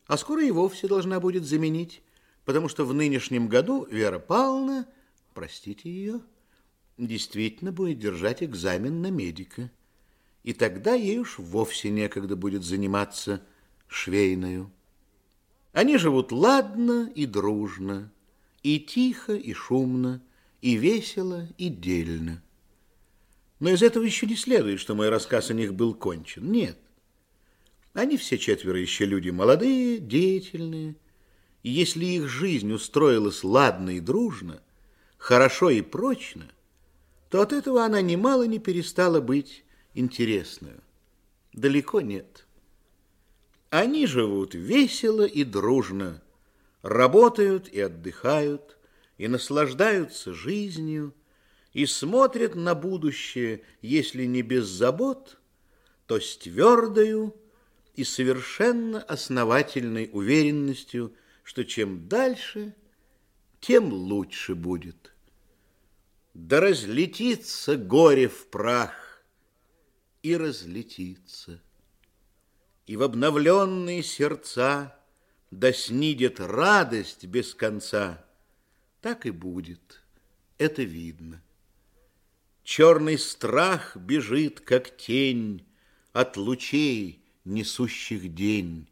а 0.08 0.16
скоро 0.18 0.46
и 0.46 0.52
вовсе 0.52 0.88
должна 0.88 1.20
будет 1.20 1.44
заменить, 1.44 2.04
потому 2.46 2.70
что 2.70 2.86
в 2.86 2.94
нынешнем 2.94 3.50
году 3.50 3.86
Вера 3.92 4.18
Павловна, 4.18 4.88
простите 5.34 5.92
ее, 5.92 6.22
действительно 6.98 7.74
будет 7.74 8.00
держать 8.00 8.42
экзамен 8.42 9.02
на 9.02 9.12
медика. 9.12 9.70
И 10.44 10.54
тогда 10.54 10.94
ей 10.94 11.20
уж 11.20 11.38
вовсе 11.38 11.90
некогда 11.90 12.38
будет 12.38 12.64
заниматься 12.64 13.46
швейною. 13.88 14.72
Они 15.74 15.98
живут 15.98 16.32
ладно 16.32 17.12
и 17.14 17.26
дружно, 17.26 18.10
и 18.64 18.80
тихо, 18.80 19.34
и 19.36 19.52
шумно, 19.52 20.22
и 20.62 20.76
весело, 20.76 21.48
и 21.58 21.70
дельно. 21.70 22.42
Но 23.60 23.70
из 23.70 23.82
этого 23.84 24.04
еще 24.04 24.26
не 24.26 24.36
следует, 24.36 24.80
что 24.80 24.96
мой 24.96 25.10
рассказ 25.10 25.50
о 25.50 25.54
них 25.54 25.74
был 25.74 25.94
кончен. 25.94 26.52
Нет. 26.52 26.78
Они 27.94 28.18
все 28.18 28.38
четверо 28.38 28.80
еще 28.80 29.06
люди 29.06 29.30
молодые, 29.30 30.00
деятельные. 30.00 30.96
И 31.64 31.70
если 31.70 32.06
их 32.06 32.28
жизнь 32.28 32.72
устроилась 32.72 33.44
ладно 33.44 33.92
и 33.92 34.00
дружно, 34.00 34.62
хорошо 35.18 35.70
и 35.70 35.82
прочно, 35.82 36.50
то 37.30 37.42
от 37.42 37.54
этого 37.54 37.84
она 37.84 38.02
немало 38.02 38.48
не 38.48 38.60
перестала 38.60 39.22
быть 39.22 39.64
интересную. 39.94 40.82
Далеко 41.54 42.02
нет. 42.02 42.48
Они 43.70 44.06
живут 44.06 44.56
весело 44.56 45.26
и 45.26 45.44
дружно, 45.44 46.22
работают 46.82 47.68
и 47.70 47.80
отдыхают, 47.80 48.78
и 49.22 49.28
наслаждаются 49.28 50.34
жизнью, 50.34 51.14
и 51.74 51.86
смотрят 51.86 52.56
на 52.56 52.74
будущее, 52.74 53.62
если 53.84 54.26
не 54.26 54.42
без 54.42 54.66
забот, 54.66 55.38
то 56.08 56.20
с 56.20 56.38
твердою 56.38 57.36
и 57.94 58.04
совершенно 58.04 59.00
основательной 59.00 60.10
уверенностью, 60.12 61.16
что 61.44 61.64
чем 61.64 62.08
дальше, 62.08 62.74
тем 63.60 63.94
лучше 63.94 64.56
будет. 64.56 65.14
Да 66.34 66.60
разлетится 66.60 67.78
горе 67.78 68.28
в 68.28 68.48
прах 68.48 69.24
и 70.24 70.36
разлетится, 70.36 71.62
и 72.88 72.98
в 72.98 73.04
обновленные 73.04 74.02
сердца 74.02 75.00
да 75.52 75.72
снидет 75.72 76.40
радость 76.40 77.26
без 77.26 77.54
конца, 77.54 78.26
так 79.02 79.26
и 79.26 79.32
будет, 79.32 80.02
это 80.58 80.84
видно. 80.84 81.42
Черный 82.64 83.18
страх 83.18 83.98
бежит, 83.98 84.62
как 84.62 84.96
тень, 84.96 85.66
От 86.14 86.38
лучей, 86.38 87.24
несущих 87.46 88.34
день. 88.36 88.88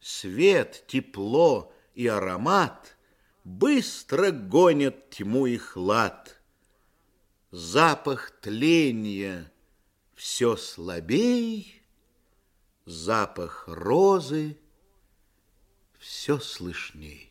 Свет, 0.00 0.84
тепло 0.86 1.72
и 1.94 2.06
аромат 2.06 2.96
Быстро 3.44 4.30
гонят 4.30 5.10
тьму 5.10 5.46
и 5.46 5.56
хлад. 5.56 6.38
Запах 7.50 8.30
тления 8.40 9.50
все 10.14 10.56
слабей, 10.56 11.82
Запах 12.84 13.64
розы 13.66 14.58
все 15.98 16.38
слышней. 16.38 17.29